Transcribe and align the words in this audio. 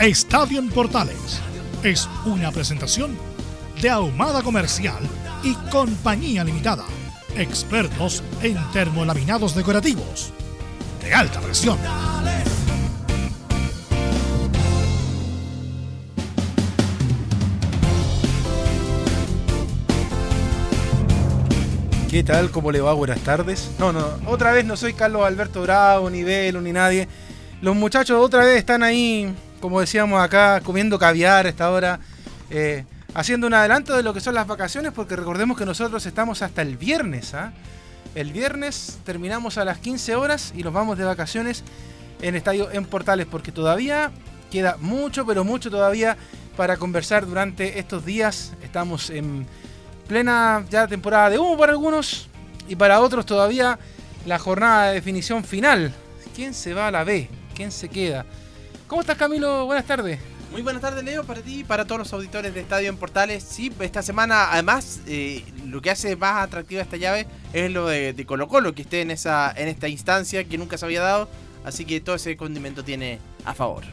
Estadio 0.00 0.58
en 0.60 0.70
Portales 0.70 1.42
es 1.82 2.08
una 2.24 2.50
presentación 2.50 3.18
de 3.82 3.90
Ahumada 3.90 4.42
Comercial 4.42 4.96
y 5.42 5.52
Compañía 5.70 6.42
Limitada. 6.42 6.86
Expertos 7.36 8.22
en 8.40 8.56
termolaminados 8.72 9.54
decorativos 9.54 10.32
de 11.02 11.12
alta 11.12 11.38
presión. 11.40 11.76
¿Qué 22.10 22.22
tal? 22.22 22.50
¿Cómo 22.50 22.72
le 22.72 22.80
va? 22.80 22.94
Buenas 22.94 23.20
tardes. 23.20 23.70
No, 23.78 23.92
no, 23.92 24.06
otra 24.26 24.52
vez 24.52 24.64
no 24.64 24.78
soy 24.78 24.94
Carlos 24.94 25.26
Alberto 25.26 25.60
Bravo, 25.60 26.08
ni 26.08 26.22
Velo, 26.22 26.62
ni 26.62 26.72
nadie. 26.72 27.06
Los 27.60 27.76
muchachos 27.76 28.18
otra 28.18 28.46
vez 28.46 28.56
están 28.56 28.82
ahí, 28.82 29.34
como 29.60 29.80
decíamos 29.80 30.20
acá, 30.20 30.60
comiendo 30.60 30.98
caviar 30.98 31.46
a 31.46 31.48
esta 31.48 31.70
hora. 31.70 32.00
Eh, 32.50 32.84
haciendo 33.14 33.46
un 33.46 33.54
adelanto 33.54 33.96
de 33.96 34.02
lo 34.02 34.14
que 34.14 34.20
son 34.20 34.34
las 34.34 34.46
vacaciones, 34.46 34.92
porque 34.92 35.16
recordemos 35.16 35.56
que 35.56 35.64
nosotros 35.64 36.04
estamos 36.06 36.42
hasta 36.42 36.62
el 36.62 36.76
viernes. 36.76 37.34
¿ah? 37.34 37.52
El 38.14 38.32
viernes 38.32 38.98
terminamos 39.04 39.58
a 39.58 39.64
las 39.64 39.78
15 39.78 40.16
horas 40.16 40.52
y 40.56 40.62
nos 40.62 40.72
vamos 40.72 40.98
de 40.98 41.04
vacaciones 41.04 41.64
en 42.22 42.34
Estadio 42.34 42.70
en 42.70 42.84
Portales, 42.84 43.26
porque 43.26 43.52
todavía 43.52 44.10
queda 44.50 44.76
mucho, 44.80 45.24
pero 45.26 45.44
mucho 45.44 45.70
todavía 45.70 46.16
para 46.56 46.76
conversar 46.76 47.26
durante 47.26 47.78
estos 47.78 48.04
días. 48.04 48.52
Estamos 48.62 49.10
en 49.10 49.46
plena 50.08 50.64
ya 50.70 50.86
temporada 50.86 51.30
de 51.30 51.38
humo 51.38 51.56
para 51.56 51.72
algunos 51.72 52.28
y 52.68 52.76
para 52.76 53.00
otros 53.00 53.26
todavía 53.26 53.78
la 54.26 54.38
jornada 54.38 54.88
de 54.88 54.94
definición 54.94 55.44
final. 55.44 55.92
¿Quién 56.34 56.52
se 56.54 56.74
va 56.74 56.88
a 56.88 56.90
la 56.90 57.04
B? 57.04 57.28
¿Quién 57.54 57.70
se 57.70 57.88
queda? 57.88 58.26
¿Cómo 58.90 59.02
estás 59.02 59.16
Camilo? 59.16 59.66
Buenas 59.66 59.86
tardes. 59.86 60.18
Muy 60.50 60.62
buenas 60.62 60.82
tardes, 60.82 61.04
Leo, 61.04 61.22
para 61.22 61.42
ti 61.42 61.60
y 61.60 61.64
para 61.64 61.84
todos 61.84 62.00
los 62.00 62.12
auditores 62.12 62.52
de 62.52 62.58
Estadio 62.58 62.88
en 62.88 62.96
Portales. 62.96 63.44
Sí, 63.44 63.72
esta 63.78 64.02
semana, 64.02 64.50
además, 64.50 64.98
eh, 65.06 65.44
lo 65.64 65.80
que 65.80 65.92
hace 65.92 66.16
más 66.16 66.42
atractiva 66.42 66.82
esta 66.82 66.96
llave 66.96 67.28
es 67.52 67.70
lo 67.70 67.86
de, 67.86 68.24
Colo 68.26 68.48
Colo, 68.48 68.74
que 68.74 68.82
esté 68.82 69.02
en, 69.02 69.12
esa, 69.12 69.52
en 69.56 69.68
esta 69.68 69.86
instancia 69.86 70.42
que 70.42 70.58
nunca 70.58 70.76
se 70.76 70.86
había 70.86 71.02
dado. 71.02 71.28
Así 71.64 71.84
que 71.84 72.00
todo 72.00 72.16
ese 72.16 72.36
condimento 72.36 72.82
tiene 72.82 73.20
a 73.44 73.54
favor. 73.54 73.84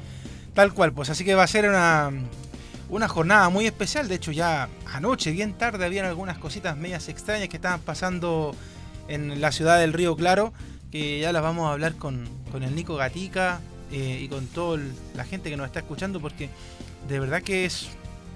Tal 0.56 0.74
cual, 0.74 0.94
pues 0.94 1.12
así 1.12 1.24
que 1.24 1.36
va 1.36 1.44
a 1.44 1.48
ser 1.48 1.70
una, 1.70 2.12
una 2.90 3.08
jornada 3.08 3.50
muy 3.50 3.68
especial. 3.68 4.08
De 4.08 4.16
hecho, 4.16 4.32
ya 4.32 4.68
anoche, 4.92 5.30
bien 5.30 5.54
tarde, 5.54 5.86
habían 5.86 6.08
algunas 6.08 6.40
cositas 6.40 6.76
medias 6.76 7.08
extrañas 7.08 7.50
que 7.50 7.58
estaban 7.58 7.82
pasando 7.82 8.56
en 9.08 9.42
la 9.42 9.52
ciudad 9.52 9.78
del 9.78 9.94
Río 9.94 10.16
Claro, 10.16 10.54
que 10.90 11.20
ya 11.20 11.32
las 11.32 11.44
vamos 11.44 11.70
a 11.70 11.74
hablar 11.74 11.94
con, 11.98 12.28
con 12.52 12.64
el 12.64 12.76
Nico 12.76 12.96
Gatica, 12.96 13.62
eh, 13.92 14.20
y 14.24 14.28
con 14.28 14.48
toda 14.48 14.80
la 15.16 15.24
gente 15.24 15.50
que 15.50 15.58
nos 15.58 15.66
está 15.66 15.80
escuchando, 15.80 16.20
porque 16.20 16.50
de 17.08 17.20
verdad 17.20 17.42
que 17.42 17.66
es 17.66 17.88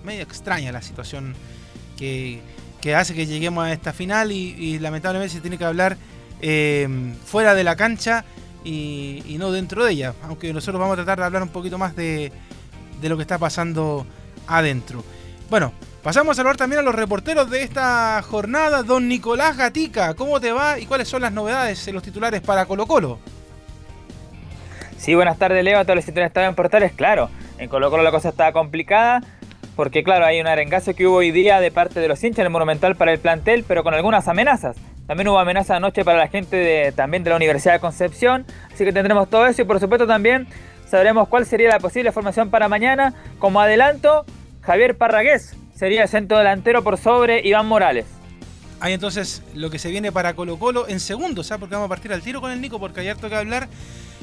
medio 0.03 0.23
extraña 0.23 0.71
la 0.71 0.81
situación 0.81 1.35
que, 1.97 2.41
hace 2.95 3.13
que 3.13 3.25
lleguemos 3.27 3.63
a 3.63 3.71
esta 3.71 3.93
final 3.93 4.31
y, 4.31 4.79
lamentablemente 4.79 5.35
se 5.35 5.41
tiene 5.41 5.57
que 5.57 5.65
hablar 5.65 5.97
eh, 6.41 6.87
fuera 7.25 7.53
de 7.53 7.63
la 7.63 7.75
cancha 7.75 8.25
y, 8.63 9.35
no 9.39 9.51
dentro 9.51 9.85
de 9.85 9.91
ella, 9.91 10.13
aunque 10.23 10.53
nosotros 10.53 10.79
vamos 10.79 10.93
a 10.93 11.03
tratar 11.03 11.19
de 11.19 11.25
hablar 11.25 11.43
un 11.43 11.49
poquito 11.49 11.77
más 11.77 11.95
de, 11.95 12.31
de 13.01 13.09
lo 13.09 13.17
que 13.17 13.23
está 13.23 13.37
pasando 13.37 14.05
adentro. 14.47 15.03
Bueno, 15.49 15.73
pasamos 16.01 16.31
a 16.31 16.35
saludar 16.35 16.57
también 16.57 16.79
a 16.79 16.83
los 16.83 16.95
reporteros 16.95 17.49
de 17.49 17.63
esta 17.63 18.21
jornada. 18.21 18.83
Don 18.83 19.07
Nicolás 19.07 19.57
Gatica, 19.57 20.13
¿cómo 20.13 20.39
te 20.39 20.51
va 20.51 20.79
y 20.79 20.85
cuáles 20.85 21.07
son 21.07 21.21
las 21.21 21.33
novedades 21.33 21.87
en 21.87 21.95
los 21.95 22.03
titulares 22.03 22.41
para 22.41 22.65
Colo 22.65 22.87
Colo? 22.87 23.19
Sí, 25.01 25.15
buenas 25.15 25.39
tardes, 25.39 25.63
Leo, 25.63 25.79
a 25.79 25.83
todos 25.83 25.95
los 25.95 26.05
que 26.05 26.23
están 26.23 26.43
en 26.43 26.53
Portales. 26.53 26.91
Claro, 26.91 27.31
en 27.57 27.69
Colo 27.69 27.89
Colo 27.89 28.03
la 28.03 28.11
cosa 28.11 28.29
estaba 28.29 28.51
complicada 28.51 29.23
porque, 29.75 30.03
claro, 30.03 30.27
hay 30.27 30.39
un 30.39 30.45
arengazo 30.45 30.93
que 30.93 31.07
hubo 31.07 31.15
hoy 31.15 31.31
día 31.31 31.59
de 31.59 31.71
parte 31.71 31.99
de 31.99 32.07
los 32.07 32.23
hinchas 32.23 32.41
en 32.41 32.45
el 32.45 32.51
Monumental 32.51 32.95
para 32.95 33.11
el 33.11 33.17
plantel, 33.17 33.65
pero 33.67 33.81
con 33.83 33.95
algunas 33.95 34.27
amenazas. 34.27 34.77
También 35.07 35.27
hubo 35.27 35.39
amenaza 35.39 35.77
anoche 35.77 36.05
para 36.05 36.19
la 36.19 36.27
gente 36.27 36.55
de, 36.55 36.91
también 36.91 37.23
de 37.23 37.31
la 37.31 37.37
Universidad 37.37 37.73
de 37.73 37.79
Concepción, 37.79 38.45
así 38.71 38.85
que 38.85 38.93
tendremos 38.93 39.27
todo 39.27 39.47
eso 39.47 39.63
y, 39.63 39.65
por 39.65 39.79
supuesto, 39.79 40.05
también 40.05 40.47
sabremos 40.87 41.27
cuál 41.29 41.47
sería 41.47 41.69
la 41.69 41.79
posible 41.79 42.11
formación 42.11 42.51
para 42.51 42.67
mañana. 42.67 43.15
Como 43.39 43.59
adelanto, 43.59 44.23
Javier 44.61 44.95
Parragués 44.95 45.55
sería 45.73 46.03
el 46.03 46.09
centro 46.09 46.37
delantero 46.37 46.83
por 46.83 46.99
sobre 46.99 47.41
Iván 47.43 47.65
Morales. 47.65 48.05
Hay 48.79 48.93
entonces 48.93 49.41
lo 49.55 49.71
que 49.71 49.79
se 49.79 49.89
viene 49.89 50.11
para 50.11 50.35
Colo 50.35 50.59
Colo 50.59 50.87
en 50.87 50.99
segundos, 50.99 51.47
¿sabes? 51.47 51.61
Porque 51.61 51.73
vamos 51.73 51.87
a 51.87 51.89
partir 51.89 52.13
al 52.13 52.21
tiro 52.21 52.39
con 52.39 52.51
el 52.51 52.61
Nico, 52.61 52.79
porque 52.79 52.99
hay 52.99 53.09
harto 53.09 53.29
que 53.29 53.35
hablar 53.35 53.67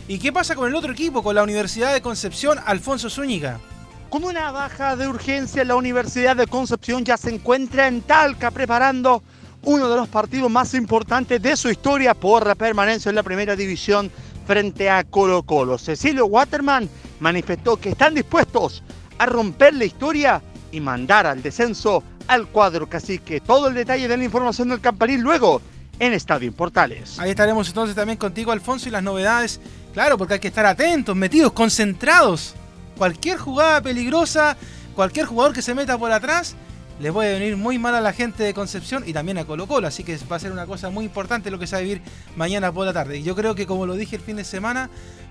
¿Y 0.08 0.18
qué 0.18 0.32
pasa 0.32 0.54
con 0.54 0.66
el 0.66 0.74
otro 0.74 0.90
equipo, 0.90 1.22
con 1.22 1.34
la 1.34 1.42
Universidad 1.42 1.92
de 1.92 2.00
Concepción, 2.00 2.58
Alfonso 2.64 3.10
Zúñiga? 3.10 3.60
Con 4.08 4.24
una 4.24 4.50
baja 4.50 4.96
de 4.96 5.06
urgencia, 5.06 5.62
la 5.66 5.76
Universidad 5.76 6.34
de 6.34 6.46
Concepción 6.46 7.04
ya 7.04 7.18
se 7.18 7.28
encuentra 7.28 7.86
en 7.88 8.00
Talca 8.00 8.50
preparando 8.50 9.22
uno 9.64 9.86
de 9.86 9.96
los 9.96 10.08
partidos 10.08 10.50
más 10.50 10.72
importantes 10.72 11.42
de 11.42 11.54
su 11.58 11.68
historia 11.68 12.14
por 12.14 12.46
la 12.46 12.54
permanencia 12.54 13.10
en 13.10 13.16
la 13.16 13.22
primera 13.22 13.54
división 13.54 14.10
frente 14.46 14.88
a 14.88 15.04
Colo 15.04 15.42
Colo. 15.42 15.76
Cecilio 15.76 16.24
Waterman 16.24 16.88
manifestó 17.20 17.76
que 17.76 17.90
están 17.90 18.14
dispuestos 18.14 18.82
a 19.18 19.26
romper 19.26 19.74
la 19.74 19.84
historia 19.84 20.40
y 20.72 20.80
mandar 20.80 21.26
al 21.26 21.42
descenso 21.42 22.02
al 22.28 22.46
cuadro 22.46 22.88
cacique. 22.88 23.42
Todo 23.42 23.68
el 23.68 23.74
detalle 23.74 24.08
de 24.08 24.16
la 24.16 24.24
información 24.24 24.70
del 24.70 24.80
Campanil 24.80 25.20
luego 25.20 25.60
en 25.98 26.14
Estadio 26.14 26.50
Portales. 26.52 27.18
Ahí 27.18 27.30
estaremos 27.30 27.68
entonces 27.68 27.94
también 27.94 28.18
contigo, 28.18 28.52
Alfonso, 28.52 28.88
y 28.88 28.92
las 28.92 29.02
novedades 29.02 29.60
Claro, 29.92 30.18
porque 30.18 30.34
hay 30.34 30.40
que 30.40 30.48
estar 30.48 30.66
atentos, 30.66 31.16
metidos, 31.16 31.52
concentrados. 31.52 32.54
Cualquier 32.96 33.38
jugada 33.38 33.80
peligrosa, 33.80 34.56
cualquier 34.94 35.26
jugador 35.26 35.54
que 35.54 35.62
se 35.62 35.74
meta 35.74 35.96
por 35.96 36.12
atrás, 36.12 36.56
le 37.00 37.12
puede 37.12 37.38
venir 37.38 37.56
muy 37.56 37.78
mal 37.78 37.94
a 37.94 38.00
la 38.00 38.12
gente 38.12 38.42
de 38.42 38.52
Concepción 38.52 39.04
y 39.06 39.12
también 39.12 39.38
a 39.38 39.44
Colo 39.44 39.66
Colo. 39.66 39.86
Así 39.86 40.02
que 40.02 40.18
va 40.30 40.36
a 40.36 40.40
ser 40.40 40.52
una 40.52 40.66
cosa 40.66 40.90
muy 40.90 41.04
importante 41.04 41.50
lo 41.50 41.58
que 41.58 41.66
se 41.66 41.76
va 41.76 41.80
a 41.80 41.82
vivir 41.82 42.02
mañana 42.36 42.72
por 42.72 42.86
la 42.86 42.92
tarde. 42.92 43.18
Y 43.18 43.22
yo 43.22 43.36
creo 43.36 43.54
que, 43.54 43.66
como 43.66 43.86
lo 43.86 43.94
dije 43.94 44.16
el 44.16 44.22
fin 44.22 44.36
de 44.36 44.44
semana, 44.44 44.90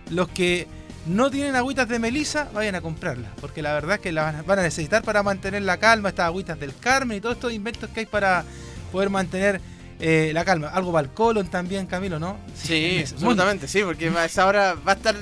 los 0.09 0.29
que 0.29 0.67
no 1.05 1.29
tienen 1.29 1.55
agüitas 1.55 1.87
de 1.87 1.99
melisa, 1.99 2.49
vayan 2.53 2.75
a 2.75 2.81
comprarlas. 2.81 3.31
Porque 3.41 3.61
la 3.61 3.73
verdad 3.73 3.95
es 3.95 4.01
que 4.01 4.11
las 4.11 4.45
van 4.45 4.59
a 4.59 4.63
necesitar 4.63 5.03
para 5.03 5.23
mantener 5.23 5.61
la 5.63 5.77
calma, 5.77 6.09
estas 6.09 6.27
agüitas 6.27 6.59
del 6.59 6.73
Carmen 6.75 7.17
y 7.17 7.21
todos 7.21 7.35
estos 7.35 7.53
inventos 7.53 7.89
que 7.89 8.01
hay 8.01 8.05
para 8.05 8.45
poder 8.91 9.09
mantener 9.09 9.61
eh, 9.99 10.31
la 10.33 10.45
calma. 10.45 10.67
Algo 10.69 10.91
para 10.91 11.07
el 11.07 11.13
colon 11.13 11.47
también, 11.47 11.87
Camilo, 11.87 12.19
¿no? 12.19 12.37
Sí, 12.55 13.03
absolutamente, 13.11 13.67
sí, 13.67 13.81
porque 13.83 14.09
a 14.09 14.25
esa 14.25 14.45
hora 14.45 14.75
va 14.75 14.93
a 14.93 14.95
estar 14.95 15.15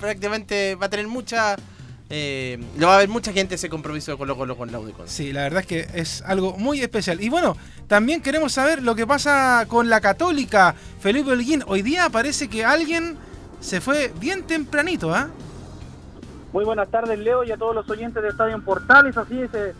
prácticamente, 0.00 0.74
va 0.74 0.86
a 0.86 0.90
tener 0.90 1.06
mucha... 1.08 1.56
Eh, 2.08 2.60
va 2.80 2.92
a 2.92 2.96
haber 2.98 3.08
mucha 3.08 3.32
gente 3.32 3.56
ese 3.56 3.68
compromiso 3.68 4.12
de 4.12 4.16
Colo 4.18 4.36
Colo 4.36 4.56
con 4.56 4.70
la 4.70 4.78
Udicon. 4.78 5.08
Sí, 5.08 5.32
la 5.32 5.42
verdad 5.42 5.62
es 5.62 5.66
que 5.66 5.88
es 5.92 6.22
algo 6.22 6.56
muy 6.56 6.80
especial. 6.80 7.20
Y 7.20 7.28
bueno, 7.28 7.56
también 7.88 8.22
queremos 8.22 8.52
saber 8.52 8.80
lo 8.80 8.94
que 8.94 9.08
pasa 9.08 9.64
con 9.66 9.90
la 9.90 10.00
Católica. 10.00 10.76
Felipe 11.00 11.32
Holguín, 11.32 11.64
hoy 11.66 11.82
día 11.82 12.08
parece 12.08 12.46
que 12.46 12.64
alguien 12.64 13.16
se 13.58 13.80
fue 13.80 14.12
bien 14.20 14.44
tempranito, 14.44 15.12
¿ah? 15.12 15.30
Muy 16.52 16.64
buenas 16.64 16.88
tardes, 16.92 17.18
Leo, 17.18 17.42
y 17.42 17.50
a 17.50 17.56
todos 17.56 17.74
los 17.74 17.90
oyentes 17.90 18.22
de 18.22 18.28
Estadio 18.28 18.62
Portales. 18.64 19.16
Así 19.16 19.40
es, 19.40 19.52
eh, 19.52 19.74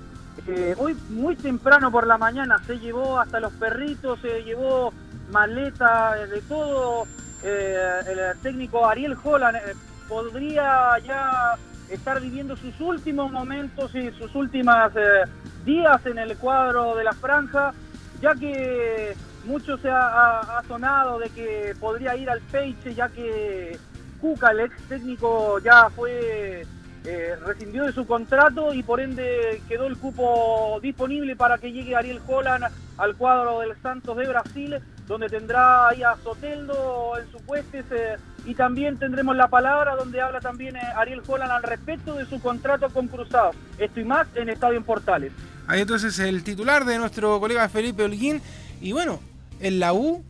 hoy 0.78 0.96
muy 1.10 1.36
temprano 1.36 1.90
por 1.90 2.06
la 2.06 2.18
mañana 2.18 2.58
se 2.66 2.78
llevó 2.78 3.18
hasta 3.18 3.40
los 3.40 3.52
perritos, 3.54 4.20
se 4.20 4.42
llevó 4.44 4.92
maleta, 5.30 6.22
eh, 6.22 6.26
de 6.26 6.40
todo. 6.42 7.06
Eh, 7.42 8.00
el 8.08 8.38
técnico 8.40 8.86
Ariel 8.86 9.16
Holland, 9.22 9.56
eh, 9.56 9.74
podría 10.08 10.98
ya 11.04 11.56
estar 11.90 12.20
viviendo 12.20 12.56
sus 12.56 12.80
últimos 12.80 13.30
momentos 13.30 13.94
y 13.94 14.10
sus 14.12 14.34
últimas 14.34 14.92
eh, 14.96 15.24
días 15.64 16.04
en 16.06 16.18
el 16.18 16.36
cuadro 16.36 16.96
de 16.96 17.04
la 17.04 17.12
franja, 17.12 17.72
ya 18.20 18.34
que 18.34 19.14
mucho 19.44 19.78
se 19.78 19.88
ha, 19.90 20.60
sonado 20.66 21.18
de 21.18 21.28
que 21.30 21.74
podría 21.78 22.16
ir 22.16 22.28
al 22.28 22.40
Peiche, 22.40 22.94
ya 22.94 23.08
que 23.08 23.78
Cuca, 24.20 24.52
ex 24.52 24.74
técnico, 24.88 25.58
ya 25.60 25.88
fue 25.90 26.66
eh, 27.06 27.36
rescindió 27.44 27.84
de 27.84 27.92
su 27.92 28.04
contrato 28.04 28.74
y 28.74 28.82
por 28.82 29.00
ende 29.00 29.62
quedó 29.68 29.86
el 29.86 29.96
cupo 29.96 30.80
disponible 30.82 31.36
para 31.36 31.56
que 31.58 31.70
llegue 31.70 31.94
Ariel 31.94 32.20
Holland 32.26 32.64
al 32.98 33.16
cuadro 33.16 33.60
del 33.60 33.80
Santos 33.80 34.16
de 34.16 34.26
Brasil, 34.26 34.76
donde 35.06 35.28
tendrá 35.28 35.88
ahí 35.88 36.02
a 36.02 36.16
Soteldo 36.24 37.16
en 37.18 37.30
su 37.30 37.38
puestes 37.44 37.84
eh, 37.92 38.16
y 38.44 38.54
también 38.54 38.98
tendremos 38.98 39.36
la 39.36 39.48
palabra 39.48 39.94
donde 39.94 40.20
habla 40.20 40.40
también 40.40 40.74
eh, 40.76 40.80
Ariel 40.96 41.22
Holland 41.24 41.52
al 41.52 41.62
respecto 41.62 42.14
de 42.14 42.26
su 42.26 42.40
contrato 42.40 42.90
con 42.90 43.06
Cruzado. 43.06 43.52
Esto 43.78 44.00
y 44.00 44.04
más 44.04 44.26
en 44.34 44.48
Estadio 44.48 44.78
en 44.78 44.84
Portales. 44.84 45.32
Ahí 45.68 45.82
entonces 45.82 46.18
el 46.18 46.42
titular 46.42 46.84
de 46.84 46.98
nuestro 46.98 47.38
colega 47.38 47.68
Felipe 47.68 48.02
Holguín. 48.02 48.42
Y 48.80 48.92
bueno, 48.92 49.20
en 49.60 49.78
la 49.78 49.92
U 49.92 50.24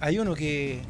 hay 0.00 0.18
uno 0.20 0.34
que 0.34 0.82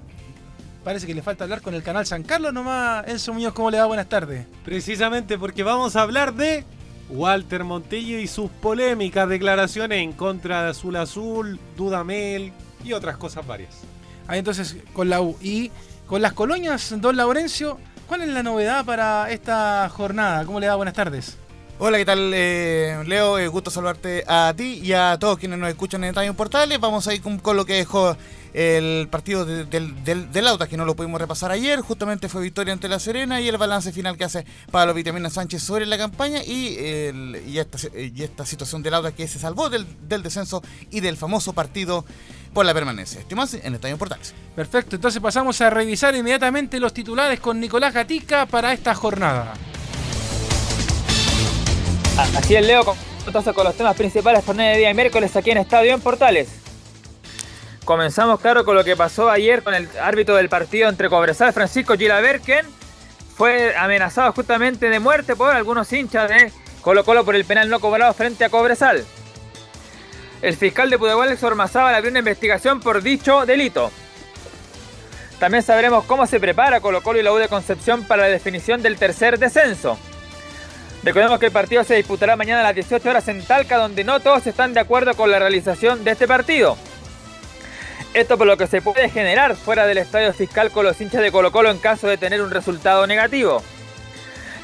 Parece 0.85 1.07
que 1.07 1.15
le 1.15 1.23
falta 1.23 1.45
hablar 1.45 1.63
con 1.63 1.73
el 1.73 1.83
canal 1.83 2.05
San 2.05 2.23
Carlos 2.23 2.53
nomás. 2.53 3.09
Enzo 3.09 3.33
Muñoz, 3.33 3.55
¿cómo 3.55 3.71
le 3.71 3.79
va? 3.79 3.87
Buenas 3.87 4.07
tardes. 4.07 4.47
Precisamente 4.67 5.39
porque 5.39 5.63
vamos 5.63 5.97
a 5.97 6.03
hablar 6.03 6.35
de 6.35 6.63
Walter 7.09 7.65
Montillo 7.65 8.19
y 8.19 8.27
sus 8.27 8.51
polémicas 8.51 9.27
declaraciones 9.27 10.03
en 10.03 10.13
contra 10.13 10.65
de 10.65 10.71
Azul 10.71 10.97
Azul, 10.97 11.59
Dudamel 11.75 12.53
y 12.85 12.93
otras 12.93 13.17
cosas 13.17 13.47
varias. 13.47 13.71
Ahí 14.27 14.41
entonces 14.41 14.77
con 14.93 15.09
la 15.09 15.23
U. 15.23 15.39
Y 15.41 15.71
con 16.07 16.21
las 16.21 16.35
colonias, 16.35 16.95
don 17.01 17.17
Laurencio, 17.17 17.79
¿cuál 18.07 18.21
es 18.21 18.29
la 18.29 18.43
novedad 18.43 18.85
para 18.85 19.31
esta 19.31 19.89
jornada? 19.89 20.45
¿Cómo 20.45 20.61
le 20.61 20.69
va? 20.69 20.75
Buenas 20.75 20.95
tardes. 20.95 21.39
Hola, 21.79 21.97
¿qué 21.97 22.05
tal, 22.05 22.31
eh, 22.35 23.03
Leo? 23.07 23.39
Eh, 23.39 23.49
gusto 23.49 23.71
saludarte 23.71 24.23
a 24.29 24.53
ti 24.55 24.81
y 24.85 24.93
a 24.93 25.17
todos 25.19 25.39
quienes 25.39 25.59
nos 25.59 25.71
escuchan 25.71 26.05
en 26.05 26.11
Estadio 26.11 26.35
Portales. 26.35 26.79
Vamos 26.79 27.09
a 27.09 27.15
ir 27.15 27.23
con, 27.23 27.39
con 27.39 27.57
lo 27.57 27.65
que 27.65 27.73
dejó 27.73 28.17
el 28.55 29.09
partido 29.11 29.45
del, 29.45 29.69
del, 30.05 30.47
Autas, 30.47 30.69
que 30.69 30.77
no 30.77 30.85
lo 30.85 30.95
pudimos 30.95 31.21
repasar 31.21 31.51
ayer, 31.51 31.81
justamente 31.81 32.29
fue 32.29 32.41
victoria 32.41 32.73
ante 32.73 32.89
La 32.89 33.01
Serena 33.01 33.41
y 33.41 33.49
el 33.49 33.59
balance 33.59 33.93
final 33.93 34.17
que 34.17 34.23
hace 34.23 34.47
Pablo 34.71 34.95
Vitamina 34.95 35.29
Sánchez 35.29 35.61
sobre 35.61 35.87
la 35.87 35.99
campaña 35.99 36.41
y, 36.45 36.79
y, 37.47 37.59
esta, 37.59 37.79
y 37.99 38.23
esta 38.23 38.47
situación 38.47 38.83
del 38.83 38.95
Autas 38.95 39.13
que 39.13 39.27
se 39.27 39.41
salvó 39.41 39.69
del, 39.71 39.87
descenso 40.23 40.63
y 40.91 41.01
del 41.01 41.17
famoso 41.17 41.53
partido 41.53 42.05
por 42.53 42.65
la 42.65 42.73
permanencia. 42.73 43.19
Esto 43.19 43.35
más 43.35 43.55
en 43.55 43.75
Estadio 43.75 43.99
Portales. 43.99 44.33
Perfecto, 44.55 44.95
entonces 44.95 45.21
pasamos 45.21 45.61
a 45.61 45.69
revisar 45.71 46.15
inmediatamente 46.15 46.79
los 46.79 46.95
titulares 46.95 47.41
con 47.41 47.59
Nicolás 47.59 47.93
Gatica 47.93 48.47
para 48.47 48.73
esta 48.73 48.95
jornada. 48.95 49.55
Así 52.37 52.55
es, 52.55 52.65
Leo, 52.65 52.95
entonces 53.27 53.53
con 53.53 53.65
los 53.65 53.75
temas 53.75 53.97
principales 53.97 54.45
jornada 54.45 54.71
de 54.71 54.79
día 54.79 54.91
y 54.93 54.95
miércoles 54.95 55.35
aquí 55.35 55.51
en 55.51 55.59
Estadio 55.59 55.93
en 55.93 56.01
Portales. 56.01 56.65
Comenzamos, 57.85 58.41
claro, 58.41 58.65
con 58.65 58.77
lo 58.77 58.85
que 58.85 58.97
pasó 58.97 59.31
ayer 59.31 59.63
con 59.63 59.75
el 59.75 59.89
árbitro 60.01 60.37
del 60.37 60.49
partido 60.49 60.89
entre 60.89 61.11
Cobresal, 61.11 61.53
Francisco 61.53 61.97
Gilaberken. 61.97 62.67
Fue 63.37 63.77
amenazado 63.77 64.33
justamente 64.33 64.89
de 64.89 65.01
muerte 65.01 65.37
por 65.37 65.55
algunos 65.55 65.93
hinchas 65.93 66.31
de 66.31 66.53
Colo 66.81 67.05
Colo 67.05 67.25
por 67.25 67.35
el 67.35 67.45
penal 67.45 67.69
no 67.69 67.81
cobrado 67.81 68.15
frente 68.15 68.45
a 68.45 68.49
Cobresal. 68.49 69.05
El 70.41 70.57
fiscal 70.57 70.89
de 70.89 70.99
Pudahuel, 70.99 71.33
Héctor 71.33 71.57
abrió 71.61 72.11
una 72.11 72.21
investigación 72.21 72.81
por 72.81 73.03
dicho 73.03 73.45
delito. 73.45 73.91
También 75.39 75.63
sabremos 75.63 76.05
cómo 76.05 76.27
se 76.27 76.41
prepara 76.41 76.81
Colo 76.81 77.03
Colo 77.03 77.19
y 77.19 77.23
la 77.23 77.33
U 77.33 77.37
de 77.37 77.49
Concepción 77.49 78.05
para 78.05 78.23
la 78.23 78.29
definición 78.29 78.81
del 78.81 78.97
tercer 78.97 79.39
descenso. 79.39 79.99
Recordemos 81.03 81.39
que 81.39 81.47
el 81.47 81.53
partido 81.53 81.85
se 81.85 81.97
disputará 81.97 82.35
mañana 82.35 82.61
a 82.61 82.65
las 82.65 82.75
18 82.75 83.11
horas 83.11 83.29
en 83.29 83.45
Talca, 83.45 83.77
donde 83.77 84.05
no 84.05 84.21
todos 84.21 84.47
están 84.47 84.73
de 84.73 84.81
acuerdo 84.81 85.15
con 85.15 85.31
la 85.31 85.39
realización 85.39 86.03
de 86.03 86.13
este 86.13 86.27
partido. 86.27 86.79
Esto 88.15 88.39
por 88.39 88.47
lo 88.47 88.57
que 88.57 88.69
se 88.69 88.81
puede 88.81 89.11
generar 89.11 89.57
fuera 89.57 89.87
del 89.87 89.99
estadio 89.99 90.33
fiscal 90.33 90.71
con 90.71 90.85
los 90.85 91.01
hinchas 91.01 91.21
de 91.21 91.33
Colo 91.33 91.51
Colo 91.51 91.71
en 91.71 91.79
caso 91.79 92.07
de 92.07 92.17
tener 92.17 92.41
un 92.43 92.53
resultado 92.53 93.09
negativo. 93.09 93.61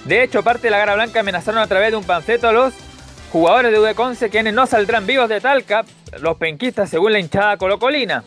De 0.05 0.23
hecho, 0.23 0.44
parte 0.44 0.69
de 0.69 0.70
la 0.70 0.79
Gara 0.79 0.94
Blanca 0.94 1.19
amenazaron 1.19 1.61
a 1.61 1.67
través 1.67 1.91
de 1.91 1.97
un 1.97 2.05
panfleto 2.05 2.49
a 2.49 2.52
los 2.52 2.73
jugadores 3.32 3.73
de 3.73 3.81
Udeconce 3.81 4.31
quienes 4.31 4.55
no 4.55 4.67
saldrán 4.67 5.05
vivos 5.05 5.29
de 5.29 5.41
Talca, 5.41 5.85
los 6.20 6.37
penquistas 6.37 6.91
según 6.91 7.12
la 7.12 7.19
hinchada 7.19 7.56
colocolina. 7.56 8.23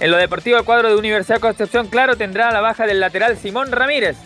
En 0.00 0.10
lo 0.10 0.16
deportivo, 0.16 0.58
el 0.58 0.64
cuadro 0.64 0.88
de 0.88 0.96
Universidad 0.96 1.38
Concepción, 1.38 1.86
claro, 1.86 2.16
tendrá 2.16 2.50
la 2.50 2.60
baja 2.60 2.84
del 2.84 2.98
lateral 2.98 3.38
Simón 3.38 3.70
Ramírez. 3.70 4.16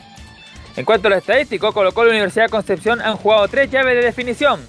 En 0.76 0.86
cuanto 0.86 1.08
a 1.08 1.10
lo 1.10 1.16
estadístico, 1.16 1.74
Colo 1.74 1.92
Colo 1.92 2.08
y 2.08 2.12
Universidad 2.12 2.48
Concepción 2.48 3.02
han 3.02 3.16
jugado 3.16 3.46
tres 3.48 3.70
llaves 3.70 3.94
de 3.94 4.02
definición. 4.02 4.66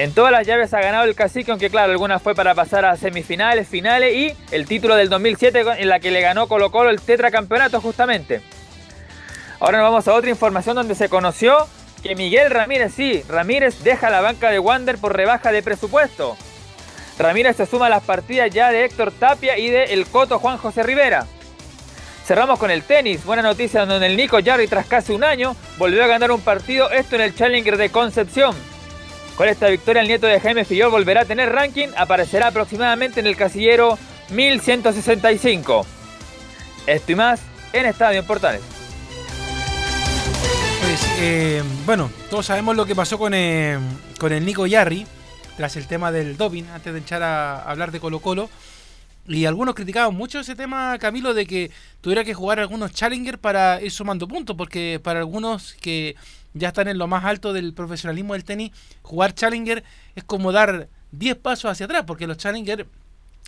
En 0.00 0.14
todas 0.14 0.32
las 0.32 0.46
llaves 0.46 0.72
ha 0.72 0.80
ganado 0.80 1.04
el 1.04 1.14
cacique, 1.14 1.50
aunque 1.50 1.68
claro, 1.68 1.92
algunas 1.92 2.22
fue 2.22 2.34
para 2.34 2.54
pasar 2.54 2.86
a 2.86 2.96
semifinales, 2.96 3.68
finales 3.68 4.16
y 4.16 4.34
el 4.50 4.64
título 4.64 4.96
del 4.96 5.10
2007 5.10 5.62
en 5.76 5.88
la 5.90 6.00
que 6.00 6.10
le 6.10 6.22
ganó 6.22 6.48
Colo 6.48 6.70
Colo 6.70 6.88
el 6.88 7.02
tetracampeonato 7.02 7.82
justamente. 7.82 8.40
Ahora 9.58 9.76
nos 9.76 9.90
vamos 9.90 10.08
a 10.08 10.14
otra 10.14 10.30
información 10.30 10.74
donde 10.74 10.94
se 10.94 11.10
conoció 11.10 11.68
que 12.02 12.14
Miguel 12.14 12.50
Ramírez, 12.50 12.94
sí, 12.96 13.22
Ramírez 13.28 13.82
deja 13.84 14.08
la 14.08 14.22
banca 14.22 14.50
de 14.50 14.58
Wander 14.58 14.96
por 14.96 15.14
rebaja 15.14 15.52
de 15.52 15.62
presupuesto. 15.62 16.34
Ramírez 17.18 17.56
se 17.56 17.66
suma 17.66 17.84
a 17.84 17.90
las 17.90 18.02
partidas 18.02 18.50
ya 18.50 18.72
de 18.72 18.86
Héctor 18.86 19.12
Tapia 19.12 19.58
y 19.58 19.68
de 19.68 19.84
El 19.92 20.06
Coto 20.06 20.38
Juan 20.38 20.56
José 20.56 20.82
Rivera. 20.82 21.26
Cerramos 22.24 22.58
con 22.58 22.70
el 22.70 22.84
tenis. 22.84 23.22
Buena 23.26 23.42
noticia 23.42 23.84
donde 23.84 24.06
el 24.06 24.16
Nico 24.16 24.38
Jarry 24.42 24.66
tras 24.66 24.86
casi 24.86 25.12
un 25.12 25.24
año 25.24 25.54
volvió 25.76 26.02
a 26.02 26.06
ganar 26.06 26.30
un 26.30 26.40
partido, 26.40 26.90
esto 26.90 27.16
en 27.16 27.20
el 27.20 27.34
Challenger 27.34 27.76
de 27.76 27.90
Concepción. 27.90 28.56
Con 29.40 29.48
esta 29.48 29.68
victoria 29.68 30.02
el 30.02 30.08
nieto 30.08 30.26
de 30.26 30.38
Jaime 30.38 30.66
Fillol 30.66 30.90
volverá 30.90 31.22
a 31.22 31.24
tener 31.24 31.50
ranking, 31.50 31.88
aparecerá 31.96 32.48
aproximadamente 32.48 33.20
en 33.20 33.26
el 33.26 33.36
casillero 33.36 33.98
1165. 34.28 35.86
Esto 36.86 37.12
y 37.12 37.14
más 37.14 37.40
en 37.72 37.86
Estadio 37.86 38.22
Portales. 38.26 38.60
Pues, 40.82 41.08
eh, 41.20 41.62
bueno, 41.86 42.10
todos 42.28 42.44
sabemos 42.44 42.76
lo 42.76 42.84
que 42.84 42.94
pasó 42.94 43.18
con, 43.18 43.32
eh, 43.32 43.78
con 44.18 44.30
el 44.30 44.44
Nico 44.44 44.66
Yarri 44.66 45.06
tras 45.56 45.74
el 45.76 45.86
tema 45.86 46.12
del 46.12 46.36
doping, 46.36 46.64
antes 46.64 46.92
de 46.92 46.98
echar 46.98 47.22
a 47.22 47.62
hablar 47.62 47.92
de 47.92 48.00
Colo 48.00 48.20
Colo. 48.20 48.50
Y 49.26 49.46
algunos 49.46 49.74
criticaban 49.74 50.14
mucho 50.14 50.40
ese 50.40 50.54
tema, 50.54 50.98
Camilo, 50.98 51.32
de 51.32 51.46
que 51.46 51.70
tuviera 52.02 52.24
que 52.24 52.34
jugar 52.34 52.60
algunos 52.60 52.92
Challenger 52.92 53.38
para 53.38 53.80
ir 53.80 53.90
sumando 53.90 54.28
puntos, 54.28 54.54
porque 54.54 55.00
para 55.02 55.20
algunos 55.20 55.76
que 55.80 56.14
ya 56.54 56.68
están 56.68 56.88
en 56.88 56.98
lo 56.98 57.06
más 57.06 57.24
alto 57.24 57.52
del 57.52 57.74
profesionalismo 57.74 58.34
del 58.34 58.44
tenis, 58.44 58.72
jugar 59.02 59.34
Challenger 59.34 59.84
es 60.14 60.24
como 60.24 60.52
dar 60.52 60.88
10 61.12 61.36
pasos 61.36 61.70
hacia 61.70 61.86
atrás, 61.86 62.04
porque 62.06 62.26
los 62.26 62.36
Challenger 62.36 62.86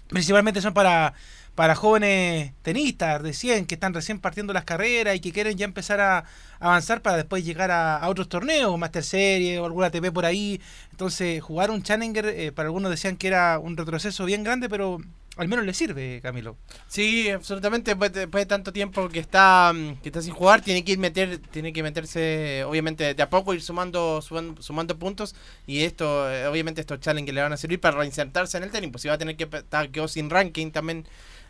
principalmente 0.08 0.60
son 0.60 0.74
para, 0.74 1.14
para 1.54 1.74
jóvenes 1.74 2.52
tenistas 2.62 3.20
recién, 3.20 3.66
que 3.66 3.74
están 3.74 3.94
recién 3.94 4.20
partiendo 4.20 4.52
las 4.52 4.64
carreras 4.64 5.16
y 5.16 5.20
que 5.20 5.32
quieren 5.32 5.56
ya 5.56 5.64
empezar 5.64 6.00
a 6.00 6.24
avanzar 6.60 7.02
para 7.02 7.16
después 7.16 7.44
llegar 7.44 7.70
a, 7.70 8.08
otros 8.08 8.28
torneos, 8.28 8.78
Master 8.78 9.02
Series 9.02 9.58
o 9.58 9.64
alguna 9.64 9.90
TV 9.90 10.12
por 10.12 10.24
ahí. 10.24 10.60
Entonces, 10.90 11.42
jugar 11.42 11.70
un 11.70 11.82
Challenger, 11.82 12.26
eh, 12.26 12.52
para 12.52 12.68
algunos 12.68 12.90
decían 12.90 13.16
que 13.16 13.28
era 13.28 13.58
un 13.58 13.76
retroceso 13.76 14.24
bien 14.24 14.44
grande, 14.44 14.68
pero 14.68 14.98
al 15.36 15.48
menos 15.48 15.64
le 15.64 15.72
sirve, 15.72 16.20
Camilo. 16.22 16.58
Sí, 16.88 17.30
absolutamente. 17.30 17.94
Después 17.94 18.12
de, 18.12 18.46
tanto 18.46 18.72
tiempo 18.72 19.08
que 19.08 19.18
está 19.18 19.72
mm, 19.74 19.96
que 20.02 20.10
está 20.10 20.20
sin 20.20 20.34
jugar, 20.34 20.60
tiene 20.60 20.84
que 20.84 20.92
ir 20.92 20.98
meter, 20.98 21.38
tiene 21.38 21.72
que 21.72 21.82
meterse, 21.82 22.64
obviamente, 22.64 23.14
de 23.14 23.22
a 23.22 23.30
poco 23.30 23.54
ir 23.54 23.62
sumando, 23.62 24.20
sumando, 24.20 24.98
puntos. 24.98 25.34
Y 25.66 25.84
esto, 25.84 26.30
eh, 26.30 26.46
obviamente, 26.46 26.82
estos 26.82 27.00
challenges 27.00 27.34
le 27.34 27.40
van 27.40 27.52
a 27.52 27.56
servir 27.56 27.80
para 27.80 27.96
reinsertarse 27.96 28.58
en 28.58 28.64
el 28.64 28.70
tenis. 28.70 28.90
Pues 28.92 29.02
si 29.02 29.08
va 29.08 29.14
a 29.14 29.18
tener 29.18 29.36
que 29.36 29.44
estar 29.44 29.90
quedó 29.90 30.06
sin 30.06 30.28
ranking 30.28 30.70
también 30.70 31.06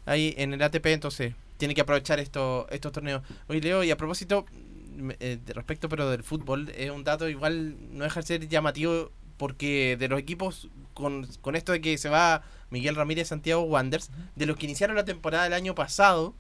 ahí 0.07 0.35
en 0.39 0.53
el 0.55 0.63
ATP, 0.63 0.87
entonces 0.87 1.35
tiene 1.57 1.75
que 1.75 1.81
aprovechar 1.81 2.21
esto, 2.21 2.69
estos 2.71 2.93
torneos. 2.93 3.23
Hoy 3.49 3.61
Leo, 3.61 3.83
y 3.83 3.91
a 3.91 3.97
propósito, 3.97 4.47
eh, 5.19 5.39
de 5.45 5.53
respecto 5.55 5.89
pero 5.89 6.09
del 6.09 6.23
fútbol, 6.23 6.71
es 6.77 6.91
un 6.91 7.03
dato 7.03 7.29
igual 7.29 7.77
no 7.91 8.05
deja 8.05 8.21
de 8.21 8.27
ser 8.27 8.49
llamativo 8.49 9.11
porque 9.37 9.97
de 9.99 10.09
los 10.09 10.21
equipos 10.21 10.69
con, 10.95 11.27
con 11.41 11.57
esto 11.57 11.73
de 11.73 11.81
que 11.81 11.99
se 11.99 12.09
va 12.09 12.43
Miguel 12.71 12.97
Ramírez 12.97 13.29
Santiago 13.29 13.63
Wanderers, 13.63 14.11
de 14.35 14.47
los 14.47 14.57
que 14.57 14.67
iniciaron 14.67 14.97
la 14.97 15.05
temporada 15.05 15.45
del 15.45 15.53
año 15.53 15.75
pasado, 15.75 16.35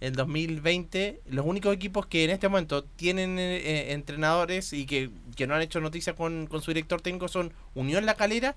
el 0.00 0.14
2020, 0.14 1.22
los 1.26 1.44
únicos 1.44 1.74
equipos 1.74 2.06
que 2.06 2.24
en 2.24 2.30
este 2.30 2.48
momento 2.48 2.84
tienen 2.84 3.38
eh, 3.38 3.56
eh, 3.56 3.92
entrenadores 3.92 4.72
y 4.72 4.86
que, 4.86 5.10
no 5.46 5.54
han 5.54 5.62
hecho 5.62 5.80
noticias 5.80 6.14
con, 6.14 6.48
su 6.60 6.70
director 6.70 7.00
técnico 7.00 7.28
son 7.28 7.52
Unión 7.74 8.06
La 8.06 8.14
Calera, 8.14 8.54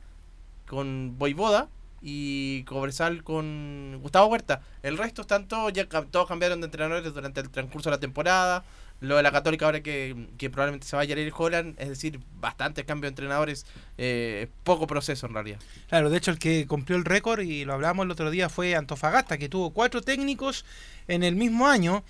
con 0.67 1.17
Boivoda 1.17 1.67
y 2.01 2.63
Cobresal 2.63 3.24
con 3.24 4.00
Gustavo 4.01 4.27
Huerta. 4.27 4.62
El 4.83 4.98
resto 4.98 5.21
están 5.21 5.48
todos, 5.48 5.74
ya 5.74 5.88
todos 5.88 6.27
cambiaron 6.27 6.62
de 6.62 6.65
entrenadores 6.65 7.13
durante 7.13 7.41
el 7.41 7.50
transcurso 7.50 7.89
de 7.89 7.95
la 7.95 8.00
temporada. 8.00 8.63
Lo 9.01 9.17
de 9.17 9.24
la 9.24 9.31
Católica 9.31 9.65
ahora 9.65 9.81
que, 9.81 10.15
probablemente 10.51 10.88
se 10.88 10.96
vaya 10.96 11.15
a 11.15 11.20
ir 11.20 11.34
Holland, 11.36 11.75
es 11.79 11.89
decir, 11.89 12.20
bastante 12.39 12.86
cambio 12.86 13.08
de 13.08 13.10
entrenadores, 13.10 13.65
eh, 13.98 14.48
poco 14.63 14.88
proceso 14.88 15.25
en 15.27 15.34
realidad. 15.34 15.60
Claro, 15.89 16.10
de 16.10 16.17
hecho 16.17 16.31
el 16.31 16.38
que 16.39 16.67
cumplió 16.67 16.98
el 16.98 17.05
récord, 17.05 17.41
y 17.41 17.65
lo 17.65 17.74
hablamos 17.74 18.05
el 18.05 18.12
otro 18.12 18.29
día, 18.29 18.48
fue 18.48 18.75
Antofagasta, 18.75 19.38
que 19.38 19.50
tuvo 19.50 19.72
cuatro 19.72 20.01
técnicos 20.01 20.65
en 21.08 21.24
el 21.24 21.36
mismo 21.36 21.67
año. 21.67 22.03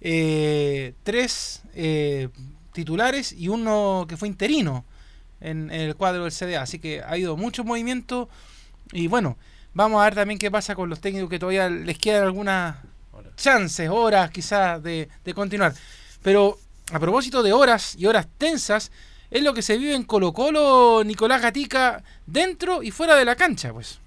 eh, 0.00 0.94
tres 1.02 1.62
eh, 1.74 2.28
titulares 2.72 3.32
y 3.32 3.48
uno 3.48 4.06
que 4.08 4.16
fue 4.16 4.28
interino 4.28 4.84
en, 5.40 5.70
en 5.70 5.80
el 5.82 5.96
cuadro 5.96 6.24
del 6.24 6.32
CDA. 6.32 6.62
Así 6.62 6.78
que 6.78 7.00
ha 7.00 7.10
habido 7.10 7.36
mucho 7.36 7.64
movimiento 7.64 8.28
y 8.92 9.06
bueno, 9.08 9.36
vamos 9.74 10.00
a 10.00 10.04
ver 10.04 10.14
también 10.14 10.38
qué 10.38 10.50
pasa 10.50 10.74
con 10.74 10.88
los 10.88 11.00
técnicos 11.00 11.30
que 11.30 11.38
todavía 11.38 11.68
les 11.68 11.98
quedan 11.98 12.24
algunas 12.24 12.76
chances, 13.36 13.88
horas 13.88 14.30
quizás 14.30 14.82
de, 14.82 15.08
de 15.24 15.34
continuar. 15.34 15.74
Pero 16.28 16.58
a 16.92 17.00
propósito 17.00 17.42
de 17.42 17.54
horas 17.54 17.94
y 17.96 18.04
horas 18.04 18.28
tensas, 18.36 18.92
es 19.30 19.42
lo 19.42 19.54
que 19.54 19.62
se 19.62 19.78
vive 19.78 19.94
en 19.94 20.02
Colo 20.02 20.34
Colo, 20.34 21.02
Nicolás 21.02 21.40
Gatica, 21.40 22.02
dentro 22.26 22.82
y 22.82 22.90
fuera 22.90 23.16
de 23.16 23.24
la 23.24 23.34
cancha, 23.34 23.72
pues. 23.72 23.98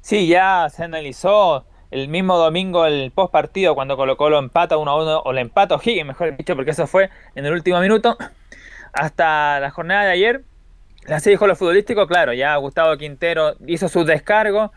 Sí, 0.00 0.26
ya 0.26 0.66
se 0.74 0.82
analizó 0.82 1.66
el 1.92 2.08
mismo 2.08 2.36
domingo 2.36 2.84
el 2.84 3.12
post 3.12 3.30
partido 3.30 3.76
cuando 3.76 3.96
Colo 3.96 4.16
Colo 4.16 4.40
empata 4.40 4.76
1 4.76 4.90
a 4.90 5.02
1 5.02 5.22
o 5.24 5.32
le 5.32 5.40
empata 5.40 5.76
O'Higgins, 5.76 6.04
mejor 6.04 6.36
dicho, 6.36 6.56
porque 6.56 6.72
eso 6.72 6.88
fue 6.88 7.10
en 7.36 7.46
el 7.46 7.52
último 7.52 7.78
minuto. 7.78 8.16
Hasta 8.92 9.60
la 9.60 9.70
jornada 9.70 10.02
de 10.02 10.10
ayer, 10.10 10.42
así 11.06 11.30
dijo 11.30 11.46
lo 11.46 11.54
futbolístico, 11.54 12.08
claro, 12.08 12.32
ya 12.32 12.56
Gustavo 12.56 12.96
Quintero 12.96 13.54
hizo 13.68 13.88
su 13.88 14.04
descargo. 14.04 14.72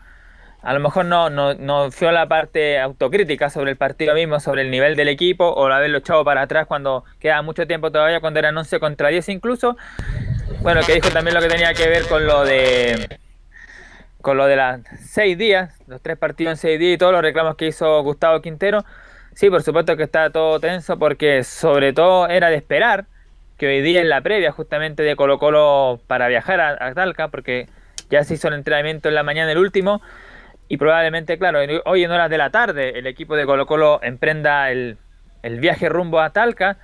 A 0.60 0.74
lo 0.74 0.80
mejor 0.80 1.04
no, 1.04 1.30
no, 1.30 1.54
no 1.54 1.90
fue 1.92 2.10
la 2.12 2.26
parte 2.26 2.80
autocrítica 2.80 3.48
sobre 3.48 3.70
el 3.70 3.76
partido 3.76 4.14
mismo, 4.14 4.40
sobre 4.40 4.62
el 4.62 4.70
nivel 4.70 4.96
del 4.96 5.08
equipo, 5.08 5.48
o 5.48 5.66
haberlo 5.66 5.98
echado 5.98 6.24
para 6.24 6.42
atrás 6.42 6.66
cuando 6.66 7.04
queda 7.20 7.42
mucho 7.42 7.66
tiempo 7.66 7.92
todavía, 7.92 8.20
cuando 8.20 8.40
eran 8.40 8.56
11 8.58 8.80
contra 8.80 9.08
10 9.08 9.28
incluso. 9.28 9.76
Bueno, 10.60 10.80
que 10.84 10.94
dijo 10.94 11.10
también 11.10 11.34
lo 11.34 11.40
que 11.40 11.48
tenía 11.48 11.72
que 11.74 11.88
ver 11.88 12.06
con 12.08 12.26
lo 12.26 12.44
de 12.44 13.18
con 14.20 14.36
lo 14.36 14.46
de 14.46 14.56
las 14.56 14.80
seis 14.98 15.38
días, 15.38 15.74
los 15.86 16.02
tres 16.02 16.18
partidos 16.18 16.50
en 16.50 16.56
seis 16.56 16.78
días 16.78 16.94
y 16.96 16.98
todos 16.98 17.12
los 17.12 17.22
reclamos 17.22 17.54
que 17.56 17.68
hizo 17.68 18.02
Gustavo 18.02 18.42
Quintero. 18.42 18.84
Sí, 19.34 19.48
por 19.48 19.62
supuesto 19.62 19.96
que 19.96 20.02
está 20.02 20.30
todo 20.30 20.58
tenso 20.58 20.98
porque 20.98 21.44
sobre 21.44 21.92
todo 21.92 22.28
era 22.28 22.50
de 22.50 22.56
esperar 22.56 23.06
que 23.56 23.68
hoy 23.68 23.80
día 23.80 24.00
en 24.00 24.08
la 24.08 24.20
previa 24.20 24.50
justamente 24.50 25.04
de 25.04 25.14
Colo 25.14 25.38
Colo 25.38 26.00
para 26.08 26.26
viajar 26.28 26.60
a, 26.60 26.76
a 26.84 26.94
Talca, 26.94 27.28
porque 27.28 27.68
ya 28.10 28.24
se 28.24 28.34
hizo 28.34 28.48
el 28.48 28.54
entrenamiento 28.54 29.08
en 29.08 29.14
la 29.14 29.22
mañana 29.22 29.52
el 29.52 29.58
último, 29.58 30.00
y 30.68 30.76
probablemente, 30.76 31.38
claro, 31.38 31.60
hoy 31.86 32.04
en 32.04 32.10
horas 32.10 32.30
de 32.30 32.38
la 32.38 32.50
tarde 32.50 32.98
el 32.98 33.06
equipo 33.06 33.36
de 33.36 33.46
Colo 33.46 33.66
Colo 33.66 34.00
emprenda 34.02 34.70
el, 34.70 34.98
el 35.42 35.60
viaje 35.60 35.88
rumbo 35.88 36.20
a 36.20 36.30
Talca 36.30 36.76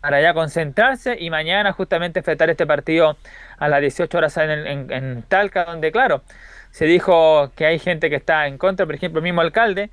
para 0.00 0.20
ya 0.20 0.34
concentrarse 0.34 1.16
y 1.18 1.30
mañana 1.30 1.72
justamente 1.72 2.20
enfrentar 2.20 2.48
este 2.48 2.66
partido 2.66 3.16
a 3.58 3.68
las 3.68 3.80
18 3.80 4.16
horas 4.16 4.36
en, 4.36 4.50
en, 4.50 4.92
en 4.92 5.22
Talca, 5.22 5.64
donde 5.64 5.92
claro, 5.92 6.22
se 6.70 6.86
dijo 6.86 7.50
que 7.56 7.66
hay 7.66 7.78
gente 7.78 8.10
que 8.10 8.16
está 8.16 8.46
en 8.46 8.58
contra, 8.58 8.86
por 8.86 8.94
ejemplo, 8.94 9.18
el 9.18 9.24
mismo 9.24 9.40
alcalde, 9.40 9.90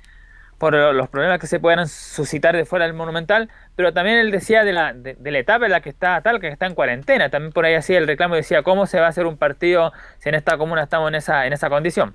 por 0.58 0.74
los 0.74 1.08
problemas 1.08 1.40
que 1.40 1.46
se 1.46 1.60
puedan 1.60 1.88
suscitar 1.88 2.56
de 2.56 2.64
fuera 2.64 2.86
del 2.86 2.94
monumental, 2.94 3.50
pero 3.76 3.92
también 3.92 4.18
él 4.18 4.30
decía 4.30 4.64
de 4.64 4.72
la, 4.72 4.92
de, 4.92 5.16
la 5.30 5.38
etapa 5.38 5.66
en 5.66 5.72
la 5.72 5.80
que 5.80 5.90
está 5.90 6.20
Talca, 6.22 6.46
que 6.46 6.52
está 6.52 6.66
en 6.66 6.74
cuarentena, 6.74 7.28
también 7.28 7.52
por 7.52 7.64
ahí 7.64 7.74
hacía 7.74 7.98
el 7.98 8.06
reclamo 8.06 8.34
decía 8.34 8.62
cómo 8.62 8.86
se 8.86 9.00
va 9.00 9.06
a 9.06 9.08
hacer 9.10 9.26
un 9.26 9.36
partido 9.36 9.92
si 10.18 10.28
en 10.28 10.36
esta 10.36 10.56
comuna 10.56 10.84
estamos 10.84 11.08
en 11.08 11.16
esa, 11.16 11.46
en 11.46 11.52
esa 11.52 11.68
condición. 11.68 12.14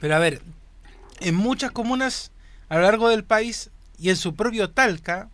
Pero 0.00 0.16
a 0.16 0.18
ver, 0.18 0.42
en 1.20 1.34
muchas 1.34 1.70
comunas 1.70 2.32
a 2.68 2.76
lo 2.76 2.82
largo 2.82 3.08
del 3.08 3.24
país 3.24 3.70
y 3.98 4.10
en 4.10 4.16
su 4.16 4.34
propio 4.34 4.70
Talca 4.70 5.28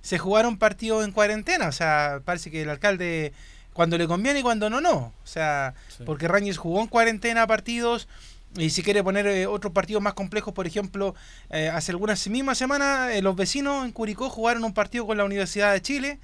se 0.00 0.18
jugaron 0.18 0.58
partidos 0.58 1.04
en 1.04 1.12
cuarentena. 1.12 1.68
O 1.68 1.72
sea, 1.72 2.20
parece 2.24 2.50
que 2.50 2.62
el 2.62 2.70
alcalde 2.70 3.32
cuando 3.72 3.96
le 3.96 4.06
conviene 4.06 4.40
y 4.40 4.42
cuando 4.42 4.68
no, 4.68 4.80
no. 4.80 4.96
O 4.96 5.26
sea, 5.26 5.74
sí. 5.88 6.04
porque 6.04 6.28
Rangers 6.28 6.58
jugó 6.58 6.80
en 6.80 6.88
cuarentena 6.88 7.46
partidos 7.46 8.08
y 8.56 8.70
si 8.70 8.82
quiere 8.82 9.02
poner 9.02 9.26
eh, 9.26 9.46
otros 9.46 9.72
partidos 9.72 10.02
más 10.02 10.12
complejos, 10.12 10.52
por 10.52 10.66
ejemplo, 10.66 11.14
eh, 11.50 11.68
hace 11.68 11.92
algunas 11.92 12.26
mismas 12.28 12.58
semanas 12.58 13.12
eh, 13.12 13.22
los 13.22 13.34
vecinos 13.34 13.84
en 13.86 13.92
Curicó 13.92 14.28
jugaron 14.28 14.64
un 14.64 14.74
partido 14.74 15.06
con 15.06 15.16
la 15.16 15.24
Universidad 15.24 15.72
de 15.72 15.80
Chile 15.80 16.18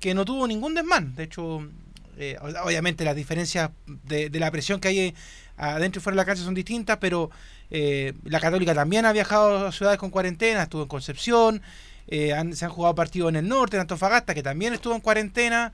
que 0.00 0.14
no 0.14 0.24
tuvo 0.24 0.48
ningún 0.48 0.74
desmán. 0.74 1.14
De 1.14 1.24
hecho, 1.24 1.68
eh, 2.16 2.36
obviamente 2.64 3.04
las 3.04 3.14
diferencias 3.14 3.70
de, 3.86 4.28
de, 4.28 4.40
la 4.40 4.50
presión 4.50 4.80
que 4.80 4.88
hay 4.88 5.14
adentro 5.58 6.00
y 6.00 6.02
fuera 6.02 6.14
de 6.14 6.22
la 6.22 6.24
cancha 6.24 6.44
son 6.44 6.54
distintas, 6.54 6.98
pero 6.98 7.30
eh, 7.70 8.14
la 8.24 8.40
Católica 8.40 8.74
también 8.74 9.04
ha 9.04 9.12
viajado 9.12 9.66
a 9.66 9.72
ciudades 9.72 9.98
con 9.98 10.10
cuarentena, 10.10 10.62
estuvo 10.62 10.82
en 10.82 10.88
Concepción, 10.88 11.62
eh, 12.06 12.32
han, 12.32 12.56
se 12.56 12.64
han 12.64 12.70
jugado 12.70 12.94
partidos 12.94 13.28
en 13.28 13.36
el 13.36 13.48
norte, 13.48 13.76
en 13.76 13.82
Antofagasta, 13.82 14.34
que 14.34 14.42
también 14.42 14.72
estuvo 14.72 14.94
en 14.94 15.00
cuarentena. 15.00 15.72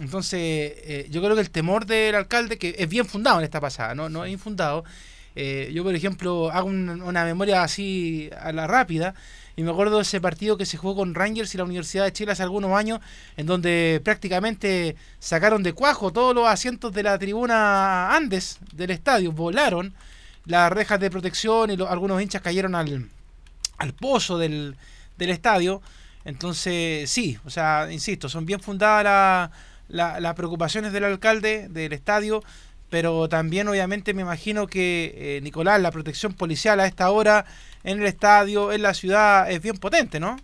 Entonces, 0.00 0.40
eh, 0.40 1.08
yo 1.10 1.22
creo 1.22 1.34
que 1.34 1.40
el 1.40 1.50
temor 1.50 1.86
del 1.86 2.14
alcalde, 2.14 2.58
que 2.58 2.74
es 2.78 2.88
bien 2.88 3.06
fundado 3.06 3.38
en 3.38 3.44
esta 3.44 3.60
pasada, 3.60 3.94
no, 3.94 4.08
no 4.08 4.24
es 4.24 4.32
infundado. 4.32 4.84
Eh, 5.36 5.70
yo, 5.72 5.84
por 5.84 5.94
ejemplo, 5.94 6.50
hago 6.50 6.68
un, 6.68 7.02
una 7.02 7.24
memoria 7.24 7.62
así 7.62 8.30
a 8.40 8.52
la 8.52 8.66
rápida 8.66 9.14
y 9.60 9.62
me 9.62 9.72
acuerdo 9.72 9.96
de 9.96 10.02
ese 10.04 10.22
partido 10.22 10.56
que 10.56 10.64
se 10.64 10.78
jugó 10.78 10.96
con 10.96 11.14
Rangers 11.14 11.54
y 11.54 11.58
la 11.58 11.64
Universidad 11.64 12.04
de 12.04 12.14
Chile 12.14 12.32
hace 12.32 12.42
algunos 12.42 12.72
años, 12.72 13.00
en 13.36 13.44
donde 13.44 14.00
prácticamente 14.02 14.96
sacaron 15.18 15.62
de 15.62 15.74
cuajo 15.74 16.14
todos 16.14 16.34
los 16.34 16.48
asientos 16.48 16.94
de 16.94 17.02
la 17.02 17.18
tribuna 17.18 18.16
Andes 18.16 18.58
del 18.72 18.90
estadio, 18.90 19.32
volaron 19.32 19.92
las 20.46 20.72
rejas 20.72 20.98
de 20.98 21.10
protección 21.10 21.70
y 21.70 21.74
algunos 21.82 22.22
hinchas 22.22 22.40
cayeron 22.40 22.74
al, 22.74 23.10
al 23.76 23.92
pozo 23.92 24.38
del, 24.38 24.76
del 25.18 25.28
estadio. 25.28 25.82
Entonces, 26.24 27.10
sí, 27.10 27.38
o 27.44 27.50
sea, 27.50 27.86
insisto, 27.92 28.30
son 28.30 28.46
bien 28.46 28.60
fundadas 28.60 29.04
la, 29.04 29.50
la, 29.88 30.20
las 30.20 30.34
preocupaciones 30.36 30.90
del 30.94 31.04
alcalde 31.04 31.68
del 31.68 31.92
estadio, 31.92 32.42
pero 32.90 33.28
también 33.28 33.68
obviamente 33.68 34.12
me 34.12 34.22
imagino 34.22 34.66
que 34.66 35.14
eh, 35.16 35.40
Nicolás, 35.42 35.80
la 35.80 35.92
protección 35.92 36.34
policial 36.34 36.80
a 36.80 36.86
esta 36.86 37.10
hora 37.10 37.46
en 37.84 38.00
el 38.00 38.06
estadio, 38.06 38.72
en 38.72 38.82
la 38.82 38.92
ciudad, 38.94 39.50
es 39.50 39.62
bien 39.62 39.76
potente, 39.76 40.20
¿no? 40.20 40.36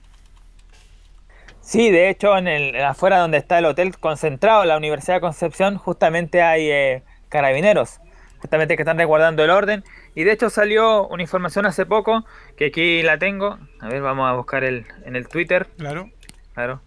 Sí, 1.60 1.90
de 1.90 2.08
hecho, 2.08 2.38
en 2.38 2.46
el 2.46 2.76
afuera 2.84 3.18
donde 3.18 3.38
está 3.38 3.58
el 3.58 3.64
hotel 3.64 3.98
concentrado, 3.98 4.64
la 4.64 4.76
Universidad 4.76 5.16
de 5.16 5.20
Concepción, 5.20 5.76
justamente 5.76 6.40
hay 6.40 6.70
eh, 6.70 7.02
carabineros, 7.28 7.98
justamente 8.38 8.76
que 8.76 8.82
están 8.82 8.98
resguardando 8.98 9.42
el 9.42 9.50
orden. 9.50 9.82
Y 10.14 10.22
de 10.22 10.30
hecho 10.30 10.48
salió 10.48 11.08
una 11.08 11.22
información 11.22 11.66
hace 11.66 11.84
poco, 11.84 12.24
que 12.56 12.66
aquí 12.66 13.02
la 13.02 13.18
tengo, 13.18 13.58
a 13.80 13.88
ver, 13.88 14.00
vamos 14.00 14.30
a 14.30 14.34
buscar 14.34 14.62
el, 14.62 14.86
en 15.04 15.16
el 15.16 15.26
Twitter. 15.26 15.66
Claro. 15.76 16.08
Claro. 16.54 16.82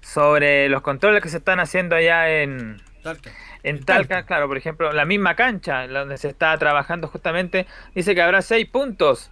Sobre 0.00 0.68
los 0.68 0.82
controles 0.82 1.20
que 1.20 1.28
se 1.28 1.38
están 1.38 1.58
haciendo 1.58 1.96
allá 1.96 2.30
en 2.42 2.80
Talca. 3.02 3.30
En 3.62 3.84
Talca, 3.84 4.24
claro, 4.24 4.48
por 4.48 4.56
ejemplo, 4.56 4.92
la 4.92 5.04
misma 5.04 5.36
cancha 5.36 5.86
donde 5.86 6.16
se 6.18 6.28
está 6.28 6.56
trabajando 6.58 7.08
justamente, 7.08 7.66
dice 7.94 8.14
que 8.14 8.22
habrá 8.22 8.42
seis 8.42 8.66
puntos 8.66 9.30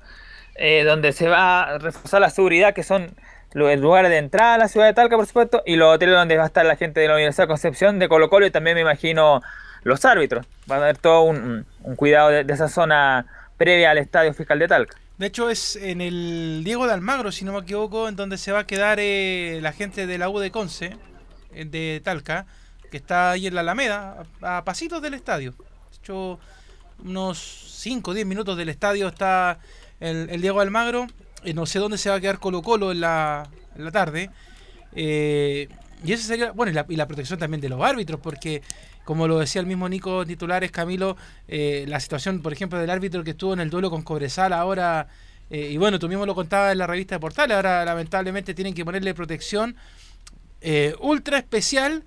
eh, 0.57 0.85
donde 0.85 1.13
se 1.13 1.29
va 1.29 1.63
a 1.63 1.79
reforzar 1.79 2.21
la 2.21 2.31
seguridad, 2.31 2.75
que 2.75 2.83
son 2.83 3.15
los 3.53 3.79
lugares 3.79 4.11
de 4.11 4.19
entrada 4.19 4.55
a 4.55 4.59
la 4.59 4.69
ciudad 4.69 4.87
de 4.87 4.95
Talca, 4.95 5.17
por 5.17 5.27
supuesto, 5.27 5.63
y 5.67 5.77
los 5.77 5.95
hoteles 5.95 6.15
donde 6.15 6.37
va 6.37 6.45
a 6.45 6.47
estar 6.47 6.67
la 6.67 6.77
gente 6.77 7.01
de 7.01 7.09
la 7.09 7.15
Universidad 7.15 7.45
de 7.45 7.49
Concepción, 7.49 7.99
de 7.99 8.09
Colo 8.09 8.29
Colo, 8.29 8.47
y 8.47 8.51
también 8.51 8.75
me 8.75 8.83
imagino 8.83 9.43
los 9.83 10.05
árbitros. 10.05 10.47
Va 10.71 10.77
a 10.77 10.79
haber 10.79 10.99
todo 10.99 11.23
un, 11.23 11.67
un 11.83 11.97
cuidado 11.97 12.31
de, 12.31 12.45
de, 12.45 12.53
esa 12.53 12.69
zona 12.69 13.27
previa 13.57 13.91
al 13.91 13.99
Estadio 13.99 14.35
Fiscal 14.35 14.59
de 14.59 14.69
Talca. 14.69 14.97
De 15.19 15.27
hecho, 15.27 15.51
es 15.51 15.77
en 15.77 16.01
el 16.01 16.63
Diego 16.65 16.87
de 16.87 16.95
Almagro, 16.95 17.31
si 17.31 17.45
no 17.45 17.53
me 17.53 17.59
equivoco, 17.59 18.09
en 18.09 18.17
donde 18.17 18.39
se 18.39 18.53
va 18.53 18.61
a 18.61 18.67
quedar 18.67 18.99
eh, 19.01 19.59
la 19.61 19.73
gente 19.73 20.07
de 20.07 20.17
la 20.17 20.31
U 20.31 20.39
de 20.39 20.51
Conce, 20.51 20.97
eh, 21.53 21.67
de 21.67 22.01
Talca, 22.03 22.47
que 22.91 22.97
está 22.97 23.33
ahí 23.33 23.47
en 23.47 23.55
la 23.55 23.61
Alameda, 23.61 24.25
a, 24.43 24.65
pasitos 24.65 25.01
del 25.01 25.15
estadio. 25.15 25.53
De 25.53 25.97
hecho, 26.03 26.39
unos 27.05 27.39
5 27.79 28.11
o 28.11 28.15
10 28.15 28.27
minutos 28.27 28.57
del 28.57 28.69
estadio 28.69 29.09
está 29.09 29.59
el, 30.01 30.41
Diego 30.41 30.61
Almagro. 30.61 31.07
Eh, 31.45 31.55
no 31.55 31.67
sé 31.67 31.79
dónde 31.79 31.99
se 31.99 32.11
va 32.11 32.17
a 32.17 32.21
quedar 32.21 32.39
Colo 32.39 32.63
Colo 32.63 32.93
en 32.93 33.01
la, 33.01 33.49
en 33.77 33.85
la 33.85 33.91
tarde. 33.91 34.31
Eh, 34.95 35.69
y 36.05 36.13
ese 36.13 36.25
sería, 36.25 36.53
bueno, 36.53 36.73
y 36.89 36.97
la, 36.97 37.07
protección 37.07 37.39
también 37.39 37.61
de 37.61 37.69
los 37.69 37.83
árbitros, 37.83 38.21
porque 38.21 38.63
como 39.05 39.29
lo 39.29 39.39
decía 39.39 39.61
el 39.61 39.67
mismo 39.67 39.89
Nico 39.89 40.25
Titulares, 40.25 40.71
Camilo, 40.71 41.17
eh, 41.49 41.85
la 41.89 42.01
situación, 42.01 42.43
por 42.43 42.53
ejemplo, 42.53 42.79
del 42.79 42.91
árbitro 42.91 43.25
que 43.25 43.33
estuvo 43.33 43.53
en 43.53 43.61
el 43.61 43.71
duelo 43.71 43.91
con 43.91 44.03
Cobresal 44.03 44.53
ahora, 44.53 45.09
eh, 45.51 45.71
y 45.73 45.77
bueno, 45.77 45.99
tú 45.99 46.09
mismo 46.09 46.25
lo 46.27 46.35
contabas 46.35 46.73
en 46.73 46.79
la 46.79 46.87
revista 46.87 47.17
de 47.17 47.21
Portales, 47.21 47.57
ahora 47.57 47.85
lamentablemente 47.85 48.55
tienen 48.55 48.73
que 48.73 48.85
ponerle 48.85 49.15
protección 49.15 49.77
ultra 51.01 51.39
especial, 51.39 52.05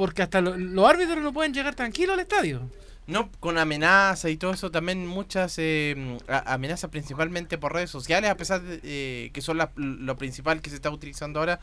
porque 0.00 0.22
hasta 0.22 0.40
lo, 0.40 0.56
los 0.56 0.88
árbitros 0.88 1.18
no 1.18 1.30
pueden 1.30 1.52
llegar 1.52 1.74
tranquilos 1.74 2.14
al 2.14 2.20
estadio. 2.20 2.62
No, 3.06 3.30
con 3.38 3.58
amenaza 3.58 4.30
y 4.30 4.38
todo 4.38 4.52
eso, 4.52 4.70
también 4.70 5.06
muchas 5.06 5.56
eh, 5.58 6.16
amenazas 6.46 6.88
principalmente 6.88 7.58
por 7.58 7.74
redes 7.74 7.90
sociales, 7.90 8.30
a 8.30 8.34
pesar 8.34 8.62
de 8.62 8.80
eh, 8.82 9.30
que 9.34 9.42
son 9.42 9.58
la, 9.58 9.72
lo 9.76 10.16
principal 10.16 10.62
que 10.62 10.70
se 10.70 10.76
está 10.76 10.88
utilizando 10.88 11.38
ahora, 11.38 11.60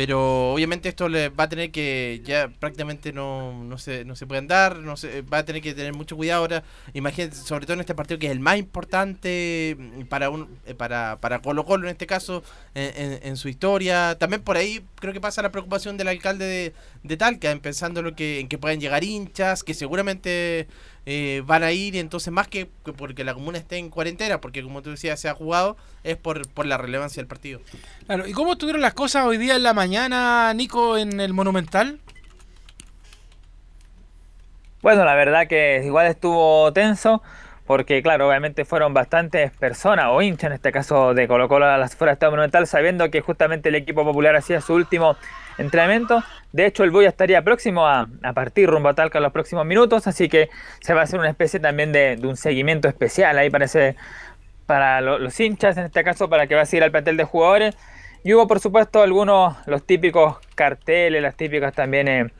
pero 0.00 0.54
obviamente 0.54 0.88
esto 0.88 1.10
le 1.10 1.28
va 1.28 1.44
a 1.44 1.48
tener 1.50 1.70
que, 1.70 2.22
ya 2.24 2.48
prácticamente 2.48 3.12
no, 3.12 3.62
no, 3.64 3.76
se, 3.76 4.06
no 4.06 4.16
se 4.16 4.26
puede 4.26 4.38
andar, 4.38 4.78
no 4.78 4.96
se, 4.96 5.20
va 5.20 5.36
a 5.36 5.44
tener 5.44 5.60
que 5.60 5.74
tener 5.74 5.92
mucho 5.92 6.16
cuidado 6.16 6.40
ahora, 6.40 6.64
imagínate, 6.94 7.36
sobre 7.36 7.66
todo 7.66 7.74
en 7.74 7.80
este 7.80 7.94
partido 7.94 8.18
que 8.18 8.24
es 8.24 8.32
el 8.32 8.40
más 8.40 8.56
importante 8.56 9.76
para 10.08 10.30
un 10.30 10.48
para, 10.78 11.20
para 11.20 11.40
Colo 11.40 11.66
Colo 11.66 11.86
en 11.86 11.92
este 11.92 12.06
caso, 12.06 12.42
en, 12.74 13.12
en, 13.12 13.20
en 13.24 13.36
su 13.36 13.50
historia, 13.50 14.16
también 14.18 14.40
por 14.40 14.56
ahí 14.56 14.82
creo 14.94 15.12
que 15.12 15.20
pasa 15.20 15.42
la 15.42 15.52
preocupación 15.52 15.98
del 15.98 16.08
alcalde 16.08 16.46
de, 16.46 16.72
de 17.02 17.16
Talca, 17.18 17.50
en 17.50 17.60
pensando 17.60 18.00
lo 18.00 18.16
que, 18.16 18.40
en 18.40 18.48
que 18.48 18.56
puedan 18.56 18.80
llegar 18.80 19.04
hinchas, 19.04 19.62
que 19.62 19.74
seguramente 19.74 20.66
eh, 21.06 21.42
van 21.46 21.62
a 21.62 21.72
ir 21.72 21.94
y 21.94 21.98
entonces 21.98 22.32
más 22.32 22.48
que, 22.48 22.68
que 22.84 22.92
porque 22.92 23.24
la 23.24 23.34
comuna 23.34 23.58
esté 23.58 23.78
en 23.78 23.90
cuarentena, 23.90 24.40
porque 24.40 24.62
como 24.62 24.82
tú 24.82 24.90
decías 24.90 25.18
se 25.18 25.28
ha 25.28 25.34
jugado, 25.34 25.76
es 26.04 26.16
por, 26.16 26.48
por 26.48 26.66
la 26.66 26.76
relevancia 26.76 27.20
del 27.20 27.26
partido. 27.26 27.60
Claro, 28.06 28.26
¿y 28.26 28.32
cómo 28.32 28.52
estuvieron 28.52 28.82
las 28.82 28.94
cosas 28.94 29.24
hoy 29.24 29.38
día 29.38 29.56
en 29.56 29.62
la 29.62 29.74
mañana, 29.74 30.52
Nico, 30.54 30.98
en 30.98 31.20
el 31.20 31.32
Monumental? 31.32 32.00
Bueno, 34.82 35.04
la 35.04 35.14
verdad 35.14 35.46
que 35.46 35.82
igual 35.84 36.06
estuvo 36.06 36.72
tenso, 36.72 37.22
porque 37.66 38.02
claro, 38.02 38.28
obviamente 38.28 38.64
fueron 38.64 38.94
bastantes 38.94 39.52
personas, 39.52 40.06
o 40.08 40.22
hinchas 40.22 40.48
en 40.48 40.52
este 40.54 40.72
caso 40.72 41.12
de 41.12 41.28
Colo 41.28 41.48
Colo 41.48 41.66
a 41.66 41.76
las 41.76 41.94
fueras 41.94 42.14
Estadio 42.14 42.30
Monumental, 42.30 42.66
sabiendo 42.66 43.10
que 43.10 43.20
justamente 43.20 43.68
el 43.68 43.74
equipo 43.74 44.04
popular 44.04 44.36
hacía 44.36 44.60
su 44.60 44.74
último 44.74 45.16
entrenamiento. 45.60 46.22
De 46.52 46.66
hecho, 46.66 46.84
el 46.84 46.90
Boya 46.90 47.08
estaría 47.08 47.42
próximo 47.42 47.86
a, 47.86 48.08
partir 48.34 48.68
rumbo 48.68 48.88
a 48.88 48.94
Talca 48.94 49.18
en 49.18 49.24
los 49.24 49.32
próximos 49.32 49.64
minutos, 49.66 50.06
así 50.06 50.28
que 50.28 50.48
se 50.80 50.94
va 50.94 51.00
a 51.00 51.04
hacer 51.04 51.20
una 51.20 51.28
especie 51.30 51.60
también 51.60 51.92
de, 51.92 52.18
un 52.22 52.36
seguimiento 52.36 52.88
especial 52.88 53.38
ahí 53.38 53.50
para 54.66 55.00
lo- 55.00 55.18
los 55.18 55.38
hinchas, 55.38 55.76
en 55.76 55.84
este 55.86 56.02
caso 56.04 56.28
para 56.28 56.46
que 56.46 56.54
va 56.54 56.62
a 56.62 56.66
seguir 56.66 56.84
al 56.84 56.90
plantel 56.90 57.16
de 57.16 57.24
jugadores. 57.24 57.76
Y 58.22 58.34
hubo, 58.34 58.46
por 58.46 58.60
supuesto, 58.60 59.02
algunos, 59.02 59.56
los 59.66 59.84
típicos 59.86 60.38
carteles, 60.54 61.22
las 61.22 61.36
típicas 61.36 61.72
también... 61.74 62.08
eh, 62.08 62.30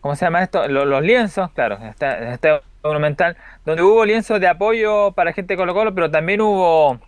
¿cómo 0.00 0.16
se 0.16 0.24
llama 0.24 0.42
esto? 0.42 0.66
Lo- 0.68 0.84
Los, 0.84 1.02
lienzos, 1.02 1.50
claro, 1.52 1.78
está, 1.84 2.62
monumental, 2.82 3.36
donde 3.66 3.82
hubo 3.82 4.04
lienzos 4.04 4.40
de 4.40 4.48
apoyo 4.48 5.12
para 5.12 5.32
gente 5.32 5.52
de 5.54 5.58
Colo 5.58 5.74
Colo, 5.74 5.94
pero 5.94 6.10
también 6.10 6.40
hubo 6.40 6.98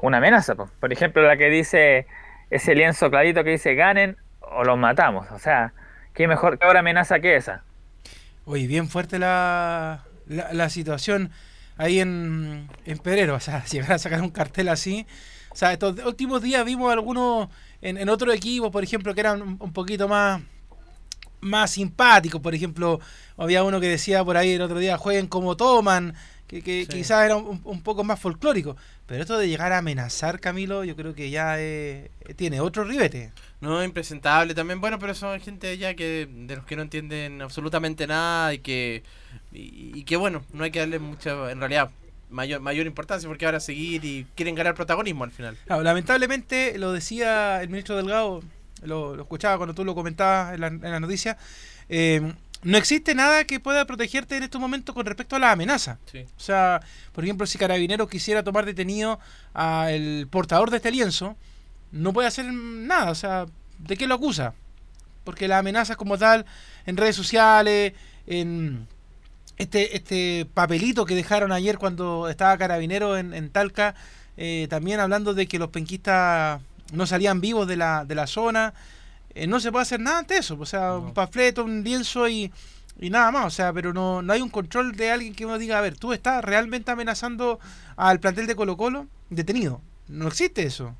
una 0.00 0.18
amenaza, 0.18 0.54
po. 0.54 0.70
por 0.78 0.92
ejemplo, 0.92 1.22
la 1.22 1.36
que 1.36 1.48
dice 1.50 2.06
ese 2.50 2.74
lienzo 2.76 3.10
clarito 3.10 3.42
que 3.42 3.50
dice 3.50 3.74
ganen 3.74 4.16
o 4.50 4.64
los 4.64 4.78
matamos, 4.78 5.30
o 5.30 5.38
sea, 5.38 5.72
qué 6.14 6.26
mejor, 6.28 6.58
qué 6.58 6.66
amenaza 6.66 7.20
que 7.20 7.36
esa. 7.36 7.62
Oye, 8.44 8.66
bien 8.66 8.88
fuerte 8.88 9.18
la, 9.18 10.04
la, 10.26 10.70
situación 10.70 11.30
ahí 11.76 12.00
en, 12.00 12.68
en 12.86 12.98
Pedrero. 12.98 13.34
O 13.34 13.40
sea, 13.40 13.64
llegar 13.70 13.92
a 13.92 13.98
sacar 13.98 14.22
un 14.22 14.30
cartel 14.30 14.68
así. 14.68 15.06
O 15.50 15.56
sea, 15.56 15.72
estos 15.72 15.98
últimos 16.04 16.42
días 16.42 16.64
vimos 16.64 16.92
algunos 16.92 17.48
en, 17.82 17.98
en 17.98 18.08
otros 18.08 18.34
equipos, 18.34 18.70
por 18.70 18.82
ejemplo, 18.82 19.14
que 19.14 19.20
eran 19.20 19.58
un 19.60 19.72
poquito 19.72 20.08
más, 20.08 20.40
más 21.40 21.70
simpáticos. 21.72 22.40
Por 22.40 22.54
ejemplo, 22.54 23.00
había 23.36 23.62
uno 23.64 23.80
que 23.80 23.88
decía 23.88 24.24
por 24.24 24.36
ahí 24.36 24.52
el 24.52 24.62
otro 24.62 24.78
día, 24.78 24.96
jueguen 24.96 25.26
como 25.26 25.56
toman, 25.56 26.14
que, 26.48 26.62
que 26.62 26.86
Sí. 26.86 26.96
quizás 26.98 27.24
era 27.24 27.36
un, 27.36 27.60
un 27.62 27.82
poco 27.82 28.02
más 28.02 28.18
folclórico. 28.18 28.76
Pero 29.06 29.22
esto 29.22 29.38
de 29.38 29.48
llegar 29.48 29.72
a 29.72 29.78
amenazar, 29.78 30.40
Camilo, 30.40 30.82
yo 30.84 30.96
creo 30.96 31.14
que 31.14 31.30
ya 31.30 31.54
eh, 31.58 32.10
tiene 32.36 32.60
otro 32.60 32.84
ribete. 32.84 33.30
No, 33.60 33.82
impresentable 33.84 34.54
también. 34.54 34.80
Bueno, 34.80 34.98
pero 34.98 35.14
son 35.14 35.38
gente 35.40 35.78
ya 35.78 35.94
que 35.94 36.28
de 36.30 36.56
los 36.56 36.64
que 36.64 36.74
no 36.76 36.82
entienden 36.82 37.40
absolutamente 37.42 38.06
nada 38.06 38.52
y 38.54 38.58
que 38.58 39.02
y, 39.52 39.92
y 39.94 40.02
que 40.04 40.16
bueno, 40.16 40.42
no 40.52 40.64
hay 40.64 40.70
que 40.70 40.80
darle 40.80 40.98
mucha 40.98 41.50
en 41.50 41.58
realidad 41.60 41.90
mayor 42.30 42.60
mayor 42.60 42.86
importancia 42.86 43.26
porque 43.28 43.46
ahora 43.46 43.58
seguir 43.60 44.04
y 44.04 44.26
quieren 44.34 44.54
ganar 44.54 44.74
protagonismo 44.74 45.24
al 45.24 45.30
final. 45.30 45.56
Claro, 45.66 45.82
lamentablemente, 45.82 46.76
lo 46.78 46.92
decía 46.92 47.62
el 47.62 47.68
ministro 47.70 47.96
Delgado, 47.96 48.42
lo, 48.82 49.16
lo 49.16 49.22
escuchaba 49.22 49.56
cuando 49.56 49.74
tú 49.74 49.84
lo 49.84 49.94
comentabas 49.94 50.54
en 50.54 50.60
la, 50.60 50.66
en 50.66 50.80
la 50.82 51.00
noticia, 51.00 51.38
eh, 51.88 52.34
no 52.62 52.76
existe 52.76 53.14
nada 53.14 53.44
que 53.44 53.60
pueda 53.60 53.84
protegerte 53.84 54.36
en 54.36 54.42
estos 54.42 54.60
momentos 54.60 54.94
con 54.94 55.06
respecto 55.06 55.36
a 55.36 55.38
la 55.38 55.52
amenaza. 55.52 55.98
Sí. 56.10 56.24
O 56.36 56.40
sea, 56.40 56.80
por 57.12 57.24
ejemplo, 57.24 57.46
si 57.46 57.58
Carabineros 57.58 58.08
quisiera 58.08 58.42
tomar 58.42 58.64
detenido 58.64 59.20
al 59.54 60.26
portador 60.30 60.70
de 60.70 60.78
este 60.78 60.90
lienzo, 60.90 61.36
no 61.92 62.12
puede 62.12 62.28
hacer 62.28 62.46
nada. 62.52 63.10
O 63.10 63.14
sea, 63.14 63.46
¿de 63.78 63.96
qué 63.96 64.06
lo 64.06 64.14
acusa? 64.14 64.54
Porque 65.24 65.48
las 65.48 65.60
amenazas 65.60 65.96
como 65.96 66.18
tal, 66.18 66.46
en 66.86 66.96
redes 66.96 67.16
sociales, 67.16 67.92
en 68.26 68.86
este, 69.56 69.96
este 69.96 70.46
papelito 70.52 71.04
que 71.04 71.14
dejaron 71.14 71.52
ayer 71.52 71.78
cuando 71.78 72.28
estaba 72.28 72.58
Carabinero 72.58 73.16
en, 73.16 73.34
en 73.34 73.50
Talca, 73.50 73.94
eh, 74.36 74.66
también 74.70 75.00
hablando 75.00 75.34
de 75.34 75.46
que 75.46 75.58
los 75.58 75.70
penquistas 75.70 76.60
no 76.92 77.06
salían 77.06 77.40
vivos 77.40 77.66
de 77.68 77.76
la, 77.76 78.04
de 78.04 78.14
la 78.14 78.26
zona. 78.26 78.74
Eh, 79.42 79.46
no 79.46 79.60
se 79.60 79.70
puede 79.72 79.82
hacer 79.82 80.00
nada 80.00 80.18
ante 80.18 80.36
eso. 80.36 80.56
O 80.58 80.66
sea, 80.66 80.96
un 80.96 81.12
panfleto, 81.14 81.64
un 81.64 81.82
lienzo 81.82 82.28
y, 82.28 82.52
y 83.00 83.10
nada 83.10 83.30
más. 83.30 83.46
O 83.46 83.50
sea, 83.50 83.72
pero 83.72 83.92
no, 83.92 84.22
no 84.22 84.32
hay 84.32 84.40
un 84.40 84.50
control 84.50 84.96
de 84.96 85.10
alguien 85.10 85.34
que 85.34 85.46
uno 85.46 85.58
diga, 85.58 85.78
a 85.78 85.82
ver, 85.82 85.96
tú 85.96 86.12
estás 86.12 86.44
realmente 86.44 86.90
amenazando 86.90 87.58
al 87.96 88.20
plantel 88.20 88.46
de 88.46 88.56
Colo 88.56 88.76
Colo 88.76 89.06
detenido. 89.30 89.80
No 90.08 90.28
existe 90.28 90.62
eso. 90.62 90.94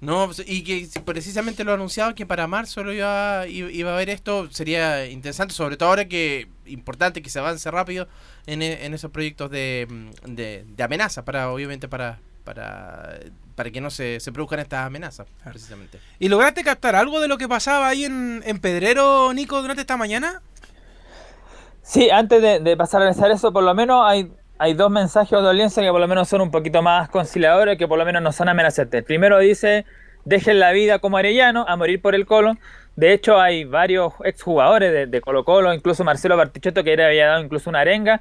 No, 0.00 0.26
pues, 0.26 0.42
y 0.44 0.64
que 0.64 0.88
precisamente 1.04 1.62
lo 1.62 1.72
anunciado 1.72 2.16
que 2.16 2.26
para 2.26 2.48
marzo 2.48 2.82
lo 2.82 2.92
iba, 2.92 3.46
iba 3.46 3.70
iba 3.70 3.90
a 3.92 3.94
haber 3.94 4.10
esto, 4.10 4.50
sería 4.50 5.06
interesante, 5.06 5.54
sobre 5.54 5.76
todo 5.76 5.90
ahora 5.90 6.08
que 6.08 6.48
importante 6.66 7.22
que 7.22 7.30
se 7.30 7.38
avance 7.38 7.70
rápido 7.70 8.08
en, 8.46 8.62
en 8.62 8.94
esos 8.94 9.12
proyectos 9.12 9.48
de, 9.52 9.86
de, 10.26 10.64
de 10.66 10.82
amenaza, 10.82 11.24
para 11.24 11.50
obviamente 11.52 11.86
para 11.86 12.18
para, 12.42 13.20
para 13.54 13.70
que 13.70 13.80
no 13.80 13.90
se, 13.90 14.20
se 14.20 14.32
produzcan 14.32 14.60
estas 14.60 14.86
amenazas, 14.86 15.26
precisamente. 15.44 15.98
¿Y 16.18 16.28
lograste 16.28 16.64
captar 16.64 16.96
algo 16.96 17.20
de 17.20 17.28
lo 17.28 17.38
que 17.38 17.48
pasaba 17.48 17.88
ahí 17.88 18.04
en, 18.04 18.42
en 18.44 18.58
Pedrero, 18.60 19.32
Nico, 19.32 19.60
durante 19.60 19.82
esta 19.82 19.96
mañana? 19.96 20.42
Sí, 21.82 22.10
antes 22.10 22.40
de, 22.40 22.60
de 22.60 22.76
pasar 22.76 23.00
a 23.00 23.04
analizar 23.06 23.30
eso, 23.30 23.52
por 23.52 23.64
lo 23.64 23.74
menos 23.74 24.02
hay, 24.06 24.32
hay 24.58 24.74
dos 24.74 24.90
mensajes 24.90 25.32
o 25.32 25.42
dos 25.42 25.54
lienzos 25.54 25.82
que 25.82 25.90
por 25.90 26.00
lo 26.00 26.08
menos 26.08 26.28
son 26.28 26.40
un 26.40 26.50
poquito 26.50 26.80
más 26.82 27.08
conciliadores, 27.08 27.76
que 27.76 27.88
por 27.88 27.98
lo 27.98 28.04
menos 28.04 28.22
no 28.22 28.32
son 28.32 28.48
amenazantes. 28.48 28.98
El 28.98 29.04
primero 29.04 29.38
dice, 29.38 29.84
dejen 30.24 30.60
la 30.60 30.70
vida 30.72 31.00
como 31.00 31.16
Arellano, 31.16 31.64
a 31.68 31.76
morir 31.76 32.00
por 32.00 32.14
el 32.14 32.24
Colo. 32.24 32.56
De 32.94 33.12
hecho, 33.12 33.40
hay 33.40 33.64
varios 33.64 34.12
exjugadores 34.22 34.92
de, 34.92 35.06
de 35.06 35.20
Colo 35.20 35.44
Colo, 35.44 35.72
incluso 35.72 36.04
Marcelo 36.04 36.36
Bartichotto, 36.36 36.84
que 36.84 36.96
le 36.96 37.04
había 37.04 37.26
dado 37.26 37.42
incluso 37.42 37.70
una 37.70 37.80
arenga, 37.80 38.20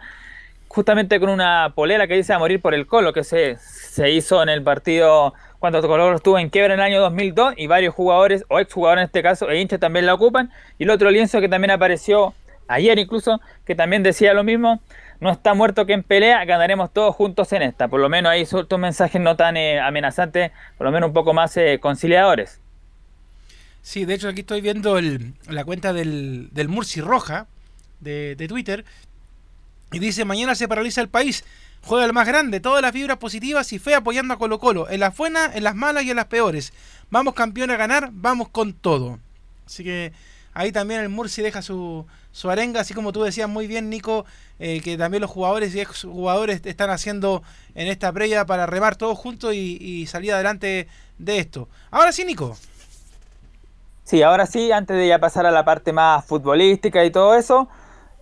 justamente 0.73 1.19
con 1.19 1.29
una 1.29 1.71
polera 1.75 2.07
que 2.07 2.15
dice 2.15 2.33
a 2.33 2.39
morir 2.39 2.61
por 2.61 2.73
el 2.73 2.87
Colo, 2.87 3.13
que 3.13 3.23
se, 3.23 3.57
se 3.57 4.09
hizo 4.11 4.41
en 4.41 4.49
el 4.49 4.63
partido 4.63 5.33
cuando 5.59 5.81
Colo 5.81 6.03
Colo 6.05 6.15
estuvo 6.15 6.39
en 6.39 6.49
quiebra 6.49 6.73
en 6.73 6.79
el 6.79 6.85
año 6.85 7.01
2002, 7.01 7.53
y 7.57 7.67
varios 7.67 7.93
jugadores, 7.93 8.45
o 8.47 8.59
exjugadores 8.59 9.01
en 9.03 9.05
este 9.05 9.21
caso, 9.21 9.49
e 9.49 9.59
hinchas 9.61 9.79
también 9.79 10.05
la 10.05 10.13
ocupan. 10.13 10.49
Y 10.79 10.83
el 10.83 10.89
otro 10.89 11.11
lienzo 11.11 11.39
que 11.39 11.49
también 11.49 11.71
apareció 11.71 12.33
ayer 12.67 12.97
incluso, 12.97 13.41
que 13.65 13.75
también 13.75 14.01
decía 14.01 14.33
lo 14.33 14.43
mismo, 14.43 14.81
no 15.19 15.29
está 15.31 15.53
muerto 15.53 15.85
que 15.85 15.93
en 15.93 16.01
pelea, 16.03 16.43
ganaremos 16.45 16.91
todos 16.91 17.13
juntos 17.15 17.51
en 17.53 17.61
esta. 17.61 17.87
Por 17.89 17.99
lo 17.99 18.09
menos 18.09 18.31
ahí 18.31 18.45
suelto 18.45 18.77
mensajes 18.79 19.21
no 19.21 19.35
tan 19.35 19.55
eh, 19.57 19.79
amenazantes, 19.79 20.51
por 20.77 20.85
lo 20.85 20.91
menos 20.91 21.09
un 21.09 21.13
poco 21.13 21.33
más 21.33 21.55
eh, 21.57 21.77
conciliadores. 21.79 22.59
Sí, 23.83 24.05
de 24.05 24.13
hecho 24.13 24.29
aquí 24.29 24.41
estoy 24.41 24.61
viendo 24.61 24.97
el- 24.97 25.33
la 25.49 25.65
cuenta 25.65 25.91
del, 25.93 26.49
del 26.51 26.67
Murci 26.69 27.01
Roja 27.01 27.47
de, 27.99 28.35
de 28.35 28.47
Twitter 28.47 28.85
y 29.91 29.99
dice, 29.99 30.25
mañana 30.25 30.55
se 30.55 30.67
paraliza 30.67 31.01
el 31.01 31.09
país, 31.09 31.43
juega 31.83 32.05
el 32.05 32.13
más 32.13 32.27
grande, 32.27 32.59
todas 32.59 32.81
las 32.81 32.91
fibras 32.91 33.17
positivas 33.17 33.71
y 33.73 33.79
fe 33.79 33.95
apoyando 33.95 34.33
a 34.33 34.37
Colo 34.37 34.59
Colo, 34.59 34.89
en 34.89 34.99
las 34.99 35.15
buenas, 35.15 35.55
en 35.55 35.63
las 35.63 35.75
malas 35.75 36.03
y 36.03 36.11
en 36.11 36.15
las 36.15 36.25
peores. 36.25 36.73
Vamos 37.09 37.33
campeón 37.33 37.71
a 37.71 37.77
ganar, 37.77 38.09
vamos 38.13 38.49
con 38.49 38.73
todo. 38.73 39.19
Así 39.65 39.83
que 39.83 40.13
ahí 40.53 40.71
también 40.71 41.01
el 41.01 41.09
Murci 41.09 41.41
deja 41.41 41.61
su, 41.61 42.05
su 42.31 42.49
arenga, 42.49 42.81
así 42.81 42.93
como 42.93 43.11
tú 43.11 43.23
decías 43.23 43.49
muy 43.49 43.67
bien, 43.67 43.89
Nico, 43.89 44.25
eh, 44.59 44.81
que 44.81 44.97
también 44.97 45.21
los 45.21 45.31
jugadores 45.31 45.75
y 45.75 45.81
exjugadores 45.81 46.61
están 46.65 46.89
haciendo 46.89 47.43
en 47.75 47.87
esta 47.87 48.11
previa 48.13 48.45
para 48.45 48.65
remar 48.65 48.95
todos 48.95 49.17
juntos 49.17 49.53
y, 49.53 49.77
y 49.81 50.07
salir 50.07 50.33
adelante 50.33 50.87
de 51.17 51.37
esto. 51.39 51.67
Ahora 51.89 52.11
sí, 52.11 52.23
Nico. 52.23 52.57
Sí, 54.03 54.23
ahora 54.23 54.45
sí, 54.45 54.71
antes 54.71 54.97
de 54.97 55.07
ya 55.07 55.19
pasar 55.19 55.45
a 55.45 55.51
la 55.51 55.63
parte 55.63 55.93
más 55.93 56.25
futbolística 56.25 57.05
y 57.05 57.11
todo 57.11 57.35
eso, 57.35 57.69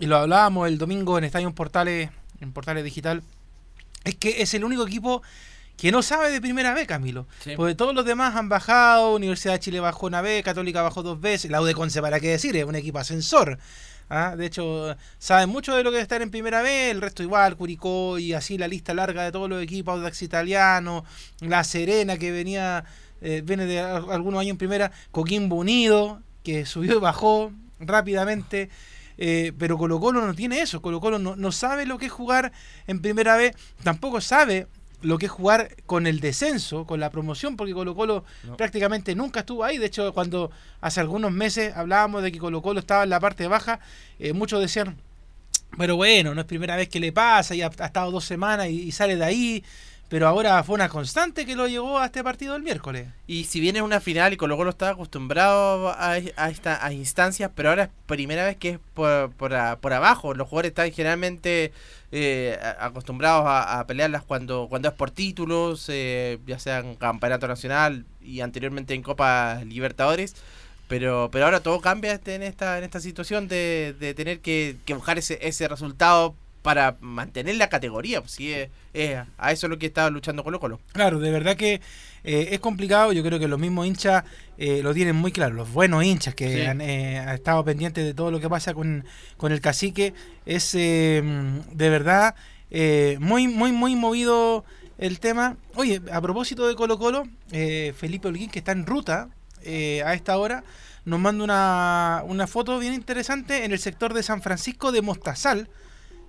y 0.00 0.06
lo 0.06 0.16
hablábamos 0.16 0.66
el 0.68 0.78
domingo 0.78 1.16
en 1.18 1.24
Estadio 1.24 1.52
Portales, 1.54 2.10
en 2.40 2.52
Portales 2.52 2.82
Digital, 2.84 3.22
es 4.04 4.16
que 4.16 4.42
es 4.42 4.54
el 4.54 4.64
único 4.64 4.86
equipo 4.86 5.22
que 5.76 5.92
no 5.92 6.02
sabe 6.02 6.30
de 6.30 6.40
primera 6.40 6.74
vez, 6.74 6.86
Camilo. 6.86 7.26
Sí. 7.42 7.52
Porque 7.56 7.74
todos 7.74 7.94
los 7.94 8.04
demás 8.04 8.34
han 8.36 8.48
bajado, 8.48 9.14
Universidad 9.14 9.54
de 9.54 9.60
Chile 9.60 9.80
bajó 9.80 10.06
una 10.06 10.20
vez, 10.20 10.42
Católica 10.44 10.82
bajó 10.82 11.02
dos 11.02 11.20
veces, 11.20 11.50
la 11.50 11.60
U 11.60 11.64
de 11.64 11.74
Conce, 11.74 12.00
para 12.02 12.20
qué 12.20 12.28
decir, 12.28 12.56
es 12.56 12.64
un 12.64 12.74
equipo 12.76 12.98
ascensor. 12.98 13.58
¿ah? 14.10 14.34
De 14.36 14.44
hecho, 14.46 14.94
saben 15.18 15.48
mucho 15.48 15.74
de 15.74 15.82
lo 15.82 15.90
que 15.90 15.96
es 15.98 16.02
estar 16.02 16.20
en 16.20 16.30
primera 16.30 16.60
vez, 16.62 16.90
el 16.90 17.00
resto 17.00 17.22
igual, 17.22 17.56
Curicó 17.56 18.18
y 18.18 18.32
así 18.34 18.58
la 18.58 18.68
lista 18.68 18.92
larga 18.92 19.22
de 19.24 19.32
todos 19.32 19.48
los 19.48 19.62
equipos, 19.62 19.94
Audax 19.94 20.20
Italiano, 20.22 21.04
La 21.40 21.64
Serena 21.64 22.18
que 22.18 22.30
venía, 22.30 22.84
eh, 23.22 23.42
viene 23.44 23.64
de 23.66 23.80
al- 23.80 24.10
algunos 24.10 24.40
años 24.40 24.50
en 24.52 24.58
primera, 24.58 24.90
Coquimbo 25.12 25.56
Unido, 25.56 26.20
que 26.44 26.66
subió 26.66 26.96
y 26.96 27.00
bajó 27.00 27.52
rápidamente. 27.78 28.68
Eh, 29.22 29.52
pero 29.58 29.76
Colo 29.76 30.00
Colo 30.00 30.26
no 30.26 30.34
tiene 30.34 30.60
eso, 30.62 30.80
Colo 30.80 30.98
Colo 30.98 31.18
no, 31.18 31.36
no 31.36 31.52
sabe 31.52 31.84
lo 31.84 31.98
que 31.98 32.06
es 32.06 32.12
jugar 32.12 32.52
en 32.86 33.02
primera 33.02 33.36
vez, 33.36 33.54
tampoco 33.84 34.22
sabe 34.22 34.66
lo 35.02 35.18
que 35.18 35.26
es 35.26 35.32
jugar 35.32 35.76
con 35.84 36.06
el 36.06 36.20
descenso, 36.20 36.86
con 36.86 37.00
la 37.00 37.10
promoción, 37.10 37.56
porque 37.56 37.74
Colo 37.74 37.94
Colo 37.94 38.24
prácticamente 38.56 39.14
nunca 39.14 39.40
estuvo 39.40 39.62
ahí. 39.62 39.78
De 39.78 39.86
hecho, 39.86 40.12
cuando 40.14 40.50
hace 40.80 41.00
algunos 41.00 41.32
meses 41.32 41.76
hablábamos 41.76 42.22
de 42.22 42.32
que 42.32 42.38
Colo 42.38 42.62
Colo 42.62 42.80
estaba 42.80 43.04
en 43.04 43.10
la 43.10 43.20
parte 43.20 43.46
baja, 43.46 43.80
eh, 44.18 44.32
muchos 44.32 44.60
decían, 44.60 44.96
pero 45.76 45.96
bueno, 45.96 46.34
no 46.34 46.40
es 46.40 46.46
primera 46.46 46.76
vez 46.76 46.88
que 46.88 47.00
le 47.00 47.12
pasa, 47.12 47.54
ya 47.54 47.70
ha, 47.78 47.86
estado 47.86 48.10
dos 48.10 48.24
semanas 48.24 48.68
y, 48.68 48.82
y 48.82 48.92
sale 48.92 49.16
de 49.16 49.24
ahí. 49.24 49.64
Pero 50.10 50.26
ahora 50.26 50.62
fue 50.64 50.74
una 50.74 50.88
constante 50.88 51.46
que 51.46 51.54
lo 51.54 51.68
llevó 51.68 52.00
a 52.00 52.06
este 52.06 52.24
partido 52.24 52.56
el 52.56 52.62
miércoles. 52.64 53.06
Y 53.28 53.44
si 53.44 53.60
bien 53.60 53.76
es 53.76 53.82
una 53.82 54.00
final 54.00 54.32
y 54.32 54.36
Colo 54.36 54.56
Colo 54.56 54.70
está 54.70 54.90
acostumbrado 54.90 55.88
a, 55.90 56.14
a, 56.36 56.50
esta, 56.50 56.84
a 56.84 56.92
instancias, 56.92 57.48
pero 57.54 57.68
ahora 57.70 57.84
es 57.84 57.90
primera 58.06 58.44
vez 58.44 58.56
que 58.56 58.70
es 58.70 58.78
por, 58.94 59.30
por, 59.30 59.54
a- 59.54 59.76
por 59.78 59.92
abajo. 59.92 60.34
Los 60.34 60.48
jugadores 60.48 60.70
están 60.70 60.90
generalmente 60.90 61.72
eh, 62.10 62.58
acostumbrados 62.80 63.44
a, 63.46 63.78
a 63.78 63.86
pelearlas 63.86 64.24
cuando, 64.24 64.66
cuando 64.68 64.88
es 64.88 64.94
por 64.94 65.12
títulos, 65.12 65.84
eh, 65.88 66.38
ya 66.44 66.58
sea 66.58 66.80
en 66.80 66.96
Campeonato 66.96 67.46
Nacional 67.46 68.04
y 68.20 68.40
anteriormente 68.40 68.94
en 68.94 69.02
Copa 69.02 69.60
Libertadores. 69.64 70.34
Pero, 70.88 71.28
pero 71.30 71.44
ahora 71.44 71.60
todo 71.60 71.80
cambia 71.80 72.14
este- 72.14 72.34
en 72.34 72.42
esta, 72.42 72.78
en 72.78 72.82
esta 72.84 72.98
situación 72.98 73.46
de, 73.46 73.94
de 74.00 74.12
tener 74.14 74.40
que, 74.40 74.74
que 74.84 74.94
buscar 74.94 75.18
ese, 75.18 75.38
ese 75.46 75.68
resultado 75.68 76.34
para 76.62 76.96
mantener 77.00 77.56
la 77.56 77.68
categoría. 77.68 78.20
Pues, 78.20 78.32
sí, 78.32 78.52
es- 78.52 78.68
es 78.92 79.18
a 79.38 79.52
eso 79.52 79.66
es 79.66 79.70
lo 79.70 79.78
que 79.78 79.86
estaba 79.86 80.10
luchando 80.10 80.44
Colo 80.44 80.60
Colo. 80.60 80.80
Claro, 80.92 81.18
de 81.18 81.30
verdad 81.30 81.56
que 81.56 81.80
eh, 82.22 82.48
es 82.52 82.60
complicado. 82.60 83.12
Yo 83.12 83.22
creo 83.22 83.38
que 83.38 83.48
los 83.48 83.58
mismos 83.58 83.86
hinchas 83.86 84.24
eh, 84.58 84.82
lo 84.82 84.92
tienen 84.92 85.16
muy 85.16 85.32
claro. 85.32 85.54
Los 85.54 85.72
buenos 85.72 86.04
hinchas 86.04 86.34
que 86.34 86.52
Sí. 86.54 86.60
han, 86.62 86.80
eh, 86.82 87.18
han 87.18 87.30
estado 87.30 87.64
pendientes 87.64 88.04
de 88.04 88.12
todo 88.12 88.30
lo 88.30 88.40
que 88.40 88.48
pasa 88.50 88.74
con, 88.74 89.04
con 89.38 89.52
el 89.52 89.60
cacique. 89.62 90.12
Es 90.44 90.74
eh, 90.74 91.22
de 91.72 91.88
verdad 91.88 92.34
eh, 92.70 93.16
muy, 93.20 93.48
muy, 93.48 93.72
muy 93.72 93.96
movido 93.96 94.64
el 94.98 95.18
tema. 95.18 95.56
Oye, 95.76 96.02
a 96.12 96.20
propósito 96.20 96.68
de 96.68 96.74
Colo 96.74 96.98
Colo, 96.98 97.24
eh, 97.52 97.94
Felipe 97.96 98.28
Holguín, 98.28 98.50
que 98.50 98.58
está 98.58 98.72
en 98.72 98.84
ruta 98.84 99.30
eh, 99.62 100.02
a 100.04 100.12
esta 100.12 100.36
hora, 100.36 100.62
nos 101.06 101.18
manda 101.20 101.42
una, 101.42 102.22
una 102.26 102.46
foto 102.46 102.78
bien 102.78 102.92
interesante 102.92 103.64
en 103.64 103.72
el 103.72 103.78
sector 103.78 104.12
de 104.12 104.22
San 104.22 104.42
Francisco 104.42 104.92
de 104.92 105.00
Mostazal. 105.00 105.70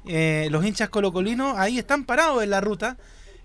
Eh, 0.06 0.48
los 0.52 0.66
hinchas 0.66 0.90
colocolinos 0.90 1.58
ahí 1.58 1.78
están 1.78 2.06
parados 2.06 2.42
en 2.44 2.50
la 2.50 2.60
ruta 2.62 2.98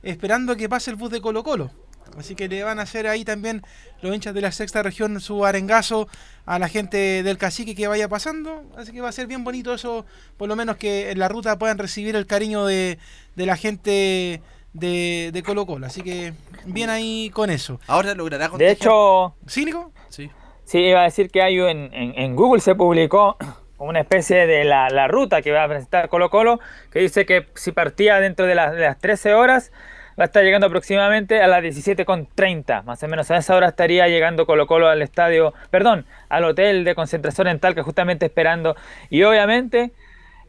esperando 0.03 0.53
a 0.53 0.57
que 0.57 0.69
pase 0.69 0.91
el 0.91 0.97
bus 0.97 1.11
de 1.11 1.21
Colo 1.21 1.43
Colo. 1.43 1.71
Así 2.17 2.35
que 2.35 2.49
le 2.49 2.63
van 2.63 2.79
a 2.79 2.83
hacer 2.83 3.07
ahí 3.09 3.25
también 3.25 3.63
los 4.01 4.15
hinchas 4.15 4.33
de 4.33 4.41
la 4.41 4.53
sexta 4.53 4.83
región 4.83 5.21
su 5.21 5.45
arengazo 5.45 6.09
a 6.47 6.59
la 6.59 6.69
gente 6.69 7.23
del 7.23 7.37
cacique 7.37 7.75
que 7.75 7.89
vaya 7.89 8.09
pasando. 8.09 8.63
Así 8.77 8.93
que 8.93 9.01
va 9.01 9.09
a 9.09 9.13
ser 9.13 9.27
bien 9.27 9.45
bonito 9.45 9.75
eso, 9.75 10.07
por 10.39 10.49
lo 10.49 10.57
menos 10.57 10.77
que 10.77 11.11
en 11.11 11.19
la 11.19 11.29
ruta 11.29 11.59
puedan 11.59 11.77
recibir 11.79 12.15
el 12.17 12.27
cariño 12.27 12.65
de, 12.65 12.99
de 13.35 13.47
la 13.47 13.57
gente 13.57 14.41
de, 14.73 15.31
de 15.33 15.43
Colo 15.43 15.67
Colo. 15.67 15.87
Así 15.87 16.01
que 16.03 16.33
bien 16.65 16.89
ahí 16.89 17.29
con 17.35 17.51
eso. 17.51 17.81
Ahora 17.87 18.15
logrará 18.15 18.45
De 18.47 18.51
contagiar- 18.53 18.71
hecho, 18.71 19.35
¿Sí, 19.47 19.65
Nico? 19.67 19.93
Sí. 20.09 20.31
Sí, 20.65 20.79
iba 20.79 21.01
a 21.01 21.05
decir 21.05 21.29
que 21.31 21.43
hay 21.43 21.59
en, 21.59 21.93
en, 21.93 22.19
en 22.19 22.35
Google 22.37 22.61
se 22.61 22.75
publicó 22.75 23.37
una 23.79 24.01
especie 24.01 24.47
de 24.47 24.65
la, 24.65 24.89
la 24.91 25.09
ruta 25.09 25.43
que 25.43 25.53
va 25.53 25.65
a 25.65 25.69
presentar 25.69 26.09
Colo 26.09 26.31
Colo, 26.31 26.61
que 26.91 27.01
dice 27.01 27.27
que 27.27 27.47
si 27.55 27.73
partía 27.73 28.21
dentro 28.21 28.47
de, 28.47 28.55
las- 28.55 28.73
de 28.73 28.81
las 28.81 28.99
13 28.99 29.35
horas, 29.35 29.73
va 30.19 30.25
a 30.25 30.27
estar 30.27 30.43
llegando 30.43 30.67
aproximadamente 30.67 31.43
a 31.43 31.47
las 31.47 31.63
17.30, 31.63 32.83
más 32.85 33.03
o 33.03 33.09
menos 33.09 33.31
a 33.31 33.37
esa 33.37 33.55
hora 33.55 33.69
estaría 33.69 34.09
llegando 34.09 34.47
Colo 34.47 34.67
Colo 34.67 34.89
al 34.89 35.03
estadio, 35.03 35.53
perdón, 35.71 36.07
al 36.31 36.45
hotel 36.45 36.85
de 36.85 36.95
concentración 36.95 37.49
en 37.49 37.61
Talca, 37.61 37.83
justamente 37.83 38.27
esperando, 38.27 38.77
y 39.11 39.23
obviamente 39.25 39.93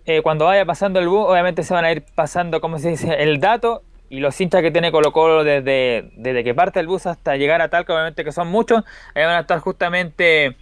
eh, 0.06 0.22
cuando 0.22 0.46
vaya 0.46 0.66
pasando 0.66 1.00
el 1.00 1.08
bus, 1.10 1.26
obviamente 1.28 1.64
se 1.64 1.74
van 1.74 1.86
a 1.86 1.92
ir 1.92 2.04
pasando, 2.16 2.62
como 2.62 2.80
se 2.80 2.90
dice, 2.90 3.22
el 3.24 3.40
dato 3.40 3.84
y 4.10 4.22
los 4.22 4.40
hinchas 4.40 4.62
que 4.62 4.72
tiene 4.72 4.92
Colo 4.92 5.12
Colo 5.12 5.44
desde, 5.44 6.12
desde 6.16 6.44
que 6.46 6.56
parte 6.56 6.80
el 6.80 6.88
bus 6.88 7.06
hasta 7.06 7.36
llegar 7.36 7.62
a 7.62 7.70
Talca, 7.70 7.94
obviamente 7.94 8.24
que 8.24 8.32
son 8.32 8.48
muchos, 8.48 8.84
ahí 9.16 9.24
van 9.26 9.36
a 9.36 9.42
estar 9.42 9.60
justamente 9.60 10.56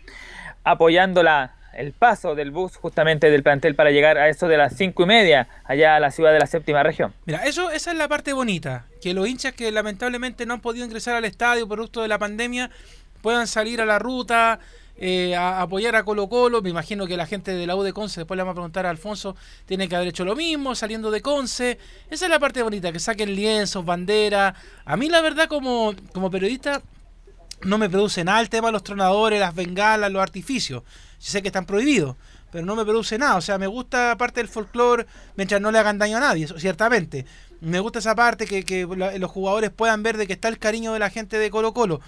apoyando 0.63 1.23
la, 1.23 1.54
el 1.75 1.91
paso 1.93 2.35
del 2.35 2.51
bus 2.51 2.75
justamente 2.77 3.29
del 3.29 3.43
plantel 3.43 3.75
para 3.75 3.91
llegar 3.91 4.17
a 4.17 4.29
eso 4.29 4.47
de 4.47 4.57
las 4.57 4.75
cinco 4.75 5.03
y 5.03 5.05
media 5.05 5.47
allá 5.63 5.95
a 5.95 5.99
la 5.99 6.11
ciudad 6.11 6.33
de 6.33 6.39
la 6.39 6.47
séptima 6.47 6.83
región. 6.83 7.13
Mira, 7.25 7.45
eso, 7.45 7.71
esa 7.71 7.91
es 7.91 7.97
la 7.97 8.07
parte 8.07 8.33
bonita, 8.33 8.85
que 9.01 9.13
los 9.13 9.27
hinchas 9.27 9.53
que 9.53 9.71
lamentablemente 9.71 10.45
no 10.45 10.55
han 10.55 10.61
podido 10.61 10.85
ingresar 10.85 11.15
al 11.15 11.25
estadio 11.25 11.67
producto 11.67 12.01
de 12.01 12.07
la 12.07 12.17
pandemia 12.17 12.71
puedan 13.21 13.47
salir 13.47 13.81
a 13.81 13.85
la 13.85 13.97
ruta, 13.99 14.59
eh, 14.97 15.35
a 15.35 15.61
apoyar 15.61 15.95
a 15.95 16.03
Colo 16.03 16.29
Colo. 16.29 16.61
Me 16.61 16.69
imagino 16.69 17.07
que 17.07 17.17
la 17.17 17.25
gente 17.25 17.53
de 17.53 17.67
la 17.67 17.75
U 17.75 17.83
de 17.83 17.91
Conce, 17.91 18.21
después 18.21 18.37
le 18.37 18.43
vamos 18.43 18.53
a 18.53 18.55
preguntar 18.55 18.85
a 18.85 18.89
Alfonso, 18.89 19.35
tiene 19.65 19.89
que 19.89 19.95
haber 19.95 20.09
hecho 20.09 20.23
lo 20.23 20.35
mismo, 20.35 20.75
saliendo 20.75 21.11
de 21.11 21.21
Conce. 21.21 21.77
Esa 22.09 22.25
es 22.25 22.31
la 22.31 22.39
parte 22.39 22.61
bonita, 22.61 22.91
que 22.91 22.99
saquen 22.99 23.35
lienzos, 23.35 23.83
banderas. 23.83 24.55
A 24.85 24.95
mí 24.95 25.09
la 25.09 25.21
verdad 25.21 25.47
como, 25.47 25.93
como 26.13 26.31
periodista 26.31 26.81
no 27.63 27.77
me 27.77 27.89
produce 27.89 28.23
nada 28.23 28.39
el 28.39 28.49
tema 28.49 28.67
de 28.67 28.73
los 28.73 28.83
tronadores, 28.83 29.39
las 29.39 29.55
bengalas, 29.55 30.11
los 30.11 30.21
artificios. 30.21 30.83
Sé 31.17 31.41
que 31.41 31.49
están 31.49 31.65
prohibidos, 31.65 32.15
pero 32.51 32.65
no 32.65 32.75
me 32.75 32.83
produce 32.83 33.17
nada. 33.17 33.35
O 33.35 33.41
sea, 33.41 33.57
me 33.57 33.67
gusta 33.67 34.15
parte 34.17 34.39
del 34.39 34.47
folclore 34.47 35.05
mientras 35.35 35.61
no 35.61 35.71
le 35.71 35.79
hagan 35.79 35.97
daño 35.97 36.17
a 36.17 36.21
nadie, 36.21 36.47
ciertamente. 36.57 37.25
Me 37.61 37.79
gusta 37.79 37.99
esa 37.99 38.15
parte 38.15 38.45
que, 38.45 38.63
que 38.63 38.85
los 38.85 39.31
jugadores 39.31 39.71
puedan 39.71 40.03
ver 40.03 40.17
de 40.17 40.27
que 40.27 40.33
está 40.33 40.47
el 40.47 40.59
cariño 40.59 40.93
de 40.93 40.99
la 40.99 41.09
gente 41.09 41.37
de 41.37 41.49
Colo 41.49 41.73
Colo. 41.73 42.01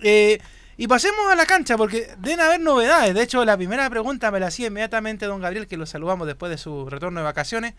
Eh, 0.00 0.40
y 0.76 0.88
pasemos 0.88 1.30
a 1.30 1.34
la 1.34 1.44
cancha, 1.46 1.76
porque 1.76 2.08
deben 2.18 2.40
haber 2.40 2.60
novedades. 2.60 3.14
De 3.14 3.22
hecho, 3.22 3.44
la 3.44 3.56
primera 3.56 3.88
pregunta 3.90 4.30
me 4.30 4.40
la 4.40 4.46
hacía 4.46 4.68
inmediatamente 4.68 5.26
don 5.26 5.40
Gabriel, 5.40 5.66
que 5.66 5.76
lo 5.76 5.86
saludamos 5.86 6.26
después 6.26 6.50
de 6.50 6.58
su 6.58 6.88
retorno 6.88 7.20
de 7.20 7.24
vacaciones 7.24 7.74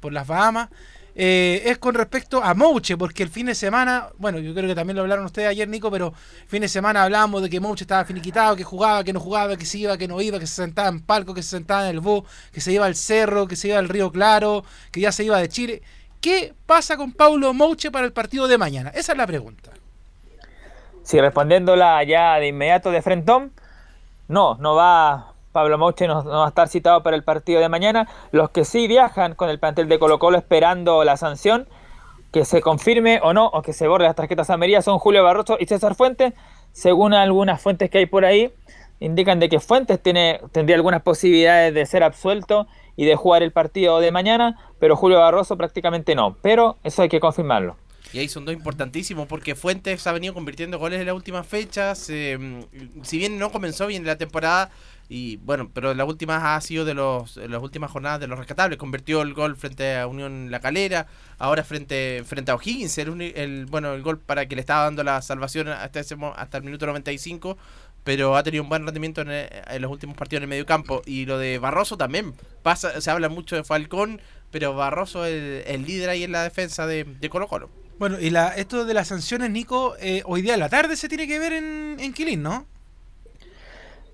por 0.00 0.12
las 0.12 0.26
Bahamas. 0.26 0.70
Eh, 1.14 1.62
es 1.64 1.78
con 1.78 1.94
respecto 1.94 2.42
a 2.42 2.54
Mouche, 2.54 2.96
porque 2.96 3.22
el 3.22 3.28
fin 3.28 3.46
de 3.46 3.54
semana, 3.54 4.08
bueno, 4.18 4.38
yo 4.38 4.54
creo 4.54 4.68
que 4.68 4.74
también 4.74 4.96
lo 4.96 5.02
hablaron 5.02 5.24
ustedes 5.24 5.48
ayer, 5.48 5.68
Nico, 5.68 5.90
pero 5.90 6.12
fin 6.46 6.62
de 6.62 6.68
semana 6.68 7.02
hablábamos 7.02 7.42
de 7.42 7.50
que 7.50 7.60
Mouche 7.60 7.84
estaba 7.84 8.04
finiquitado, 8.04 8.56
que 8.56 8.64
jugaba, 8.64 9.02
que 9.04 9.12
no 9.12 9.20
jugaba, 9.20 9.56
que 9.56 9.64
se 9.64 9.78
iba, 9.78 9.96
que 9.98 10.08
no 10.08 10.20
iba, 10.20 10.38
que 10.38 10.46
se 10.46 10.56
sentaba 10.56 10.88
en 10.88 11.00
palco, 11.00 11.34
que 11.34 11.42
se 11.42 11.50
sentaba 11.50 11.84
en 11.84 11.96
el 11.96 12.00
bus, 12.00 12.24
que 12.52 12.60
se 12.60 12.72
iba 12.72 12.86
al 12.86 12.94
cerro, 12.94 13.46
que 13.46 13.56
se 13.56 13.68
iba 13.68 13.78
al 13.78 13.88
Río 13.88 14.10
Claro, 14.12 14.64
que 14.92 15.00
ya 15.00 15.12
se 15.12 15.24
iba 15.24 15.38
de 15.38 15.48
Chile. 15.48 15.82
¿Qué 16.20 16.54
pasa 16.66 16.96
con 16.96 17.12
Paulo 17.12 17.54
Mouche 17.54 17.90
para 17.90 18.06
el 18.06 18.12
partido 18.12 18.46
de 18.46 18.58
mañana? 18.58 18.90
Esa 18.90 19.12
es 19.12 19.18
la 19.18 19.26
pregunta. 19.26 19.70
Sí, 21.02 21.20
respondiéndola 21.20 22.04
ya 22.04 22.36
de 22.36 22.48
inmediato 22.48 22.90
de 22.90 23.02
frentón, 23.02 23.52
no, 24.28 24.56
no 24.56 24.74
va 24.74 25.29
Pablo 25.52 25.78
Mouche, 25.78 26.06
no, 26.06 26.24
va 26.24 26.46
a 26.46 26.48
estar 26.48 26.68
citado 26.68 27.02
para 27.02 27.16
el 27.16 27.24
partido 27.24 27.60
de 27.60 27.68
mañana. 27.68 28.08
Los 28.30 28.50
que 28.50 28.64
sí 28.64 28.86
viajan 28.86 29.34
con 29.34 29.50
el 29.50 29.58
plantel 29.58 29.88
de 29.88 29.98
Colo 29.98 30.18
Colo 30.18 30.38
esperando 30.38 31.02
la 31.04 31.16
sanción, 31.16 31.68
que 32.32 32.44
se 32.44 32.60
confirme 32.60 33.20
o 33.22 33.32
no, 33.32 33.46
o 33.46 33.62
que 33.62 33.72
se 33.72 33.88
borre 33.88 34.04
las 34.04 34.14
tarjetas 34.14 34.50
amarillas, 34.50 34.84
son 34.84 34.98
Julio 34.98 35.24
Barroso 35.24 35.56
y 35.58 35.66
César 35.66 35.94
Fuentes. 35.94 36.34
Según 36.72 37.14
algunas 37.14 37.60
fuentes 37.60 37.90
que 37.90 37.98
hay 37.98 38.06
por 38.06 38.24
ahí, 38.24 38.52
indican 39.00 39.40
de 39.40 39.48
que 39.48 39.58
Fuentes 39.58 40.00
tiene, 40.00 40.40
tendría 40.52 40.76
algunas 40.76 41.02
posibilidades 41.02 41.74
de 41.74 41.84
ser 41.86 42.04
absuelto 42.04 42.68
y 42.96 43.04
de 43.06 43.16
jugar 43.16 43.42
el 43.42 43.50
partido 43.50 43.98
de 43.98 44.12
mañana, 44.12 44.56
pero 44.78 44.94
Julio 44.94 45.18
Barroso 45.18 45.56
prácticamente 45.56 46.14
no. 46.14 46.36
Pero 46.42 46.76
eso 46.84 47.02
hay 47.02 47.08
que 47.08 47.18
confirmarlo. 47.18 47.76
Y 48.12 48.18
ahí 48.18 48.28
son 48.28 48.44
dos 48.44 48.54
importantísimos 48.54 49.26
porque 49.26 49.54
Fuentes 49.54 50.06
ha 50.06 50.12
venido 50.12 50.34
convirtiendo 50.34 50.78
goles 50.78 51.00
en 51.00 51.06
las 51.06 51.14
últimas 51.14 51.46
fechas. 51.46 52.08
eh, 52.10 52.38
si 53.02 53.18
bien 53.18 53.38
no 53.38 53.50
comenzó 53.50 53.86
bien 53.86 54.04
la 54.04 54.16
temporada, 54.16 54.70
y 55.12 55.38
bueno, 55.38 55.72
pero 55.74 55.92
las 55.92 56.06
últimas 56.06 56.40
ha 56.44 56.60
sido 56.60 56.84
de 56.84 56.94
los 56.94 57.36
las 57.36 57.60
últimas 57.60 57.90
jornadas 57.90 58.20
de 58.20 58.28
los 58.28 58.38
rescatables. 58.38 58.78
Convirtió 58.78 59.22
el 59.22 59.34
gol 59.34 59.56
frente 59.56 59.98
a 59.98 60.06
Unión 60.06 60.52
La 60.52 60.60
Calera, 60.60 61.08
ahora 61.36 61.64
frente 61.64 62.22
frente 62.24 62.52
a 62.52 62.54
O'Higgins, 62.54 62.96
el, 62.98 63.20
el 63.20 63.66
bueno 63.66 63.92
el 63.92 64.02
gol 64.02 64.20
para 64.20 64.46
que 64.46 64.54
le 64.54 64.60
estaba 64.60 64.84
dando 64.84 65.02
la 65.02 65.20
salvación 65.20 65.66
hasta 65.66 65.98
ese 65.98 66.16
hasta 66.36 66.58
el 66.58 66.62
minuto 66.62 66.86
95. 66.86 67.58
Pero 68.04 68.36
ha 68.36 68.44
tenido 68.44 68.62
un 68.62 68.68
buen 68.68 68.84
rendimiento 68.84 69.20
en, 69.22 69.32
eh, 69.32 69.50
en 69.66 69.82
los 69.82 69.90
últimos 69.90 70.16
partidos 70.16 70.38
en 70.38 70.44
el 70.44 70.48
medio 70.48 70.64
campo. 70.64 71.02
Y 71.04 71.26
lo 71.26 71.38
de 71.38 71.58
Barroso 71.58 71.96
también. 71.96 72.32
pasa 72.62 73.00
Se 73.00 73.10
habla 73.10 73.28
mucho 73.28 73.56
de 73.56 73.64
Falcón, 73.64 74.20
pero 74.52 74.74
Barroso 74.74 75.26
es 75.26 75.34
el, 75.34 75.74
el 75.74 75.86
líder 75.86 76.10
ahí 76.10 76.22
en 76.22 76.30
la 76.30 76.44
defensa 76.44 76.86
de, 76.86 77.02
de 77.02 77.28
Colo 77.28 77.48
Colo. 77.48 77.68
Bueno, 77.98 78.20
y 78.20 78.30
la, 78.30 78.50
esto 78.50 78.84
de 78.84 78.94
las 78.94 79.08
sanciones, 79.08 79.50
Nico, 79.50 79.96
eh, 79.98 80.22
hoy 80.24 80.40
día 80.40 80.54
a 80.54 80.56
la 80.56 80.68
tarde 80.68 80.96
se 80.96 81.08
tiene 81.08 81.26
que 81.26 81.40
ver 81.40 81.52
en, 81.52 81.96
en 81.98 82.12
Quilín, 82.12 82.44
¿no? 82.44 82.68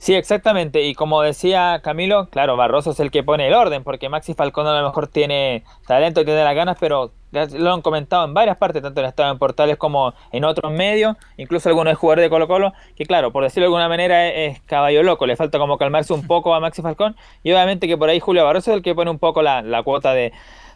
Sí, 0.07 0.15
exactamente. 0.15 0.83
Y 0.85 0.95
como 0.95 1.21
decía 1.23 1.81
Camilo, 1.83 2.29
claro, 2.31 2.57
Barroso 2.57 2.93
es 2.93 3.01
el 3.01 3.11
que 3.11 3.25
pone 3.25 3.49
el 3.49 3.55
orden, 3.55 3.83
porque 3.83 4.09
Maxi 4.09 4.35
Falcón 4.35 4.69
a 4.69 4.81
lo 4.81 4.87
mejor 4.87 5.09
tiene 5.09 5.65
talento 5.85 6.25
tiene 6.25 6.45
las 6.45 6.55
ganas, 6.55 6.77
pero 6.79 7.13
lo 7.33 7.73
han 7.75 7.83
comentado 7.83 8.25
en 8.25 8.33
varias 8.33 8.57
partes, 8.57 8.83
tanto 8.83 9.01
en 9.01 9.07
Estado 9.09 9.33
en 9.33 9.39
Portales 9.41 9.77
como 9.79 10.15
en 10.31 10.45
otros 10.45 10.71
medios, 10.71 11.17
incluso 11.37 11.69
algunos 11.69 11.99
jugadores 11.99 12.23
de 12.25 12.31
Colo 12.31 12.47
Colo, 12.47 12.73
que 12.95 13.05
claro, 13.05 13.33
por 13.33 13.43
decirlo 13.43 13.63
de 13.65 13.67
alguna 13.67 13.89
manera 13.89 14.29
es, 14.29 14.59
es 14.59 14.63
caballo 14.63 15.03
loco, 15.03 15.27
le 15.27 15.35
falta 15.35 15.59
como 15.59 15.77
calmarse 15.77 16.13
un 16.13 16.25
poco 16.25 16.55
a 16.55 16.61
Maxi 16.61 16.83
Falcón, 16.83 17.17
y 17.43 17.51
obviamente 17.51 17.89
que 17.89 17.97
por 17.97 18.09
ahí 18.09 18.21
Julio 18.21 18.45
Barroso 18.45 18.71
es 18.71 18.77
el 18.77 18.83
que 18.85 18.95
pone 18.95 19.11
un 19.11 19.19
poco 19.19 19.43
la, 19.43 19.83
cuota 19.83 20.13
de, 20.15 20.33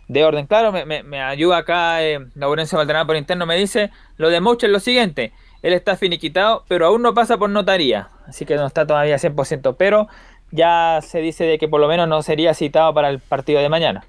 de 0.09 0.25
orden. 0.25 0.47
Claro, 0.49 0.73
me, 0.73 0.85
me- 0.85 1.03
me 1.05 1.21
ayuda 1.23 1.59
acá 1.59 2.03
eh, 2.03 2.19
Laurencio 2.35 2.77
Valderrama 2.79 3.07
por 3.07 3.17
interno, 3.17 3.47
me 3.47 3.57
dice, 3.57 3.91
lo 4.17 4.29
de 4.29 4.41
Mouche 4.41 4.67
es 4.67 4.73
lo 4.73 4.81
siguiente, 4.81 5.33
él 5.63 5.73
está 5.73 5.97
finiquitado, 5.97 6.65
pero 6.69 6.87
aún 6.87 7.03
no 7.03 7.15
pasa 7.15 7.37
por 7.37 7.51
notaría, 7.51 8.09
así 8.27 8.45
que 8.47 8.57
no 8.57 8.67
está 8.67 8.87
todavía 8.87 9.17
100%, 9.17 9.77
pero 9.79 10.09
ya 10.51 11.01
se 11.07 11.21
dice 11.21 11.45
de 11.45 11.59
que 11.59 11.69
por 11.69 11.81
lo 11.81 11.89
menos 11.89 12.09
no 12.09 12.23
sería 12.23 12.55
citado 12.55 12.93
para 12.95 13.11
el 13.11 13.19
partido 13.21 13.61
de 13.61 13.69
mañana. 13.69 14.05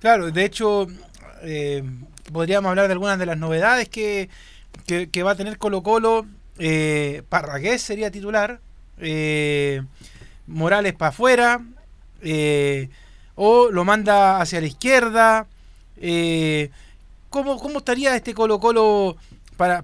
Claro, 0.00 0.30
de 0.30 0.44
hecho, 0.44 0.86
eh, 1.42 1.82
podríamos 2.32 2.70
hablar 2.70 2.86
de 2.86 2.92
algunas 2.92 3.18
de 3.18 3.26
las 3.26 3.36
novedades 3.38 3.88
que, 3.88 4.28
que, 4.86 5.22
va 5.22 5.32
a 5.32 5.36
tener 5.36 5.58
Colo 5.58 5.82
Colo. 5.82 6.26
Eh, 6.58 7.22
Parragués 7.28 7.82
sería 7.82 8.10
titular. 8.10 8.60
eh, 8.98 9.82
Morales 10.46 10.94
para 10.94 11.10
afuera. 11.10 11.60
eh, 12.22 12.88
o 13.34 13.70
lo 13.70 13.84
manda 13.84 14.40
hacia 14.40 14.60
la 14.60 14.66
izquierda. 14.66 15.46
¿cómo, 17.30 17.58
¿Cómo 17.58 17.78
estaría 17.78 18.14
este 18.16 18.34
Colo 18.34 18.58
Colo 18.60 19.16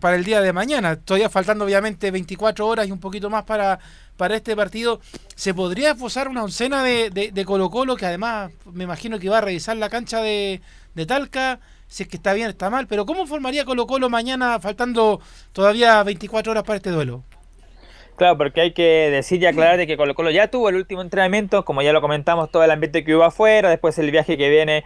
para, 0.00 0.16
el 0.16 0.24
día 0.24 0.40
de 0.40 0.52
mañana? 0.52 0.96
Todavía 0.96 1.28
faltando 1.28 1.64
obviamente 1.64 2.10
24 2.10 2.66
horas 2.66 2.88
y 2.88 2.92
un 2.92 2.98
poquito 2.98 3.30
más 3.30 3.44
para, 3.44 3.78
para 4.16 4.34
este 4.34 4.56
partido. 4.56 5.00
¿Se 5.36 5.54
podría 5.54 5.92
esbozar 5.92 6.28
una 6.28 6.42
oncena 6.42 6.82
de, 6.82 7.10
de, 7.10 7.30
de 7.30 7.44
Colo 7.44 7.70
Colo 7.70 7.96
que 7.96 8.06
además 8.06 8.50
me 8.72 8.84
imagino 8.84 9.18
que 9.18 9.28
va 9.28 9.38
a 9.38 9.42
revisar 9.42 9.76
la 9.76 9.88
cancha 9.88 10.20
de, 10.20 10.60
de 10.94 11.06
Talca? 11.06 11.60
Si 11.86 12.02
es 12.02 12.08
que 12.08 12.16
está 12.16 12.32
bien, 12.32 12.48
está 12.50 12.70
mal. 12.70 12.86
Pero 12.86 13.06
¿cómo 13.06 13.26
formaría 13.26 13.64
Colo 13.64 13.86
Colo 13.86 14.08
mañana 14.08 14.58
faltando 14.58 15.20
todavía 15.52 16.02
24 16.02 16.52
horas 16.52 16.64
para 16.64 16.76
este 16.78 16.90
duelo? 16.90 17.22
Claro, 18.16 18.36
porque 18.36 18.60
hay 18.60 18.72
que 18.72 19.10
decir 19.12 19.40
y 19.40 19.46
aclarar 19.46 19.76
de 19.76 19.86
que 19.86 19.96
Colo 19.96 20.16
Colo 20.16 20.32
ya 20.32 20.48
tuvo 20.48 20.68
el 20.68 20.74
último 20.74 21.02
entrenamiento, 21.02 21.64
como 21.64 21.82
ya 21.82 21.92
lo 21.92 22.00
comentamos, 22.00 22.50
todo 22.50 22.64
el 22.64 22.72
ambiente 22.72 23.04
que 23.04 23.14
hubo 23.14 23.22
afuera, 23.22 23.70
después 23.70 23.96
el 24.00 24.10
viaje 24.10 24.36
que 24.36 24.50
viene, 24.50 24.82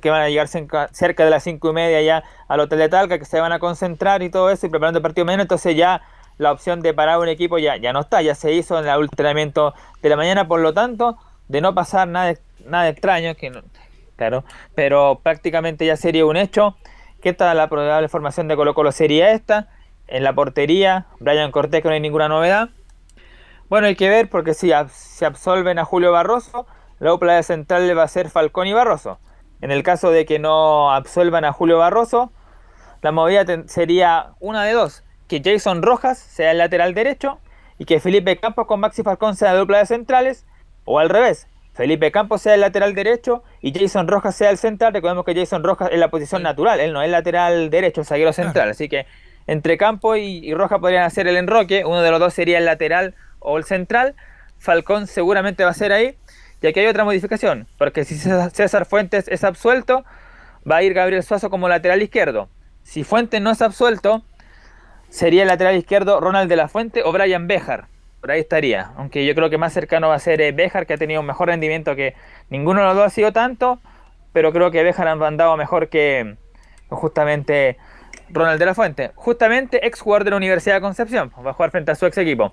que 0.00 0.10
van 0.10 0.22
a 0.22 0.28
llegar 0.28 0.48
cerca, 0.48 0.88
de 1.24 1.30
las 1.30 1.42
cinco 1.42 1.70
y 1.70 1.72
media 1.72 2.00
ya 2.02 2.24
al 2.48 2.60
hotel 2.60 2.78
de 2.78 2.88
Talca, 2.88 3.18
que 3.18 3.24
se 3.24 3.40
van 3.40 3.52
a 3.52 3.58
concentrar 3.58 4.22
y 4.22 4.30
todo 4.30 4.50
eso, 4.50 4.66
y 4.66 4.70
preparando 4.70 4.98
el 4.98 5.02
partido 5.02 5.24
mañana, 5.24 5.42
entonces 5.42 5.76
ya 5.76 6.02
la 6.38 6.52
opción 6.52 6.80
de 6.80 6.94
parar 6.94 7.18
un 7.18 7.28
equipo 7.28 7.58
ya, 7.58 7.76
ya 7.76 7.92
no 7.92 8.00
está, 8.00 8.22
ya 8.22 8.34
se 8.34 8.52
hizo 8.52 8.78
en 8.78 8.86
el 8.88 9.02
entrenamiento 9.02 9.74
de 10.00 10.08
la 10.08 10.16
mañana, 10.16 10.48
por 10.48 10.60
lo 10.60 10.72
tanto, 10.72 11.18
de 11.48 11.60
no 11.60 11.74
pasar 11.74 12.08
nada, 12.08 12.34
nada 12.66 12.88
extraño, 12.88 13.34
que 13.34 13.50
no- 13.50 13.62
claro, 14.16 14.44
pero 14.74 15.20
prácticamente 15.22 15.84
ya 15.84 15.96
sería 15.96 16.24
un 16.24 16.36
hecho, 16.36 16.76
que 17.20 17.30
esta 17.30 17.52
la 17.54 17.68
probable 17.68 18.08
formación 18.08 18.48
de 18.48 18.56
Colo 18.56 18.74
Colo 18.74 18.92
sería 18.92 19.32
esta, 19.32 19.68
en 20.08 20.24
la 20.24 20.34
portería, 20.34 21.06
Brian 21.20 21.52
Cortés 21.52 21.82
que 21.82 21.88
no 21.88 21.94
hay 21.94 22.00
ninguna 22.00 22.28
novedad. 22.28 22.70
Bueno, 23.68 23.86
hay 23.86 23.96
que 23.96 24.08
ver 24.08 24.28
porque 24.28 24.54
si 24.54 24.70
se 24.90 25.24
absolven 25.24 25.78
a 25.78 25.84
Julio 25.84 26.12
Barroso, 26.12 26.66
la 26.98 27.10
dupla 27.10 27.34
de 27.34 27.42
central 27.42 27.96
va 27.96 28.02
a 28.02 28.08
ser 28.08 28.28
Falcón 28.28 28.66
y 28.66 28.72
Barroso. 28.72 29.18
En 29.62 29.70
el 29.70 29.84
caso 29.84 30.10
de 30.10 30.26
que 30.26 30.40
no 30.40 30.92
absuelvan 30.92 31.44
a 31.44 31.52
Julio 31.52 31.78
Barroso, 31.78 32.32
la 33.00 33.12
movida 33.12 33.44
sería 33.66 34.32
una 34.40 34.64
de 34.64 34.72
dos, 34.72 35.04
que 35.28 35.40
Jason 35.42 35.82
Rojas 35.82 36.18
sea 36.18 36.50
el 36.50 36.58
lateral 36.58 36.94
derecho 36.94 37.38
y 37.78 37.84
que 37.84 38.00
Felipe 38.00 38.36
Campos 38.38 38.66
con 38.66 38.80
Maxi 38.80 39.04
Falcón 39.04 39.36
sea 39.36 39.52
la 39.52 39.60
dupla 39.60 39.78
de 39.78 39.86
centrales, 39.86 40.46
o 40.84 40.98
al 40.98 41.08
revés, 41.08 41.46
Felipe 41.74 42.10
Campos 42.10 42.42
sea 42.42 42.54
el 42.54 42.60
lateral 42.60 42.92
derecho 42.94 43.44
y 43.60 43.72
Jason 43.72 44.08
Rojas 44.08 44.34
sea 44.34 44.50
el 44.50 44.58
central. 44.58 44.92
Recordemos 44.92 45.24
que 45.24 45.34
Jason 45.34 45.62
Rojas 45.62 45.90
es 45.92 45.98
la 45.98 46.10
posición 46.10 46.42
natural, 46.42 46.80
él 46.80 46.92
no 46.92 47.00
es 47.00 47.10
lateral 47.10 47.70
derecho, 47.70 48.00
es 48.00 48.08
zaguero 48.08 48.32
central, 48.32 48.68
así 48.68 48.88
que 48.88 49.06
entre 49.46 49.78
Campos 49.78 50.18
y, 50.18 50.44
y 50.44 50.54
Rojas 50.54 50.80
podrían 50.80 51.04
hacer 51.04 51.28
el 51.28 51.36
enroque, 51.36 51.84
uno 51.84 52.02
de 52.02 52.10
los 52.10 52.18
dos 52.18 52.34
sería 52.34 52.58
el 52.58 52.64
lateral 52.64 53.14
o 53.38 53.58
el 53.58 53.64
central, 53.64 54.16
Falcón 54.58 55.06
seguramente 55.06 55.64
va 55.64 55.70
a 55.70 55.74
ser 55.74 55.92
ahí, 55.92 56.16
y 56.62 56.66
aquí 56.68 56.80
hay 56.80 56.86
otra 56.86 57.04
modificación, 57.04 57.66
porque 57.76 58.04
si 58.04 58.16
César 58.16 58.86
Fuentes 58.86 59.26
es 59.28 59.42
absuelto, 59.42 60.04
va 60.70 60.76
a 60.76 60.82
ir 60.82 60.94
Gabriel 60.94 61.22
Suazo 61.24 61.50
como 61.50 61.68
lateral 61.68 62.02
izquierdo. 62.02 62.48
Si 62.84 63.02
Fuentes 63.02 63.40
no 63.40 63.50
es 63.50 63.60
absuelto, 63.60 64.22
sería 65.08 65.42
el 65.42 65.48
lateral 65.48 65.76
izquierdo 65.76 66.20
Ronald 66.20 66.48
de 66.48 66.56
la 66.56 66.68
Fuente 66.68 67.02
o 67.04 67.12
Brian 67.12 67.48
Bejar. 67.48 67.86
Por 68.20 68.30
ahí 68.30 68.40
estaría. 68.40 68.92
Aunque 68.96 69.26
yo 69.26 69.34
creo 69.34 69.50
que 69.50 69.58
más 69.58 69.72
cercano 69.72 70.08
va 70.08 70.14
a 70.14 70.20
ser 70.20 70.40
eh, 70.40 70.52
Bejar, 70.52 70.86
que 70.86 70.94
ha 70.94 70.96
tenido 70.96 71.20
un 71.20 71.26
mejor 71.26 71.48
rendimiento 71.48 71.96
que 71.96 72.14
ninguno 72.50 72.80
de 72.80 72.86
los 72.86 72.94
dos 72.94 73.06
ha 73.06 73.10
sido 73.10 73.32
tanto. 73.32 73.80
Pero 74.32 74.52
creo 74.52 74.70
que 74.70 74.84
Bejar 74.84 75.08
ha 75.08 75.12
andado 75.12 75.56
mejor 75.56 75.88
que 75.88 76.36
justamente 76.88 77.76
Ronald 78.30 78.60
de 78.60 78.66
la 78.66 78.74
Fuente. 78.74 79.10
Justamente 79.16 79.84
ex 79.84 80.00
jugador 80.00 80.22
de 80.22 80.30
la 80.30 80.36
Universidad 80.36 80.76
de 80.76 80.80
Concepción. 80.80 81.32
Va 81.44 81.50
a 81.50 81.54
jugar 81.54 81.72
frente 81.72 81.90
a 81.90 81.96
su 81.96 82.06
ex 82.06 82.16
equipo. 82.18 82.52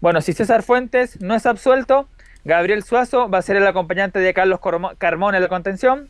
Bueno, 0.00 0.22
si 0.22 0.32
César 0.32 0.62
Fuentes 0.62 1.20
no 1.20 1.34
es 1.34 1.44
absuelto, 1.44 2.08
Gabriel 2.48 2.82
Suazo 2.82 3.28
va 3.28 3.36
a 3.36 3.42
ser 3.42 3.56
el 3.56 3.66
acompañante 3.66 4.20
de 4.20 4.32
Carlos 4.32 4.60
Carmona 4.96 5.36
en 5.36 5.42
la 5.42 5.50
contención. 5.50 6.08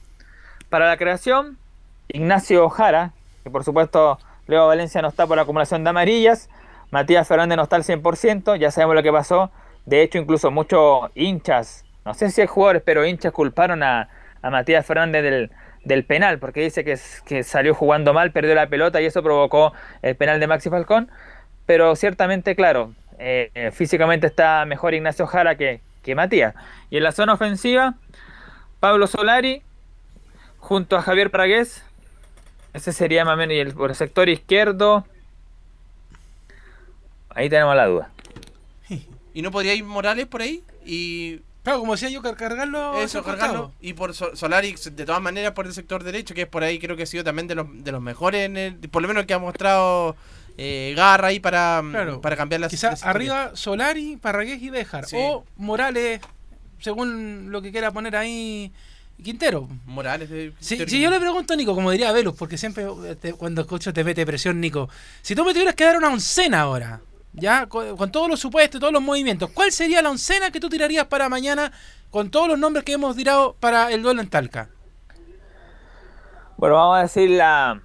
Para 0.69 0.87
la 0.87 0.97
creación, 0.97 1.59
Ignacio 2.07 2.69
Jara, 2.69 3.11
que 3.43 3.51
por 3.51 3.65
supuesto 3.65 4.21
Leo 4.47 4.69
Valencia 4.69 5.03
no 5.03 5.09
está 5.09 5.27
por 5.27 5.35
la 5.35 5.43
acumulación 5.43 5.83
de 5.83 5.91
amarillas. 5.91 6.49
Matías 6.93 7.27
Fernández 7.27 7.57
no 7.57 7.65
está 7.65 7.75
al 7.75 7.83
100%, 7.83 8.55
ya 8.57 8.71
sabemos 8.71 8.95
lo 8.95 9.03
que 9.03 9.11
pasó. 9.11 9.51
De 9.85 10.01
hecho, 10.01 10.19
incluso 10.19 10.53
muchos 10.53 11.11
hinchas, 11.17 11.85
no 12.05 12.15
sé 12.15 12.31
si 12.31 12.41
hay 12.41 12.47
jugadores, 12.47 12.83
pero 12.87 13.05
hinchas 13.05 13.33
culparon 13.33 13.83
a, 13.83 14.09
Matías 14.41 14.87
Fernández 14.87 15.51
del, 15.83 16.05
penal, 16.05 16.39
porque 16.39 16.61
dice 16.61 16.85
que, 16.85 16.93
es- 16.93 17.21
que 17.27 17.43
salió 17.43 17.75
jugando 17.75 18.15
mal, 18.15 18.31
perdió 18.31 18.55
la 18.55 18.69
pelota 18.69 19.01
y 19.01 19.07
eso 19.07 19.25
provocó 19.25 19.73
el 20.03 20.15
penal 20.15 20.39
de 20.39 20.47
Maxi 20.47 20.71
Falcón. 20.71 21.11
Pero 21.67 21.97
ciertamente, 21.97 22.55
claro, 22.55 22.95
eh, 23.19 23.51
eh, 23.57 23.73
físicamente 23.73 24.29
está 24.29 24.65
mejor 24.67 24.95
Ignacio 24.95 25.27
Jara 25.27 25.57
que, 25.57 25.81
que 26.09 26.15
Matías. 26.15 26.55
Y 26.91 26.97
en 26.97 27.03
la 27.05 27.13
zona 27.13 27.35
ofensiva, 27.35 27.95
Pablo 28.81 29.07
Solari 29.07 29.63
junto 30.59 30.97
a 30.97 31.03
Javier 31.03 31.31
Pragués. 31.31 31.85
Ese 32.73 32.93
sería 32.93 33.25
más 33.25 33.35
o 33.35 33.37
menos. 33.37 33.55
Y 33.55 33.59
el, 33.61 33.73
por 33.75 33.91
el 33.91 33.97
sector 33.97 34.29
izquierdo. 34.29 35.07
Ahí 37.31 37.49
tenemos 37.49 37.77
la 37.77 37.87
duda. 37.87 38.11
¿Y 39.35 39.43
no 39.43 39.51
podría 39.51 39.75
ir 39.75 39.85
Morales 39.85 40.27
por 40.27 40.43
ahí? 40.43 40.63
Y 40.85 41.41
Claro, 41.65 41.81
como 41.81 41.93
decía 41.93 42.09
yo, 42.09 42.23
car- 42.23 42.35
cargarlo. 42.37 42.99
eso, 43.01 43.23
cargarlo. 43.23 43.53
costado. 43.65 43.73
Y 43.83 43.93
por 43.93 44.15
Sol- 44.15 44.35
Solari, 44.37 44.75
de 44.91 45.05
todas 45.05 45.21
maneras, 45.21 45.53
por 45.53 45.67
el 45.67 45.75
sector 45.75 46.03
derecho, 46.03 46.35
que 46.35 46.43
es 46.43 46.49
por 46.49 46.63
ahí 46.65 46.79
creo 46.79 46.97
que 46.97 47.03
ha 47.03 47.07
sido 47.07 47.25
también 47.25 47.47
de 47.47 47.57
los, 47.57 47.67
de 47.85 47.93
los 47.93 48.01
mejores, 48.01 48.47
en 48.47 48.57
el- 48.57 48.79
por 48.89 49.03
lo 49.03 49.09
menos 49.09 49.27
que 49.27 49.35
ha 49.35 49.39
mostrado 49.39 50.17
eh, 50.59 50.93
garra 50.97 51.29
ahí 51.29 51.41
para, 51.41 51.83
Claro. 51.91 52.21
para 52.21 52.37
cambiar 52.37 52.61
las 52.61 52.71
Quizás 52.71 53.03
arriba 53.05 53.53
Solari, 53.55 54.17
Parragués 54.17 54.61
y 54.61 54.69
Bejar. 54.71 55.07
Sí. 55.07 55.17
O 55.19 55.45
Morales, 55.57 56.21
según 56.81 57.51
lo 57.51 57.63
que 57.63 57.71
quiera 57.73 57.91
poner 57.93 58.17
ahí 58.17 58.73
Quintero. 59.23 59.69
Morales. 59.87 60.29
de- 60.31 60.53
Si, 60.61 60.77
si 60.87 61.01
yo 61.01 61.11
le 61.11 61.19
pregunto 61.19 61.53
a 61.55 61.57
Nico, 61.57 61.75
como 61.75 61.91
diría 61.91 62.13
Velus, 62.13 62.35
porque 62.35 62.59
siempre 62.59 62.85
eh, 63.05 63.17
te- 63.17 63.33
cuando 63.35 63.63
escucho 63.63 63.93
te 63.93 64.05
mete 64.05 64.25
presión, 64.27 64.61
Nico. 64.61 64.89
Si 65.23 65.35
tú 65.35 65.45
me 65.45 65.53
tuvieras 65.53 65.75
que 65.75 65.85
dar 65.85 65.97
una 65.97 66.09
oncena 66.09 66.61
ahora, 66.61 67.01
ya, 67.33 67.67
con, 67.67 67.97
con 67.97 68.11
todos 68.13 68.29
los 68.29 68.39
supuestos, 68.41 68.81
todos 68.81 68.93
los 68.93 69.03
movimientos, 69.03 69.51
¿cuál 69.51 69.71
sería 69.73 70.03
la 70.03 70.11
oncena 70.11 70.51
que 70.51 70.61
tú 70.61 70.69
tirarías 70.69 71.07
para 71.07 71.29
mañana 71.29 71.73
con 72.11 72.31
todos 72.31 72.49
los 72.49 72.59
nombres 72.59 72.85
que 72.85 72.93
hemos 72.93 73.17
tirado 73.17 73.55
para 73.61 73.91
el 73.93 74.03
duelo 74.03 74.21
en 74.23 74.29
Talca? 74.29 74.71
Bueno, 76.57 76.75
vamos 76.77 76.99
a 76.99 77.03
decir 77.03 77.31
la, 77.31 77.81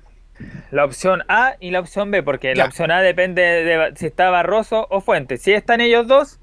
la 0.71 0.85
opción 0.85 1.23
A 1.27 1.55
y 1.59 1.71
la 1.71 1.79
opción 1.79 2.11
B, 2.11 2.23
porque 2.23 2.49
Ya. 2.55 2.63
la 2.63 2.65
opción 2.65 2.91
A 2.91 3.01
depende 3.01 3.41
de 3.41 3.93
si 3.95 4.05
está 4.07 4.29
Barroso 4.29 4.87
o 4.89 5.01
Fuentes. 5.01 5.41
Si 5.41 5.53
están 5.53 5.81
ellos 5.81 6.07
dos, 6.07 6.39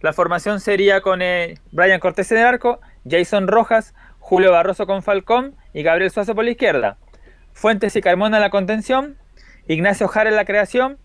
la 0.00 0.12
formación 0.12 0.60
sería 0.60 1.00
con 1.00 1.20
eh, 1.22 1.54
Brian 1.72 2.00
Cortés 2.00 2.30
en 2.32 2.38
el 2.38 2.46
arco, 2.46 2.80
Jason 3.08 3.48
Rojas, 3.48 3.94
Julio 4.18 4.52
Barroso 4.52 4.86
con 4.86 5.02
Falcón 5.02 5.56
y 5.72 5.82
Gabriel 5.82 6.10
Suazo 6.10 6.34
por 6.34 6.44
la 6.44 6.50
izquierda. 6.52 6.96
Fuentes 7.52 7.96
y 7.96 8.00
Carmona 8.00 8.38
en 8.38 8.42
la 8.42 8.50
contención, 8.50 9.16
Ignacio 9.66 10.08
Jara 10.08 10.30
en 10.30 10.36
la 10.36 10.44
creación 10.44 10.98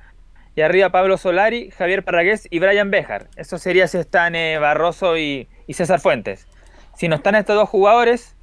y 0.56 0.62
arriba 0.62 0.90
Pablo 0.90 1.18
Solari, 1.18 1.72
Javier 1.72 2.04
Parragués 2.06 2.48
y 2.50 2.60
Brian 2.60 2.90
Bejar. 2.92 3.28
Eso 3.36 3.58
sería 3.58 3.88
si 3.88 3.98
están 3.98 4.36
eh, 4.36 4.58
Barroso 4.60 5.18
y, 5.18 5.50
y 5.68 5.74
César 5.74 6.00
Fuentes. 6.00 6.48
Si 6.96 7.10
no 7.10 7.18
están 7.18 7.36
estos 7.36 7.56
dos 7.58 7.68
jugadores, 7.68 8.38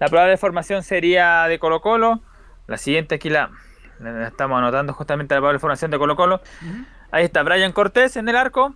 la 0.00 0.08
probable 0.08 0.36
formación 0.36 0.82
sería 0.82 1.46
de 1.46 1.60
Colo 1.60 1.80
Colo. 1.80 2.20
La 2.72 2.78
siguiente 2.78 3.16
aquí 3.16 3.28
la, 3.28 3.50
la 4.00 4.28
estamos 4.28 4.56
anotando 4.56 4.94
justamente 4.94 5.34
la 5.34 5.42
probable 5.42 5.58
formación 5.58 5.90
de 5.90 5.98
Colo 5.98 6.16
Colo. 6.16 6.40
Ahí 7.10 7.22
está 7.22 7.42
Brian 7.42 7.70
Cortés 7.72 8.16
en 8.16 8.26
el 8.30 8.34
arco. 8.34 8.74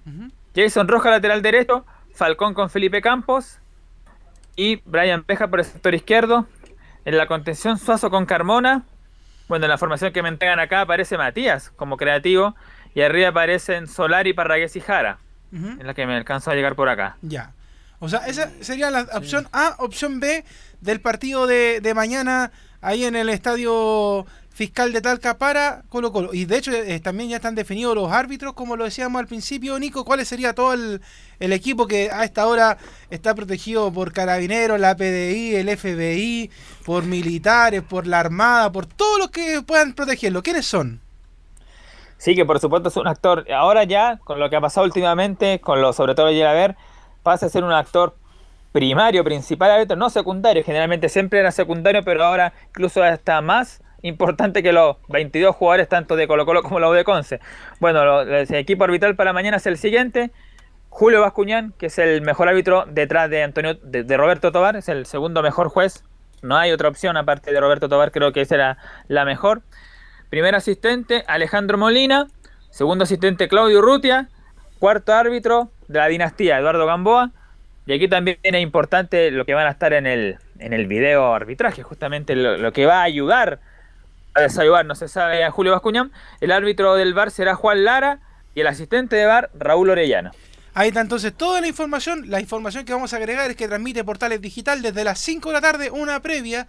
Jason 0.55 0.87
Roja 0.87 1.09
lateral 1.09 1.41
derecho. 1.41 1.87
Falcón 2.15 2.53
con 2.53 2.69
Felipe 2.69 3.01
Campos. 3.01 3.59
Y 4.55 4.83
Brian 4.85 5.25
Peja 5.25 5.49
por 5.49 5.61
el 5.61 5.65
sector 5.65 5.95
izquierdo. 5.95 6.47
En 7.07 7.17
la 7.17 7.27
contención 7.27 7.79
Suazo 7.79 8.11
con 8.11 8.27
Carmona. 8.27 8.83
Bueno, 9.49 9.65
en 9.65 9.71
la 9.71 9.79
formación 9.79 10.13
que 10.13 10.23
me 10.23 10.29
entregan 10.29 10.61
acá 10.61 10.83
aparece 10.83 11.17
Matías 11.17 11.71
como 11.71 11.97
creativo. 11.97 12.55
Y 12.95 13.01
arriba 13.01 13.31
aparecen 13.31 13.87
Solari, 13.87 14.35
Parragués 14.35 14.77
y 14.77 14.83
Jara. 14.83 15.21
Es 15.51 15.87
la 15.87 15.95
que 15.95 16.07
me 16.07 16.17
alcanza 16.17 16.51
a 16.51 16.55
llegar 16.55 16.77
por 16.77 16.91
acá. 16.91 17.17
Ya. 17.23 17.55
O 17.99 18.11
sea, 18.11 18.27
esa 18.27 18.51
sería 18.61 18.91
la 18.91 19.07
opción 19.15 19.49
A, 19.53 19.77
opción 19.79 20.21
B 20.21 20.45
del 20.83 21.01
partido 21.01 21.47
de, 21.47 21.81
de 21.81 21.95
mañana 21.95 22.53
ahí 22.87 23.05
en 23.05 23.17
el 23.17 23.29
estadio 23.29 24.25
fiscal 24.51 24.93
de 24.93 25.01
Talca 25.01 25.37
para 25.39 25.83
Colo 25.89 26.13
Colo. 26.13 26.33
Y 26.33 26.45
de 26.45 26.57
hecho 26.57 26.73
eh, 26.73 27.01
también 27.01 27.29
ya 27.29 27.37
están 27.37 27.57
definidos 27.57 27.97
los 27.97 28.13
árbitros, 28.13 28.55
como 28.55 28.77
lo 28.77 28.85
decíamos 28.85 29.19
al 29.19 29.27
principio, 29.27 29.77
Nico. 29.81 30.05
¿Cuál 30.05 30.25
sería 30.25 30.55
todo 30.55 30.73
el, 30.73 31.01
equipo 31.41 31.89
que 31.89 32.11
a 32.13 32.23
esta 32.23 32.47
hora 32.47 32.79
está 33.11 33.35
protegido 33.35 33.93
por 33.93 34.13
carabineros, 34.13 34.79
la 34.79 34.97
PDI, 34.97 35.57
el 35.57 35.77
FBI, 35.77 36.51
por 36.85 37.05
militares, 37.05 37.83
por 37.83 38.07
la 38.07 38.21
Armada, 38.21 38.71
por 38.71 38.87
todos 38.87 39.19
los 39.19 39.31
que 39.31 39.63
puedan 39.67 39.93
protegerlo? 39.93 40.45
¿Quiénes 40.45 40.65
son? 40.65 41.01
Sí, 42.19 42.37
que 42.37 42.45
por 42.45 42.61
supuesto 42.61 42.89
es 42.89 42.97
un 42.97 43.09
actor. 43.09 43.51
Ahora 43.53 43.83
ya, 43.83 44.19
con 44.19 44.39
lo 44.39 44.49
que 44.49 44.55
ha 44.55 44.61
pasado 44.61 44.87
últimamente, 44.87 45.61
con 45.61 45.83
lo 45.83 45.93
sobre 45.93 46.15
todo 46.15 46.29
a 46.29 46.53
ver, 46.53 46.77
pasa 47.25 47.47
a 47.47 47.49
ser 47.49 47.65
un 47.65 47.73
actor 47.73 48.15
primario, 48.77 49.25
principal, 49.25 49.89
no 49.97 50.11
secundario. 50.11 50.63
Generalmente 50.63 51.09
siempre 51.09 51.41
era 51.41 51.51
secundario, 51.51 52.03
pero 52.03 52.23
ahora 52.23 52.53
incluso 52.69 53.03
está 53.07 53.41
más 53.41 53.83
importante 54.03 54.63
que 54.63 54.71
los 54.71 54.99
22 55.09 55.57
jugadores 55.57 55.89
tanto 55.89 56.15
de 56.15 56.29
Colo 56.29 56.45
Colo 56.45 56.63
como 56.63 56.79
los 56.79 56.95
de 56.95 57.03
Conce. 57.03 57.41
Bueno, 57.81 58.21
el 58.21 58.55
equipo 58.55 58.85
arbitral 58.85 59.17
para 59.17 59.33
mañana 59.33 59.57
es 59.57 59.67
el 59.67 59.79
siguiente. 59.79 60.31
Julio 60.91 61.23
Bascuñán, 61.23 61.73
que 61.79 61.87
es 61.87 61.99
el 61.99 62.21
mejor 62.21 62.51
árbitro 62.51 62.85
detrás 62.87 63.31
de 63.31 63.45
Antonio 63.45 63.77
de, 63.83 64.15
Roberto 64.19 64.53
Tobar, 64.53 64.77
es 64.77 64.91
el 64.91 65.07
segundo 65.07 65.41
mejor 65.41 65.71
juez. 65.71 66.05
No 66.43 66.59
hay 66.59 66.71
otra 66.71 66.91
opción 66.91 67.17
aparte 67.17 67.53
de 67.53 67.59
Roberto 67.59 67.89
Tobar, 67.89 68.13
creo 68.13 68.35
que 68.35 68.43
esa 68.43 68.57
era 68.57 68.79
la 69.09 69.25
mejor. 69.25 69.63
Primer 70.29 70.55
asistente, 70.55 71.25
Alejandro 71.29 71.79
Molina. 71.79 72.27
Segundo 72.69 73.05
asistente, 73.05 73.49
Claudio 73.49 73.81
Rutia. 73.81 74.29
Cuarto 74.79 75.15
árbitro 75.15 75.71
de 75.89 75.99
la 75.99 76.09
dinastía, 76.09 76.59
Eduardo 76.59 76.85
Gamboa. 76.85 77.33
Y 77.87 77.93
aquí 77.93 78.09
también 78.09 78.39
es 78.43 78.61
importante 78.61 79.31
lo 79.31 79.45
que 79.45 79.55
van 79.55 79.69
a 79.69 79.71
estar 79.71 79.93
en 79.93 80.07
el, 80.07 80.39
en 80.59 80.73
el 80.73 80.89
video 80.89 81.33
arbitraje, 81.33 81.85
justamente 81.85 82.35
lo, 82.35 82.73
que 82.73 82.85
va 82.85 83.01
a 83.01 83.05
ayudar 83.05 83.61
a 84.35 84.41
desayunar, 84.41 84.85
no 84.85 84.97
se 84.97 85.07
sabe, 85.07 85.45
a 85.45 85.53
Julio 85.53 85.73
Bascuñán. 85.73 86.11
El 86.41 86.51
árbitro 86.51 86.97
del 86.97 87.15
bar 87.15 87.31
será 87.31 87.55
Juan 87.55 87.85
Lara 87.85 88.19
y 88.57 88.61
el 88.61 88.67
asistente 88.67 89.15
de 89.15 89.27
bar 89.27 89.51
Raúl 89.55 89.91
Orellano. 89.91 90.33
Ahí 90.79 90.89
está 90.89 91.01
entonces 91.01 91.33
toda 91.35 91.63
la 91.63 91.69
información. 91.69 92.29
La 92.29 92.39
información 92.39 92.85
que 92.85 92.93
vamos 92.93 93.15
a 93.15 93.17
agregar 93.17 93.51
es 93.51 93.57
que 93.57 93.67
transmite 93.67 94.05
Portales 94.05 94.43
Digital 94.43 94.83
desde 94.83 95.05
las 95.05 95.19
5 95.21 95.49
de 95.49 95.53
la 95.55 95.63
tarde, 95.63 95.91
una 95.91 96.21
previa. 96.21 96.69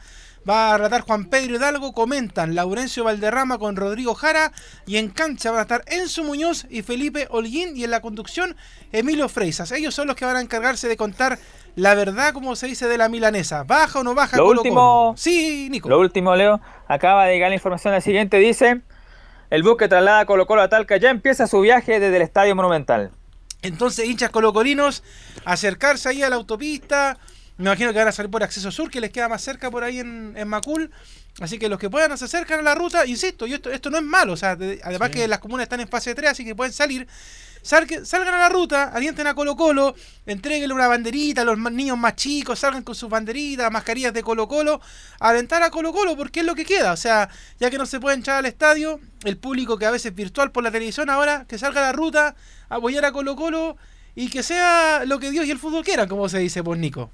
Va 0.50 0.74
a 0.74 0.78
relatar 0.78 1.02
Juan 1.02 1.26
Pedro 1.26 1.56
Hidalgo, 1.56 1.91
comentan 1.91 2.56
Laurencio 2.56 3.04
Valderrama 3.04 3.58
con 3.58 3.76
Rodrigo 3.76 4.15
Jara 4.15 4.54
y 4.86 4.96
en 4.96 5.10
cancha 5.10 5.52
van 5.52 5.60
a 5.60 5.63
estar 5.63 5.84
Enzo 5.88 6.24
Muñoz 6.24 6.65
y 6.70 6.84
Felipe 6.84 7.28
Holguín 7.30 7.76
y 7.76 7.84
en 7.84 7.91
la 7.91 8.00
conducción 8.00 8.56
Emilio 8.93 9.28
Freisas. 9.28 9.74
Ellos 9.74 9.93
son 9.93 10.08
los 10.08 10.15
que 10.15 10.24
van 10.24 10.38
a 10.38 10.41
encargarse 10.41 10.88
de 10.88 10.96
contar 10.96 11.38
la 11.76 11.93
verdad, 11.93 12.32
como 12.32 12.56
se 12.56 12.67
dice, 12.67 12.88
de 12.88 12.98
la 12.98 13.10
milanesa. 13.10 13.65
¿Baja 13.65 14.00
o 14.00 14.04
no 14.04 14.15
baja? 14.15 14.38
Lo 14.38 14.48
último, 14.48 15.15
Sí, 15.17 15.67
Nico. 15.70 15.89
Lo 15.89 16.00
último, 16.00 16.34
Leo, 16.34 16.62
acaba 16.88 17.26
de 17.26 17.34
llegar 17.34 17.50
la 17.50 17.56
información 17.56 17.91
la 17.93 18.00
siguiente, 18.00 18.38
dice... 18.38 18.84
El 19.50 19.63
buque 19.63 19.88
traslada 19.88 20.20
a 20.20 20.26
Colo 20.26 20.46
Colo 20.46 20.62
a 20.62 20.67
Talca 20.67 20.98
ya 20.98 21.10
empieza 21.10 21.48
su 21.48 21.62
viaje 21.62 22.02
desde 22.02 22.17
el 22.17 22.22
Estadio 22.22 22.54
Monumental. 22.54 23.12
Entonces, 23.62 24.06
hinchas 24.06 24.30
colocolinos, 24.30 25.04
acercarse 25.46 26.10
ahí 26.10 26.24
a 26.24 26.30
la 26.30 26.36
autopista. 26.36 27.17
Me 27.58 27.65
imagino 27.65 27.91
que 27.91 28.00
van 28.00 28.08
a 28.08 28.12
salir 28.12 28.30
por 28.30 28.43
acceso 28.43 28.72
sur, 28.72 28.89
que 28.89 29.02
les 29.02 29.12
queda 29.12 29.28
más 29.28 29.41
cerca 29.41 29.72
por 29.72 29.84
ahí 29.84 30.00
en, 30.00 30.48
Macul. 30.48 30.91
Así 31.39 31.58
que 31.58 31.70
los 31.70 31.80
que 31.80 31.89
puedan 31.89 32.15
se 32.17 32.26
acercan 32.26 32.60
a 32.60 32.63
la 32.63 32.76
ruta, 32.76 33.06
insisto, 33.06 33.46
y 33.48 33.54
esto, 33.54 33.72
esto 33.72 33.89
no 33.89 33.98
es 33.98 34.04
malo, 34.04 34.34
o 34.34 34.38
sea, 34.38 34.58
además 34.84 35.12
que 35.12 35.28
las 35.28 35.38
comunas 35.38 35.65
están 35.65 35.80
en 35.80 35.88
fase 35.88 36.15
3, 36.15 36.32
así 36.32 36.43
que 36.43 36.56
pueden 36.56 36.74
salir. 36.74 37.08
Salgan 37.62 38.34
a 38.34 38.38
la 38.38 38.50
ruta, 38.50 38.86
alienten 38.86 39.28
a 39.28 39.34
Colo 39.34 39.56
Colo, 39.56 39.96
entreguenle 40.26 40.74
una 40.74 40.88
banderita 40.88 41.41
a 41.41 41.46
los 41.46 41.58
niños 41.58 41.98
más 41.98 42.15
chicos, 42.15 42.60
salgan 42.60 42.84
con 42.84 42.96
sus 42.96 43.10
banderitas, 43.10 43.72
mascarillas 43.72 44.13
de 44.13 44.24
Colo 44.24 44.48
Colo, 44.48 44.82
alentar 45.20 45.63
a 45.63 45.70
Colo 45.70 45.93
Colo 45.93 46.15
porque 46.15 46.41
es 46.41 46.46
lo 46.46 46.56
que 46.56 46.65
queda. 46.65 46.93
O 46.93 46.98
sea, 46.98 47.30
ya 47.60 47.70
que 47.70 47.78
no 47.78 47.86
se 47.86 48.00
puede 48.00 48.15
entrar 48.15 48.38
al 48.38 48.46
estadio, 48.46 49.00
el 49.24 49.38
público 49.38 49.78
que 49.78 49.86
a 49.86 49.91
veces 49.91 50.08
es 50.08 50.15
virtual 50.15 50.52
por 50.52 50.63
la 50.63 50.72
televisión 50.72 51.10
ahora, 51.10 51.46
que 51.48 51.58
salga 51.58 51.82
a 51.82 51.86
la 51.86 51.91
ruta, 51.91 52.36
apoyar 52.70 53.06
a 53.06 53.12
Colo 53.12 53.36
Colo 53.36 53.78
y 54.15 54.30
que 54.30 54.43
sea 54.43 55.04
lo 55.06 55.20
que 55.20 55.32
Dios 55.32 55.46
y 55.46 55.52
el 55.52 55.60
fútbol 55.60 55.84
quieran, 55.84 56.08
como 56.08 56.28
se 56.30 56.39
dice, 56.39 56.63
pues 56.63 56.80
Nico. 56.80 57.12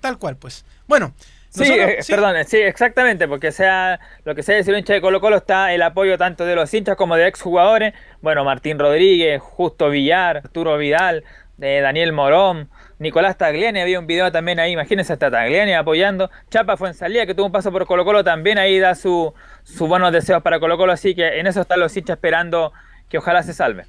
Tal 0.00 0.18
cual, 0.18 0.36
pues. 0.36 0.64
Bueno. 0.86 1.14
Eh, 1.58 1.98
sí, 2.00 2.12
perdón, 2.12 2.36
sí, 2.46 2.58
exactamente, 2.58 3.28
porque 3.28 3.52
sea 3.52 4.00
lo 4.24 4.34
que 4.34 4.42
sea 4.42 4.56
decir 4.56 4.74
hincha 4.76 4.92
de 4.92 5.00
Colo 5.00 5.20
Colo 5.20 5.36
está 5.36 5.72
el 5.72 5.82
apoyo 5.82 6.18
tanto 6.18 6.44
de 6.44 6.54
los 6.54 6.72
hinchas 6.72 6.96
como 6.96 7.16
de 7.16 7.26
exjugadores. 7.26 7.94
Bueno, 8.20 8.44
Martín 8.44 8.78
Rodríguez, 8.78 9.40
Justo 9.40 9.88
Villar, 9.88 10.38
Arturo 10.38 10.76
Vidal, 10.76 11.24
de 11.56 11.80
Daniel 11.80 12.12
Morón, 12.12 12.68
Nicolás 12.98 13.38
Tagliani, 13.38 13.80
había 13.80 13.98
un 13.98 14.06
video 14.06 14.30
también 14.30 14.60
ahí, 14.60 14.72
imagínense 14.72 15.12
hasta 15.12 15.30
Tagliani 15.30 15.74
apoyando. 15.74 16.30
Chapa 16.50 16.76
fue 16.76 16.88
en 16.88 16.94
salida, 16.94 17.26
que 17.26 17.34
tuvo 17.34 17.46
un 17.46 17.52
paso 17.52 17.72
por 17.72 17.86
Colo 17.86 18.04
Colo, 18.04 18.24
también 18.24 18.58
ahí 18.58 18.78
da 18.78 18.94
sus 18.94 19.32
su 19.64 19.86
buenos 19.86 20.12
deseos 20.12 20.42
para 20.42 20.60
Colo 20.60 20.76
Colo, 20.76 20.92
así 20.92 21.14
que 21.14 21.38
en 21.38 21.46
eso 21.46 21.62
están 21.62 21.80
los 21.80 21.96
hinchas 21.96 22.16
esperando 22.16 22.72
que 23.08 23.18
ojalá 23.18 23.42
se 23.42 23.54
salve. 23.54 23.86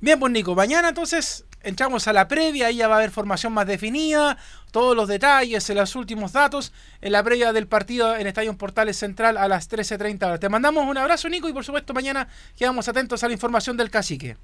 Bien, 0.00 0.18
pues 0.18 0.32
Nico, 0.32 0.54
mañana 0.54 0.90
entonces 0.90 1.44
entramos 1.64 2.06
a 2.08 2.12
la 2.12 2.28
previa, 2.28 2.68
ahí 2.68 2.76
ya 2.76 2.88
va 2.88 2.94
a 2.94 2.98
haber 2.98 3.10
formación 3.10 3.52
más 3.52 3.66
definida, 3.66 4.36
todos 4.70 4.96
los 4.96 5.08
detalles, 5.08 5.68
los 5.70 5.96
últimos 5.96 6.32
datos, 6.32 6.72
en 7.00 7.12
la 7.12 7.22
previa 7.22 7.52
del 7.52 7.66
partido 7.66 8.16
en 8.16 8.26
Estadio 8.26 8.56
Portales 8.56 8.96
Central 8.96 9.36
a 9.36 9.48
las 9.48 9.70
13.30 9.70 10.26
horas. 10.26 10.40
Te 10.40 10.48
mandamos 10.48 10.86
un 10.86 10.96
abrazo, 10.96 11.28
Nico, 11.28 11.48
y 11.48 11.52
por 11.52 11.64
supuesto 11.64 11.94
mañana 11.94 12.28
quedamos 12.56 12.88
atentos 12.88 13.22
a 13.24 13.28
la 13.28 13.34
información 13.34 13.76
del 13.76 13.90
cacique. 13.90 14.36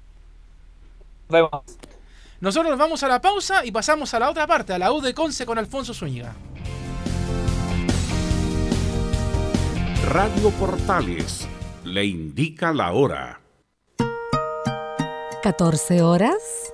Nos 1.29 1.29
vemos. 1.29 1.63
Nosotros 2.39 2.77
vamos 2.77 3.03
a 3.03 3.07
la 3.07 3.21
pausa 3.21 3.63
y 3.63 3.71
pasamos 3.71 4.13
a 4.13 4.19
la 4.19 4.29
otra 4.29 4.47
parte, 4.47 4.73
a 4.73 4.79
la 4.79 4.91
U 4.91 4.99
de 4.99 5.13
Conce 5.13 5.45
con 5.45 5.59
Alfonso 5.59 5.93
Zúñiga. 5.93 6.33
Radio 10.09 10.49
Portales 10.59 11.47
le 11.85 12.05
indica 12.05 12.73
la 12.73 12.91
hora. 12.91 13.39
14 15.43 16.01
horas, 16.01 16.73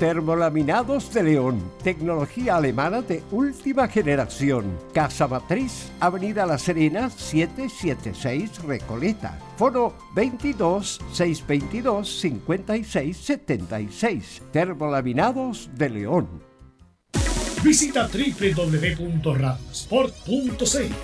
Termolaminados 0.00 1.14
de 1.14 1.22
León, 1.22 1.62
tecnología 1.84 2.56
alemana 2.56 3.02
de 3.02 3.22
última 3.30 3.86
generación. 3.86 4.76
Casa 4.92 5.28
Matriz, 5.28 5.92
Avenida 6.00 6.44
La 6.44 6.58
Serena, 6.58 7.08
776 7.08 8.64
Recoleta. 8.64 9.38
Foro 9.62 9.94
22 10.16 10.98
622 11.12 12.20
56 12.20 13.16
76. 13.16 14.42
Termolaminados 14.50 15.70
de 15.74 15.88
León. 15.88 16.42
Visita 17.62 18.08
www.radiosport.cl 18.08 20.94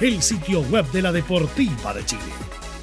el 0.00 0.20
sitio 0.20 0.62
web 0.62 0.90
de 0.90 1.02
la 1.02 1.12
Deportiva 1.12 1.94
de 1.94 2.04
Chile. 2.04 2.22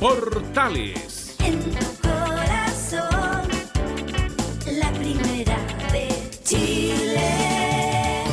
Portales. 0.00 1.36
En 1.40 1.60
tu 1.60 1.86
corazón. 2.02 3.48
La 4.72 4.92
primera 4.92 5.56
de 5.92 6.30
Chile. 6.42 8.24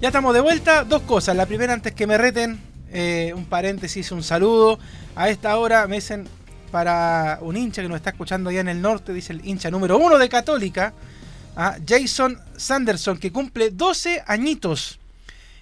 Ya 0.00 0.08
estamos 0.08 0.34
de 0.34 0.40
vuelta. 0.40 0.84
Dos 0.84 1.02
cosas. 1.02 1.36
La 1.36 1.46
primera, 1.46 1.72
antes 1.72 1.94
que 1.94 2.06
me 2.06 2.18
reten, 2.18 2.60
eh, 2.92 3.32
un 3.34 3.44
paréntesis, 3.44 4.10
un 4.12 4.22
saludo. 4.22 4.78
A 5.14 5.28
esta 5.28 5.56
hora 5.58 5.86
me 5.86 5.96
dicen 5.96 6.28
para 6.70 7.38
un 7.42 7.56
hincha 7.56 7.80
que 7.82 7.88
nos 7.88 7.96
está 7.96 8.10
escuchando 8.10 8.50
allá 8.50 8.60
en 8.60 8.68
el 8.68 8.82
norte, 8.82 9.12
dice 9.12 9.32
el 9.32 9.46
hincha 9.46 9.70
número 9.70 9.96
uno 9.98 10.18
de 10.18 10.28
Católica, 10.28 10.92
a 11.54 11.76
Jason 11.86 12.38
Sanderson, 12.56 13.18
que 13.18 13.32
cumple 13.32 13.70
12 13.70 14.22
añitos 14.26 14.98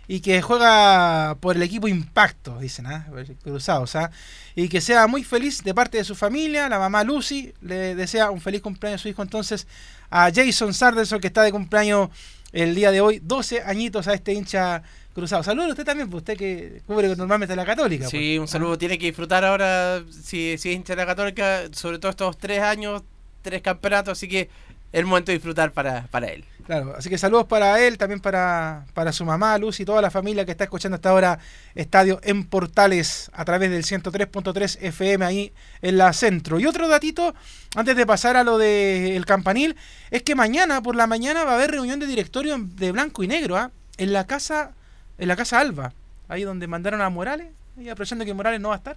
y 0.06 0.20
que 0.20 0.42
juega 0.42 1.36
por 1.40 1.56
el 1.56 1.62
equipo 1.62 1.88
Impacto, 1.88 2.58
dicen, 2.58 2.86
¿ah? 2.86 3.06
cruzados, 3.42 3.96
¿ah? 3.96 4.10
y 4.54 4.68
que 4.68 4.80
sea 4.80 5.06
muy 5.06 5.24
feliz 5.24 5.62
de 5.62 5.74
parte 5.74 5.98
de 5.98 6.04
su 6.04 6.14
familia, 6.14 6.68
la 6.68 6.78
mamá 6.78 7.04
Lucy 7.04 7.52
le 7.62 7.94
desea 7.94 8.30
un 8.30 8.40
feliz 8.40 8.60
cumpleaños 8.60 9.00
a 9.00 9.02
su 9.02 9.08
hijo 9.08 9.22
entonces 9.22 9.66
a 10.10 10.30
Jason 10.34 10.74
Sanderson 10.74 11.20
que 11.20 11.28
está 11.28 11.42
de 11.42 11.52
cumpleaños 11.52 12.10
el 12.52 12.74
día 12.74 12.90
de 12.90 13.00
hoy, 13.00 13.20
12 13.22 13.62
añitos 13.62 14.06
a 14.06 14.14
este 14.14 14.32
hincha 14.32 14.82
cruzado. 15.12 15.42
Saludos 15.42 15.68
a 15.68 15.70
usted 15.72 15.84
también, 15.84 16.08
pues 16.08 16.20
usted 16.20 16.36
que 16.36 16.82
cubre 16.86 17.14
normalmente 17.16 17.56
la 17.56 17.64
católica. 17.64 18.08
Sí, 18.08 18.34
pues. 18.36 18.40
un 18.40 18.48
saludo. 18.48 18.78
Tiene 18.78 18.98
que 18.98 19.06
disfrutar 19.06 19.44
ahora, 19.44 20.02
si, 20.10 20.56
si 20.58 20.70
es 20.70 20.76
hincha 20.76 20.92
de 20.94 21.02
la 21.02 21.06
Católica, 21.06 21.62
sobre 21.72 21.98
todo 21.98 22.10
estos 22.10 22.38
tres 22.38 22.60
años, 22.60 23.02
tres 23.42 23.60
campeonatos, 23.60 24.18
así 24.18 24.28
que 24.28 24.42
es 24.42 24.48
el 24.92 25.06
momento 25.06 25.32
de 25.32 25.38
disfrutar 25.38 25.72
para, 25.72 26.06
para 26.08 26.28
él. 26.28 26.44
Claro, 26.66 26.94
así 26.96 27.10
que 27.10 27.18
saludos 27.18 27.46
para 27.46 27.78
él, 27.86 27.98
también 27.98 28.20
para, 28.20 28.86
para 28.94 29.12
su 29.12 29.26
mamá, 29.26 29.58
Luz 29.58 29.80
y 29.80 29.84
toda 29.84 30.00
la 30.00 30.10
familia 30.10 30.46
que 30.46 30.52
está 30.52 30.64
escuchando 30.64 30.94
hasta 30.94 31.10
ahora 31.10 31.38
Estadio 31.74 32.20
en 32.22 32.44
Portales 32.44 33.30
a 33.34 33.44
través 33.44 33.70
del 33.70 33.82
103.3 33.84 34.78
FM 34.80 35.26
ahí 35.26 35.52
en 35.82 35.98
la 35.98 36.14
centro. 36.14 36.58
Y 36.58 36.64
otro 36.64 36.88
datito, 36.88 37.34
antes 37.76 37.96
de 37.96 38.06
pasar 38.06 38.38
a 38.38 38.44
lo 38.44 38.56
del 38.56 39.26
campanil, 39.26 39.76
es 40.10 40.22
que 40.22 40.34
mañana 40.34 40.82
por 40.82 40.96
la 40.96 41.06
mañana 41.06 41.44
va 41.44 41.52
a 41.52 41.54
haber 41.56 41.70
reunión 41.70 42.00
de 42.00 42.06
directorio 42.06 42.56
de 42.58 42.92
blanco 42.92 43.22
y 43.22 43.28
negro, 43.28 43.58
¿ah? 43.58 43.70
en 43.98 44.14
la 44.14 44.26
casa, 44.26 44.72
en 45.18 45.28
la 45.28 45.36
casa 45.36 45.60
Alba, 45.60 45.92
ahí 46.28 46.44
donde 46.44 46.66
mandaron 46.66 47.02
a 47.02 47.10
Morales, 47.10 47.48
y 47.78 47.90
aprovechando 47.90 48.24
que 48.24 48.32
Morales 48.32 48.60
no 48.62 48.70
va 48.70 48.76
a 48.76 48.78
estar, 48.78 48.96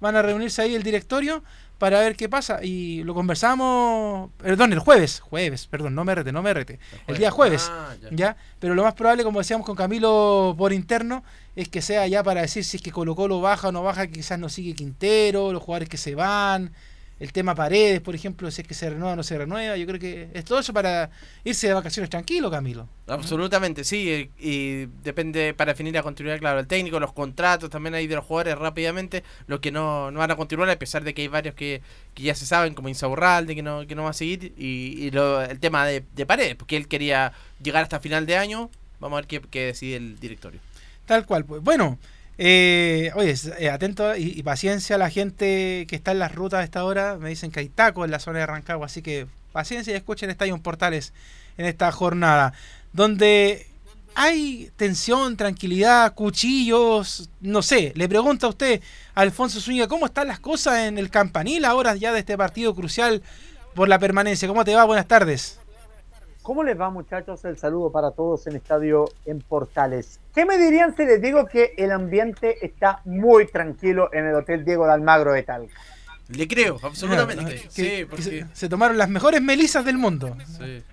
van 0.00 0.16
a 0.16 0.22
reunirse 0.22 0.62
ahí 0.62 0.74
el 0.74 0.82
directorio 0.82 1.44
para 1.78 2.00
ver 2.00 2.16
qué 2.16 2.28
pasa. 2.28 2.60
Y 2.62 3.02
lo 3.04 3.14
conversamos, 3.14 4.30
perdón, 4.38 4.72
el 4.72 4.78
jueves, 4.78 5.20
jueves, 5.20 5.66
perdón, 5.66 5.94
no 5.94 6.04
me 6.04 6.14
rete, 6.14 6.32
no 6.32 6.42
me 6.42 6.54
rete, 6.54 6.78
el, 7.06 7.18
día 7.18 7.30
jueves, 7.30 7.68
Ah, 7.70 7.94
ya. 8.02 8.08
ya. 8.10 8.36
Pero 8.58 8.74
lo 8.74 8.82
más 8.84 8.94
probable, 8.94 9.24
como 9.24 9.38
decíamos 9.40 9.66
con 9.66 9.76
Camilo 9.76 10.54
por 10.56 10.72
interno, 10.72 11.22
es 11.56 11.68
que 11.68 11.82
sea 11.82 12.06
ya 12.06 12.22
para 12.22 12.42
decir 12.42 12.64
si 12.64 12.78
es 12.78 12.82
que 12.82 12.90
Colo 12.90 13.14
Colo 13.14 13.40
baja 13.40 13.68
o 13.68 13.72
no 13.72 13.82
baja, 13.82 14.06
que 14.06 14.14
quizás 14.14 14.38
no 14.38 14.48
sigue 14.48 14.74
Quintero, 14.74 15.52
los 15.52 15.62
jugadores 15.62 15.88
que 15.88 15.96
se 15.98 16.14
van, 16.14 16.72
el 17.24 17.32
tema 17.32 17.54
Paredes, 17.54 18.00
por 18.00 18.14
ejemplo, 18.14 18.50
si 18.50 18.62
es 18.62 18.68
que 18.68 18.74
se 18.74 18.88
renueva 18.90 19.14
o 19.14 19.16
no 19.16 19.22
se 19.22 19.36
renueva. 19.36 19.76
Yo 19.76 19.86
creo 19.86 19.98
que 19.98 20.28
es 20.32 20.44
todo 20.44 20.58
eso 20.60 20.72
para 20.72 21.10
irse 21.42 21.66
de 21.66 21.74
vacaciones 21.74 22.10
tranquilo, 22.10 22.50
Camilo. 22.50 22.88
Absolutamente, 23.06 23.82
sí. 23.84 24.08
eh, 24.10 24.30
Y 24.38 24.86
depende 25.02 25.54
para 25.54 25.72
definir 25.72 25.94
la 25.94 26.02
continuidad, 26.02 26.38
claro, 26.38 26.60
el 26.60 26.66
técnico, 26.66 27.00
los 27.00 27.12
contratos 27.12 27.70
también 27.70 27.94
hay 27.94 28.06
de 28.06 28.14
los 28.14 28.24
jugadores 28.24 28.56
rápidamente, 28.58 29.24
los 29.46 29.60
que 29.60 29.72
no, 29.72 30.10
no 30.10 30.20
van 30.20 30.30
a 30.30 30.36
continuar, 30.36 30.68
a 30.70 30.78
pesar 30.78 31.02
de 31.02 31.14
que 31.14 31.22
hay 31.22 31.28
varios 31.28 31.54
que, 31.54 31.82
que 32.14 32.22
ya 32.22 32.34
se 32.34 32.46
saben, 32.46 32.74
como 32.74 32.88
Insaurralde, 32.88 33.54
que 33.54 33.62
no, 33.62 33.86
que 33.86 33.94
no 33.94 34.04
va 34.04 34.10
a 34.10 34.12
seguir, 34.12 34.52
y, 34.56 34.94
y 35.06 35.10
lo- 35.10 35.42
el 35.42 35.58
tema 35.58 35.86
de, 35.86 36.04
de 36.14 36.26
Paredes, 36.26 36.54
porque 36.54 36.76
él 36.76 36.86
quería 36.88 37.32
llegar 37.62 37.82
hasta 37.82 38.00
final 38.00 38.26
de 38.26 38.36
año. 38.36 38.70
Vamos 39.00 39.16
a 39.16 39.20
ver 39.20 39.26
qué, 39.26 39.40
qué 39.50 39.66
decide 39.66 39.96
el 39.96 40.18
directorio. 40.20 40.60
Tal 41.06 41.26
cual, 41.26 41.44
pues. 41.44 41.62
Bueno, 41.62 41.98
eh, 42.36 43.12
oye, 43.14 43.34
eh, 43.58 43.70
atento 43.70 44.16
y, 44.16 44.42
paciencia 44.42 44.96
a 44.96 44.98
la 44.98 45.10
gente 45.10 45.86
que 45.88 45.96
está 45.96 46.12
en 46.12 46.18
las 46.18 46.34
rutas 46.34 46.60
a 46.60 46.64
esta 46.64 46.84
hora. 46.84 47.16
Me 47.16 47.28
dicen 47.28 47.50
que 47.50 47.60
hay 47.60 47.68
tacos 47.68 48.04
en 48.04 48.10
la 48.10 48.18
zona 48.18 48.40
de 48.40 48.46
Rancagua, 48.46 48.86
así 48.86 49.02
que 49.02 49.26
paciencia 49.52 49.92
y 49.92 49.96
escuchen 49.96 50.30
Estadio 50.30 50.56
Portales 50.58 51.12
en 51.56 51.66
esta 51.66 51.92
jornada. 51.92 52.52
Donde 52.92 53.66
hay 54.14 54.70
tensión, 54.76 55.36
tranquilidad, 55.36 56.14
cuchillos, 56.14 57.30
no 57.40 57.62
sé. 57.62 57.92
Le 57.96 58.08
pregunto 58.08 58.46
a 58.46 58.50
usted, 58.50 58.80
Alfonso 59.14 59.60
Zúñiga, 59.60 59.88
¿cómo 59.88 60.06
están 60.06 60.28
las 60.28 60.40
cosas 60.40 60.80
en 60.80 60.98
el 60.98 61.10
campanil 61.10 61.64
ahora 61.64 61.94
ya 61.96 62.12
de 62.12 62.20
este 62.20 62.36
partido 62.36 62.74
crucial 62.74 63.22
por 63.74 63.88
la 63.88 63.98
permanencia? 63.98 64.48
¿Cómo 64.48 64.64
te 64.64 64.74
va? 64.74 64.84
Buenas 64.84 65.06
tardes. 65.06 65.58
¿Cómo 66.44 66.62
les 66.62 66.78
va 66.78 66.90
muchachos? 66.90 67.42
El 67.46 67.56
saludo 67.56 67.90
para 67.90 68.10
todos 68.10 68.46
en 68.46 68.56
Estadio 68.56 69.06
en 69.24 69.40
Portales. 69.40 70.20
¿Qué 70.34 70.44
me 70.44 70.58
dirían 70.58 70.94
si 70.94 71.06
les 71.06 71.22
digo 71.22 71.46
que 71.46 71.72
el 71.78 71.90
ambiente 71.90 72.64
está 72.64 73.00
muy 73.06 73.46
tranquilo 73.46 74.10
en 74.12 74.26
el 74.26 74.34
Hotel 74.34 74.62
Diego 74.62 74.84
de 74.86 74.92
Almagro 74.92 75.32
de 75.32 75.42
Talca? 75.42 75.72
Le 76.28 76.46
creo, 76.46 76.78
absolutamente. 76.82 77.46
Que- 77.46 77.58
sí, 77.70 77.82
que 77.82 78.06
porque... 78.06 78.22
se, 78.22 78.46
se 78.52 78.68
tomaron 78.68 78.98
las 78.98 79.08
mejores 79.08 79.40
melisas 79.40 79.86
del 79.86 79.96
mundo. 79.96 80.36
sí. 80.58 80.84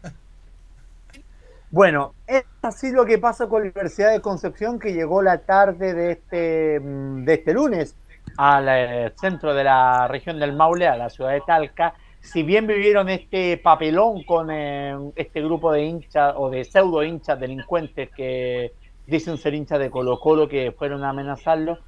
Bueno, 1.69 2.13
es 2.27 2.43
así 2.61 2.91
lo 2.91 3.05
que 3.05 3.17
pasa 3.17 3.47
con 3.47 3.61
la 3.63 3.69
Universidad 3.69 4.11
de 4.11 4.19
Concepción 4.21 4.77
que 4.79 4.93
llegó 4.93 5.21
la 5.21 5.37
tarde 5.39 5.93
de 5.93 6.11
este, 6.13 6.79
mm, 6.81 7.23
de 7.25 7.33
este 7.33 7.53
lunes 7.53 7.95
al 8.37 8.67
eh, 8.69 9.13
centro 9.19 9.53
de 9.53 9.63
la 9.65 10.07
región 10.09 10.37
del 10.39 10.53
Maule, 10.53 10.87
a 10.87 10.97
la 10.97 11.09
ciudad 11.09 11.31
de 11.31 11.41
Talca. 11.47 11.93
Si 12.21 12.43
bien 12.43 12.67
vivieron 12.67 13.09
este 13.09 13.57
papelón 13.57 14.23
con 14.23 14.49
eh, 14.51 14.95
este 15.15 15.41
grupo 15.41 15.71
de 15.71 15.83
hinchas 15.83 16.33
o 16.37 16.49
de 16.49 16.63
pseudo 16.63 17.03
hinchas 17.03 17.39
delincuentes 17.39 18.09
que 18.11 18.73
dicen 19.07 19.37
ser 19.37 19.55
hinchas 19.55 19.79
de 19.79 19.89
Colo 19.89 20.19
Colo 20.19 20.47
que 20.47 20.71
fueron 20.71 21.03
a 21.03 21.09
amenazarlo, 21.09 21.79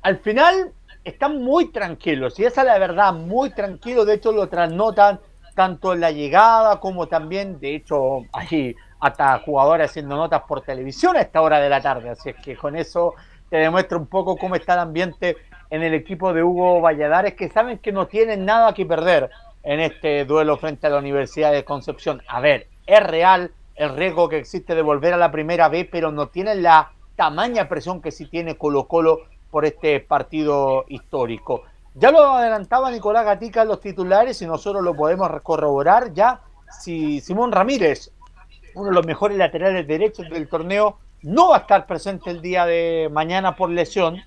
al 0.00 0.18
final 0.18 0.72
están 1.04 1.42
muy 1.42 1.70
tranquilos, 1.70 2.38
y 2.38 2.44
esa 2.44 2.62
es 2.62 2.66
la 2.66 2.78
verdad, 2.78 3.12
muy 3.12 3.50
tranquilos, 3.50 4.06
de 4.06 4.14
hecho 4.14 4.32
lo 4.32 4.48
trasnotan 4.48 5.20
tanto 5.54 5.92
en 5.92 6.00
la 6.00 6.10
llegada 6.10 6.80
como 6.80 7.06
también, 7.06 7.60
de 7.60 7.74
hecho, 7.74 8.22
hay 8.32 8.74
hasta 9.00 9.38
jugadores 9.40 9.90
haciendo 9.90 10.16
notas 10.16 10.42
por 10.42 10.62
televisión 10.62 11.16
a 11.16 11.20
esta 11.20 11.42
hora 11.42 11.60
de 11.60 11.68
la 11.68 11.80
tarde, 11.80 12.10
así 12.10 12.30
es 12.30 12.36
que 12.36 12.56
con 12.56 12.76
eso 12.76 13.14
te 13.50 13.58
demuestra 13.58 13.98
un 13.98 14.06
poco 14.06 14.36
cómo 14.36 14.54
está 14.54 14.74
el 14.74 14.80
ambiente 14.80 15.36
en 15.70 15.82
el 15.82 15.94
equipo 15.94 16.32
de 16.32 16.42
Hugo 16.42 16.80
Valladares, 16.80 17.34
que 17.34 17.48
saben 17.48 17.78
que 17.78 17.92
no 17.92 18.06
tienen 18.06 18.44
nada 18.44 18.72
que 18.72 18.86
perder 18.86 19.30
en 19.62 19.80
este 19.80 20.24
duelo 20.24 20.56
frente 20.56 20.86
a 20.86 20.90
la 20.90 20.98
Universidad 20.98 21.52
de 21.52 21.64
Concepción. 21.64 22.22
A 22.28 22.40
ver, 22.40 22.68
es 22.86 23.02
real 23.02 23.52
el 23.74 23.96
riesgo 23.96 24.28
que 24.28 24.38
existe 24.38 24.74
de 24.74 24.82
volver 24.82 25.14
a 25.14 25.16
la 25.18 25.30
primera 25.30 25.68
B, 25.68 25.88
pero 25.90 26.12
no 26.12 26.28
tienen 26.28 26.62
la 26.62 26.92
tamaña 27.16 27.68
presión 27.68 28.02
que 28.02 28.10
sí 28.10 28.26
tiene 28.26 28.56
Colo 28.56 28.86
Colo 28.86 29.20
por 29.50 29.64
este 29.64 30.00
partido 30.00 30.84
histórico. 30.88 31.62
Ya 31.94 32.10
lo 32.10 32.22
adelantaba 32.22 32.90
Nicolás 32.90 33.24
Gatica 33.24 33.62
en 33.62 33.68
los 33.68 33.80
titulares 33.80 34.40
y 34.40 34.46
nosotros 34.46 34.82
lo 34.82 34.94
podemos 34.94 35.28
corroborar 35.42 36.12
ya. 36.14 36.40
Si 36.80 37.20
Simón 37.20 37.52
Ramírez, 37.52 38.10
uno 38.74 38.88
de 38.88 38.94
los 38.94 39.06
mejores 39.06 39.36
laterales 39.36 39.86
derechos 39.86 40.28
del 40.30 40.48
torneo, 40.48 40.98
no 41.22 41.50
va 41.50 41.56
a 41.56 41.60
estar 41.60 41.86
presente 41.86 42.30
el 42.30 42.40
día 42.40 42.64
de 42.64 43.08
mañana 43.12 43.54
por 43.54 43.68
lesión, 43.68 44.22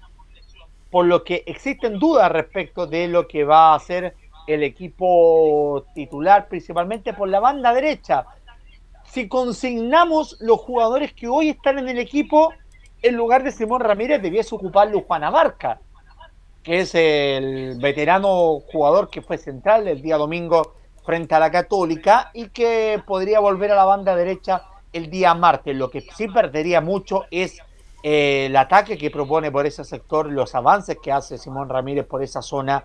por 0.92 1.08
lo 1.08 1.24
que 1.24 1.44
existen 1.48 1.98
dudas 1.98 2.32
respecto 2.32 2.86
de 2.86 3.08
lo 3.08 3.28
que 3.28 3.44
va 3.44 3.72
a 3.72 3.76
hacer 3.76 4.16
el 4.48 4.64
equipo 4.64 5.86
titular, 5.94 6.48
principalmente 6.48 7.14
por 7.14 7.30
la 7.30 7.40
banda 7.40 7.74
derecha. 7.74 8.26
Si 9.06 9.28
consignamos 9.28 10.38
los 10.40 10.60
jugadores 10.60 11.14
que 11.14 11.28
hoy 11.28 11.50
están 11.50 11.80
en 11.80 11.90
el 11.90 12.00
equipo, 12.00 12.52
en 13.02 13.16
lugar 13.16 13.44
de 13.44 13.52
Simón 13.52 13.82
Ramírez 13.82 14.22
debiese 14.22 14.56
ocuparlo 14.56 15.02
Juan 15.02 15.24
Abarca. 15.24 15.80
que 16.64 16.80
es 16.80 16.96
el 16.96 17.78
veterano 17.80 18.60
jugador 18.72 19.10
que 19.10 19.22
fue 19.22 19.38
central 19.38 19.88
el 19.88 20.02
día 20.02 20.18
domingo 20.18 20.74
frente 21.06 21.36
a 21.36 21.40
la 21.40 21.52
Católica 21.52 22.32
y 22.34 22.50
que 22.50 23.00
podría 23.06 23.40
volver 23.40 23.72
a 23.72 23.76
la 23.76 23.86
banda 23.86 24.16
derecha 24.16 24.64
el 24.92 25.12
día 25.12 25.36
martes. 25.36 25.76
Lo 25.76 25.92
que 25.92 26.02
sí 26.02 26.28
perdería 26.28 26.82
mucho 26.82 27.26
es 27.30 27.60
eh, 28.02 28.48
el 28.48 28.56
ataque 28.56 28.98
que 28.98 29.12
propone 29.12 29.52
por 29.52 29.66
ese 29.66 29.84
sector, 29.84 30.32
los 30.32 30.56
avances 30.56 30.98
que 31.02 31.12
hace 31.12 31.38
Simón 31.38 31.70
Ramírez 31.70 32.08
por 32.08 32.24
esa 32.24 32.42
zona. 32.42 32.84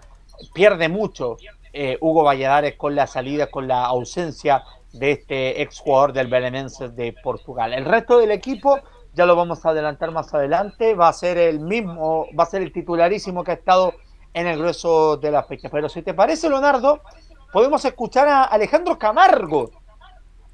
Pierde 0.52 0.88
mucho 0.88 1.36
eh, 1.72 1.98
Hugo 2.00 2.24
Valladares 2.24 2.76
con 2.76 2.94
la 2.94 3.06
salida, 3.06 3.48
con 3.48 3.68
la 3.68 3.84
ausencia 3.86 4.64
de 4.92 5.12
este 5.12 5.62
exjugador 5.62 6.12
del 6.12 6.26
Belenenses 6.26 6.94
de 6.96 7.12
Portugal. 7.12 7.72
El 7.72 7.84
resto 7.84 8.18
del 8.18 8.32
equipo, 8.32 8.78
ya 9.14 9.26
lo 9.26 9.36
vamos 9.36 9.64
a 9.64 9.70
adelantar 9.70 10.10
más 10.10 10.32
adelante, 10.34 10.94
va 10.94 11.08
a 11.08 11.12
ser 11.12 11.38
el 11.38 11.60
mismo, 11.60 12.26
va 12.38 12.44
a 12.44 12.46
ser 12.46 12.62
el 12.62 12.72
titularísimo 12.72 13.44
que 13.44 13.52
ha 13.52 13.54
estado 13.54 13.94
en 14.34 14.46
el 14.46 14.58
grueso 14.58 15.16
de 15.16 15.30
la 15.30 15.44
fecha. 15.44 15.68
Pero 15.70 15.88
si 15.88 16.02
te 16.02 16.14
parece, 16.14 16.48
Leonardo, 16.48 17.00
podemos 17.52 17.84
escuchar 17.84 18.28
a 18.28 18.44
Alejandro 18.44 18.98
Camargo, 18.98 19.70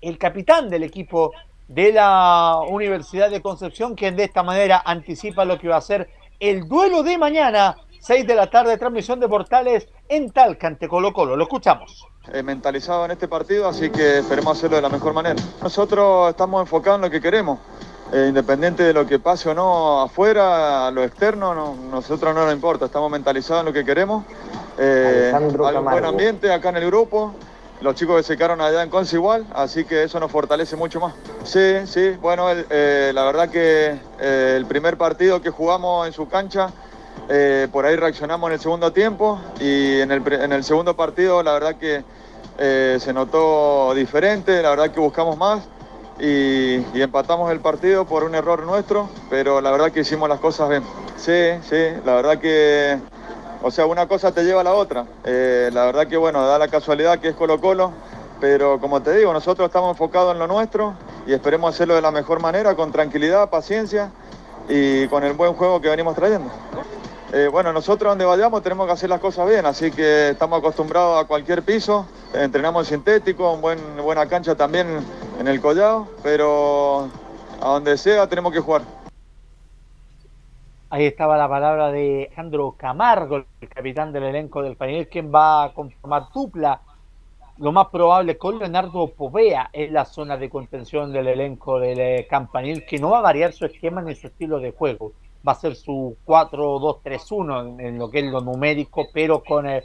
el 0.00 0.18
capitán 0.18 0.68
del 0.68 0.82
equipo 0.82 1.32
de 1.68 1.92
la 1.92 2.60
Universidad 2.68 3.30
de 3.30 3.42
Concepción, 3.42 3.94
quien 3.94 4.16
de 4.16 4.24
esta 4.24 4.42
manera 4.42 4.82
anticipa 4.84 5.44
lo 5.44 5.58
que 5.58 5.68
va 5.68 5.76
a 5.76 5.80
ser 5.80 6.08
el 6.38 6.68
duelo 6.68 7.02
de 7.02 7.18
mañana, 7.18 7.76
6 8.06 8.26
de 8.26 8.34
la 8.36 8.48
tarde, 8.48 8.76
transmisión 8.78 9.18
de 9.18 9.28
Portales 9.28 9.88
en 10.08 10.30
Talca 10.30 10.68
ante 10.68 10.86
Colo 10.88 11.12
Colo. 11.12 11.34
Lo 11.36 11.42
escuchamos. 11.44 12.04
eh, 12.32 12.42
mentalizado 12.42 13.04
en 13.04 13.12
este 13.12 13.28
partido, 13.28 13.68
así 13.68 13.88
que 13.90 14.18
esperemos 14.18 14.56
hacerlo 14.58 14.76
de 14.76 14.82
la 14.82 14.88
mejor 14.88 15.12
manera. 15.12 15.36
Nosotros 15.62 16.30
estamos 16.30 16.60
enfocados 16.60 16.98
en 16.98 17.02
lo 17.02 17.10
que 17.10 17.20
queremos, 17.20 17.58
eh, 18.12 18.26
independiente 18.28 18.82
de 18.82 18.92
lo 18.92 19.06
que 19.06 19.18
pase 19.20 19.48
o 19.50 19.54
no 19.54 20.02
afuera, 20.02 20.88
a 20.88 20.90
lo 20.90 21.02
externo, 21.04 21.54
no, 21.54 21.74
nosotros 21.90 22.34
no 22.34 22.44
nos 22.44 22.52
importa, 22.54 22.86
estamos 22.86 23.10
mentalizados 23.12 23.60
en 23.60 23.66
lo 23.66 23.72
que 23.72 23.84
queremos. 23.84 24.24
Eh, 24.78 25.30
hay 25.36 25.76
un 25.76 25.84
buen 25.84 26.04
ambiente 26.04 26.52
acá 26.52 26.68
en 26.70 26.76
el 26.78 26.86
grupo, 26.86 27.32
los 27.80 27.94
chicos 27.94 28.16
que 28.18 28.22
se 28.24 28.36
quedaron 28.36 28.60
allá 28.60 28.82
en 28.82 28.90
Conce 28.90 29.16
igual, 29.16 29.46
así 29.54 29.84
que 29.84 30.02
eso 30.04 30.18
nos 30.20 30.30
fortalece 30.30 30.74
mucho 30.76 30.98
más. 31.00 31.14
Sí, 31.44 31.86
sí, 31.86 32.10
bueno, 32.20 32.50
el- 32.50 32.66
eh, 32.70 33.12
la 33.14 33.24
verdad 33.24 33.48
que 33.50 33.98
eh, 34.20 34.54
el 34.56 34.66
primer 34.66 34.96
partido 34.96 35.40
que 35.40 35.50
jugamos 35.50 36.06
en 36.08 36.12
su 36.12 36.28
cancha, 36.28 36.70
eh, 37.28 37.68
por 37.72 37.86
ahí 37.86 37.96
reaccionamos 37.96 38.48
en 38.48 38.54
el 38.54 38.60
segundo 38.60 38.92
tiempo 38.92 39.40
y 39.60 40.00
en 40.00 40.10
el, 40.10 40.64
segundo 40.64 40.94
partido 40.94 41.42
la 41.42 41.52
verdad 41.52 41.76
que 41.76 42.04
eh, 42.58 42.98
se 43.00 43.12
notó 43.12 43.94
diferente, 43.94 44.62
la 44.62 44.70
verdad 44.70 44.90
que 44.90 45.00
buscamos 45.00 45.36
más 45.36 45.62
y, 46.20 46.76
y 46.76 47.02
empatamos 47.02 47.50
el 47.50 47.60
partido 47.60 48.04
por 48.04 48.24
un 48.24 48.34
error 48.34 48.64
nuestro, 48.64 49.08
pero 49.28 49.60
la 49.60 49.70
verdad 49.70 49.92
que 49.92 50.00
hicimos 50.00 50.28
las 50.28 50.40
cosas 50.40 50.68
bien. 50.68 50.82
Sí, 51.16 51.58
sí, 51.68 51.88
la 52.04 52.14
verdad 52.14 52.38
que, 52.38 52.98
o 53.62 53.70
sea, 53.70 53.86
una 53.86 54.06
cosa 54.06 54.32
te 54.32 54.44
lleva 54.44 54.60
a 54.60 54.64
la 54.64 54.74
otra. 54.74 55.06
Eh, 55.24 55.70
la 55.72 55.86
verdad 55.86 56.06
que, 56.06 56.16
bueno, 56.16 56.46
da 56.46 56.58
la 56.58 56.68
casualidad 56.68 57.18
que 57.18 57.28
es 57.28 57.34
Colo 57.34 57.60
Colo, 57.60 57.92
pero 58.40 58.78
como 58.80 59.02
te 59.02 59.16
digo, 59.16 59.32
nosotros 59.32 59.66
estamos 59.66 59.90
enfocados 59.90 60.32
en 60.32 60.38
lo 60.38 60.46
nuestro 60.46 60.94
y 61.26 61.32
esperemos 61.32 61.74
hacerlo 61.74 61.94
de 61.94 62.02
la 62.02 62.10
mejor 62.10 62.40
manera, 62.40 62.76
con 62.76 62.92
tranquilidad, 62.92 63.50
paciencia 63.50 64.10
y 64.68 65.08
con 65.08 65.24
el 65.24 65.32
buen 65.32 65.54
juego 65.54 65.80
que 65.80 65.88
venimos 65.88 66.14
trayendo. 66.14 66.50
Eh, 67.32 67.48
bueno, 67.48 67.72
nosotros 67.72 68.12
donde 68.12 68.24
vayamos 68.24 68.62
tenemos 68.62 68.86
que 68.86 68.92
hacer 68.92 69.10
las 69.10 69.18
cosas 69.18 69.48
bien, 69.48 69.66
así 69.66 69.90
que 69.90 70.30
estamos 70.30 70.60
acostumbrados 70.60 71.22
a 71.22 71.26
cualquier 71.26 71.62
piso, 71.62 72.06
entrenamos 72.32 72.86
en 72.92 72.98
sintético, 72.98 73.52
en 73.52 73.60
buen, 73.60 73.78
buena 74.00 74.28
cancha 74.28 74.54
también 74.54 74.86
en 75.40 75.48
el 75.48 75.60
collado, 75.60 76.06
pero 76.22 77.08
a 77.60 77.68
donde 77.68 77.98
sea 77.98 78.28
tenemos 78.28 78.52
que 78.52 78.60
jugar. 78.60 78.82
Ahí 80.88 81.04
estaba 81.04 81.36
la 81.36 81.48
palabra 81.48 81.90
de 81.90 82.26
Alejandro 82.26 82.76
Camargo, 82.78 83.44
el 83.60 83.68
capitán 83.68 84.12
del 84.12 84.22
elenco 84.22 84.62
del 84.62 84.76
Pañel, 84.76 85.08
quien 85.08 85.34
va 85.34 85.64
a 85.64 85.74
conformar 85.74 86.28
dupla, 86.32 86.80
lo 87.58 87.72
más 87.72 87.88
probable, 87.88 88.38
con 88.38 88.60
Leonardo 88.60 89.08
Povea 89.08 89.68
en 89.72 89.92
la 89.92 90.04
zona 90.04 90.36
de 90.36 90.48
contención 90.48 91.12
del 91.12 91.26
elenco 91.26 91.80
del 91.80 91.98
eh, 91.98 92.26
Campanil, 92.30 92.86
que 92.86 92.98
no 93.00 93.10
va 93.10 93.18
a 93.18 93.22
variar 93.22 93.52
su 93.52 93.66
esquema 93.66 94.00
ni 94.00 94.14
su 94.14 94.28
estilo 94.28 94.60
de 94.60 94.70
juego. 94.70 95.12
Va 95.46 95.52
a 95.52 95.54
ser 95.54 95.76
su 95.76 96.16
4-2-3-1 96.26 97.80
en, 97.80 97.98
lo 97.98 98.10
que 98.10 98.20
es 98.20 98.24
lo 98.24 98.40
numérico, 98.40 99.06
pero 99.12 99.42
con 99.42 99.68
eh, 99.68 99.84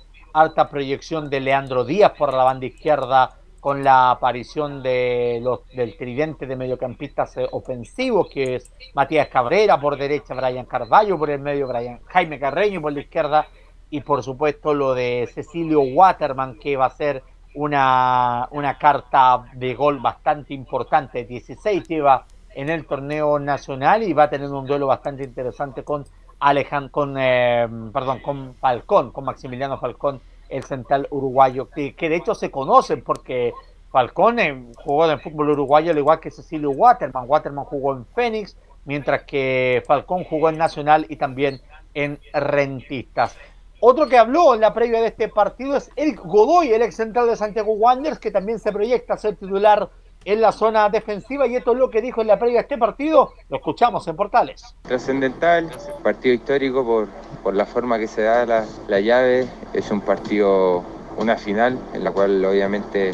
proyección 0.70 1.30
de 1.30 1.40
Leandro 1.40 1.84
Díaz 1.84 2.14
por 2.18 2.34
la 2.34 2.44
banda 2.44 2.66
izquierda, 2.66 3.38
con 3.60 3.84
la 3.84 4.10
aparición 4.10 4.82
de 4.82 5.40
los, 5.42 5.68
del 5.68 5.96
tridente 5.96 6.48
de 6.48 6.56
mediocampistas 6.56 7.38
eh, 7.38 7.48
ofensivos, 7.52 8.28
que 8.30 8.56
es 8.56 8.74
Matías 8.96 9.28
Cabrera 9.28 9.80
por 9.80 9.98
derecha, 9.98 10.34
Brian 10.34 10.66
Carballo 10.66 11.18
por 11.18 11.30
el 11.30 11.40
medio, 11.40 11.68
Brian 11.68 12.00
Jaime 12.08 12.40
Carreño 12.40 12.82
por 12.82 12.92
la 12.92 13.02
izquierda, 13.02 13.48
y 13.92 14.02
por 14.02 14.24
supuesto 14.24 14.74
lo 14.74 14.96
de 14.96 15.30
Cecilio 15.32 15.82
Waterman, 15.82 16.58
que 16.58 16.76
va 16.76 16.88
a 16.88 16.90
ser 16.90 17.24
una, 17.54 18.48
una 18.52 18.78
carta 18.80 19.46
de 19.54 19.76
gol 19.76 20.00
bastante 20.00 20.54
importante. 20.56 21.26
16 21.26 21.88
lleva 21.88 22.26
en 22.56 22.70
el 22.70 22.86
torneo 22.86 23.40
nacional 23.40 24.04
y 24.04 24.14
va 24.14 24.24
a 24.24 24.30
tener 24.30 24.50
un 24.50 24.66
duelo 24.66 24.88
bastante 24.88 25.24
interesante 25.24 25.84
con 25.84 26.06
Alejandro, 26.40 26.92
con, 26.92 27.16
eh, 27.18 27.68
perdón, 27.94 28.20
con 28.20 28.56
Falcón, 28.56 29.12
con 29.12 29.26
Maximiliano 29.26 29.78
Falcón, 29.78 30.20
el 30.50 30.64
central 30.64 31.08
uruguayo, 31.12 31.70
que, 31.70 31.94
de 31.98 32.16
hecho 32.16 32.36
se 32.36 32.52
conocen 32.52 33.04
porque 33.04 33.54
Falcón 33.92 34.40
eh, 34.40 34.66
jugó 34.84 35.06
en 35.06 35.12
el 35.12 35.20
fútbol 35.20 35.52
uruguayo 35.52 35.92
al 35.92 35.98
igual 35.98 36.20
que 36.20 36.32
Cecilio 36.32 36.72
Waterman. 36.72 37.26
Waterman 37.28 37.66
jugó 37.66 37.94
en 37.94 38.06
Fénix, 38.06 38.58
mientras 38.86 39.24
que 39.24 39.84
Falcón 39.86 40.24
jugó 40.24 40.50
en 40.50 40.58
Nacional 40.58 41.06
y 41.10 41.16
también 41.16 41.62
en 41.94 42.20
Rentistas. 42.34 43.38
Otro 43.84 44.08
que 44.08 44.18
habló 44.18 44.54
en 44.54 44.62
la 44.62 44.74
previa 44.74 45.02
de 45.02 45.08
este 45.08 45.28
partido 45.28 45.76
es 45.76 45.90
Eric 45.96 46.20
Godoy, 46.24 46.72
el 46.72 46.84
ex 46.84 46.96
central 46.96 47.28
de 47.28 47.36
Santiago 47.36 47.74
Wanderers, 47.74 48.20
que 48.20 48.30
también 48.30 48.60
se 48.60 48.72
proyecta 48.72 49.16
a 49.16 49.18
ser 49.18 49.36
titular 49.36 49.90
en 50.26 50.42
la 50.42 50.52
zona 50.52 50.90
defensiva 50.90 51.48
y 51.48 51.56
esto 51.56 51.72
es 51.72 51.78
lo 51.78 51.90
que 51.90 52.02
dijo 52.02 52.22
en 52.22 52.28
la 52.28 52.38
previa 52.38 52.62
este 52.62 52.78
partido. 52.78 53.34
Lo 53.50 53.58
escuchamos 53.58 54.08
en 54.08 54.16
Portales. 54.16 54.76
Trascendental, 54.84 55.70
partido 56.04 56.36
histórico 56.36 56.86
por, 56.86 57.08
por 57.44 57.56
la 57.56 57.66
forma 57.66 57.98
que 57.98 58.08
se 58.08 58.24
da 58.24 58.46
la, 58.46 58.66
la 58.88 59.00
llave. 59.00 59.48
Es 59.74 59.90
un 59.92 60.02
partido, 60.02 60.84
una 61.18 61.38
final, 61.38 61.80
en 61.94 62.04
la 62.04 62.12
cual 62.12 62.44
obviamente 62.46 63.12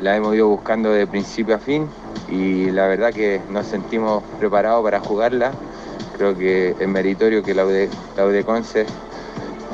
la 0.00 0.16
hemos 0.16 0.34
ido 0.34 0.48
buscando 0.48 0.90
de 0.90 1.06
principio 1.06 1.54
a 1.54 1.58
fin 1.58 1.88
y 2.28 2.70
la 2.70 2.86
verdad 2.86 3.12
que 3.12 3.40
nos 3.50 3.66
sentimos 3.66 4.22
preparados 4.38 4.82
para 4.82 5.00
jugarla. 5.00 5.52
Creo 6.16 6.36
que 6.36 6.74
es 6.78 6.88
meritorio 6.88 7.42
que 7.42 7.54
la 7.54 7.64
UD, 7.64 7.88
la 8.16 8.24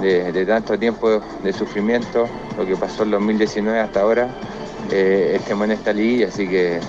de, 0.00 0.32
de 0.32 0.46
tanto 0.46 0.78
tiempo 0.78 1.20
de 1.42 1.52
sufrimiento, 1.52 2.26
lo 2.56 2.66
que 2.66 2.76
pasó 2.76 3.04
en 3.04 3.12
2019 3.12 3.78
hasta 3.78 4.00
ahora, 4.00 4.28
eh, 4.90 5.36
estemos 5.36 5.64
en 5.64 5.72
esta 5.72 5.92
liguilla, 5.92 6.28
así 6.28 6.48
que 6.48 6.80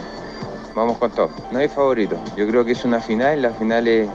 vamos 0.75 0.97
con 0.97 1.11
todo. 1.11 1.29
No 1.51 1.59
hay 1.59 1.67
favorito. 1.67 2.17
Yo 2.35 2.47
creo 2.47 2.65
que 2.65 2.71
es 2.73 2.83
una 2.85 2.99
final. 2.99 3.41
Las 3.41 3.57
finales 3.57 4.09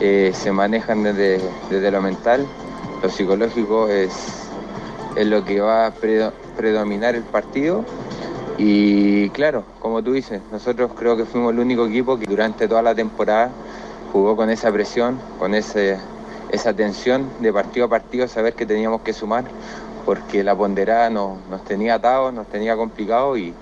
eh, 0.00 0.32
se 0.34 0.52
manejan 0.52 1.02
desde, 1.02 1.40
desde 1.70 1.90
lo 1.90 2.02
mental. 2.02 2.46
Lo 3.02 3.08
psicológico 3.08 3.88
es, 3.88 4.14
es 5.16 5.26
lo 5.26 5.44
que 5.44 5.60
va 5.60 5.86
a 5.86 5.94
predo- 5.94 6.32
predominar 6.56 7.14
el 7.14 7.22
partido. 7.22 7.84
Y 8.58 9.30
claro, 9.30 9.64
como 9.80 10.02
tú 10.02 10.12
dices, 10.12 10.40
nosotros 10.50 10.92
creo 10.98 11.16
que 11.16 11.24
fuimos 11.24 11.52
el 11.52 11.58
único 11.60 11.86
equipo 11.86 12.18
que 12.18 12.26
durante 12.26 12.68
toda 12.68 12.82
la 12.82 12.94
temporada 12.94 13.50
jugó 14.12 14.36
con 14.36 14.50
esa 14.50 14.70
presión, 14.70 15.18
con 15.38 15.54
ese, 15.54 15.96
esa 16.50 16.74
tensión 16.74 17.30
de 17.40 17.52
partido 17.52 17.86
a 17.86 17.88
partido, 17.88 18.28
saber 18.28 18.54
que 18.54 18.66
teníamos 18.66 19.00
que 19.00 19.12
sumar, 19.14 19.44
porque 20.04 20.42
la 20.42 20.54
ponderada 20.56 21.10
nos, 21.10 21.38
nos 21.48 21.64
tenía 21.64 21.94
atados, 21.94 22.32
nos 22.32 22.46
tenía 22.48 22.76
complicados 22.76 23.38
y 23.38 23.54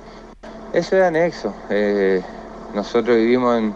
eso 0.73 0.97
es 0.97 1.03
anexo. 1.03 1.53
Eh, 1.69 2.23
nosotros 2.75 3.17
vivimos 3.17 3.59
en, 3.59 3.75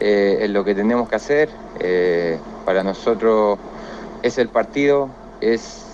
eh, 0.00 0.38
en 0.42 0.52
lo 0.52 0.64
que 0.64 0.74
tenemos 0.74 1.08
que 1.08 1.16
hacer. 1.16 1.48
eh, 1.80 2.38
para 2.64 2.84
nosotros 2.84 3.58
es 4.22 4.38
el 4.38 4.48
partido, 4.48 5.08
es, 5.40 5.86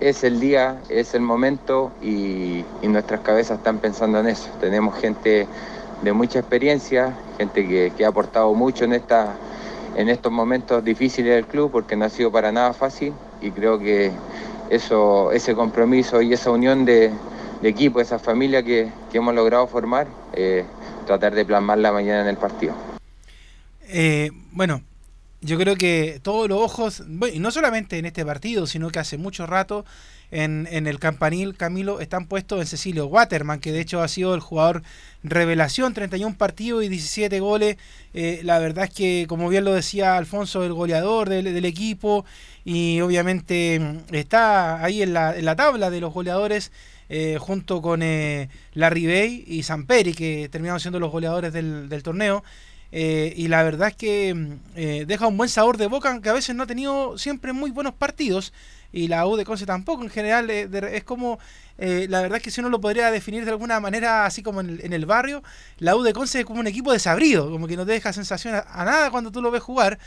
es 0.00 0.24
el 0.24 0.40
día, 0.40 0.78
es 0.88 1.14
el 1.14 1.20
momento 1.20 1.92
y, 2.02 2.64
y 2.82 2.88
nuestras 2.88 3.20
cabezas 3.20 3.58
están 3.58 3.78
pensando 3.78 4.18
en 4.18 4.26
eso. 4.28 4.48
Tenemos 4.60 4.98
gente 4.98 5.46
de 6.02 6.12
mucha 6.12 6.40
experiencia, 6.40 7.14
gente 7.38 7.66
que, 7.68 7.92
que 7.96 8.04
ha 8.04 8.08
aportado 8.08 8.52
mucho 8.54 8.84
en, 8.84 8.94
esta, 8.94 9.34
en 9.96 10.08
estos 10.08 10.32
momentos 10.32 10.82
difíciles 10.82 11.34
del 11.34 11.46
club 11.46 11.70
porque 11.70 11.96
no 11.96 12.06
ha 12.06 12.10
sido 12.10 12.32
para 12.32 12.50
nada 12.50 12.72
fácil 12.72 13.12
y 13.40 13.50
creo 13.50 13.78
que 13.78 14.10
eso, 14.70 15.32
ese 15.32 15.54
compromiso 15.54 16.22
y 16.22 16.32
esa 16.32 16.50
unión 16.50 16.84
de, 16.84 17.12
equipo, 17.62 18.00
esa 18.00 18.18
familia 18.18 18.62
que, 18.62 18.90
que 19.10 19.18
hemos 19.18 19.34
logrado 19.34 19.66
formar, 19.66 20.06
eh, 20.34 20.64
tratar 21.06 21.34
de 21.34 21.44
plasmarla 21.46 21.92
mañana 21.92 22.20
en 22.20 22.28
el 22.28 22.36
partido. 22.36 22.74
Eh, 23.88 24.30
bueno, 24.52 24.82
yo 25.40 25.58
creo 25.58 25.76
que 25.76 26.20
todos 26.22 26.48
los 26.48 26.58
ojos, 26.58 27.02
bueno, 27.06 27.34
y 27.34 27.38
no 27.38 27.50
solamente 27.50 27.98
en 27.98 28.06
este 28.06 28.24
partido, 28.24 28.66
sino 28.66 28.90
que 28.90 28.98
hace 28.98 29.18
mucho 29.18 29.46
rato 29.46 29.84
en, 30.30 30.66
en 30.70 30.86
el 30.86 30.98
campanil, 30.98 31.54
Camilo, 31.56 32.00
están 32.00 32.26
puestos 32.26 32.60
en 32.60 32.66
Cecilio 32.66 33.06
Waterman, 33.06 33.60
que 33.60 33.72
de 33.72 33.80
hecho 33.80 34.02
ha 34.02 34.08
sido 34.08 34.34
el 34.34 34.40
jugador 34.40 34.82
revelación, 35.22 35.94
31 35.94 36.36
partidos 36.36 36.84
y 36.84 36.88
17 36.88 37.40
goles. 37.40 37.76
Eh, 38.14 38.40
la 38.42 38.58
verdad 38.58 38.84
es 38.84 38.90
que, 38.90 39.26
como 39.28 39.48
bien 39.48 39.64
lo 39.64 39.74
decía 39.74 40.16
Alfonso, 40.16 40.64
el 40.64 40.72
goleador 40.72 41.28
del 41.28 41.64
equipo, 41.64 42.24
y 42.64 43.00
obviamente 43.00 43.78
mm, 43.80 44.14
está 44.14 44.82
ahí 44.84 45.02
en 45.02 45.12
la, 45.12 45.36
en 45.36 45.44
la 45.44 45.56
tabla 45.56 45.90
de 45.90 46.00
los 46.00 46.12
goleadores. 46.12 46.72
eh, 47.08 47.36
junto 47.38 47.82
con 47.82 48.02
eh, 48.02 48.48
Larry 48.72 49.06
Bay 49.06 49.44
y 49.46 49.62
Samperi, 49.62 50.14
que 50.14 50.48
terminaron 50.50 50.80
siendo 50.80 50.98
los 50.98 51.10
goleadores 51.12 51.52
del, 51.52 51.88
del 51.88 52.02
torneo. 52.02 52.42
Eh, 52.92 53.34
y 53.36 53.48
la 53.48 53.62
verdad 53.62 53.88
es 53.88 53.96
que 53.96 54.32
mm, 54.34 54.52
eh, 54.76 55.04
deja 55.06 55.26
un 55.26 55.36
buen 55.36 55.48
sabor 55.50 55.76
de 55.76 55.86
boca, 55.86 56.20
que 56.22 56.28
a 56.28 56.32
veces 56.32 56.54
no 56.56 56.62
ha 56.62 56.66
tenido 56.66 57.18
siempre 57.18 57.52
muy 57.52 57.70
buenos 57.70 57.94
partidos. 57.94 58.52
Y 58.92 59.08
la 59.08 59.26
U 59.26 59.36
de 59.36 59.44
Conce 59.44 59.66
tampoco, 59.66 60.02
en 60.04 60.10
general, 60.10 60.48
es 60.50 61.02
como, 61.04 61.40
la 61.78 62.22
verdad 62.22 62.36
es 62.36 62.42
que 62.44 62.52
si 62.52 62.60
uno 62.60 62.68
lo 62.70 62.80
podría 62.80 63.10
definir 63.10 63.44
de 63.44 63.50
alguna 63.50 63.80
manera, 63.80 64.24
así 64.24 64.40
como 64.40 64.60
en 64.60 64.70
el, 64.70 64.84
en 64.84 64.92
el 64.92 65.04
barrio, 65.04 65.42
la 65.78 65.96
U 65.96 66.02
de 66.04 66.12
Conce 66.12 66.38
es 66.40 66.46
como 66.46 66.60
un 66.60 66.68
equipo 66.68 66.92
desabrido, 66.92 67.50
como 67.50 67.66
que 67.66 67.76
no 67.76 67.84
te 67.84 67.90
deja 67.90 68.12
sensación 68.12 68.54
a, 68.54 68.60
a 68.60 68.84
nada 68.84 69.10
cuando 69.10 69.32
tú 69.32 69.42
lo 69.42 69.50
ves 69.50 69.62
jugar. 69.64 69.98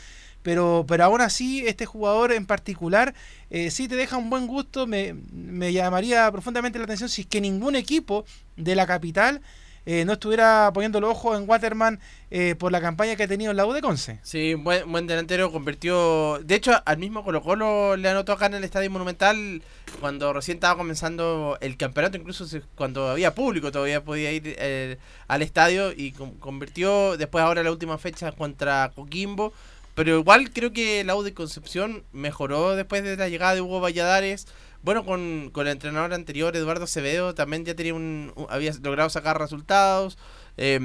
Pero, 0.42 0.84
pero 0.88 1.04
aún 1.04 1.20
así, 1.20 1.66
este 1.66 1.84
jugador 1.84 2.32
en 2.32 2.46
particular 2.46 3.14
eh, 3.50 3.70
sí 3.70 3.88
te 3.88 3.96
deja 3.96 4.16
un 4.16 4.30
buen 4.30 4.46
gusto. 4.46 4.86
Me, 4.86 5.14
me 5.32 5.72
llamaría 5.72 6.30
profundamente 6.30 6.78
la 6.78 6.84
atención 6.84 7.08
si 7.08 7.22
es 7.22 7.26
que 7.26 7.40
ningún 7.40 7.76
equipo 7.76 8.24
de 8.56 8.74
la 8.74 8.86
capital 8.86 9.40
eh, 9.84 10.04
no 10.04 10.12
estuviera 10.12 10.70
poniendo 10.74 11.00
los 11.00 11.10
ojos 11.12 11.38
en 11.40 11.48
Waterman 11.48 11.98
eh, 12.30 12.54
por 12.58 12.70
la 12.70 12.80
campaña 12.80 13.16
que 13.16 13.22
ha 13.22 13.28
tenido 13.28 13.50
en 13.50 13.56
la 13.56 13.64
U 13.64 13.72
de 13.72 13.80
Conce. 13.80 14.20
Sí, 14.22 14.52
buen, 14.54 14.90
buen 14.90 15.06
delantero 15.06 15.50
convirtió. 15.50 16.38
De 16.44 16.54
hecho, 16.56 16.72
al 16.84 16.98
mismo 16.98 17.24
Colo 17.24 17.42
Colo 17.42 17.96
le 17.96 18.08
anotó 18.08 18.32
acá 18.32 18.46
en 18.46 18.54
el 18.54 18.64
Estadio 18.64 18.90
Monumental 18.90 19.62
cuando 20.00 20.32
recién 20.34 20.58
estaba 20.58 20.76
comenzando 20.76 21.56
el 21.62 21.76
campeonato, 21.78 22.18
incluso 22.18 22.44
cuando 22.74 23.08
había 23.08 23.34
público 23.34 23.72
todavía 23.72 24.04
podía 24.04 24.30
ir 24.30 24.42
eh, 24.58 24.98
al 25.26 25.40
estadio 25.42 25.90
y 25.96 26.12
con- 26.12 26.32
convirtió 26.38 27.16
después 27.16 27.42
ahora 27.42 27.62
la 27.62 27.72
última 27.72 27.96
fecha 27.98 28.32
contra 28.32 28.92
Coquimbo. 28.94 29.52
Pero 29.98 30.16
igual 30.16 30.52
creo 30.52 30.72
que 30.72 31.02
la 31.02 31.16
U 31.16 31.24
de 31.24 31.34
Concepción 31.34 32.04
mejoró 32.12 32.76
después 32.76 33.02
de 33.02 33.16
la 33.16 33.28
llegada 33.28 33.56
de 33.56 33.62
Hugo 33.62 33.80
Valladares. 33.80 34.46
Bueno, 34.80 35.04
con, 35.04 35.50
con 35.52 35.66
el 35.66 35.72
entrenador 35.72 36.14
anterior, 36.14 36.54
Eduardo 36.54 36.84
Acevedo, 36.84 37.34
también 37.34 37.64
ya 37.64 37.74
tenía 37.74 37.94
un, 37.94 38.32
había 38.48 38.72
logrado 38.80 39.10
sacar 39.10 39.40
resultados. 39.40 40.16
eh, 40.56 40.78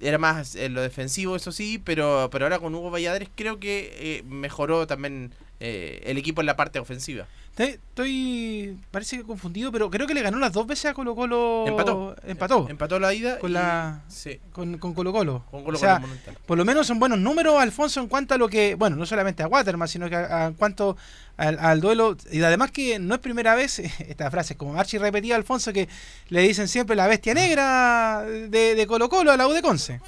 era 0.00 0.16
más 0.16 0.54
en 0.54 0.72
lo 0.72 0.80
defensivo, 0.80 1.36
eso 1.36 1.52
sí, 1.52 1.78
pero, 1.84 2.30
pero 2.32 2.46
ahora 2.46 2.58
con 2.58 2.74
Hugo 2.74 2.90
Valladares 2.90 3.28
creo 3.34 3.60
que 3.60 3.92
eh, 3.98 4.22
mejoró 4.24 4.86
también 4.86 5.34
eh, 5.60 6.00
el 6.06 6.16
equipo 6.16 6.40
en 6.40 6.46
la 6.46 6.56
parte 6.56 6.78
ofensiva. 6.78 7.26
Estoy, 7.58 8.76
parece 8.90 9.16
que 9.16 9.22
confundido, 9.24 9.72
pero 9.72 9.90
creo 9.90 10.06
que 10.06 10.12
le 10.12 10.20
ganó 10.20 10.38
las 10.38 10.52
dos 10.52 10.66
veces 10.66 10.86
a 10.90 10.94
Colo 10.94 11.14
Colo. 11.14 11.64
Empató. 11.66 12.14
Empató. 12.26 12.66
Empató 12.68 12.98
la 12.98 13.14
ida 13.14 13.38
Con 13.38 13.50
y- 13.50 13.54
la 13.54 14.02
sí. 14.08 14.38
con, 14.52 14.76
con 14.76 14.92
Colo 14.92 15.12
Colo. 15.12 15.44
Con 15.50 15.64
Colo 15.64 15.78
o 15.78 15.80
sea, 15.80 16.00
Colo 16.00 16.12
por 16.44 16.58
lo 16.58 16.64
menos 16.66 16.86
son 16.86 16.98
buenos 16.98 17.18
números, 17.18 17.54
Alfonso, 17.58 18.00
en 18.00 18.08
cuanto 18.08 18.34
a 18.34 18.38
lo 18.38 18.48
que, 18.48 18.74
bueno, 18.74 18.96
no 18.96 19.06
solamente 19.06 19.42
a 19.42 19.48
Waterman, 19.48 19.88
sino 19.88 20.10
que 20.10 20.16
a, 20.16 20.44
a- 20.44 20.46
en 20.48 20.54
cuanto 20.54 20.96
al, 21.38 21.58
al 21.58 21.80
duelo. 21.80 22.16
Y 22.30 22.42
además 22.42 22.70
que 22.72 22.98
no 22.98 23.14
es 23.14 23.20
primera 23.20 23.54
vez, 23.54 23.78
esta 24.00 24.30
frase 24.30 24.52
es 24.52 24.58
como 24.58 24.78
archi 24.78 24.98
repetida, 24.98 25.36
Alfonso, 25.36 25.72
que 25.72 25.88
le 26.28 26.42
dicen 26.42 26.68
siempre 26.68 26.94
la 26.96 27.06
bestia 27.06 27.32
negra 27.32 28.22
de, 28.26 28.74
de 28.74 28.86
Colo 28.86 29.08
Colo 29.08 29.32
a 29.32 29.36
la 29.38 29.48
U 29.48 29.52
de 29.52 29.62
Conce. 29.62 30.00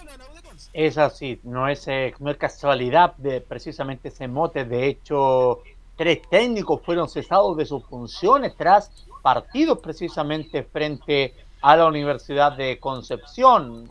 Es 0.74 0.98
así, 0.98 1.40
no 1.44 1.66
es, 1.68 1.88
eh, 1.88 2.12
no 2.20 2.30
es 2.30 2.36
casualidad 2.36 3.16
de 3.16 3.40
precisamente 3.40 4.08
ese 4.08 4.28
mote. 4.28 4.64
De 4.66 4.86
hecho, 4.86 5.62
tres 5.98 6.22
técnicos 6.30 6.80
fueron 6.82 7.08
cesados 7.08 7.56
de 7.56 7.66
sus 7.66 7.84
funciones 7.84 8.54
tras 8.56 8.90
partidos 9.20 9.80
precisamente 9.80 10.62
frente 10.62 11.34
a 11.60 11.76
la 11.76 11.86
Universidad 11.86 12.56
de 12.56 12.78
Concepción. 12.78 13.90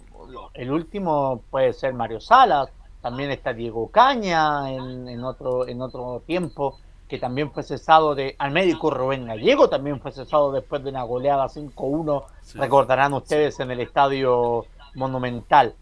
El 0.54 0.72
último 0.72 1.44
puede 1.52 1.74
ser 1.74 1.94
Mario 1.94 2.22
Salas, 2.22 2.70
también 3.02 3.30
está 3.30 3.54
Diego 3.54 3.90
Caña 3.92 4.72
en, 4.72 5.08
en 5.10 5.24
otro, 5.24 5.68
en 5.68 5.82
otro 5.82 6.24
tiempo, 6.26 6.80
que 7.10 7.20
también 7.20 7.52
fue 7.52 7.64
cesado 7.64 8.16
de. 8.16 8.36
Al 8.40 8.52
médico 8.52 8.90
Rubén 8.90 9.26
Gallego 9.26 9.70
también 9.70 10.00
fue 10.00 10.12
cesado 10.14 10.52
después 10.54 10.84
de 10.84 10.90
una 10.90 11.04
goleada 11.04 11.48
5-1, 11.48 12.24
recordarán 12.56 13.14
ustedes 13.14 13.60
en 13.60 13.72
el 13.72 13.82
estadio 13.82 14.66
Monumental. 14.96 15.76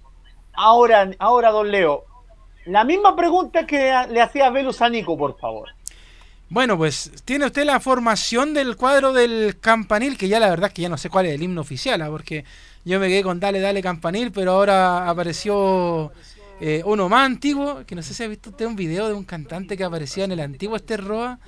Ahora, 0.54 1.12
ahora, 1.20 1.52
don 1.52 1.70
Leo, 1.70 2.04
la 2.66 2.84
misma 2.84 3.16
pregunta 3.16 3.68
que 3.68 3.94
le 4.10 4.22
hacía 4.22 4.50
Velus 4.50 4.82
a 4.82 4.90
Nico, 4.90 5.16
por 5.18 5.38
favor. 5.38 5.70
Bueno, 6.50 6.78
pues 6.78 7.12
tiene 7.26 7.48
usted 7.48 7.66
la 7.66 7.80
formación 7.80 8.54
del 8.54 8.76
cuadro 8.76 9.14
del 9.14 9.58
campanil, 9.60 10.18
que 10.18 10.28
ya 10.28 10.40
la 10.40 10.50
verdad 10.50 10.68
es 10.68 10.74
que 10.74 10.84
ya 10.84 10.90
no 10.90 10.98
sé 10.98 11.10
cuál 11.10 11.26
es 11.26 11.34
el 11.34 11.42
himno 11.42 11.62
oficial, 11.62 12.02
¿ah? 12.02 12.10
porque 12.10 12.46
yo 12.84 13.00
me 13.00 13.08
quedé 13.08 13.24
con 13.24 13.40
Dale, 13.40 13.60
Dale 13.60 13.82
Campanil, 13.82 14.32
pero 14.32 14.52
ahora 14.52 15.10
apareció 15.10 16.12
eh, 16.62 16.84
uno 16.86 17.10
más 17.10 17.26
antiguo, 17.26 17.84
que 17.88 17.96
no 17.96 18.04
sé 18.04 18.14
si 18.14 18.24
ha 18.24 18.28
visto 18.28 18.52
usted 18.52 18.66
un 18.66 18.76
video 18.76 19.08
de 19.08 19.14
un 19.14 19.24
cantante 19.24 19.76
que 19.76 19.84
aparecía 19.84 20.26
en 20.26 20.34
el 20.34 20.40
antiguo 20.40 20.76
Esther 20.76 21.04
Roa. 21.04 21.40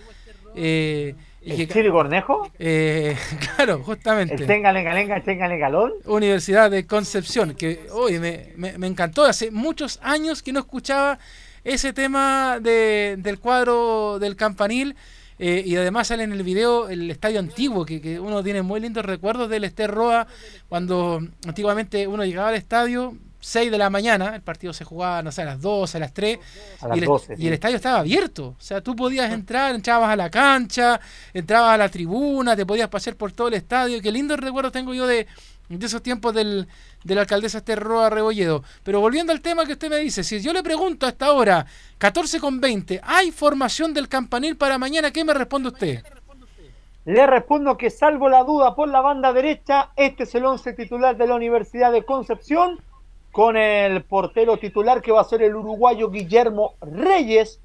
Eh, 0.56 1.14
¿El 1.43 1.68
Chiri 1.70 1.91
Cornejo? 1.91 2.52
Eh, 2.58 3.16
claro, 3.56 3.84
justamente. 3.84 4.34
¿El 4.34 4.48
Tenga 4.48 4.74
Lenga 4.74 4.93
Lenga, 4.93 5.22
Tenga 5.22 5.48
Galón? 5.48 5.93
Universidad 6.06 6.72
de 6.72 6.88
Concepción, 6.88 7.54
que 7.54 7.88
me, 8.20 8.54
me, 8.58 8.78
me 8.80 8.88
encantó. 8.88 9.24
Hace 9.24 9.52
muchos 9.52 10.00
años 10.02 10.41
que 10.41 10.52
no 10.52 10.60
escuchaba 10.60 11.20
ese 11.68 11.91
tema 11.91 12.59
de, 12.61 13.15
del 13.20 13.39
cuadro 13.39 14.20
del 14.20 14.36
campanil. 14.36 14.95
eh, 15.38 15.61
y 15.65 15.76
además 15.76 16.07
sale 16.07 16.24
en 16.24 16.32
el 16.32 16.41
video 16.41 16.88
el 16.89 17.11
estadio 17.11 17.39
antiguo, 17.39 17.86
que, 17.86 18.01
que 18.01 18.20
uno 18.20 18.41
tiene 18.43 18.61
muy 18.63 18.80
lindos 18.80 19.05
recuerdos 19.05 19.49
del 19.49 19.65
Ester 19.65 19.91
Roa, 19.91 20.26
cuando 20.70 21.20
antiguamente 21.45 22.07
uno 22.07 22.24
llegaba 22.26 22.49
al 22.49 22.55
estadio, 22.55 23.15
6 23.39 23.70
de 23.70 23.78
la 23.78 23.89
mañana, 23.89 24.34
el 24.36 24.41
partido 24.41 24.74
se 24.74 24.84
jugaba, 24.84 25.22
no 25.22 25.32
sé, 25.32 25.43
a 25.43 25.45
las 25.45 25.61
12, 25.61 25.97
a 25.97 25.99
las 25.99 26.13
3, 26.13 26.39
A 26.82 26.88
las 26.88 26.97
y, 26.97 26.99
el, 27.01 27.05
12, 27.05 27.34
y 27.34 27.38
sí. 27.38 27.47
el 27.47 27.53
estadio 27.53 27.76
estaba 27.76 27.99
abierto. 27.99 28.55
O 28.57 28.61
sea, 28.61 28.82
tú 28.82 28.95
podías 28.95 29.32
entrar, 29.32 29.76
entrabas 29.76 30.09
a 30.09 30.15
la 30.15 30.30
cancha, 30.30 30.99
entrabas 31.34 31.76
a 31.76 31.78
la 31.78 31.89
tribuna, 31.89 32.55
te 32.55 32.65
podías 32.65 32.89
pasear 32.89 33.15
por 33.15 33.32
todo 33.32 33.49
el 33.49 33.53
estadio. 33.53 34.01
Qué 34.01 34.11
lindo 34.11 34.36
recuerdo 34.38 34.72
tengo 34.72 34.93
yo 34.93 35.05
de, 35.05 35.28
de 35.70 35.86
esos 35.86 36.01
tiempos 36.01 36.34
del, 36.34 36.68
de 37.03 37.15
la 37.15 37.22
alcaldesa 37.22 37.63
Terroa 37.63 38.09
Rebolledo. 38.09 38.63
Pero 38.84 39.01
volviendo 39.01 39.34
al 39.34 39.41
tema 39.41 39.65
que 39.65 39.74
usted 39.74 39.89
me 39.89 39.97
dice, 39.97 40.24
si 40.24 40.39
yo 40.41 40.53
le 40.53 40.63
pregunto 40.63 41.05
hasta 41.05 41.28
ahora, 41.28 41.65
14 41.97 42.39
con 42.39 42.61
20, 42.61 43.01
¿hay 43.03 43.32
formación 43.32 43.93
del 43.93 44.07
campanil 44.07 44.55
para 44.55 44.78
mañana? 44.78 45.11
¿Qué 45.11 45.24
me 45.24 45.34
responde 45.34 45.70
usted? 45.70 46.03
Le 47.05 47.26
respondo 47.26 47.78
que 47.78 47.89
salvo 47.89 48.28
la 48.28 48.43
duda 48.43 48.76
por 48.76 48.89
la 48.89 48.99
banda 48.99 49.32
derecha, 49.32 49.91
este 49.95 50.24
es 50.24 50.36
el 50.36 50.45
once 50.45 50.74
titular 50.74 51.15
de 51.15 51.28
la 51.28 51.36
Universidad 51.36 51.91
de 51.91 52.03
Concepción, 52.03 52.82
con 53.32 53.55
el 53.55 54.03
portero 54.03 54.57
titular 54.57 55.01
que 55.01 55.11
va 55.11 55.22
a 55.22 55.24
ser 55.24 55.41
el 55.41 55.55
uruguayo 55.55 56.09
Guillermo 56.09 56.74
Reyes. 56.82 57.61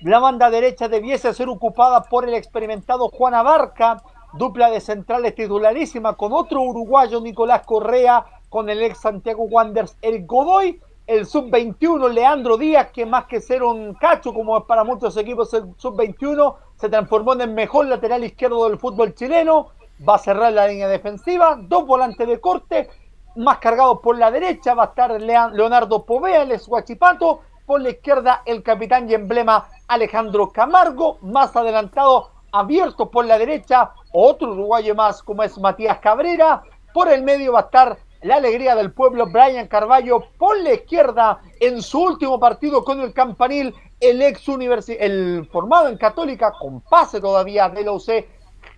La 0.00 0.20
banda 0.20 0.48
derecha 0.48 0.88
debiese 0.88 1.34
ser 1.34 1.48
ocupada 1.48 2.04
por 2.04 2.26
el 2.26 2.34
experimentado 2.34 3.08
Juan 3.08 3.34
Abarca, 3.34 4.02
dupla 4.34 4.70
de 4.70 4.80
centrales 4.80 5.34
titularísima 5.34 6.14
con 6.14 6.32
otro 6.32 6.62
uruguayo 6.62 7.20
Nicolás 7.20 7.62
Correa, 7.64 8.24
con 8.48 8.68
el 8.70 8.82
ex 8.82 8.98
Santiago 8.98 9.44
Wanderers 9.44 9.96
Eric 10.02 10.26
Godoy, 10.26 10.80
el 11.06 11.26
sub-21 11.26 12.10
Leandro 12.10 12.56
Díaz, 12.58 12.90
que 12.92 13.06
más 13.06 13.24
que 13.24 13.40
ser 13.40 13.62
un 13.62 13.94
cacho 13.94 14.34
como 14.34 14.66
para 14.66 14.84
muchos 14.84 15.16
equipos 15.16 15.52
el 15.54 15.74
sub-21, 15.76 16.54
se 16.76 16.88
transformó 16.88 17.32
en 17.32 17.40
el 17.42 17.50
mejor 17.50 17.86
lateral 17.86 18.24
izquierdo 18.24 18.68
del 18.68 18.78
fútbol 18.78 19.14
chileno, 19.14 19.68
va 20.06 20.16
a 20.16 20.18
cerrar 20.18 20.52
la 20.52 20.68
línea 20.68 20.88
defensiva, 20.88 21.58
dos 21.60 21.86
volantes 21.86 22.28
de 22.28 22.40
corte, 22.40 22.88
más 23.36 23.58
cargados 23.58 24.00
por 24.00 24.18
la 24.18 24.30
derecha. 24.30 24.74
Va 24.74 24.84
a 24.84 24.86
estar 24.86 25.20
Leonardo 25.20 26.04
Povea, 26.04 26.42
el 26.42 26.58
Guachipato, 26.58 27.40
por 27.66 27.80
la 27.80 27.90
izquierda 27.90 28.42
el 28.46 28.62
capitán 28.62 29.10
y 29.10 29.14
emblema 29.14 29.68
Alejandro 29.88 30.50
Camargo, 30.50 31.18
más 31.22 31.54
adelantado, 31.54 32.30
abierto 32.52 33.10
por 33.10 33.26
la 33.26 33.38
derecha, 33.38 33.90
otro 34.12 34.52
uruguayo 34.52 34.94
más 34.94 35.22
como 35.22 35.42
es 35.42 35.56
Matías 35.58 35.98
Cabrera, 35.98 36.62
por 36.92 37.10
el 37.10 37.22
medio 37.22 37.52
va 37.52 37.60
a 37.60 37.62
estar 37.64 37.98
la 38.22 38.36
alegría 38.36 38.74
del 38.74 38.90
pueblo 38.92 39.26
Brian 39.26 39.68
Carballo, 39.68 40.24
por 40.38 40.58
la 40.60 40.74
izquierda 40.74 41.40
en 41.60 41.80
su 41.82 42.00
último 42.00 42.40
partido 42.40 42.82
con 42.82 43.00
el 43.00 43.12
campanil, 43.12 43.74
el 44.00 44.22
ex 44.22 44.42
el 44.88 45.48
formado 45.52 45.88
en 45.88 45.96
Católica, 45.96 46.52
con 46.58 46.80
pase 46.80 47.20
todavía 47.20 47.68
de 47.68 47.84
la 47.84 47.92
UC, 47.92 48.26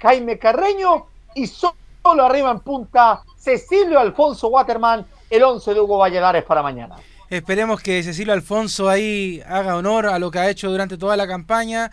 Jaime 0.02 0.38
Carreño, 0.38 1.06
y 1.34 1.46
so- 1.46 1.74
solo 2.02 2.24
arriba 2.24 2.50
en 2.50 2.60
punta 2.60 3.22
Cecilio 3.36 3.98
Alfonso 3.98 4.48
Waterman, 4.48 5.06
el 5.30 5.42
11 5.42 5.74
de 5.74 5.80
Hugo 5.80 5.98
Valladares 5.98 6.44
para 6.44 6.62
mañana. 6.62 6.96
Esperemos 7.30 7.80
que 7.80 8.02
Cecilio 8.02 8.32
Alfonso 8.32 8.88
ahí 8.88 9.40
haga 9.46 9.76
honor 9.76 10.06
a 10.06 10.18
lo 10.18 10.30
que 10.30 10.40
ha 10.40 10.50
hecho 10.50 10.68
durante 10.70 10.98
toda 10.98 11.16
la 11.16 11.28
campaña, 11.28 11.90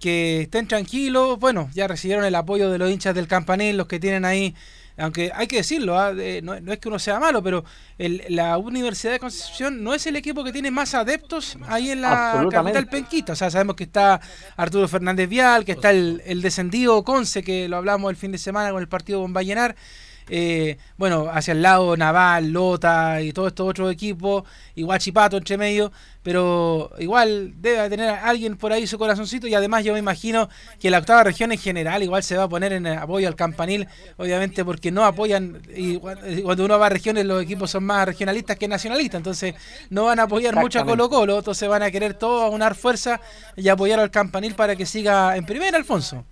que 0.00 0.42
estén 0.42 0.66
tranquilos. 0.68 1.38
Bueno, 1.38 1.70
ya 1.74 1.88
recibieron 1.88 2.24
el 2.24 2.34
apoyo 2.34 2.70
de 2.70 2.78
los 2.78 2.90
hinchas 2.90 3.14
del 3.14 3.28
campanil, 3.28 3.76
los 3.76 3.86
que 3.86 4.00
tienen 4.00 4.24
ahí 4.24 4.54
aunque 5.00 5.30
hay 5.32 5.46
que 5.46 5.58
decirlo, 5.58 5.96
ah, 5.96 6.12
eh, 6.18 6.40
no, 6.42 6.58
no 6.58 6.72
es 6.72 6.80
que 6.80 6.88
uno 6.88 6.98
sea 6.98 7.20
malo, 7.20 7.40
pero 7.40 7.64
el- 7.98 8.24
la 8.30 8.58
Universidad 8.58 9.12
de 9.12 9.20
Concepción 9.20 9.84
no 9.84 9.94
es 9.94 10.04
el 10.08 10.16
equipo 10.16 10.42
que 10.42 10.50
tiene 10.50 10.72
más 10.72 10.92
adeptos 10.92 11.56
ahí 11.68 11.92
en 11.92 12.00
la 12.00 12.32
capital 12.50 12.88
penquista. 12.90 13.32
O 13.34 13.36
sea, 13.36 13.48
sabemos 13.48 13.76
que 13.76 13.84
está 13.84 14.20
Arturo 14.56 14.88
Fernández 14.88 15.28
Vial, 15.28 15.64
que 15.64 15.70
está 15.70 15.90
el, 15.92 16.20
el 16.26 16.42
descendido 16.42 17.04
Conce, 17.04 17.44
que 17.44 17.68
lo 17.68 17.76
hablamos 17.76 18.10
el 18.10 18.16
fin 18.16 18.32
de 18.32 18.38
semana 18.38 18.72
con 18.72 18.80
el 18.82 18.88
partido 18.88 19.22
con 19.22 19.32
Vallenar. 19.32 19.76
Eh, 20.28 20.76
bueno, 20.96 21.28
hacia 21.32 21.52
el 21.52 21.62
lado 21.62 21.96
Naval, 21.96 22.50
Lota 22.50 23.22
y 23.22 23.32
todos 23.32 23.48
estos 23.48 23.68
otros 23.68 23.92
equipos, 23.92 24.44
y 24.74 24.82
Guachipato 24.82 25.36
entre 25.38 25.56
medio, 25.56 25.90
pero 26.22 26.90
igual 26.98 27.54
debe 27.56 27.88
tener 27.88 28.10
a 28.10 28.26
alguien 28.28 28.56
por 28.56 28.72
ahí 28.72 28.86
su 28.86 28.98
corazoncito 28.98 29.46
y 29.46 29.54
además 29.54 29.84
yo 29.84 29.94
me 29.94 29.98
imagino 30.00 30.48
que 30.78 30.90
la 30.90 30.98
octava 30.98 31.24
región 31.24 31.52
en 31.52 31.58
general 31.58 32.02
igual 32.02 32.22
se 32.22 32.36
va 32.36 32.42
a 32.44 32.48
poner 32.48 32.72
en 32.74 32.86
apoyo 32.86 33.26
al 33.28 33.36
campanil, 33.36 33.86
obviamente 34.18 34.64
porque 34.64 34.90
no 34.90 35.04
apoyan, 35.04 35.62
y 35.74 35.96
cu- 35.96 36.10
y 36.28 36.42
cuando 36.42 36.64
uno 36.66 36.78
va 36.78 36.86
a 36.86 36.90
regiones 36.90 37.24
los 37.24 37.42
equipos 37.42 37.70
son 37.70 37.84
más 37.84 38.04
regionalistas 38.06 38.56
que 38.58 38.68
nacionalistas, 38.68 39.18
entonces 39.20 39.54
no 39.88 40.04
van 40.04 40.20
a 40.20 40.24
apoyar 40.24 40.54
mucho 40.54 40.80
a. 40.80 40.84
Colo 40.84 41.08
Colo, 41.08 41.38
entonces 41.38 41.68
van 41.68 41.82
a 41.82 41.90
querer 41.90 42.14
todos 42.14 42.42
aunar 42.52 42.74
fuerza 42.74 43.20
y 43.56 43.68
apoyar 43.68 43.98
al 44.00 44.10
campanil 44.10 44.54
para 44.54 44.76
que 44.76 44.84
siga 44.84 45.36
en 45.36 45.46
primera, 45.46 45.78
Alfonso. 45.78 46.26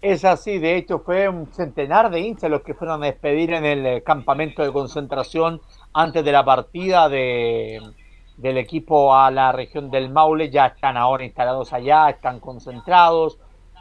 Es 0.00 0.24
así, 0.24 0.58
de 0.58 0.76
hecho 0.76 1.00
fue 1.00 1.28
un 1.28 1.48
centenar 1.48 2.10
de 2.10 2.20
hinchas 2.20 2.48
los 2.48 2.62
que 2.62 2.74
fueron 2.74 3.02
a 3.02 3.06
despedir 3.06 3.52
en 3.52 3.64
el 3.64 3.84
eh, 3.84 4.02
campamento 4.04 4.62
de 4.62 4.72
concentración 4.72 5.60
antes 5.92 6.24
de 6.24 6.30
la 6.30 6.44
partida 6.44 7.08
de, 7.08 7.80
del 8.36 8.58
equipo 8.58 9.12
a 9.16 9.28
la 9.32 9.50
región 9.50 9.90
del 9.90 10.08
Maule. 10.08 10.50
Ya 10.50 10.66
están 10.66 10.96
ahora 10.96 11.24
instalados 11.24 11.72
allá, 11.72 12.10
están 12.10 12.38
concentrados. 12.38 13.40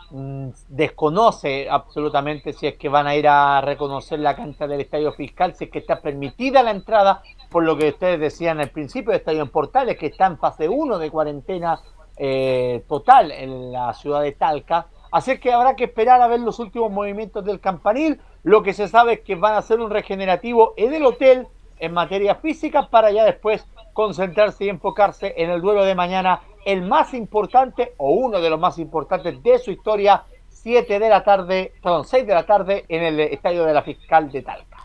Mm, 0.10 0.50
Desconoce 0.70 1.70
absolutamente 1.70 2.52
si 2.52 2.66
es 2.66 2.78
que 2.78 2.90
van 2.90 3.06
a 3.06 3.16
ir 3.16 3.28
a 3.28 3.62
reconocer 3.62 4.20
la 4.20 4.36
cancha 4.36 4.66
del 4.66 4.82
Estadio 4.82 5.12
Fiscal, 5.14 5.54
si 5.54 5.66
es 5.66 5.70
que 5.70 5.80
está 5.80 6.02
permitida 6.02 6.64
la 6.64 6.72
entrada, 6.72 7.22
por 7.52 7.64
lo 7.64 7.78
que 7.78 7.90
ustedes 7.90 8.20
decían 8.20 8.60
al 8.60 8.72
principio 8.72 9.12
de 9.12 9.18
Estadio 9.18 9.44
en 9.44 9.50
Portales, 9.50 9.98
que 9.98 10.08
está 10.08 10.26
en 10.26 10.40
fase 10.40 10.68
1 10.68 10.98
de 10.98 11.12
cuarentena 11.12 11.80
eh, 12.18 12.84
total 12.88 13.32
en 13.32 13.72
la 13.72 13.94
ciudad 13.94 14.22
de 14.24 14.32
Talca. 14.32 14.88
Así 15.12 15.38
que 15.40 15.52
habrá 15.52 15.76
que 15.76 15.86
esperar 15.86 16.22
a 16.22 16.28
ver 16.28 16.40
los 16.40 16.60
últimos 16.60 16.92
movimientos 16.92 17.44
del 17.46 17.60
campanil. 17.60 18.20
Lo 18.44 18.64
que 18.64 18.74
se 18.74 18.88
sabe 18.88 19.14
es 19.14 19.20
que 19.22 19.36
van 19.36 19.54
a 19.54 19.60
hacer 19.60 19.80
un 19.80 19.90
regenerativo 19.90 20.74
en 20.78 20.94
el 20.94 21.06
hotel 21.06 21.48
en 21.80 21.94
materia 21.94 22.36
física 22.36 22.90
para 22.90 23.12
ya 23.12 23.24
después 23.24 23.66
concentrarse 23.94 24.66
y 24.66 24.70
enfocarse 24.70 25.34
en 25.38 25.50
el 25.50 25.62
duelo 25.62 25.84
de 25.84 25.96
mañana, 25.96 26.42
el 26.66 26.82
más 26.82 27.14
importante 27.14 27.94
o 27.98 28.12
uno 28.12 28.40
de 28.40 28.50
los 28.50 28.60
más 28.60 28.78
importantes 28.80 29.42
de 29.42 29.60
su 29.60 29.72
historia, 29.72 30.24
7 30.50 31.00
de 31.00 31.10
la 31.10 31.24
tarde, 31.24 31.74
perdón, 31.82 32.06
6 32.06 32.28
de 32.28 32.34
la 32.34 32.46
tarde 32.46 32.86
en 32.90 33.04
el 33.04 33.20
estadio 33.20 33.66
de 33.66 33.74
la 33.74 33.84
Fiscal 33.84 34.32
de 34.32 34.42
Talca. 34.42 34.78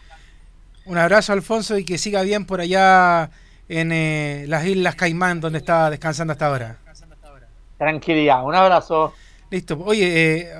Un 0.84 0.98
abrazo, 0.98 1.32
Alfonso, 1.32 1.78
y 1.78 1.84
que 1.84 1.98
siga 1.98 2.22
bien 2.22 2.46
por 2.46 2.60
allá 2.60 3.30
en 3.68 3.92
eh, 3.92 4.44
las 4.48 4.64
Islas 4.66 4.96
Caimán, 4.96 5.40
donde 5.40 5.58
estaba 5.58 5.90
descansando 5.90 6.32
hasta 6.32 6.46
ahora. 6.46 6.78
Tranquilidad, 7.78 8.44
un 8.44 8.54
abrazo. 8.54 9.12
Listo. 9.52 9.78
Oye, 9.84 10.38
eh, 10.40 10.50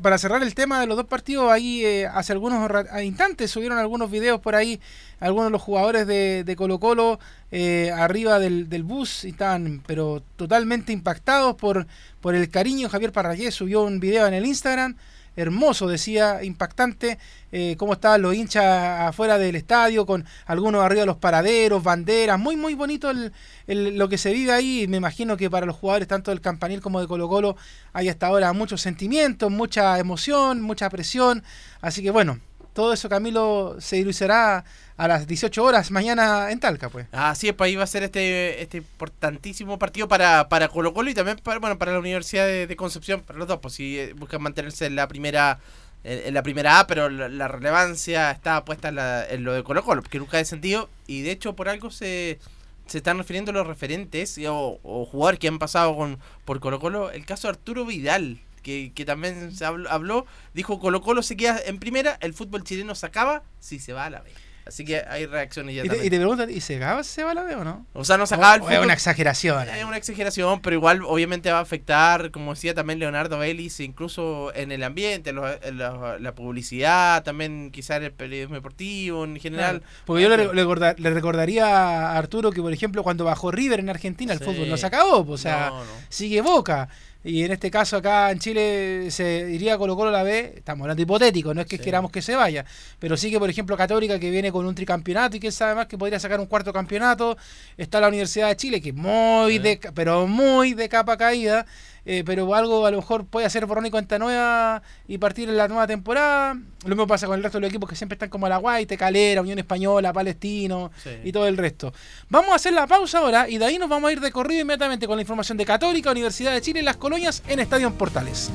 para 0.00 0.16
cerrar 0.16 0.42
el 0.42 0.54
tema 0.54 0.80
de 0.80 0.86
los 0.86 0.96
dos 0.96 1.04
partidos, 1.04 1.52
ahí 1.52 1.84
eh, 1.84 2.06
hace 2.06 2.32
algunos 2.32 2.66
instantes 3.04 3.50
subieron 3.50 3.76
algunos 3.76 4.10
videos 4.10 4.40
por 4.40 4.54
ahí, 4.54 4.80
algunos 5.20 5.48
de 5.48 5.50
los 5.50 5.60
jugadores 5.60 6.06
de, 6.06 6.44
de 6.44 6.56
Colo 6.56 6.80
Colo 6.80 7.20
eh, 7.52 7.92
arriba 7.94 8.38
del, 8.38 8.70
del 8.70 8.84
bus 8.84 9.26
y 9.26 9.30
estaban 9.32 9.82
pero 9.86 10.22
totalmente 10.36 10.94
impactados 10.94 11.56
por, 11.56 11.86
por 12.22 12.34
el 12.34 12.48
cariño. 12.48 12.88
Javier 12.88 13.12
Parrayé 13.12 13.50
subió 13.50 13.82
un 13.82 14.00
video 14.00 14.26
en 14.26 14.32
el 14.32 14.46
Instagram, 14.46 14.96
hermoso, 15.38 15.86
decía, 15.88 16.42
impactante, 16.42 17.18
eh, 17.52 17.76
cómo 17.78 17.92
estaban 17.94 18.20
los 18.22 18.34
hinchas 18.34 18.64
afuera 19.08 19.38
del 19.38 19.54
estadio, 19.56 20.04
con 20.04 20.24
algunos 20.46 20.82
arriba 20.84 21.00
de 21.02 21.06
los 21.06 21.16
paraderos, 21.16 21.82
banderas, 21.82 22.38
muy, 22.38 22.56
muy 22.56 22.74
bonito 22.74 23.08
el, 23.10 23.32
el- 23.66 23.96
lo 23.96 24.08
que 24.08 24.18
se 24.18 24.32
vive 24.32 24.52
ahí. 24.52 24.86
Me 24.88 24.96
imagino 24.96 25.36
que 25.36 25.48
para 25.48 25.64
los 25.64 25.76
jugadores 25.76 26.08
tanto 26.08 26.30
del 26.30 26.40
Campanil 26.40 26.80
como 26.80 27.00
de 27.00 27.06
Colo 27.06 27.28
Colo 27.28 27.56
hay 27.92 28.08
hasta 28.08 28.26
ahora 28.26 28.52
muchos 28.52 28.80
sentimientos, 28.80 29.50
mucha 29.50 29.98
emoción, 29.98 30.60
mucha 30.60 30.90
presión. 30.90 31.42
Así 31.80 32.02
que 32.02 32.10
bueno, 32.10 32.40
todo 32.78 32.92
eso 32.92 33.08
Camilo 33.08 33.74
se 33.80 33.96
dilucerá 33.96 34.64
a 34.96 35.08
las 35.08 35.26
18 35.26 35.64
horas 35.64 35.90
mañana 35.90 36.52
en 36.52 36.60
Talca, 36.60 36.88
pues. 36.88 37.08
Así 37.10 37.48
es, 37.48 37.54
pues 37.54 37.66
ahí 37.66 37.74
va 37.74 37.82
a 37.82 37.88
ser 37.88 38.04
este, 38.04 38.62
este 38.62 38.76
importantísimo 38.76 39.80
partido 39.80 40.06
para, 40.06 40.48
para 40.48 40.68
Colo 40.68 40.94
Colo 40.94 41.10
y 41.10 41.14
también 41.14 41.40
para, 41.42 41.58
bueno, 41.58 41.76
para 41.76 41.90
la 41.90 41.98
Universidad 41.98 42.46
de, 42.46 42.76
Concepción, 42.76 43.22
para 43.22 43.36
los 43.36 43.48
dos, 43.48 43.58
pues 43.58 43.74
si 43.74 43.98
eh, 43.98 44.12
buscan 44.12 44.40
mantenerse 44.40 44.86
en 44.86 44.94
la 44.94 45.08
primera 45.08 45.58
en, 46.04 46.32
la 46.32 46.44
primera 46.44 46.78
A, 46.78 46.86
pero 46.86 47.08
la, 47.10 47.48
relevancia 47.48 48.30
está 48.30 48.64
puesta 48.64 48.90
en, 48.90 48.94
la- 48.94 49.26
en 49.28 49.42
lo 49.42 49.54
de 49.54 49.64
Colo 49.64 49.82
Colo, 49.82 50.04
que 50.04 50.20
nunca 50.20 50.36
ha 50.36 50.38
descendido 50.38 50.88
y 51.08 51.22
de 51.22 51.32
hecho 51.32 51.56
por 51.56 51.68
algo 51.68 51.90
se, 51.90 52.38
se 52.86 52.98
están 52.98 53.18
refiriendo 53.18 53.50
los 53.50 53.66
referentes 53.66 54.38
o, 54.48 54.78
o 54.84 55.04
jugadores 55.04 55.40
que 55.40 55.48
han 55.48 55.58
pasado 55.58 55.96
con, 55.96 56.20
por 56.44 56.60
Colo 56.60 56.78
Colo, 56.78 57.10
el 57.10 57.26
caso 57.26 57.48
de 57.48 57.54
Arturo 57.54 57.84
Vidal. 57.84 58.38
Que, 58.62 58.92
que 58.94 59.04
también 59.04 59.54
se 59.54 59.64
habló, 59.64 59.90
habló, 59.90 60.26
dijo 60.54 60.78
Colo 60.80 61.00
Colo 61.00 61.22
se 61.22 61.36
queda 61.36 61.58
en 61.66 61.78
primera, 61.78 62.18
el 62.20 62.34
fútbol 62.34 62.64
chileno 62.64 62.94
se 62.94 63.06
acaba 63.06 63.42
si 63.60 63.78
se 63.78 63.92
va 63.92 64.06
a 64.06 64.10
la 64.10 64.20
B. 64.20 64.30
Así 64.66 64.84
que 64.84 65.02
hay 65.08 65.24
reacciones 65.24 65.74
ya 65.74 65.80
Y 65.80 65.84
te, 65.84 65.88
también. 65.88 66.06
y 66.06 66.10
te 66.10 66.16
preguntan, 66.18 66.50
¿y 66.50 66.60
se 66.60 66.76
acaba 66.76 67.02
se 67.02 67.24
va 67.24 67.32
la 67.32 67.42
B 67.42 67.54
o 67.54 67.64
no? 67.64 67.86
O 67.94 68.04
sea, 68.04 68.18
no 68.18 68.26
se 68.26 68.34
acaba 68.34 68.56
el 68.56 68.60
fútbol. 68.60 68.74
Es 68.74 68.80
una 68.84 68.92
exageración. 68.92 69.66
Es 69.66 69.82
una 69.82 69.96
exageración, 69.96 70.60
pero 70.60 70.76
igual 70.76 71.00
obviamente 71.06 71.50
va 71.50 71.56
a 71.60 71.62
afectar, 71.62 72.30
como 72.30 72.52
decía 72.52 72.74
también 72.74 72.98
Leonardo 72.98 73.38
Vélez, 73.38 73.80
incluso 73.80 74.52
en 74.54 74.70
el 74.70 74.82
ambiente, 74.82 75.30
en 75.30 75.36
la, 75.78 76.18
la 76.20 76.34
publicidad, 76.34 77.22
también 77.24 77.70
quizás 77.70 78.02
el 78.02 78.12
periodismo 78.12 78.56
deportivo 78.56 79.24
en 79.24 79.40
general. 79.40 79.80
Claro, 79.80 79.92
Porque 80.04 80.22
yo 80.24 80.28
le, 80.28 80.36
le 80.36 80.52
recorda- 80.64 80.94
le 80.98 81.10
recordaría 81.14 81.66
a 82.12 82.18
Arturo 82.18 82.50
que, 82.52 82.60
por 82.60 82.72
ejemplo, 82.74 83.02
cuando 83.02 83.24
bajó 83.24 83.50
River 83.50 83.80
en 83.80 83.88
Argentina, 83.88 84.34
el 84.34 84.38
Sí. 84.38 84.44
fútbol 84.44 84.68
no 84.68 84.76
se 84.76 84.84
acabó, 84.84 85.24
pues, 85.24 85.40
o 85.40 85.42
sea, 85.44 85.70
No, 85.70 85.78
no. 85.84 85.90
sigue 86.10 86.42
Boca. 86.42 86.90
Y 87.24 87.42
en 87.42 87.50
este 87.50 87.68
caso 87.68 87.96
acá 87.96 88.30
en 88.30 88.38
Chile 88.38 89.10
se 89.10 89.50
iría 89.50 89.76
Colo 89.76 89.96
Colo 89.96 90.10
la 90.12 90.22
B, 90.22 90.54
estamos 90.56 90.84
hablando 90.84 91.02
hipotético, 91.02 91.52
no 91.52 91.62
es 91.62 91.66
que 91.66 91.78
queramos 91.78 92.12
que 92.12 92.22
se 92.22 92.36
vaya, 92.36 92.64
pero 93.00 93.16
sí 93.16 93.28
que 93.28 93.40
por 93.40 93.50
ejemplo 93.50 93.76
Católica 93.76 94.20
que 94.20 94.30
viene 94.30 94.52
con 94.52 94.64
un 94.66 94.74
tricampeonato 94.74 95.36
y 95.36 95.40
que 95.40 95.50
sabe 95.50 95.74
más 95.74 95.86
que 95.88 95.98
podría 95.98 96.20
sacar 96.20 96.38
un 96.38 96.46
cuarto 96.46 96.72
campeonato, 96.72 97.36
está 97.76 98.00
la 98.00 98.06
Universidad 98.06 98.48
de 98.48 98.56
Chile 98.56 98.80
que 98.80 98.92
muy 98.92 99.58
de, 99.58 99.80
pero 99.94 100.28
muy 100.28 100.74
de 100.74 100.88
capa 100.88 101.16
caída, 101.16 101.66
eh, 102.10 102.22
pero 102.24 102.54
algo 102.54 102.86
a 102.86 102.90
lo 102.90 102.96
mejor 102.96 103.26
puede 103.26 103.44
hacer 103.44 103.66
borrón 103.66 103.84
y 103.84 103.90
cuenta 103.90 104.18
nueva 104.18 104.80
y 105.06 105.18
partir 105.18 105.46
en 105.50 105.58
la 105.58 105.68
nueva 105.68 105.86
temporada. 105.86 106.54
Lo 106.84 106.88
mismo 106.88 107.06
pasa 107.06 107.26
con 107.26 107.36
el 107.36 107.42
resto 107.42 107.58
de 107.58 107.62
los 107.62 107.68
equipos 107.68 107.86
que 107.86 107.96
siempre 107.96 108.14
están 108.14 108.30
como 108.30 108.48
la 108.48 108.56
Guaite, 108.56 108.96
Calera, 108.96 109.42
Unión 109.42 109.58
Española, 109.58 110.10
Palestino 110.12 110.90
Sí. 111.02 111.10
y 111.22 111.32
todo 111.32 111.46
el 111.46 111.58
resto. 111.58 111.92
Vamos 112.30 112.50
a 112.52 112.54
hacer 112.54 112.72
la 112.72 112.86
pausa 112.86 113.18
ahora 113.18 113.46
y 113.46 113.58
de 113.58 113.66
ahí 113.66 113.76
nos 113.78 113.90
vamos 113.90 114.08
a 114.08 114.12
ir 114.12 114.20
de 114.20 114.32
corrido 114.32 114.62
inmediatamente 114.62 115.06
con 115.06 115.16
la 115.16 115.22
información 115.22 115.58
de 115.58 115.66
Católica, 115.66 116.10
Universidad 116.10 116.52
de 116.54 116.62
Chile 116.62 116.80
y 116.80 116.82
las 116.82 116.96
colonias 116.96 117.42
en 117.46 117.60
Estadio 117.60 117.86
en 117.88 117.92
Portales. 117.92 118.50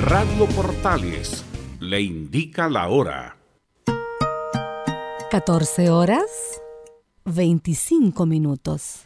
Radio 0.00 0.46
Portales 0.54 1.44
le 1.80 2.00
indica 2.02 2.68
la 2.68 2.88
hora. 2.88 3.36
14 5.30 5.90
horas 5.90 6.22
25 7.24 8.26
minutos. 8.26 9.05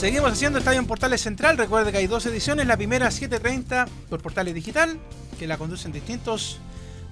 Seguimos 0.00 0.32
haciendo 0.32 0.58
Estadio 0.58 0.78
en 0.78 0.86
Portales 0.86 1.20
Central. 1.20 1.58
Recuerde 1.58 1.92
que 1.92 1.98
hay 1.98 2.06
dos 2.06 2.24
ediciones. 2.24 2.66
La 2.66 2.78
primera 2.78 3.10
7.30 3.10 3.86
por 4.08 4.22
Portales 4.22 4.54
Digital, 4.54 4.98
que 5.38 5.46
la 5.46 5.58
conducen 5.58 5.92
distintos 5.92 6.58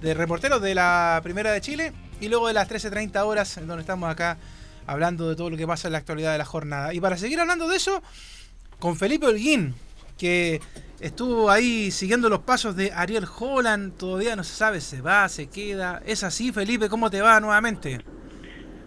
de 0.01 0.15
reporteros 0.15 0.63
de 0.63 0.75
la 0.75 1.21
Primera 1.23 1.53
de 1.53 1.61
Chile. 1.61 1.93
Y 2.19 2.29
luego 2.29 2.49
de 2.49 2.55
las 2.55 2.67
13.30 2.67 3.27
horas, 3.27 3.59
en 3.59 3.67
donde 3.67 3.83
estamos 3.83 4.11
acá 4.11 4.39
hablando 4.87 5.29
de 5.29 5.37
todo 5.37 5.51
lo 5.51 5.59
que 5.59 5.67
pasa 5.67 5.89
en 5.89 5.93
la 5.93 5.99
actualidad 5.99 6.33
de 6.33 6.39
la 6.39 6.47
jornada. 6.47 6.95
Y 6.95 7.01
para 7.01 7.19
seguir 7.19 7.39
hablando 7.39 7.69
de 7.69 7.77
eso, 7.77 8.03
con 8.79 8.97
Felipe 8.97 9.27
Holguín, 9.27 9.75
que 10.17 10.63
estuvo 10.99 11.51
ahí 11.51 11.91
siguiendo 11.91 12.31
los 12.31 12.41
pasos 12.41 12.75
de 12.75 12.91
Ariel 12.93 13.29
Holland. 13.39 13.99
Todavía 13.99 14.35
no 14.35 14.45
se 14.45 14.55
sabe, 14.55 14.81
se 14.81 15.03
va, 15.03 15.29
se 15.29 15.49
queda. 15.49 16.01
Es 16.07 16.25
así, 16.25 16.53
Felipe, 16.53 16.89
¿cómo 16.89 17.11
te 17.11 17.21
va 17.21 17.39
nuevamente? 17.39 18.01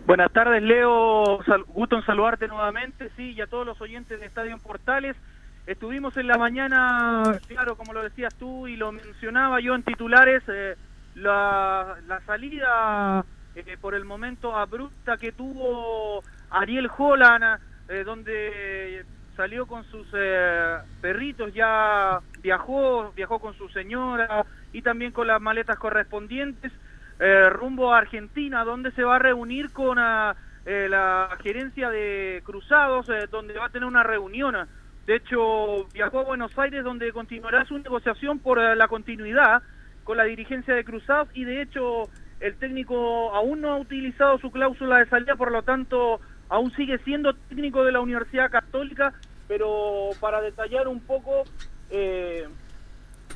Buenas 0.06 0.32
tardes, 0.34 0.64
Leo. 0.64 1.40
Gusto 1.68 1.96
en 1.96 2.06
saludarte 2.06 2.48
nuevamente, 2.48 3.10
sí, 3.16 3.34
y 3.34 3.42
a 3.42 3.48
todos 3.48 3.66
los 3.66 3.80
oyentes 3.82 4.20
de 4.20 4.26
Estadio 4.26 4.58
Portales. 4.58 5.16
Estuvimos 5.68 6.18
en 6.18 6.28
la 6.28 6.38
mañana, 6.38 7.40
claro, 7.48 7.76
como 7.76 7.94
lo 7.94 8.02
decías 8.02 8.34
tú 8.36 8.68
y 8.68 8.76
lo 8.76 8.92
mencionaba 8.92 9.60
yo 9.60 9.76
en 9.76 9.84
titulares, 9.84 10.42
eh, 10.48 10.76
la, 11.16 11.98
la 12.08 12.20
salida 12.22 13.24
eh, 13.56 13.78
por 13.80 13.94
el 13.94 14.04
momento 14.04 14.58
abrupta 14.58 15.18
que 15.18 15.32
tuvo 15.32 16.24
Ariel 16.50 16.90
Holland, 16.98 17.62
eh, 17.88 18.04
donde 18.04 19.06
salió 19.38 19.68
con 19.68 19.84
sus 19.86 20.08
perritos, 21.00 21.54
ya 21.54 22.20
viajó, 22.42 23.14
viajó 23.16 23.40
con 23.40 23.54
su 23.54 23.70
señora 23.70 24.46
y 24.74 24.82
también 24.82 25.12
con 25.12 25.28
las 25.28 25.40
maletas 25.40 25.78
correspondientes 25.78 26.72
eh, 27.22 27.50
rumbo 27.50 27.94
a 27.94 28.00
Argentina, 28.00 28.64
donde 28.64 28.92
se 28.92 29.04
va 29.04 29.18
a 29.18 29.20
reunir 29.20 29.72
con 29.72 30.00
ah, 30.00 30.36
eh, 30.66 30.88
la 30.90 31.38
gerencia 31.42 31.90
de 31.92 32.42
Cruzados, 32.44 33.08
eh, 33.10 33.28
donde 33.30 33.54
va 33.54 33.68
a 33.68 33.70
tener 33.70 33.88
una 33.88 34.02
reunión. 34.02 34.56
De 35.06 35.16
hecho, 35.16 35.88
viajó 35.94 36.20
a 36.20 36.24
Buenos 36.24 36.58
Aires, 36.58 36.84
donde 36.84 37.12
continuará 37.12 37.64
su 37.66 37.78
negociación 37.78 38.40
por 38.40 38.58
eh, 38.60 38.76
la 38.76 38.88
continuidad 38.88 39.62
con 40.04 40.18
la 40.18 40.24
dirigencia 40.24 40.74
de 40.74 40.84
Cruzados 40.84 41.30
y 41.36 41.44
de 41.44 41.62
hecho 41.62 42.10
el 42.40 42.56
técnico 42.56 43.36
aún 43.36 43.62
no 43.62 43.70
ha 43.70 43.78
utilizado 43.78 44.40
su 44.40 44.50
cláusula 44.50 44.98
de 44.98 45.06
salida, 45.06 45.36
por 45.36 45.52
lo 45.52 45.62
tanto 45.62 46.20
aún 46.50 46.72
sigue 46.72 46.98
siendo 47.00 47.36
técnico 47.36 47.84
de 47.84 47.92
la 47.92 48.02
Universidad 48.02 48.50
Católica, 48.50 49.14
pero 49.48 50.10
para 50.20 50.42
detallar 50.42 50.88
un 50.88 51.02
poco, 51.02 51.44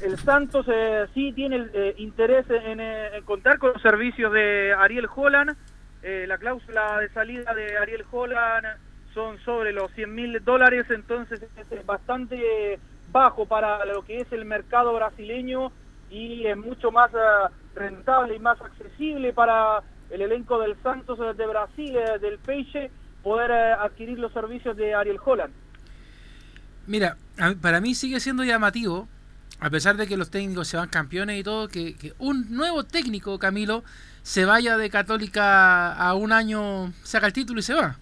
el 0.02 0.18
Santos 0.20 0.66
eh, 0.70 1.06
sí 1.14 1.32
tiene 1.34 1.68
eh, 1.74 1.96
interés 1.98 2.46
en, 2.50 2.80
eh, 2.80 3.18
en 3.18 3.24
contar 3.24 3.58
con 3.58 3.74
los 3.74 3.82
servicios 3.82 4.32
de 4.34 4.74
Ariel 4.78 5.08
Holland. 5.14 5.56
La 6.28 6.38
cláusula 6.38 7.00
de 7.00 7.10
salida 7.10 7.52
de 7.56 7.80
Ariel 7.80 8.06
Holland 8.12 8.68
son 9.12 9.40
sobre 9.40 9.74
los 9.74 9.92
100 9.94 10.14
mil 10.14 10.44
dólares, 10.46 10.86
entonces 10.92 11.42
es 11.42 11.86
bastante 11.88 12.80
bajo 13.12 13.48
para 13.48 13.84
lo 13.86 14.04
que 14.04 14.20
es 14.20 14.32
el 14.32 14.46
mercado 14.46 14.94
brasileño 14.94 15.72
y 16.12 16.46
es 16.46 16.56
mucho 16.58 16.92
más 16.92 17.10
rentable 17.74 18.36
y 18.36 18.40
más 18.40 18.62
accesible 18.62 19.34
para 19.34 19.82
el 20.12 20.22
elenco 20.22 20.60
del 20.60 20.76
Santos 20.84 21.18
de 21.36 21.48
Brasil, 21.48 21.98
del 22.22 22.38
Peixe, 22.38 22.92
poder 23.24 23.52
adquirir 23.52 24.20
los 24.20 24.32
servicios 24.32 24.78
de 24.78 24.94
Ariel 24.94 25.18
Holland. 25.26 25.56
Mira, 26.86 27.18
para 27.64 27.82
mí 27.82 27.96
sigue 27.96 28.20
siendo 28.20 28.44
llamativo, 28.44 29.08
a 29.60 29.70
pesar 29.70 29.98
de 29.98 30.08
que 30.08 30.18
los 30.18 30.30
técnicos 30.30 30.68
se 30.68 30.78
van 30.78 30.90
campeones 30.90 31.40
y 31.40 31.44
todo, 31.44 31.68
que, 31.70 31.96
que 31.96 32.14
un 32.20 32.48
nuevo 32.56 32.84
técnico, 32.84 33.40
Camilo, 33.40 33.84
se 34.24 34.46
vaya 34.46 34.78
de 34.78 34.90
Católica 34.90 35.94
a 35.94 36.14
un 36.14 36.32
año, 36.32 36.94
saca 37.04 37.28
el 37.28 37.34
título 37.34 37.60
y 37.60 37.64
se 37.64 37.74
va. 37.74 37.98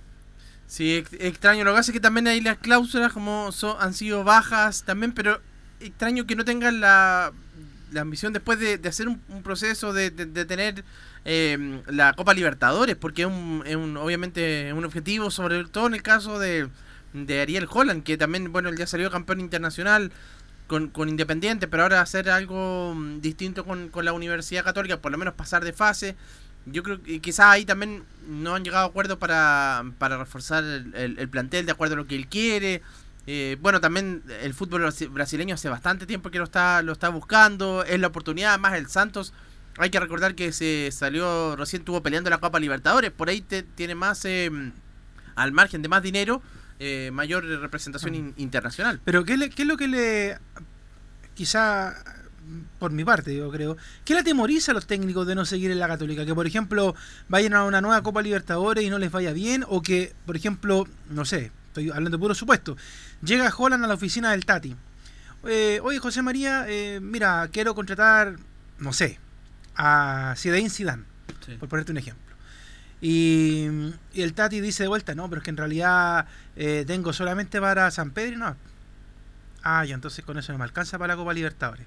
Sí, 0.67 0.95
ex- 0.95 1.13
extraño. 1.19 1.63
Lo 1.63 1.71
que 1.71 1.77
pasa 1.77 1.91
es 1.91 1.93
que 1.93 1.99
también 1.99 2.27
hay 2.27 2.41
las 2.41 2.57
cláusulas 2.57 3.13
como 3.13 3.51
son, 3.51 3.75
han 3.79 3.93
sido 3.93 4.23
bajas 4.23 4.83
también, 4.83 5.11
pero 5.13 5.39
extraño 5.79 6.25
que 6.25 6.35
no 6.35 6.45
tengan 6.45 6.79
la, 6.79 7.31
la 7.91 8.01
ambición 8.01 8.33
después 8.33 8.59
de, 8.59 8.77
de 8.77 8.89
hacer 8.89 9.07
un, 9.07 9.19
proceso 9.43 9.93
de, 9.93 10.09
de- 10.09 10.25
tener 10.45 10.83
eh, 11.25 11.81
la 11.87 12.13
Copa 12.13 12.33
Libertadores, 12.33 12.95
porque 12.95 13.23
es, 13.23 13.27
un, 13.27 13.63
es 13.65 13.75
un- 13.75 13.97
obviamente 13.97 14.71
un 14.73 14.85
objetivo, 14.85 15.29
sobre 15.29 15.63
todo 15.65 15.87
en 15.87 15.93
el 15.95 16.01
caso 16.01 16.39
de, 16.39 16.69
de 17.13 17.41
Ariel 17.41 17.67
Holland, 17.69 18.03
que 18.03 18.17
también, 18.17 18.51
bueno, 18.51 18.73
ya 18.73 18.87
salió 18.87 19.11
campeón 19.11 19.39
internacional 19.41 20.11
con, 20.67 20.87
con 20.89 21.09
Independiente, 21.09 21.67
pero 21.67 21.83
ahora 21.83 22.01
hacer 22.01 22.29
algo 22.29 22.93
mm, 22.95 23.19
distinto 23.21 23.65
con, 23.65 23.89
con 23.89 24.05
la 24.05 24.13
Universidad 24.13 24.63
Católica, 24.63 24.97
por 25.01 25.11
lo 25.11 25.17
menos 25.17 25.33
pasar 25.35 25.63
de 25.63 25.73
fase. 25.73 26.15
Yo 26.65 26.81
creo 26.83 27.01
que 27.03 27.19
quizás 27.19 27.47
ahí 27.47 27.65
también 27.65 28.03
no 28.27 28.55
han 28.55 28.63
llegado 28.63 28.85
a 28.85 28.87
acuerdo 28.87 29.19
para, 29.19 29.83
para 29.97 30.17
reforzar 30.17 30.63
el, 30.63 30.93
el- 30.95 31.19
el 31.19 31.29
plantel 31.29 31.65
de 31.65 31.71
acuerdo 31.73 31.95
a 31.95 31.97
lo 31.97 32.07
que 32.07 32.15
él 32.15 32.27
quiere. 32.27 32.81
Eh, 33.27 33.57
bueno, 33.61 33.79
también 33.81 34.23
el 34.41 34.53
fútbol 34.53 34.81
brasi- 34.83 35.09
brasileño 35.11 35.55
hace 35.55 35.69
bastante 35.69 36.05
tiempo 36.05 36.29
que 36.31 36.37
lo 36.39 36.45
está, 36.45 36.81
lo 36.81 36.93
está 36.93 37.09
buscando. 37.09 37.83
Es 37.83 37.99
la 37.99 38.07
oportunidad, 38.07 38.57
más 38.59 38.73
el 38.75 38.87
Santos. 38.87 39.33
Hay 39.77 39.89
que 39.89 39.99
recordar 39.99 40.35
que 40.35 40.51
se 40.53 40.89
salió, 40.91 41.55
recién 41.55 41.81
estuvo 41.81 42.01
peleando 42.03 42.29
la 42.29 42.37
Copa 42.39 42.59
Libertadores. 42.59 43.11
Por 43.11 43.27
ahí 43.29 43.41
te- 43.41 43.63
tiene 43.63 43.95
más, 43.95 44.23
eh, 44.25 44.49
al 45.35 45.51
margen 45.51 45.81
de 45.81 45.89
más 45.89 46.01
dinero, 46.03 46.41
eh, 46.85 47.11
mayor 47.11 47.45
representación 47.45 48.13
in- 48.15 48.33
internacional. 48.37 48.99
Pero 49.05 49.23
¿qué, 49.23 49.37
le- 49.37 49.49
qué 49.49 49.61
es 49.61 49.67
lo 49.67 49.77
que 49.77 49.87
le... 49.87 50.37
Quizá, 51.33 51.95
por 52.77 52.91
mi 52.91 53.03
parte, 53.03 53.35
yo 53.35 53.49
creo, 53.49 53.75
¿qué 54.05 54.13
le 54.13 54.19
atemoriza 54.19 54.71
a 54.71 54.75
los 54.75 54.85
técnicos 54.85 55.25
de 55.25 55.33
no 55.35 55.45
seguir 55.45 55.71
en 55.71 55.79
la 55.79 55.87
Católica? 55.87 56.25
Que, 56.25 56.35
por 56.35 56.45
ejemplo, 56.45 56.93
vayan 57.29 57.53
a 57.53 57.63
una 57.63 57.81
nueva 57.81 58.03
Copa 58.03 58.21
Libertadores 58.21 58.83
y 58.83 58.89
no 58.89 58.99
les 58.99 59.11
vaya 59.11 59.33
bien, 59.33 59.63
o 59.67 59.81
que, 59.81 60.13
por 60.25 60.35
ejemplo, 60.35 60.87
no 61.09 61.25
sé, 61.25 61.51
estoy 61.67 61.89
hablando 61.89 62.11
de 62.17 62.19
puro 62.21 62.35
supuesto, 62.35 62.77
llega 63.23 63.51
Holland 63.57 63.83
a 63.83 63.87
la 63.87 63.93
oficina 63.95 64.31
del 64.31 64.45
Tati. 64.45 64.75
Eh, 65.45 65.79
Oye, 65.83 65.97
José 65.99 66.21
María, 66.21 66.65
eh, 66.67 66.99
mira, 67.01 67.47
quiero 67.51 67.73
contratar, 67.73 68.35
no 68.77 68.93
sé, 68.93 69.19
a 69.75 70.35
Zinedine 70.37 70.69
Zidane, 70.69 71.03
por 71.59 71.67
ponerte 71.69 71.91
un 71.93 71.97
ejemplo. 71.97 72.32
Y, 73.05 73.65
el 74.13 74.33
Tati 74.33 74.61
dice 74.61 74.83
de 74.83 74.87
vuelta, 74.87 75.13
no, 75.13 75.27
pero 75.29 75.39
es 75.39 75.43
que 75.43 75.49
en 75.49 75.57
realidad 75.57 76.25
eh, 76.55 76.85
tengo 76.87 77.11
solamente 77.11 77.59
para 77.59 77.91
San 77.91 78.11
Pedro 78.11 78.33
y 78.33 78.37
no. 78.37 78.55
Ah, 79.61 79.83
ya, 79.83 79.93
entonces 79.93 80.23
con 80.23 80.37
eso 80.37 80.53
no 80.53 80.57
me 80.57 80.63
alcanza 80.63 80.97
para 80.97 81.13
la 81.13 81.17
Copa 81.17 81.33
Libertadores. 81.33 81.85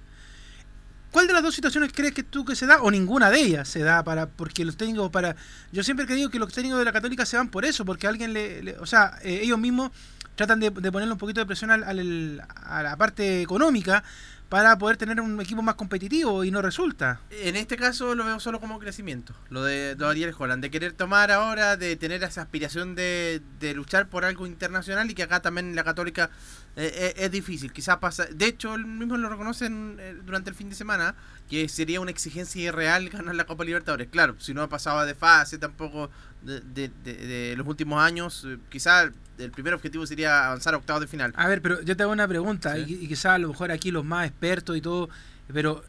¿Cuál 1.10 1.26
de 1.26 1.32
las 1.32 1.42
dos 1.42 1.54
situaciones 1.54 1.90
crees 1.94 2.12
que 2.12 2.22
tú 2.22 2.44
que 2.44 2.54
se 2.54 2.66
da? 2.66 2.82
O 2.82 2.90
ninguna 2.90 3.30
de 3.30 3.40
ellas 3.40 3.66
se 3.66 3.80
da 3.80 4.04
para, 4.04 4.26
porque 4.26 4.62
los 4.66 4.76
técnicos 4.76 5.10
para. 5.10 5.36
Yo 5.72 5.82
siempre 5.82 6.04
he 6.04 6.06
creído 6.06 6.28
que 6.28 6.38
los 6.38 6.52
técnicos 6.52 6.78
de 6.80 6.84
la 6.84 6.92
Católica 6.92 7.24
se 7.24 7.38
van 7.38 7.48
por 7.48 7.64
eso, 7.64 7.86
porque 7.86 8.06
alguien 8.06 8.34
le. 8.34 8.62
le- 8.62 8.78
o 8.78 8.84
sea, 8.84 9.18
eh, 9.22 9.40
ellos 9.42 9.58
mismos 9.58 9.92
tratan 10.34 10.60
de, 10.60 10.68
de 10.68 10.92
ponerle 10.92 11.12
un 11.14 11.18
poquito 11.18 11.40
de 11.40 11.46
presión 11.46 11.70
al, 11.70 11.82
al- 11.84 12.46
a 12.56 12.82
la 12.82 12.96
parte 12.98 13.40
económica 13.40 14.04
para 14.48 14.78
poder 14.78 14.96
tener 14.96 15.20
un 15.20 15.40
equipo 15.40 15.62
más 15.62 15.74
competitivo 15.74 16.44
y 16.44 16.50
no 16.50 16.62
resulta. 16.62 17.20
En 17.30 17.56
este 17.56 17.76
caso 17.76 18.14
lo 18.14 18.24
veo 18.24 18.38
solo 18.40 18.60
como 18.60 18.78
crecimiento, 18.78 19.34
lo 19.50 19.64
de, 19.64 19.94
de 19.94 20.06
Ariel 20.06 20.34
Holland, 20.36 20.62
de 20.62 20.70
querer 20.70 20.92
tomar 20.92 21.30
ahora, 21.30 21.76
de 21.76 21.96
tener 21.96 22.22
esa 22.22 22.42
aspiración 22.42 22.94
de, 22.94 23.42
de 23.58 23.74
luchar 23.74 24.08
por 24.08 24.24
algo 24.24 24.46
internacional 24.46 25.10
y 25.10 25.14
que 25.14 25.24
acá 25.24 25.40
también 25.40 25.74
la 25.74 25.84
Católica 25.84 26.30
eh, 26.76 26.92
eh, 26.94 27.14
es 27.16 27.30
difícil. 27.30 27.72
Quizás 27.72 27.96
pasa, 27.98 28.26
de 28.26 28.46
hecho, 28.46 28.74
él 28.74 28.84
mismo 28.86 29.16
lo 29.16 29.28
reconocen 29.28 29.96
eh, 29.98 30.14
durante 30.24 30.50
el 30.50 30.56
fin 30.56 30.68
de 30.68 30.74
semana, 30.76 31.14
que 31.48 31.68
sería 31.68 32.00
una 32.00 32.10
exigencia 32.10 32.62
irreal 32.62 33.08
ganar 33.08 33.34
la 33.34 33.44
Copa 33.46 33.64
Libertadores. 33.64 34.08
Claro, 34.10 34.36
si 34.38 34.52
no 34.54 34.68
pasaba 34.68 35.06
de 35.06 35.14
fase 35.14 35.58
tampoco 35.58 36.10
de, 36.42 36.60
de- 36.60 36.90
de- 37.04 37.26
de 37.26 37.56
los 37.56 37.66
últimos 37.66 38.00
años, 38.02 38.46
quizás 38.68 39.10
el 39.38 39.50
primer 39.50 39.74
objetivo 39.74 40.06
sería 40.06 40.46
avanzar 40.46 40.74
a 40.74 40.76
octavos 40.78 41.00
de 41.02 41.06
final. 41.08 41.32
A 41.36 41.46
ver, 41.48 41.60
pero 41.62 41.80
yo 41.82 41.96
te 41.96 42.02
hago 42.02 42.12
una 42.12 42.26
pregunta, 42.28 42.78
y, 42.78 42.82
y 42.94 43.08
quizás 43.08 43.26
a 43.32 43.38
lo 43.38 43.48
mejor 43.48 43.70
aquí 43.70 43.90
los 43.90 44.04
más 44.04 44.26
expertos 44.28 44.76
y 44.76 44.80
todo, 44.80 45.08
pero 45.52 45.84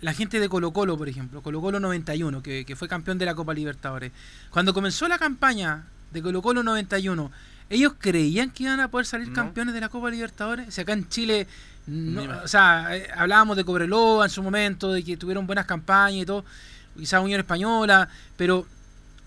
la 0.00 0.12
gente 0.12 0.38
de 0.40 0.48
Colo 0.48 0.72
Colo, 0.72 0.96
por 0.96 1.08
ejemplo, 1.08 1.42
Colo 1.42 1.60
Colo 1.60 1.80
91, 1.80 2.42
que, 2.42 2.64
que 2.64 2.76
fue 2.76 2.86
campeón 2.88 3.18
de 3.18 3.24
la 3.26 3.34
Copa 3.34 3.54
Libertadores, 3.54 4.12
cuando 4.50 4.72
comenzó 4.74 5.08
la 5.08 5.18
campaña 5.18 5.86
de 6.12 6.22
Colo 6.22 6.42
Colo 6.42 6.62
91, 6.62 7.30
¿ellos 7.70 7.92
creían 7.98 8.50
que 8.50 8.64
iban 8.64 8.80
a 8.80 8.88
poder 8.88 9.06
salir 9.06 9.28
No. 9.28 9.34
campeones 9.34 9.74
de 9.74 9.80
la 9.80 9.88
Copa 9.88 10.10
Libertadores? 10.10 10.68
O 10.68 10.70
sea, 10.70 10.82
acá 10.82 10.92
en 10.92 11.08
Chile, 11.08 11.46
no- 11.86 12.22
o 12.44 12.48
sea, 12.48 12.96
eh, 12.96 13.08
hablábamos 13.16 13.56
de 13.56 13.64
Cobreloa 13.64 14.24
en 14.26 14.30
su 14.30 14.42
momento, 14.42 14.92
de 14.92 15.02
que 15.04 15.16
tuvieron 15.16 15.46
buenas 15.46 15.66
campañas 15.66 16.22
y 16.22 16.26
todo, 16.26 16.44
quizás 16.96 17.22
Unión 17.22 17.40
Española, 17.40 18.08
pero 18.36 18.66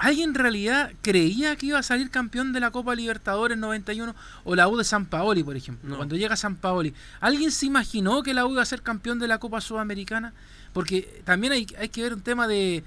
¿Alguien 0.03 0.29
en 0.29 0.33
realidad 0.35 0.91
creía 1.03 1.55
que 1.55 1.67
iba 1.67 1.77
a 1.77 1.83
salir 1.83 2.09
campeón 2.09 2.53
de 2.53 2.59
la 2.59 2.71
Copa 2.71 2.95
Libertadores 2.95 3.55
91 3.55 4.15
o 4.43 4.55
la 4.55 4.67
U 4.67 4.75
de 4.75 4.83
San 4.83 5.05
Paoli, 5.05 5.43
por 5.43 5.55
ejemplo? 5.55 5.87
No. 5.87 5.97
Cuando 5.97 6.15
llega 6.15 6.35
San 6.35 6.55
Paoli, 6.55 6.91
¿alguien 7.19 7.51
se 7.51 7.67
imaginó 7.67 8.23
que 8.23 8.33
la 8.33 8.47
U 8.47 8.51
iba 8.53 8.63
a 8.63 8.65
ser 8.65 8.81
campeón 8.81 9.19
de 9.19 9.27
la 9.27 9.37
Copa 9.37 9.61
Sudamericana? 9.61 10.33
Porque 10.73 11.21
también 11.23 11.53
hay, 11.53 11.67
hay 11.77 11.89
que 11.89 12.01
ver 12.01 12.15
un 12.15 12.21
tema 12.21 12.47
de, 12.47 12.83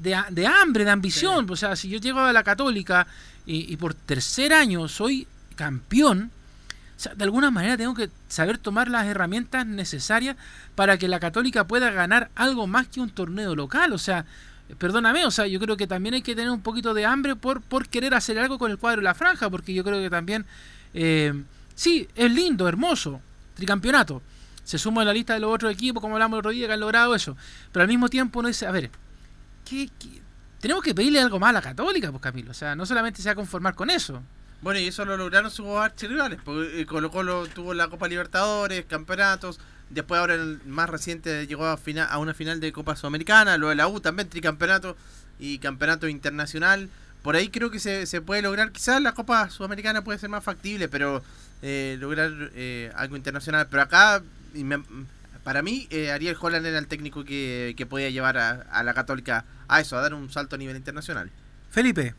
de, 0.00 0.16
de 0.30 0.46
hambre, 0.46 0.86
de 0.86 0.90
ambición. 0.92 1.46
O 1.50 1.56
sea, 1.56 1.76
si 1.76 1.90
yo 1.90 1.98
llego 1.98 2.20
a 2.20 2.32
la 2.32 2.42
Católica 2.42 3.06
y, 3.46 3.72
y 3.72 3.76
por 3.76 3.94
tercer 3.94 4.52
año 4.52 4.88
soy 4.88 5.26
campeón, 5.54 6.30
o 6.96 7.00
sea, 7.00 7.14
de 7.14 7.24
alguna 7.24 7.50
manera 7.50 7.76
tengo 7.76 7.94
que 7.94 8.10
saber 8.28 8.58
tomar 8.58 8.88
las 8.88 9.06
herramientas 9.06 9.66
necesarias 9.66 10.36
para 10.74 10.98
que 10.98 11.08
la 11.08 11.20
Católica 11.20 11.66
pueda 11.66 11.90
ganar 11.90 12.30
algo 12.34 12.66
más 12.66 12.88
que 12.88 13.00
un 13.00 13.10
torneo 13.10 13.54
local. 13.54 13.92
O 13.92 13.98
sea, 13.98 14.24
perdóname, 14.78 15.24
o 15.26 15.30
sea, 15.30 15.46
yo 15.46 15.60
creo 15.60 15.76
que 15.76 15.86
también 15.86 16.14
hay 16.14 16.22
que 16.22 16.34
tener 16.34 16.50
un 16.50 16.62
poquito 16.62 16.94
de 16.94 17.04
hambre 17.04 17.36
por, 17.36 17.60
por 17.60 17.88
querer 17.88 18.14
hacer 18.14 18.38
algo 18.38 18.58
con 18.58 18.70
el 18.70 18.78
cuadro 18.78 19.00
de 19.00 19.04
la 19.04 19.14
franja, 19.14 19.50
porque 19.50 19.74
yo 19.74 19.84
creo 19.84 20.00
que 20.00 20.08
también, 20.10 20.44
eh, 20.94 21.34
sí, 21.74 22.08
es 22.14 22.30
lindo, 22.32 22.66
hermoso, 22.66 23.20
tricampeonato. 23.54 24.22
Se 24.64 24.78
suma 24.78 25.02
a 25.02 25.04
la 25.04 25.12
lista 25.12 25.34
de 25.34 25.40
los 25.40 25.52
otros 25.54 25.70
equipos, 25.72 26.00
como 26.00 26.14
hablamos 26.16 26.36
el 26.36 26.38
otro 26.40 26.50
día, 26.50 26.66
que 26.66 26.72
han 26.72 26.80
logrado 26.80 27.14
eso. 27.14 27.36
Pero 27.72 27.82
al 27.82 27.88
mismo 27.88 28.08
tiempo 28.08 28.40
uno 28.40 28.48
dice, 28.48 28.66
a 28.66 28.70
ver, 28.72 28.90
¿qué, 29.68 29.88
qué- 29.98 30.22
tenemos 30.66 30.82
que 30.84 30.94
pedirle 30.94 31.20
algo 31.20 31.38
más 31.38 31.50
a 31.50 31.52
la 31.54 31.62
Católica, 31.62 32.10
pues 32.10 32.22
Camilo. 32.22 32.50
O 32.50 32.54
sea, 32.54 32.74
no 32.76 32.84
solamente 32.86 33.22
se 33.22 33.28
va 33.28 33.32
a 33.32 33.36
conformar 33.36 33.74
con 33.74 33.88
eso. 33.90 34.22
Bueno, 34.62 34.80
y 34.80 34.86
eso 34.88 35.04
lo 35.04 35.16
lograron 35.16 35.50
sus 35.50 35.66
archirrivales, 35.68 36.40
porque 36.44 36.80
eh, 36.80 36.86
Colo 36.86 37.10
Colo 37.10 37.46
tuvo 37.46 37.74
la 37.74 37.88
Copa 37.88 38.08
Libertadores, 38.08 38.84
campeonatos, 38.86 39.60
después 39.90 40.18
ahora 40.20 40.34
el 40.34 40.60
más 40.66 40.88
reciente 40.90 41.46
llegó 41.46 41.66
a, 41.66 41.76
fina- 41.76 42.06
a 42.06 42.18
una 42.18 42.34
final 42.34 42.58
de 42.58 42.72
Copa 42.72 42.96
Sudamericana, 42.96 43.58
lo 43.58 43.68
de 43.68 43.74
la 43.76 43.86
U 43.86 44.00
también, 44.00 44.28
tricampeonato 44.28 44.96
y 45.38 45.58
campeonato 45.58 46.08
internacional. 46.08 46.88
Por 47.22 47.36
ahí 47.36 47.48
creo 47.48 47.70
que 47.70 47.78
se, 47.80 48.06
se 48.06 48.20
puede 48.20 48.42
lograr, 48.42 48.72
quizás 48.72 49.00
la 49.02 49.12
Copa 49.12 49.50
Sudamericana 49.50 50.02
puede 50.02 50.18
ser 50.18 50.30
más 50.30 50.42
factible, 50.42 50.88
pero 50.88 51.22
eh, 51.62 51.96
lograr 52.00 52.30
eh, 52.54 52.90
algo 52.96 53.16
internacional. 53.16 53.66
Pero 53.70 53.82
acá, 53.82 54.22
me- 54.54 54.82
para 55.46 55.62
mí, 55.62 55.86
eh, 55.92 56.10
Ariel 56.10 56.34
Holland 56.40 56.66
era 56.66 56.80
el 56.80 56.88
técnico 56.88 57.22
que, 57.24 57.74
que 57.76 57.86
podía 57.86 58.10
llevar 58.10 58.36
a, 58.36 58.50
a 58.68 58.82
la 58.82 58.94
Católica 58.94 59.44
a 59.68 59.80
eso, 59.80 59.96
a 59.96 60.00
dar 60.00 60.12
un 60.12 60.28
salto 60.28 60.56
a 60.56 60.58
nivel 60.58 60.74
internacional. 60.74 61.30
Felipe. 61.70 62.14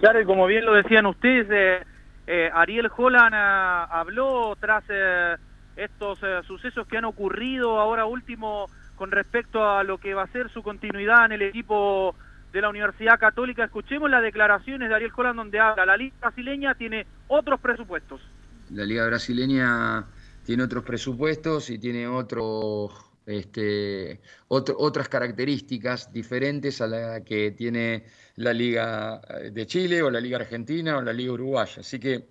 Claro, 0.00 0.22
y 0.22 0.24
como 0.24 0.46
bien 0.46 0.64
lo 0.64 0.72
decían 0.72 1.04
ustedes, 1.04 1.46
eh, 1.50 1.84
eh, 2.26 2.50
Ariel 2.54 2.88
Holland 2.96 3.34
ah, 3.34 3.88
habló 3.90 4.56
tras 4.58 4.84
eh, 4.88 5.36
estos 5.76 6.18
eh, 6.22 6.40
sucesos 6.46 6.86
que 6.86 6.96
han 6.96 7.04
ocurrido 7.04 7.78
ahora 7.78 8.06
último 8.06 8.70
con 8.96 9.10
respecto 9.10 9.68
a 9.68 9.84
lo 9.84 9.98
que 9.98 10.14
va 10.14 10.22
a 10.22 10.28
ser 10.28 10.48
su 10.50 10.62
continuidad 10.62 11.26
en 11.26 11.32
el 11.32 11.42
equipo 11.42 12.16
de 12.54 12.62
la 12.62 12.70
Universidad 12.70 13.18
Católica. 13.18 13.64
Escuchemos 13.64 14.08
las 14.08 14.22
declaraciones 14.22 14.88
de 14.88 14.94
Ariel 14.94 15.12
Holland 15.14 15.36
donde 15.36 15.60
habla, 15.60 15.84
la 15.84 15.98
liga 15.98 16.16
brasileña 16.22 16.74
tiene 16.74 17.06
otros 17.28 17.60
presupuestos. 17.60 18.22
La 18.70 18.84
liga 18.84 19.04
brasileña 19.06 20.06
tiene 20.44 20.64
otros 20.64 20.84
presupuestos 20.84 21.70
y 21.70 21.78
tiene 21.78 22.06
otro, 22.06 22.90
este, 23.26 24.20
otras 24.48 25.08
características 25.08 26.12
diferentes 26.12 26.80
a 26.80 26.86
la 26.86 27.24
que 27.24 27.52
tiene 27.52 28.04
la 28.36 28.52
liga 28.52 29.20
de 29.52 29.66
Chile 29.66 30.02
o 30.02 30.10
la 30.10 30.20
liga 30.20 30.38
argentina 30.38 30.98
o 30.98 31.02
la 31.02 31.12
liga 31.12 31.32
uruguaya. 31.32 31.80
Así 31.80 31.98
que 31.98 32.28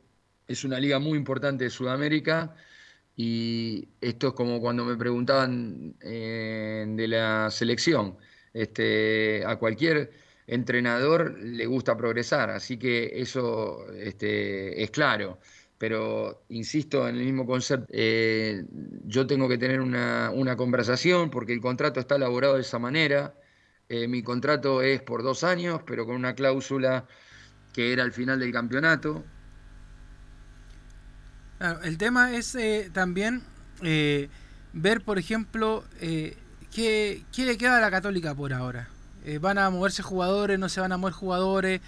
es 0.47 0.63
una 0.63 0.79
liga 0.79 0.99
muy 0.99 1.17
importante 1.17 1.63
de 1.65 1.69
Sudamérica 1.69 2.55
y 3.15 3.89
esto 4.01 4.29
es 4.29 4.33
como 4.33 4.59
cuando 4.61 4.85
me 4.85 4.95
preguntaban 4.97 5.95
eh, 6.01 6.85
de 6.87 7.07
la 7.07 7.49
selección. 7.51 8.17
Este, 8.53 9.43
a 9.45 9.57
cualquier 9.57 10.11
entrenador 10.47 11.39
le 11.39 11.65
gusta 11.65 11.95
progresar, 11.95 12.49
así 12.49 12.77
que 12.77 13.21
eso 13.21 13.89
este, 13.93 14.83
es 14.83 14.91
claro. 14.91 15.39
Pero 15.81 16.43
insisto 16.49 17.09
en 17.09 17.15
el 17.15 17.25
mismo 17.25 17.47
concepto, 17.47 17.87
eh, 17.89 18.65
yo 19.03 19.25
tengo 19.25 19.49
que 19.49 19.57
tener 19.57 19.81
una, 19.81 20.29
una 20.29 20.55
conversación 20.55 21.31
porque 21.31 21.53
el 21.53 21.59
contrato 21.59 21.99
está 21.99 22.17
elaborado 22.17 22.53
de 22.53 22.61
esa 22.61 22.77
manera. 22.77 23.33
Eh, 23.89 24.07
mi 24.07 24.21
contrato 24.21 24.83
es 24.83 25.01
por 25.01 25.23
dos 25.23 25.43
años, 25.43 25.81
pero 25.87 26.05
con 26.05 26.13
una 26.13 26.35
cláusula 26.35 27.07
que 27.73 27.93
era 27.93 28.03
al 28.03 28.11
final 28.11 28.39
del 28.39 28.51
campeonato. 28.51 29.23
Claro, 31.57 31.81
el 31.81 31.97
tema 31.97 32.35
es 32.35 32.53
eh, 32.53 32.91
también 32.93 33.41
ver, 33.81 35.01
por 35.03 35.17
ejemplo, 35.17 35.83
qué, 35.99 37.23
qué 37.33 37.43
le 37.43 37.57
queda 37.57 37.79
a 37.79 37.81
la 37.81 37.89
Católica 37.89 38.35
por 38.35 38.53
ahora. 38.53 38.87
¿Van 39.39 39.57
a 39.57 39.67
moverse 39.71 40.03
jugadores? 40.03 40.59
¿No 40.59 40.69
se 40.69 40.79
van 40.79 40.91
a 40.91 40.97
mover 40.97 41.13
jugadores? 41.15 41.81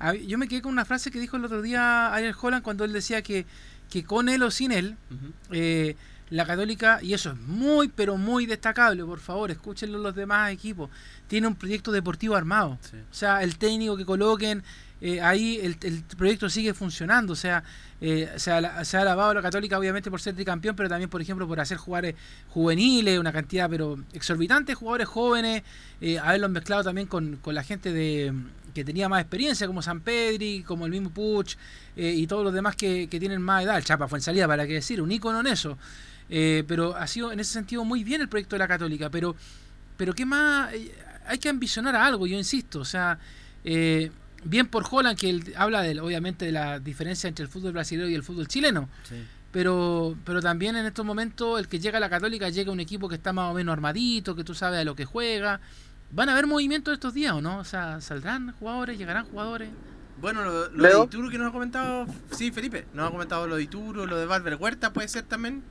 A- 0.00 0.14
Yo 0.14 0.36
me 0.38 0.48
quedé 0.48 0.62
con 0.62 0.72
una 0.72 0.84
frase 0.84 1.10
que 1.10 1.20
dijo 1.20 1.36
el 1.36 1.44
otro 1.44 1.62
día 1.62 2.12
Ariel 2.12 2.34
Holland 2.40 2.64
cuando 2.64 2.84
él 2.84 2.92
decía 2.92 3.22
que, 3.22 3.46
que 3.88 4.02
con 4.04 4.28
él 4.28 4.42
o 4.42 4.50
sin 4.50 4.72
él, 4.72 4.96
eh, 5.52 5.94
la 6.30 6.46
Católica, 6.46 7.00
y 7.02 7.12
eso 7.12 7.30
es 7.32 7.38
muy, 7.38 7.88
pero 7.88 8.16
muy 8.16 8.46
destacable, 8.46 9.04
por 9.04 9.18
favor, 9.18 9.50
escúchenlo 9.50 9.98
los 9.98 10.14
demás 10.14 10.52
equipos, 10.52 10.88
tiene 11.26 11.48
un 11.48 11.56
proyecto 11.56 11.90
deportivo 11.90 12.36
armado. 12.36 12.78
O 13.10 13.14
sea, 13.14 13.42
el 13.42 13.56
técnico 13.58 13.96
que 13.96 14.04
coloquen, 14.04 14.62
eh, 15.00 15.20
ahí 15.20 15.58
el, 15.60 15.76
el 15.82 16.02
proyecto 16.16 16.48
sigue 16.48 16.72
funcionando. 16.72 17.32
O 17.32 17.36
sea, 17.36 17.64
eh, 18.00 18.30
se, 18.36 18.52
ha, 18.52 18.84
se 18.84 18.96
ha 18.96 19.00
alabado 19.00 19.30
a 19.30 19.34
la 19.34 19.42
Católica 19.42 19.76
obviamente 19.76 20.08
por 20.08 20.20
ser 20.20 20.34
tricampeón, 20.36 20.76
pero 20.76 20.88
también, 20.88 21.10
por 21.10 21.20
ejemplo, 21.20 21.48
por 21.48 21.58
hacer 21.58 21.78
jugadores 21.78 22.14
juveniles, 22.50 23.18
una 23.18 23.32
cantidad 23.32 23.68
pero 23.68 23.98
exorbitante 24.12 24.70
de 24.72 24.76
jugadores 24.76 25.08
jóvenes, 25.08 25.64
eh, 26.00 26.20
haberlos 26.20 26.50
mezclado 26.50 26.84
también 26.84 27.08
con, 27.08 27.36
con 27.38 27.56
la 27.56 27.64
gente 27.64 27.92
de 27.92 28.32
que 28.72 28.84
tenía 28.84 29.08
más 29.08 29.20
experiencia, 29.20 29.66
como 29.66 29.82
San 29.82 30.00
Pedri, 30.00 30.62
como 30.62 30.86
el 30.86 30.92
mismo 30.92 31.10
Puch, 31.10 31.56
eh, 31.96 32.14
y 32.16 32.26
todos 32.26 32.44
los 32.44 32.52
demás 32.52 32.76
que, 32.76 33.08
que 33.08 33.18
tienen 33.18 33.40
más 33.42 33.64
edad. 33.64 33.76
El 33.76 33.84
Chapa 33.84 34.08
fue 34.08 34.18
en 34.18 34.22
salida, 34.22 34.46
para 34.46 34.66
qué 34.66 34.74
decir, 34.74 35.00
un 35.00 35.10
ícono 35.12 35.40
en 35.40 35.46
eso. 35.46 35.76
Eh, 36.32 36.62
pero 36.68 36.94
ha 36.94 37.08
sido 37.08 37.32
en 37.32 37.40
ese 37.40 37.52
sentido 37.52 37.84
muy 37.84 38.04
bien 38.04 38.20
el 38.20 38.28
proyecto 38.28 38.54
de 38.54 38.60
la 38.60 38.68
Católica, 38.68 39.10
pero 39.10 39.34
pero 39.96 40.14
qué 40.14 40.24
más 40.24 40.72
Eh, 40.72 40.92
hay 41.26 41.38
que 41.38 41.48
ambicionar 41.48 41.96
a 41.96 42.06
algo 42.06 42.24
yo 42.26 42.38
insisto. 42.38 42.78
O 42.78 42.84
sea 42.84 43.18
eh, 43.64 44.12
bien 44.44 44.68
por 44.68 44.84
Holland 44.88 45.18
que 45.18 45.28
él 45.28 45.52
habla 45.56 45.82
de, 45.82 46.00
obviamente 46.00 46.44
de 46.44 46.52
la 46.52 46.78
diferencia 46.78 47.26
entre 47.26 47.42
el 47.44 47.50
fútbol 47.50 47.72
brasileño 47.72 48.08
y 48.08 48.14
el 48.14 48.22
fútbol 48.22 48.46
chileno. 48.46 48.88
Pero 49.50 50.16
pero 50.24 50.40
también 50.40 50.76
en 50.76 50.86
estos 50.86 51.04
momentos 51.04 51.58
el 51.58 51.66
que 51.66 51.80
llega 51.80 51.98
a 51.98 52.00
la 52.00 52.08
Católica 52.08 52.48
llega 52.48 52.70
un 52.70 52.78
equipo 52.78 53.08
que 53.08 53.16
está 53.16 53.32
más 53.32 53.50
o 53.50 53.54
menos 53.54 53.72
armadito 53.72 54.36
que 54.36 54.44
tú 54.44 54.54
sabes 54.54 54.78
a 54.78 54.84
lo 54.84 54.94
que 54.94 55.04
juega 55.04 55.60
van 56.12 56.28
a 56.28 56.32
haber 56.32 56.46
movimientos 56.46 56.94
estos 56.94 57.14
días 57.14 57.32
o 57.32 57.40
no 57.40 57.58
o 57.58 57.64
sea 57.64 58.00
saldrán 58.00 58.52
jugadores 58.58 58.98
llegarán 58.98 59.24
jugadores 59.26 59.70
Bueno, 60.20 60.44
lo, 60.44 60.68
de 60.68 61.04
Ituro 61.04 61.30
que 61.30 61.38
nos 61.38 61.48
ha 61.48 61.52
comentado, 61.52 62.06
sí, 62.30 62.50
Felipe, 62.50 62.84
nos 62.92 63.08
ha 63.08 63.10
comentado 63.10 63.46
lo 63.46 63.56
de 63.56 63.62
Ituro, 63.62 64.04
lo 64.04 64.18
de 64.18 64.26
Valver 64.26 64.56
Huerta, 64.56 64.92
puede 64.92 65.08
ser 65.08 65.22
también. 65.22 65.62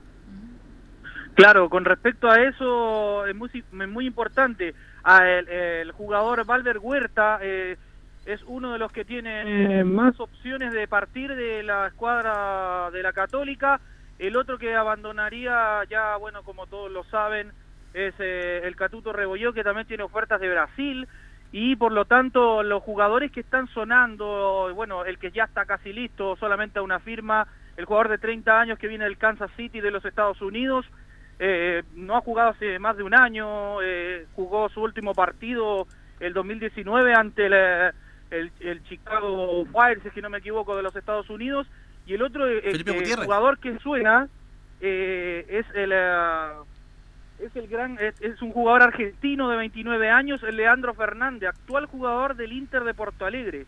Claro, 1.35 1.69
con 1.69 1.85
respecto 1.85 2.29
a 2.29 2.41
eso 2.41 3.25
es 3.27 3.35
muy, 3.35 3.49
muy 3.71 4.07
importante. 4.07 4.73
A 5.03 5.25
el, 5.25 5.47
el 5.47 5.91
jugador 5.91 6.45
Valver 6.45 6.79
Huerta, 6.79 7.39
eh, 7.41 7.77
es 8.25 8.41
uno 8.45 8.73
de 8.73 8.79
los 8.79 8.91
que 8.91 9.05
tiene 9.05 9.83
más 9.83 10.19
opciones 10.19 10.73
de 10.73 10.87
partir 10.87 11.35
de 11.35 11.63
la 11.63 11.87
escuadra 11.87 12.91
de 12.91 13.01
la 13.01 13.13
Católica. 13.13 13.79
El 14.17 14.35
otro 14.35 14.57
que 14.57 14.75
abandonaría 14.75 15.83
ya, 15.89 16.17
bueno, 16.17 16.43
como 16.43 16.67
todos 16.67 16.91
lo 16.91 17.03
saben, 17.05 17.51
es 17.93 18.13
eh, 18.19 18.61
el 18.63 18.75
Catuto 18.75 19.13
Rebolló, 19.13 19.53
que 19.53 19.63
también 19.63 19.87
tiene 19.87 20.03
ofertas 20.03 20.39
de 20.39 20.49
Brasil. 20.49 21.07
Y 21.51 21.75
por 21.77 21.91
lo 21.91 22.05
tanto, 22.05 22.61
los 22.61 22.83
jugadores 22.83 23.31
que 23.31 23.39
están 23.39 23.67
sonando, 23.69 24.71
bueno, 24.75 25.03
el 25.05 25.17
que 25.17 25.31
ya 25.31 25.45
está 25.45 25.65
casi 25.65 25.91
listo, 25.91 26.35
solamente 26.35 26.77
a 26.77 26.83
una 26.83 26.99
firma, 26.99 27.47
el 27.75 27.85
jugador 27.85 28.09
de 28.09 28.17
30 28.19 28.59
años 28.59 28.77
que 28.77 28.87
viene 28.87 29.05
del 29.05 29.17
Kansas 29.17 29.49
City 29.57 29.81
de 29.81 29.89
los 29.89 30.05
Estados 30.05 30.39
Unidos, 30.41 30.85
eh, 31.39 31.81
no 31.95 32.15
ha 32.15 32.21
jugado 32.21 32.49
hace 32.49 32.77
más 32.77 32.97
de 32.97 33.03
un 33.03 33.15
año, 33.15 33.81
eh, 33.81 34.27
jugó 34.35 34.69
su 34.69 34.81
último 34.81 35.15
partido 35.15 35.87
el 36.19 36.33
2019 36.33 37.13
ante 37.15 37.47
el, 37.47 37.53
eh, 37.55 37.91
el, 38.29 38.51
el 38.59 38.83
Chicago 38.83 39.65
Fire, 39.71 40.01
si 40.01 40.09
es 40.09 40.13
que 40.13 40.21
no 40.21 40.29
me 40.29 40.39
equivoco, 40.39 40.75
de 40.75 40.83
los 40.83 40.95
Estados 40.95 41.29
Unidos, 41.31 41.65
y 42.05 42.13
el 42.13 42.21
otro 42.21 42.47
eh, 42.47 42.61
eh, 42.63 43.15
jugador 43.23 43.57
que 43.57 43.79
suena 43.79 44.27
eh, 44.81 45.45
es 45.49 45.65
el... 45.73 45.91
eh, 45.93 46.51
es 47.39 47.55
el 47.55 47.67
gran 47.67 47.97
es, 47.99 48.41
un 48.41 48.51
jugador 48.51 48.83
argentino 48.83 49.49
de 49.49 49.57
29 49.57 50.09
años, 50.09 50.43
el 50.43 50.57
Leandro 50.57 50.93
Fernández, 50.93 51.49
actual 51.49 51.85
jugador 51.85 52.35
del 52.35 52.53
Inter 52.53 52.83
de 52.83 52.93
Porto 52.93 53.25
Alegre, 53.25 53.65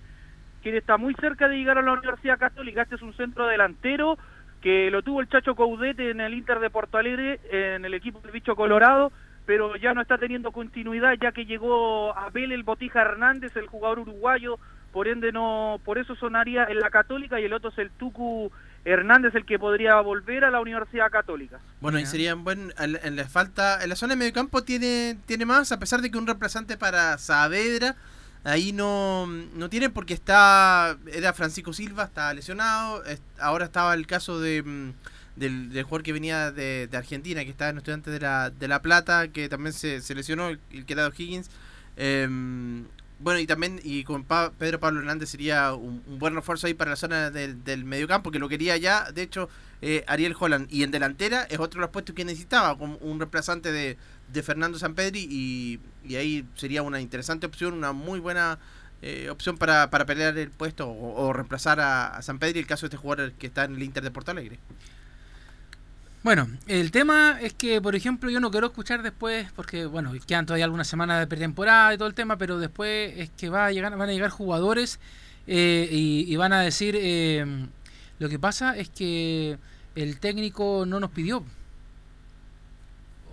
quien 0.61 0.75
está 0.75 0.97
muy 0.97 1.13
cerca 1.15 1.47
de 1.47 1.57
llegar 1.57 1.77
a 1.77 1.81
la 1.81 1.93
Universidad 1.93 2.37
Católica. 2.37 2.83
Este 2.83 2.95
es 2.95 3.01
un 3.01 3.13
centro 3.13 3.47
delantero 3.47 4.17
que 4.61 4.91
lo 4.91 5.01
tuvo 5.01 5.21
el 5.21 5.29
Chacho 5.29 5.55
Caudete 5.55 6.11
en 6.11 6.21
el 6.21 6.33
Inter 6.33 6.59
de 6.59 6.69
Porto 6.69 6.97
Alegre, 6.97 7.39
en 7.49 7.83
el 7.83 7.93
equipo 7.93 8.19
del 8.19 8.31
Bicho 8.31 8.55
Colorado, 8.55 9.11
pero 9.45 9.75
ya 9.75 9.93
no 9.93 10.01
está 10.01 10.17
teniendo 10.17 10.51
continuidad 10.51 11.15
ya 11.19 11.31
que 11.31 11.45
llegó 11.45 12.15
Abel 12.15 12.51
el 12.51 12.63
Botija 12.63 13.01
Hernández, 13.01 13.55
el 13.55 13.67
jugador 13.67 13.99
uruguayo, 13.99 14.59
por 14.91 15.07
ende 15.07 15.31
no, 15.31 15.79
por 15.83 15.97
eso 15.97 16.15
sonaría 16.15 16.65
en 16.65 16.79
la 16.79 16.89
Católica 16.89 17.39
y 17.39 17.45
el 17.45 17.53
otro 17.53 17.69
es 17.69 17.77
el 17.79 17.89
Tucu 17.91 18.51
Hernández 18.83 19.35
el 19.35 19.45
que 19.45 19.59
podría 19.59 19.95
volver 20.01 20.43
a 20.43 20.51
la 20.51 20.59
Universidad 20.59 21.11
Católica. 21.11 21.59
Bueno, 21.81 21.99
y 21.99 22.05
sería 22.05 22.33
buen. 22.35 22.73
En, 22.79 22.99
en 23.03 23.15
la 23.15 23.27
falta. 23.27 23.83
En 23.83 23.89
la 23.89 23.95
zona 23.95 24.13
de 24.13 24.17
medio 24.19 24.33
campo 24.33 24.63
tiene, 24.63 25.17
tiene 25.25 25.45
más, 25.45 25.71
a 25.71 25.79
pesar 25.79 26.01
de 26.01 26.09
que 26.09 26.17
un 26.17 26.25
reemplazante 26.27 26.77
para 26.77 27.17
Saavedra. 27.17 27.95
Ahí 28.43 28.71
no, 28.71 29.27
no 29.27 29.69
tiene 29.69 29.89
porque 29.91 30.15
está. 30.15 30.97
Era 31.13 31.31
Francisco 31.33 31.73
Silva, 31.73 32.05
está 32.05 32.33
lesionado. 32.33 33.03
es- 33.05 33.21
ahora 33.39 33.65
estaba 33.65 33.93
el 33.93 34.07
caso 34.07 34.39
de. 34.39 34.63
mm, 34.63 34.93
Del, 35.35 35.69
del 35.71 35.83
jugador 35.83 36.03
que 36.03 36.11
venía 36.13 36.51
de, 36.51 36.87
de 36.91 36.97
Argentina, 36.97 37.43
que 37.45 37.49
estaba 37.51 37.69
en 37.71 37.77
estudiante 37.77 38.11
de 38.11 38.19
la, 38.19 38.49
de 38.49 38.67
la 38.67 38.81
Plata, 38.81 39.29
que 39.29 39.47
también 39.47 39.71
se, 39.73 40.01
se 40.01 40.13
lesionó, 40.13 40.49
el, 40.49 40.59
el 40.71 40.85
que 40.85 40.93
era 40.93 41.07
Higgins. 41.15 41.49
Em, 41.97 42.85
bueno, 43.21 43.39
y 43.39 43.47
también 43.47 43.79
y 43.83 44.03
con 44.03 44.23
Pa- 44.23 44.51
Pedro 44.57 44.79
Pablo 44.79 44.99
Hernández 44.99 45.29
sería 45.29 45.73
un, 45.73 46.01
buen 46.19 46.33
refuerzo 46.35 46.67
ahí 46.67 46.73
para 46.73 46.91
la 46.91 46.95
zona 46.97 47.29
del, 47.29 47.63
del 47.63 47.85
mediocampo, 47.85 48.31
que 48.31 48.39
lo 48.39 48.49
quería 48.49 48.77
ya, 48.77 49.11
de 49.11 49.21
hecho, 49.21 49.49
eh, 49.81 50.03
Ariel 50.07 50.35
Holland. 50.37 50.67
Y 50.71 50.83
en 50.83 50.91
delantera 50.91 51.43
es 51.43 51.59
otro 51.59 51.79
de 51.79 51.81
los 51.81 51.89
puestos 51.91 52.15
que 52.15 52.25
necesitaba, 52.25 52.77
como 52.77 52.97
un 52.97 53.19
reemplazante 53.19 53.71
de, 53.71 53.97
de 54.31 54.43
Fernando 54.43 54.79
Sampedri, 54.79 55.27
y, 55.29 55.79
y 56.03 56.15
ahí 56.15 56.45
sería 56.55 56.81
una 56.83 56.99
interesante 56.99 57.45
opción, 57.45 57.73
una 57.73 57.91
muy 57.91 58.19
buena 58.19 58.59
eh, 59.01 59.29
opción 59.29 59.57
para, 59.57 59.89
para 59.89 60.05
pelear 60.05 60.37
el 60.37 60.51
puesto 60.51 60.87
o, 60.87 61.25
o 61.27 61.33
reemplazar 61.33 61.79
a, 61.79 62.07
a 62.17 62.21
Sampedri, 62.21 62.59
el 62.59 62.67
caso 62.67 62.81
de 62.81 62.87
este 62.87 62.97
jugador 62.97 63.31
que 63.33 63.47
está 63.47 63.63
en 63.65 63.75
el 63.75 63.83
Inter 63.83 64.03
de 64.03 64.11
Porto 64.11 64.31
Alegre. 64.31 64.59
Bueno, 66.23 66.47
el 66.67 66.91
tema 66.91 67.39
es 67.41 67.53
que, 67.53 67.81
por 67.81 67.95
ejemplo, 67.95 68.29
yo 68.29 68.39
no 68.39 68.51
quiero 68.51 68.67
escuchar 68.67 69.01
después, 69.01 69.51
porque, 69.55 69.87
bueno, 69.87 70.11
quedan 70.27 70.45
todavía 70.45 70.65
algunas 70.65 70.87
semanas 70.87 71.19
de 71.19 71.25
pretemporada 71.25 71.95
y 71.95 71.97
todo 71.97 72.07
el 72.07 72.13
tema, 72.13 72.37
pero 72.37 72.59
después 72.59 73.13
es 73.17 73.31
que 73.31 73.49
va 73.49 73.65
a 73.65 73.71
llegar, 73.71 73.97
van 73.97 74.09
a 74.09 74.11
llegar 74.11 74.29
jugadores 74.29 74.99
eh, 75.47 75.89
y, 75.91 76.31
y 76.31 76.35
van 76.35 76.53
a 76.53 76.61
decir, 76.61 76.95
eh, 76.95 77.43
lo 78.19 78.29
que 78.29 78.37
pasa 78.37 78.77
es 78.77 78.89
que 78.89 79.57
el 79.95 80.19
técnico 80.19 80.85
no 80.85 80.99
nos 80.99 81.09
pidió. 81.09 81.43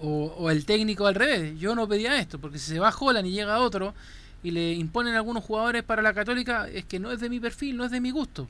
O, 0.01 0.34
o 0.39 0.51
el 0.51 0.64
técnico 0.64 1.07
al 1.07 1.14
revés, 1.14 1.59
yo 1.59 1.74
no 1.74 1.89
pedía 1.89 2.18
esto, 2.18 2.39
porque 2.39 2.59
si 2.59 2.72
se 2.72 2.78
va 2.78 2.95
Holland 2.99 3.26
y 3.26 3.32
llega 3.32 3.59
otro 3.59 3.95
y 4.43 4.53
le 4.53 4.72
imponen 4.72 5.14
algunos 5.14 5.45
jugadores 5.45 5.82
para 5.82 6.01
la 6.01 6.14
católica, 6.14 6.68
es 6.68 6.86
que 6.86 7.01
no 7.01 7.12
es 7.12 7.20
de 7.20 7.28
mi 7.28 7.39
perfil, 7.39 7.76
no 7.76 7.84
es 7.84 7.91
de 7.91 8.01
mi 8.01 8.12
gusto 8.12 8.49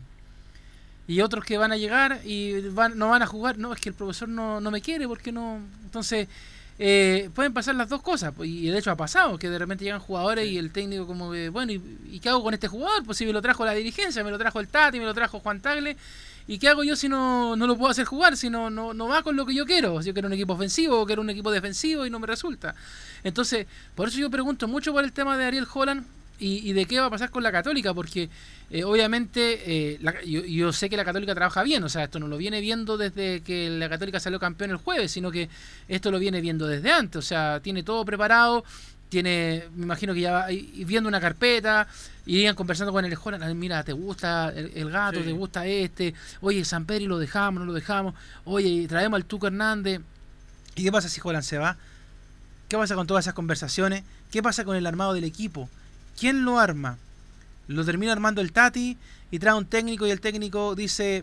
y 1.08 1.22
otros 1.22 1.44
que 1.44 1.56
van 1.56 1.72
a 1.72 1.76
llegar 1.78 2.20
y 2.24 2.60
van, 2.68 2.98
no 2.98 3.08
van 3.08 3.22
a 3.22 3.26
jugar. 3.26 3.56
No, 3.56 3.72
es 3.72 3.80
que 3.80 3.88
el 3.88 3.94
profesor 3.94 4.28
no, 4.28 4.60
no 4.60 4.70
me 4.70 4.82
quiere 4.82 5.08
porque 5.08 5.32
no. 5.32 5.58
Entonces, 5.82 6.28
eh, 6.78 7.30
pueden 7.34 7.54
pasar 7.54 7.74
las 7.74 7.88
dos 7.88 8.02
cosas. 8.02 8.34
pues, 8.36 8.50
Y 8.50 8.68
de 8.68 8.78
hecho 8.78 8.90
ha 8.90 8.96
pasado, 8.96 9.38
que 9.38 9.48
de 9.48 9.58
repente 9.58 9.84
llegan 9.84 10.00
jugadores 10.00 10.46
y 10.46 10.58
el 10.58 10.70
técnico 10.70 11.06
como 11.06 11.32
que, 11.32 11.48
bueno, 11.48 11.72
¿y, 11.72 11.82
y 12.10 12.20
qué 12.20 12.28
hago 12.28 12.42
con 12.42 12.52
este 12.52 12.68
jugador? 12.68 13.04
Pues 13.04 13.16
si 13.16 13.24
me 13.24 13.32
lo 13.32 13.40
trajo 13.40 13.64
la 13.64 13.72
dirigencia, 13.72 14.22
me 14.22 14.30
lo 14.30 14.38
trajo 14.38 14.60
el 14.60 14.68
Tati, 14.68 15.00
me 15.00 15.06
lo 15.06 15.14
trajo 15.14 15.40
Juan 15.40 15.60
Tagle. 15.62 15.96
¿Y 16.46 16.58
qué 16.58 16.68
hago 16.68 16.84
yo 16.84 16.94
si 16.94 17.08
no, 17.08 17.56
no 17.56 17.66
lo 17.66 17.76
puedo 17.76 17.90
hacer 17.90 18.04
jugar? 18.04 18.36
Si 18.36 18.50
no, 18.50 18.68
no, 18.68 18.92
no 18.92 19.08
va 19.08 19.22
con 19.22 19.34
lo 19.34 19.46
que 19.46 19.54
yo 19.54 19.64
quiero. 19.64 20.02
Si 20.02 20.08
yo 20.08 20.12
quiero 20.12 20.28
un 20.28 20.34
equipo 20.34 20.52
ofensivo 20.52 21.00
o 21.00 21.06
quiero 21.06 21.22
un 21.22 21.30
equipo 21.30 21.50
defensivo 21.50 22.04
y 22.04 22.10
no 22.10 22.18
me 22.18 22.26
resulta. 22.26 22.74
Entonces, 23.24 23.66
por 23.94 24.08
eso 24.08 24.18
yo 24.18 24.30
pregunto 24.30 24.68
mucho 24.68 24.92
por 24.92 25.04
el 25.04 25.12
tema 25.12 25.38
de 25.38 25.44
Ariel 25.46 25.66
Holland 25.72 26.04
y, 26.40 26.68
y 26.68 26.72
de 26.72 26.84
qué 26.86 27.00
va 27.00 27.06
a 27.06 27.10
pasar 27.10 27.30
con 27.30 27.42
la 27.42 27.50
Católica, 27.52 27.92
porque 27.94 28.28
eh, 28.70 28.84
obviamente 28.84 29.62
eh, 29.94 29.98
la- 30.00 30.22
yo, 30.24 30.44
yo 30.44 30.72
sé 30.72 30.88
que 30.88 30.96
la 30.96 31.04
Católica 31.04 31.34
trabaja 31.34 31.62
bien, 31.62 31.82
o 31.84 31.88
sea, 31.88 32.04
esto 32.04 32.18
no 32.20 32.28
lo 32.28 32.36
viene 32.36 32.60
viendo 32.60 32.96
desde 32.96 33.40
que 33.42 33.70
la 33.70 33.88
Católica 33.88 34.20
salió 34.20 34.38
campeón 34.38 34.70
el 34.70 34.76
jueves, 34.76 35.10
sino 35.12 35.30
que 35.30 35.48
esto 35.88 36.10
lo 36.10 36.18
viene 36.18 36.40
viendo 36.40 36.66
desde 36.66 36.90
antes, 36.92 37.16
o 37.16 37.22
sea, 37.22 37.60
tiene 37.60 37.82
todo 37.82 38.04
preparado, 38.04 38.64
tiene, 39.08 39.64
me 39.74 39.84
imagino 39.84 40.12
que 40.12 40.20
ya 40.20 40.32
va 40.32 40.46
viendo 40.48 41.08
una 41.08 41.18
carpeta, 41.20 41.88
irían 42.26 42.54
conversando 42.54 42.92
con 42.92 43.04
el 43.06 43.16
Holland, 43.22 43.42
"Ay, 43.42 43.54
mira, 43.54 43.82
te 43.82 43.92
gusta 43.94 44.52
el, 44.54 44.70
el 44.74 44.90
gato, 44.90 45.20
Sí. 45.20 45.24
te 45.26 45.32
gusta 45.32 45.66
este, 45.66 46.12
oye, 46.42 46.62
San 46.64 46.84
Pedro 46.84 47.06
lo 47.08 47.18
dejamos, 47.18 47.60
no 47.60 47.64
lo 47.66 47.72
dejamos, 47.72 48.14
oye, 48.44 48.86
traemos 48.86 49.16
al 49.16 49.24
Tuco 49.24 49.46
Hernández, 49.46 50.02
¿y 50.76 50.84
qué 50.84 50.92
pasa 50.92 51.08
si 51.08 51.20
Holland 51.24 51.42
se 51.44 51.56
va? 51.56 51.78
¿Qué 52.68 52.76
pasa 52.76 52.94
con 52.96 53.06
todas 53.06 53.24
esas 53.24 53.32
conversaciones? 53.34 54.04
¿Qué 54.30 54.42
pasa 54.42 54.62
con 54.66 54.76
el 54.76 54.86
armado 54.86 55.14
del 55.14 55.24
equipo? 55.24 55.70
¿Quién 56.18 56.44
lo 56.44 56.58
arma? 56.58 56.96
Lo 57.68 57.84
termina 57.84 58.12
armando 58.12 58.40
el 58.40 58.52
Tati 58.52 58.96
y 59.30 59.38
trae 59.38 59.54
un 59.54 59.66
técnico 59.66 60.06
y 60.06 60.10
el 60.10 60.20
técnico 60.20 60.74
dice, 60.74 61.22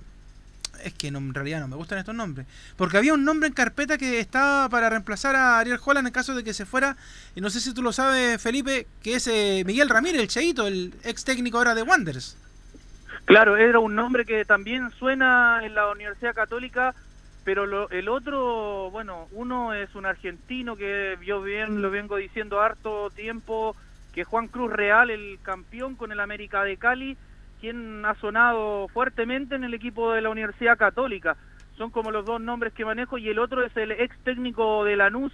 es 0.83 0.93
que 0.93 1.09
no, 1.09 1.17
en 1.19 1.33
realidad 1.33 1.59
no 1.59 1.67
me 1.67 1.75
gustan 1.75 1.97
estos 1.97 2.13
nombres. 2.13 2.45
Porque 2.77 2.97
había 2.97 3.13
un 3.13 3.25
nombre 3.25 3.47
en 3.47 3.53
carpeta 3.53 3.97
que 3.97 4.19
estaba 4.19 4.69
para 4.69 4.89
reemplazar 4.89 5.35
a 5.35 5.57
Ariel 5.59 5.79
Holland 5.83 6.07
en 6.07 6.13
caso 6.13 6.35
de 6.35 6.43
que 6.43 6.53
se 6.53 6.65
fuera, 6.65 6.95
y 7.35 7.41
no 7.41 7.49
sé 7.49 7.59
si 7.61 7.73
tú 7.73 7.81
lo 7.81 7.91
sabes, 7.91 8.39
Felipe, 8.41 8.87
que 9.01 9.15
es 9.15 9.27
eh, 9.27 9.63
Miguel 9.65 9.89
Ramírez, 9.89 10.21
el 10.21 10.27
Cheito, 10.27 10.67
el 10.67 10.93
ex 11.03 11.23
técnico 11.25 11.57
ahora 11.57 11.73
de 11.75 11.81
Wanderers. 11.81 12.37
Claro, 13.25 13.57
era 13.57 13.79
un 13.79 13.95
nombre 13.95 14.23
que 14.23 14.45
también 14.45 14.91
suena 14.99 15.61
en 15.63 15.73
la 15.73 15.89
Universidad 15.89 16.35
Católica, 16.35 16.93
pero 17.43 17.65
lo- 17.65 17.89
el 17.89 18.07
otro, 18.07 18.91
bueno, 18.91 19.27
uno 19.31 19.73
es 19.73 19.95
un 19.95 20.05
argentino 20.05 20.75
que 20.75 21.17
yo 21.25 21.41
bien 21.41 21.81
lo 21.81 21.89
vengo 21.89 22.17
diciendo 22.17 22.61
harto 22.61 23.09
tiempo, 23.09 23.75
que 24.15 24.23
Juan 24.23 24.47
Cruz 24.47 24.71
Real, 24.71 25.09
el 25.11 25.39
campeón 25.43 25.95
con 25.95 26.13
el 26.13 26.21
América 26.21 26.63
de 26.63 26.77
Cali, 26.77 27.17
quien 27.59 28.05
ha 28.05 28.15
sonado 28.15 28.87
fuertemente 28.87 29.55
en 29.55 29.65
el 29.65 29.73
equipo 29.73 30.13
de 30.13 30.21
la 30.21 30.29
Universidad 30.29 30.77
Católica. 30.77 31.35
Son 31.77 31.91
como 31.91 32.11
los 32.11 32.25
dos 32.25 32.39
nombres 32.39 32.71
que 32.71 32.85
manejo 32.85 33.17
y 33.17 33.27
el 33.27 33.39
otro 33.39 33.65
es 33.65 33.75
el 33.75 33.91
ex 33.91 34.17
técnico 34.23 34.85
de 34.85 34.95
Lanús, 34.95 35.33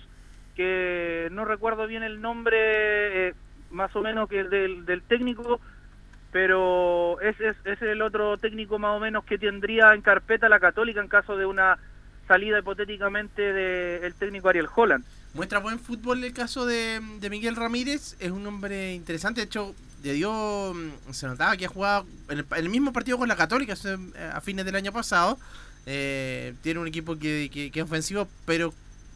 que 0.55 1.29
no 1.31 1.45
recuerdo 1.45 1.85
bien 1.85 2.01
el 2.01 2.21
nombre, 2.21 3.27
eh, 3.29 3.33
más 3.69 3.95
o 3.95 4.01
menos 4.01 4.27
que 4.27 4.39
el 4.39 4.49
del, 4.49 4.83
del 4.87 5.03
técnico, 5.03 5.61
pero 6.31 7.21
es, 7.21 7.35
es 7.39 7.81
el 7.83 8.01
otro 8.01 8.35
técnico 8.37 8.79
más 8.79 8.97
o 8.97 8.99
menos 8.99 9.23
que 9.25 9.37
tendría 9.37 9.93
en 9.93 10.01
carpeta 10.01 10.49
la 10.49 10.59
Católica 10.59 11.01
en 11.01 11.07
caso 11.07 11.37
de 11.37 11.45
una 11.45 11.77
salida 12.27 12.57
hipotéticamente 12.57 13.53
del 13.53 14.15
técnico 14.15 14.49
Ariel 14.49 14.69
Holland. 14.75 15.05
Muestra 15.33 15.59
buen 15.59 15.79
fútbol 15.79 16.23
el 16.23 16.33
caso 16.33 16.65
de, 16.65 16.99
de 17.21 17.29
Miguel 17.29 17.55
Ramírez, 17.55 18.15
es 18.19 18.31
un 18.31 18.45
hombre 18.47 18.93
interesante, 18.93 19.39
de 19.41 19.45
hecho 19.45 19.73
le 20.03 20.13
dio, 20.13 20.73
mm, 20.73 21.13
se 21.13 21.25
notaba 21.27 21.55
que 21.55 21.65
ha 21.65 21.69
jugado 21.69 22.05
en 22.27 22.39
el, 22.39 22.45
el 22.57 22.69
mismo 22.69 22.91
partido 22.91 23.17
con 23.17 23.29
la 23.29 23.35
Católica 23.37 23.73
hace- 23.73 23.97
a 24.33 24.41
fines 24.41 24.65
del 24.65 24.75
año 24.75 24.91
pasado, 24.91 25.39
Eh, 25.87 26.53
tiene 26.61 26.79
un 26.79 26.85
equipo 26.87 27.17
que, 27.17 27.49
que- 27.51 27.71
que 27.71 27.79
es 27.79 27.83
ofensivo, 27.83 28.27
pero 28.45 28.71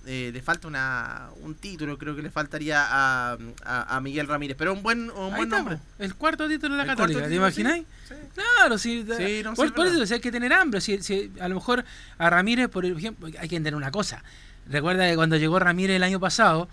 eh, 0.07 0.31
le 0.33 0.41
falta 0.41 0.67
una, 0.67 1.29
un 1.43 1.53
título, 1.53 1.95
creo 1.99 2.15
que 2.15 2.23
le 2.23 2.31
faltaría 2.31 2.81
a, 2.83 3.37
a, 3.63 3.95
a 3.97 4.01
Miguel 4.01 4.27
Ramírez, 4.27 4.55
pero 4.57 4.73
un 4.73 4.81
buen, 4.81 5.11
un 5.11 5.31
Ahí 5.33 5.37
buen 5.37 5.49
nombre. 5.49 5.75
po, 5.77 5.81
el 6.03 6.15
cuarto 6.15 6.47
título 6.47 6.73
de 6.73 6.77
la 6.77 6.83
El 6.83 6.89
Católica, 6.89 7.19
¿te 7.19 7.25
título, 7.27 7.41
imagináis? 7.45 7.85
sí, 8.07 8.15
Claro, 8.33 8.77
sí. 8.79 9.05
Sí, 9.15 9.41
no, 9.43 9.53
por, 9.53 9.71
por 9.75 9.85
eso 9.85 10.11
hay 10.15 10.19
que 10.19 10.31
tener 10.31 10.53
hambre. 10.53 10.81
Si, 10.81 11.03
si- 11.03 11.31
a 11.39 11.47
lo 11.47 11.53
mejor 11.55 11.85
a 12.17 12.29
Ramírez, 12.31 12.67
por 12.67 12.83
ejemplo, 12.83 13.27
hay 13.27 13.47
que 13.47 13.55
entender 13.57 13.75
una 13.75 13.91
cosa. 13.91 14.23
Recuerda 14.67 15.07
que 15.09 15.15
cuando 15.15 15.37
llegó 15.37 15.59
Ramírez 15.59 15.95
el 15.97 16.03
año 16.03 16.19
pasado, 16.19 16.67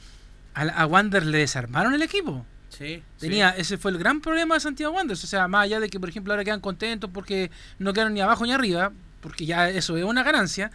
a, 0.55 0.63
a 0.63 0.87
Wander 0.87 1.25
le 1.27 1.39
desarmaron 1.39 1.95
el 1.95 2.03
equipo. 2.03 2.45
Sí, 2.69 3.03
Tenía, 3.19 3.51
ese 3.51 3.77
fue 3.77 3.91
el 3.91 3.99
gran 3.99 4.21
problema 4.23 4.55
de 4.55 4.61
Santiago 4.61 4.95
Wanderers. 4.95 5.23
O 5.25 5.27
sea, 5.27 5.47
más 5.47 5.65
allá 5.65 5.79
de 5.79 5.91
que, 5.91 6.01
por 6.01 6.09
ejemplo, 6.09 6.33
ahora 6.33 6.43
quedan 6.45 6.61
contentos 6.61 7.11
porque 7.13 7.51
no 7.79 7.93
quedaron 7.93 8.15
ni 8.15 8.21
abajo 8.23 8.47
ni 8.47 8.53
arriba, 8.53 8.93
porque 9.21 9.45
ya 9.45 9.69
eso 9.69 9.97
es 9.99 10.05
una 10.05 10.23
ganancia. 10.23 10.71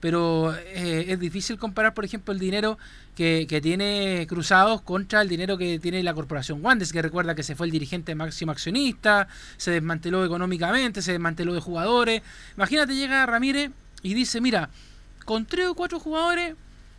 pero 0.00 0.54
eh, 0.56 1.06
es 1.08 1.20
difícil 1.20 1.58
comparar, 1.58 1.92
por 1.94 2.04
ejemplo, 2.04 2.32
el 2.32 2.40
dinero 2.40 2.78
que, 3.16 3.46
que 3.48 3.60
tiene 3.60 4.26
Cruzados 4.28 4.80
contra 4.80 5.20
el 5.20 5.28
dinero 5.28 5.58
que 5.58 5.78
tiene 5.78 6.02
la 6.02 6.14
corporación 6.14 6.64
Wandes, 6.64 6.92
que 6.92 7.02
recuerda 7.02 7.34
que 7.34 7.42
se 7.42 7.54
fue 7.54 7.66
el 7.66 7.72
dirigente 7.72 8.14
máximo 8.14 8.52
accionista, 8.52 9.28
se 9.58 9.72
desmanteló 9.72 10.24
económicamente, 10.24 11.02
se 11.02 11.12
desmanteló 11.12 11.52
de 11.52 11.60
jugadores. 11.60 12.22
Imagínate, 12.56 12.94
llega 12.94 13.26
Ramírez 13.26 13.70
y 14.02 14.14
dice, 14.14 14.40
mira, 14.40 14.70
con 15.30 15.46
tres 15.46 15.68
o 15.68 15.74
cuatro 15.76 16.00
jugadores, 16.00 16.56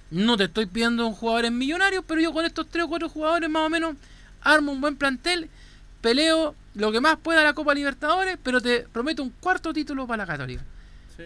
no 0.09 0.37
te 0.37 0.45
estoy 0.45 0.65
pidiendo 0.65 1.05
un 1.05 1.13
jugadores 1.13 1.51
millonarios, 1.51 2.01
pero 2.07 2.21
yo 2.21 2.31
con 2.31 2.45
estos 2.45 2.65
tres 2.69 2.85
o 2.85 2.87
cuatro 2.87 3.09
jugadores 3.09 3.49
más 3.49 3.63
o 3.63 3.69
menos 3.69 3.97
armo 4.41 4.71
un 4.71 4.79
buen 4.79 4.95
plantel, 4.95 5.49
peleo 5.99 6.55
lo 6.75 6.93
que 6.93 7.01
más 7.01 7.17
pueda 7.17 7.43
la 7.43 7.51
Copa 7.51 7.73
Libertadores, 7.73 8.37
pero 8.41 8.61
te 8.61 8.87
prometo 8.89 9.21
un 9.21 9.31
cuarto 9.31 9.73
título 9.73 10.07
para 10.07 10.23
la 10.23 10.27
Católica. 10.27 10.63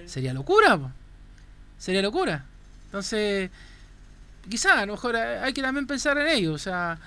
Sería 0.07 0.33
locura, 0.33 0.79
po. 0.79 0.89
sería 1.77 2.01
locura. 2.01 2.43
Entonces, 2.85 3.51
quizá 4.49 4.79
a 4.79 4.87
lo 4.87 4.93
mejor 4.93 5.15
hay 5.15 5.53
que 5.53 5.61
también 5.61 5.85
pensar 5.85 6.17
en 6.17 6.27
ello, 6.27 6.53
o 6.53 6.57
sea, 6.57 6.97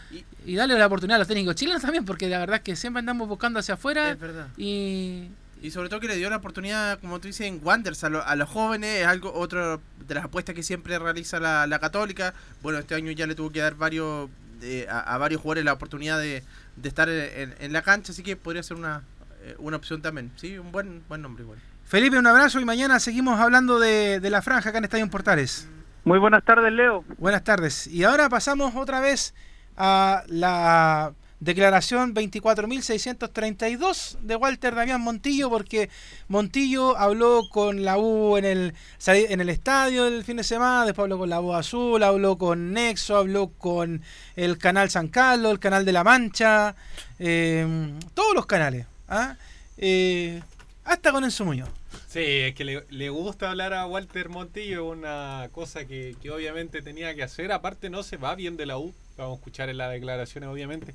y, 0.46 0.54
darle 0.54 0.78
la 0.78 0.86
oportunidad 0.86 1.16
a 1.16 1.18
los 1.18 1.28
técnicos 1.28 1.56
chilenos 1.56 1.82
también, 1.82 2.04
porque 2.04 2.28
la 2.28 2.38
verdad 2.38 2.58
es 2.58 2.62
que 2.62 2.76
siempre 2.76 3.00
andamos 3.00 3.26
buscando 3.26 3.58
hacia 3.58 3.74
afuera 3.74 4.12
Es 4.12 4.20
verdad. 4.20 4.46
y 4.56 5.24
Y 5.60 5.70
sobre 5.72 5.88
todo 5.88 5.98
que 6.00 6.06
le 6.08 6.16
dio 6.16 6.30
la 6.30 6.36
oportunidad, 6.36 7.00
como 7.00 7.18
tú 7.20 7.26
dices, 7.28 7.46
en 7.46 7.60
Wanderers 7.62 8.04
a, 8.04 8.08
lo- 8.10 8.24
a 8.24 8.36
los 8.36 8.48
jóvenes, 8.48 9.00
es 9.00 9.06
algo 9.06 9.32
otra 9.34 9.78
de 10.06 10.14
las 10.14 10.24
apuestas 10.24 10.54
que 10.54 10.62
siempre 10.62 10.98
realiza 10.98 11.40
la, 11.40 11.66
la 11.66 11.78
Católica. 11.78 12.32
Bueno, 12.62 12.78
este 12.78 12.94
año 12.94 13.10
ya 13.12 13.26
le 13.26 13.34
tuvo 13.34 13.50
que 13.50 13.60
dar 13.60 13.74
varios 13.74 14.30
eh, 14.62 14.86
a, 14.88 15.00
a 15.14 15.18
varios 15.18 15.40
jugadores 15.40 15.64
la 15.64 15.72
oportunidad 15.72 16.18
de, 16.20 16.44
de 16.76 16.88
estar 16.88 17.08
en, 17.08 17.54
en 17.58 17.72
la 17.72 17.82
cancha, 17.82 18.12
así 18.12 18.22
que 18.22 18.36
podría 18.36 18.62
ser 18.62 18.76
una, 18.76 19.02
eh, 19.42 19.56
una 19.58 19.76
opción 19.76 20.00
también. 20.00 20.30
Sí, 20.36 20.58
un 20.58 20.70
buen 20.70 21.02
buen 21.08 21.22
nombre 21.22 21.42
igual. 21.44 21.58
Felipe, 21.84 22.18
un 22.18 22.26
abrazo 22.26 22.60
y 22.60 22.64
mañana 22.64 23.00
seguimos 23.00 23.40
hablando 23.40 23.78
de, 23.80 24.20
de 24.20 24.30
la 24.30 24.42
franja 24.42 24.68
acá 24.68 24.78
en 24.78 24.84
Estadio 24.84 25.04
en 25.04 25.10
Portales. 25.10 25.66
Muy 26.04 26.18
buenas 26.18 26.44
tardes, 26.44 26.72
Leo. 26.72 27.04
Buenas 27.18 27.42
tardes. 27.44 27.86
Y 27.86 28.04
ahora 28.04 28.28
pasamos 28.28 28.74
otra 28.76 29.00
vez 29.00 29.34
a 29.76 30.22
la 30.28 31.12
declaración 31.40 32.14
24.632 32.14 34.18
de 34.20 34.36
Walter 34.36 34.74
Damián 34.74 35.00
Montillo, 35.00 35.50
porque 35.50 35.90
Montillo 36.28 36.96
habló 36.96 37.42
con 37.50 37.84
la 37.84 37.98
U 37.98 38.36
en 38.36 38.44
el, 38.44 38.74
en 39.06 39.40
el 39.40 39.48
estadio 39.48 40.06
el 40.06 40.24
fin 40.24 40.36
de 40.38 40.44
semana, 40.44 40.84
después 40.84 41.04
habló 41.04 41.18
con 41.18 41.30
la 41.30 41.40
U 41.40 41.54
Azul, 41.54 42.02
habló 42.02 42.38
con 42.38 42.72
Nexo, 42.72 43.16
habló 43.16 43.48
con 43.48 44.02
el 44.36 44.58
canal 44.58 44.90
San 44.90 45.08
Carlos, 45.08 45.52
el 45.52 45.60
canal 45.60 45.84
de 45.84 45.92
La 45.92 46.04
Mancha, 46.04 46.74
eh, 47.18 47.66
todos 48.14 48.34
los 48.34 48.46
canales. 48.46 48.86
¿ah? 49.08 49.36
Eh, 49.76 50.40
hasta 50.84 51.12
con 51.12 51.24
Enzo 51.24 51.44
Muñoz. 51.44 51.68
Sí, 52.08 52.20
es 52.20 52.54
que 52.54 52.64
le, 52.64 52.84
le 52.88 53.10
gusta 53.10 53.50
hablar 53.50 53.74
a 53.74 53.86
Walter 53.86 54.30
Montillo, 54.30 54.86
una 54.86 55.48
cosa 55.52 55.84
que, 55.84 56.16
que 56.22 56.30
obviamente 56.30 56.80
tenía 56.80 57.14
que 57.14 57.22
hacer. 57.22 57.52
Aparte, 57.52 57.90
no 57.90 58.02
se 58.02 58.16
va 58.16 58.34
bien 58.34 58.56
de 58.56 58.66
la 58.66 58.78
U. 58.78 58.94
Vamos 59.18 59.34
a 59.34 59.38
escuchar 59.38 59.68
en 59.68 59.76
las 59.76 59.92
declaraciones, 59.92 60.48
obviamente. 60.48 60.94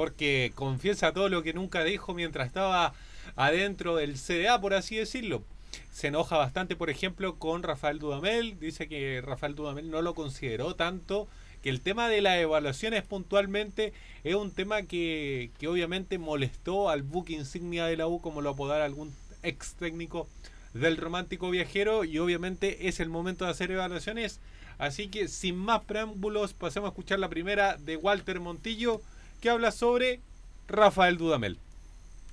Porque 0.00 0.52
confiesa 0.54 1.12
todo 1.12 1.28
lo 1.28 1.42
que 1.42 1.52
nunca 1.52 1.84
dijo 1.84 2.14
mientras 2.14 2.46
estaba 2.46 2.94
adentro 3.36 3.96
del 3.96 4.14
CDA, 4.14 4.58
por 4.58 4.72
así 4.72 4.96
decirlo. 4.96 5.42
Se 5.92 6.06
enoja 6.06 6.38
bastante, 6.38 6.74
por 6.74 6.88
ejemplo, 6.88 7.34
con 7.36 7.62
Rafael 7.62 7.98
Dudamel. 7.98 8.58
Dice 8.58 8.88
que 8.88 9.20
Rafael 9.20 9.54
Dudamel 9.54 9.90
no 9.90 10.00
lo 10.00 10.14
consideró 10.14 10.74
tanto. 10.74 11.28
Que 11.62 11.68
el 11.68 11.82
tema 11.82 12.08
de 12.08 12.22
las 12.22 12.38
evaluaciones 12.38 13.02
puntualmente 13.02 13.92
es 14.24 14.34
un 14.36 14.52
tema 14.52 14.84
que, 14.84 15.50
que 15.58 15.68
obviamente 15.68 16.16
molestó 16.16 16.88
al 16.88 17.02
buque 17.02 17.34
insignia 17.34 17.84
de 17.84 17.98
la 17.98 18.06
U, 18.06 18.22
como 18.22 18.40
lo 18.40 18.48
apodara 18.48 18.86
algún 18.86 19.14
ex 19.42 19.74
técnico 19.74 20.26
del 20.72 20.96
romántico 20.96 21.50
viajero. 21.50 22.04
Y 22.04 22.18
obviamente 22.20 22.88
es 22.88 23.00
el 23.00 23.10
momento 23.10 23.44
de 23.44 23.50
hacer 23.50 23.70
evaluaciones. 23.70 24.40
Así 24.78 25.08
que 25.08 25.28
sin 25.28 25.56
más 25.56 25.82
preámbulos, 25.82 26.54
pasemos 26.54 26.88
a 26.88 26.92
escuchar 26.92 27.18
la 27.18 27.28
primera 27.28 27.76
de 27.76 27.98
Walter 27.98 28.40
Montillo, 28.40 29.02
que 29.40 29.50
habla 29.50 29.72
sobre 29.72 30.20
Rafael 30.68 31.16
Dudamel. 31.16 31.58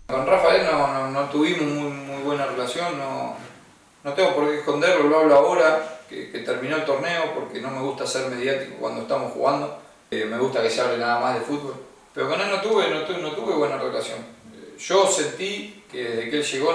Con 0.07 0.25
Rafael 0.25 0.65
no, 0.65 1.09
no, 1.11 1.29
tuvimos 1.29 1.63
muy, 1.63 1.91
muy 1.91 2.23
buena 2.23 2.45
relación, 2.45 2.97
no, 2.97 3.35
no 4.03 4.13
tengo 4.13 4.35
por 4.35 4.49
qué 4.49 4.59
esconderlo, 4.59 5.07
lo 5.09 5.19
hablo 5.19 5.35
ahora, 5.35 5.99
que, 6.07 6.25
terminó 6.45 6.77
el 6.77 6.85
torneo, 6.85 7.33
porque 7.35 7.59
no 7.59 7.69
me 7.71 7.81
gusta 7.81 8.07
ser 8.07 8.29
mediático 8.29 8.75
cuando 8.79 9.01
estamos 9.01 9.33
jugando, 9.33 9.81
Eh, 10.09 10.23
me 10.23 10.37
gusta 10.39 10.61
que 10.61 10.69
se 10.69 10.79
hable 10.79 10.97
nada 10.99 11.19
más 11.19 11.35
de 11.35 11.41
fútbol, 11.41 11.75
pero 12.13 12.29
con 12.29 12.39
él 12.39 12.47
no 12.49 12.61
tuve, 12.61 12.89
no 12.89 13.01
tuve, 13.03 13.29
tuve 13.31 13.55
buena 13.55 13.77
relación. 13.77 14.19
Eh, 14.55 14.77
Yo 14.79 15.05
sentí 15.05 15.83
que 15.91 16.01
desde 16.01 16.29
que 16.29 16.37
él 16.37 16.43
llegó 16.43 16.73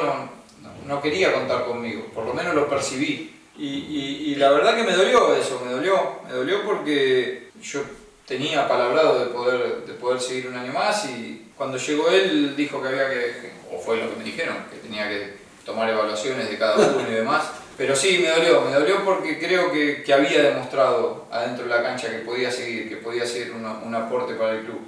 no, 0.86 1.00
quería 1.00 1.32
contar 1.32 1.64
conmigo, 1.64 2.04
por 2.14 2.26
lo 2.26 2.34
menos 2.34 2.54
lo 2.54 2.68
percibí. 2.68 3.34
Y- 3.56 4.32
y 4.32 4.34
la 4.34 4.50
verdad 4.50 4.76
que 4.76 4.82
me 4.82 4.92
dolió 4.94 5.34
eso, 5.34 5.62
me 5.64 5.72
dolió, 5.72 6.20
me 6.26 6.32
dolió 6.34 6.62
porque 6.62 7.48
yo 7.62 7.80
tenía 8.26 8.68
palabrado 8.68 9.18
de 9.20 9.26
poder, 9.26 9.84
de 9.86 9.92
poder 9.94 10.20
seguir 10.20 10.48
un 10.48 10.56
año 10.56 10.72
más 10.72 11.04
y 11.08 11.48
cuando 11.56 11.76
llegó 11.78 12.08
él 12.10 12.54
dijo 12.56 12.80
que 12.80 12.88
había 12.88 13.08
que, 13.10 13.52
o 13.72 13.78
fue 13.78 13.98
lo 13.98 14.10
que 14.10 14.16
me 14.16 14.24
dijeron, 14.24 14.56
que 14.70 14.76
tenía 14.78 15.08
que 15.08 15.34
tomar 15.66 15.88
evaluaciones 15.88 16.48
de 16.50 16.58
cada 16.58 16.76
uno 16.76 17.08
y 17.08 17.12
demás. 17.12 17.50
Pero 17.76 17.96
sí, 17.96 18.18
me 18.22 18.28
dolió, 18.28 18.60
me 18.62 18.72
dolió 18.72 19.04
porque 19.04 19.38
creo 19.38 19.72
que, 19.72 20.02
que 20.02 20.12
había 20.12 20.42
demostrado 20.42 21.26
adentro 21.30 21.64
de 21.64 21.70
la 21.70 21.82
cancha 21.82 22.10
que 22.10 22.18
podía 22.18 22.50
seguir, 22.50 22.88
que 22.88 22.96
podía 22.96 23.24
ser 23.26 23.52
una- 23.52 23.78
un 23.78 23.94
aporte 23.94 24.34
para 24.34 24.52
el 24.58 24.64
club. 24.64 24.80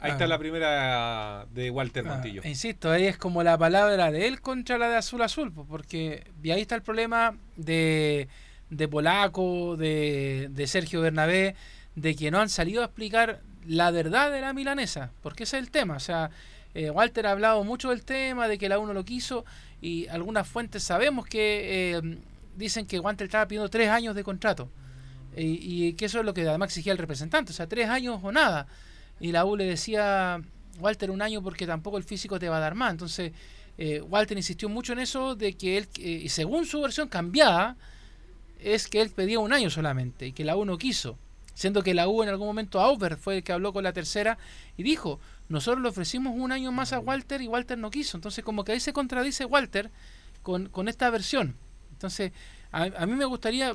Ahí 0.00 0.10
está 0.10 0.26
la 0.26 0.38
primera 0.38 1.46
de 1.52 1.70
Walter 1.70 2.04
Ah, 2.06 2.14
Montillo. 2.14 2.42
insisto, 2.44 2.90
ahí 2.90 3.06
es 3.06 3.16
como 3.16 3.42
la 3.42 3.56
palabra 3.56 4.10
de 4.10 4.26
él 4.26 4.40
contra 4.40 4.76
la 4.76 4.88
de 4.90 4.96
Azul 4.96 5.22
Azul, 5.22 5.52
porque 5.68 6.24
y 6.42 6.50
ahí 6.50 6.60
está 6.60 6.74
el 6.74 6.82
problema 6.82 7.34
de, 7.56 8.28
de 8.68 8.88
Polaco, 8.88 9.76
de, 9.76 10.48
de 10.50 10.66
Sergio 10.66 11.00
Bernabé, 11.00 11.56
de 11.96 12.14
que 12.14 12.30
no 12.30 12.40
han 12.40 12.48
salido 12.48 12.82
a 12.82 12.86
explicar 12.86 13.40
la 13.66 13.90
verdad 13.90 14.30
de 14.30 14.40
la 14.40 14.52
milanesa, 14.52 15.10
porque 15.22 15.42
ese 15.42 15.58
es 15.58 15.64
el 15.64 15.70
tema. 15.70 15.96
O 15.96 16.00
sea, 16.00 16.30
eh, 16.74 16.90
Walter 16.90 17.26
ha 17.26 17.32
hablado 17.32 17.64
mucho 17.64 17.90
del 17.90 18.04
tema, 18.04 18.46
de 18.46 18.58
que 18.58 18.68
la 18.68 18.78
uno 18.78 18.94
lo 18.94 19.04
quiso, 19.04 19.44
y 19.80 20.06
algunas 20.08 20.46
fuentes 20.46 20.84
sabemos 20.84 21.26
que 21.26 21.96
eh, 21.96 22.18
dicen 22.56 22.86
que 22.86 23.00
Walter 23.00 23.26
estaba 23.26 23.48
pidiendo 23.48 23.68
tres 23.68 23.88
años 23.88 24.14
de 24.14 24.22
contrato. 24.22 24.70
Y, 25.38 25.92
que 25.94 26.06
eso 26.06 26.20
es 26.20 26.24
lo 26.24 26.32
que 26.32 26.48
además 26.48 26.68
exigía 26.68 26.92
el 26.92 26.98
representante, 26.98 27.52
o 27.52 27.54
sea, 27.54 27.66
tres 27.66 27.90
años 27.90 28.20
o 28.22 28.32
nada. 28.32 28.66
Y 29.20 29.32
la 29.32 29.44
U 29.44 29.54
le 29.54 29.64
decía, 29.64 30.40
Walter, 30.78 31.10
un 31.10 31.20
año 31.20 31.42
porque 31.42 31.66
tampoco 31.66 31.98
el 31.98 32.04
físico 32.04 32.38
te 32.38 32.48
va 32.48 32.56
a 32.56 32.60
dar 32.60 32.74
más. 32.74 32.92
Entonces, 32.92 33.32
eh, 33.76 34.00
Walter 34.00 34.36
insistió 34.36 34.70
mucho 34.70 34.94
en 34.94 35.00
eso 35.00 35.34
de 35.34 35.52
que 35.52 35.76
él, 35.76 35.88
eh, 35.98 36.22
y 36.24 36.28
según 36.30 36.64
su 36.64 36.80
versión 36.80 37.08
cambiada, 37.08 37.76
es 38.60 38.88
que 38.88 39.02
él 39.02 39.10
pedía 39.10 39.38
un 39.38 39.52
año 39.52 39.68
solamente 39.68 40.28
y 40.28 40.32
que 40.32 40.44
la 40.44 40.56
U 40.56 40.64
no 40.64 40.78
quiso. 40.78 41.18
Siendo 41.56 41.82
que 41.82 41.94
la 41.94 42.06
U 42.06 42.22
en 42.22 42.28
algún 42.28 42.46
momento, 42.46 42.80
Auber 42.80 43.16
fue 43.16 43.38
el 43.38 43.42
que 43.42 43.50
habló 43.50 43.72
con 43.72 43.82
la 43.82 43.94
tercera 43.94 44.36
y 44.76 44.82
dijo, 44.82 45.18
nosotros 45.48 45.82
le 45.82 45.88
ofrecimos 45.88 46.34
un 46.36 46.52
año 46.52 46.70
más 46.70 46.92
a 46.92 46.98
Walter 46.98 47.40
y 47.40 47.48
Walter 47.48 47.78
no 47.78 47.90
quiso. 47.90 48.18
Entonces, 48.18 48.44
como 48.44 48.62
que 48.62 48.72
ahí 48.72 48.80
se 48.80 48.92
contradice 48.92 49.46
Walter 49.46 49.90
con, 50.42 50.68
con 50.68 50.86
esta 50.86 51.08
versión. 51.08 51.56
Entonces, 51.92 52.32
a, 52.72 52.82
a 52.82 53.06
mí 53.06 53.14
me 53.14 53.24
gustaría 53.24 53.74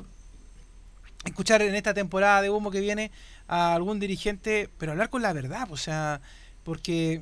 escuchar 1.24 1.60
en 1.62 1.74
esta 1.74 1.92
temporada 1.92 2.40
de 2.40 2.50
humo 2.50 2.70
que 2.70 2.80
viene 2.80 3.10
a 3.48 3.74
algún 3.74 3.98
dirigente, 3.98 4.68
pero 4.78 4.92
hablar 4.92 5.10
con 5.10 5.20
la 5.20 5.32
verdad, 5.32 5.66
o 5.72 5.76
sea, 5.76 6.20
porque, 6.62 7.20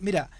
mira, 0.00 0.30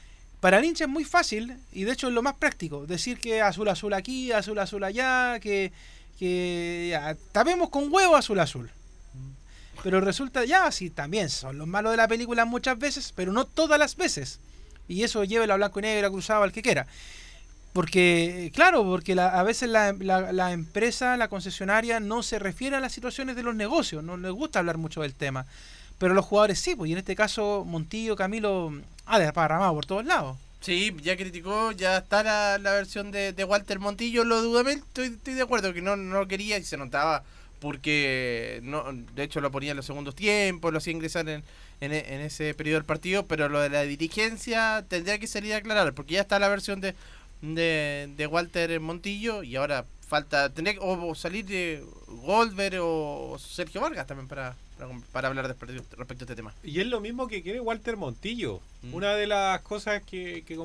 para 0.41 0.59
el 0.59 0.65
es 0.65 0.89
muy 0.89 1.05
fácil, 1.05 1.57
y 1.73 1.85
de 1.85 1.93
hecho 1.93 2.09
es 2.09 2.15
lo 2.15 2.23
más 2.23 2.35
práctico, 2.35 2.85
decir 2.85 3.21
que 3.21 3.41
azul 3.41 3.69
azul 3.69 3.95
aquí, 3.95 4.33
azul 4.33 4.59
azul 4.59 4.83
allá, 4.83 5.39
que, 5.39 5.71
que 6.19 6.89
ya, 6.91 7.17
tapemos 7.31 7.69
con 7.69 7.93
huevo 7.93 8.17
azul 8.17 8.41
azul. 8.41 8.69
Pero 9.83 10.01
resulta, 10.01 10.45
ya, 10.45 10.71
sí, 10.71 10.91
también 10.91 11.29
son 11.29 11.59
los 11.59 11.67
malos 11.67 11.91
de 11.93 11.97
la 11.97 12.09
película 12.09 12.45
muchas 12.45 12.79
veces, 12.79 13.13
pero 13.17 13.33
no 13.33 13.45
todas 13.47 13.79
las 13.79 13.97
veces. 13.97 14.39
Y 14.89 15.03
eso 15.03 15.25
llévelo 15.25 15.55
a 15.55 15.57
blanco 15.57 15.81
y 15.81 15.83
negro, 15.83 16.07
a 16.07 16.11
cruzado, 16.11 16.43
al 16.45 16.53
que 16.53 16.63
quiera. 16.63 16.87
Porque, 17.73 18.53
claro, 18.55 18.85
porque 18.85 19.15
la- 19.15 19.29
a 19.41 19.43
veces 19.43 19.69
la, 19.69 19.93
la- 19.93 20.53
empresa, 20.53 21.17
la 21.17 21.29
concesionaria, 21.29 22.01
no 22.01 22.23
se 22.23 22.39
refiere 22.39 22.77
a 22.77 22.81
las 22.81 22.93
situaciones 22.93 23.35
de 23.35 23.43
los 23.43 23.55
negocios, 23.55 24.05
no 24.05 24.17
les 24.17 24.31
gusta 24.33 24.59
hablar 24.59 24.77
mucho 24.77 25.01
del 25.03 25.15
tema. 25.15 25.47
Pero 25.99 26.15
los 26.15 26.25
jugadores 26.27 26.61
sí, 26.61 26.75
pues, 26.77 26.91
y 26.91 26.93
en 26.93 26.99
este 26.99 27.17
caso 27.17 27.65
Montillo, 27.67 28.15
Camilo, 28.15 28.73
ha 29.07 29.19
desparramado 29.19 29.73
por 29.75 29.87
todos 29.87 30.05
lados. 30.05 30.37
Sí, 30.61 30.95
ya 31.03 31.17
criticó, 31.17 31.73
ya 31.73 31.99
está 31.99 32.23
la, 32.23 32.59
la 32.59 32.73
versión 32.73 33.11
de, 33.11 33.33
Walter 33.45 33.81
Montillo, 33.81 34.25
lo 34.25 34.43
Dudamel, 34.43 34.79
estoy, 34.79 35.07
estoy 35.07 35.35
de 35.35 35.43
acuerdo 35.43 35.73
que 35.73 35.83
no, 35.83 35.97
no 35.97 36.29
quería 36.29 36.59
y 36.59 36.65
se 36.65 36.77
notaba 36.77 37.25
porque 37.63 38.59
no, 38.65 38.85
de 38.93 39.23
hecho 39.23 39.41
lo 39.41 39.53
ponía 39.53 39.71
en 39.71 39.77
los 39.77 39.87
segundos 39.87 40.17
tiempos, 40.17 40.73
lo 40.73 40.79
hacía 40.79 40.93
ingresar 40.93 41.29
en, 41.29 41.45
en, 41.81 41.93
en 41.93 42.21
ese 42.21 42.55
periodo 42.55 42.81
del 42.81 42.85
partido, 42.85 43.27
pero 43.27 43.49
lo 43.49 43.61
de 43.61 43.71
la 43.71 43.83
dirigencia 43.85 44.85
tendría 44.89 45.21
que 45.21 45.29
salir 45.29 45.55
a 45.55 45.59
aclarar, 45.59 45.95
porque 45.95 46.15
ya 46.15 46.23
está 46.23 46.41
la 46.41 46.49
versión 46.49 46.81
de, 46.81 46.97
de, 47.41 48.11
de 48.17 48.27
Walter 48.27 48.81
Montillo 48.81 49.45
y 49.45 49.55
ahora 49.55 49.85
falta, 50.09 50.51
tendría 50.51 50.81
o 50.81 51.15
salir 51.15 51.47
de 51.47 51.85
Goldberg 52.09 52.81
o 52.83 53.39
Sergio 53.39 53.81
Vargas 53.81 54.09
también 54.09 54.27
para, 54.27 54.57
para, 54.77 54.91
para 55.13 55.29
hablar 55.29 55.47
respecto 55.47 55.73
a 56.03 56.13
este 56.13 56.35
tema. 56.35 56.53
Y 56.65 56.81
es 56.81 56.87
lo 56.89 57.01
mismo 57.01 57.29
que 57.29 57.43
quiere 57.43 57.61
Walter 57.61 57.97
Montillo. 57.97 58.61
Mm. 58.83 58.95
Una 58.95 59.15
de 59.15 59.29
las 59.29 59.61
cosas 59.61 60.03
que, 60.03 60.43
que, 60.45 60.59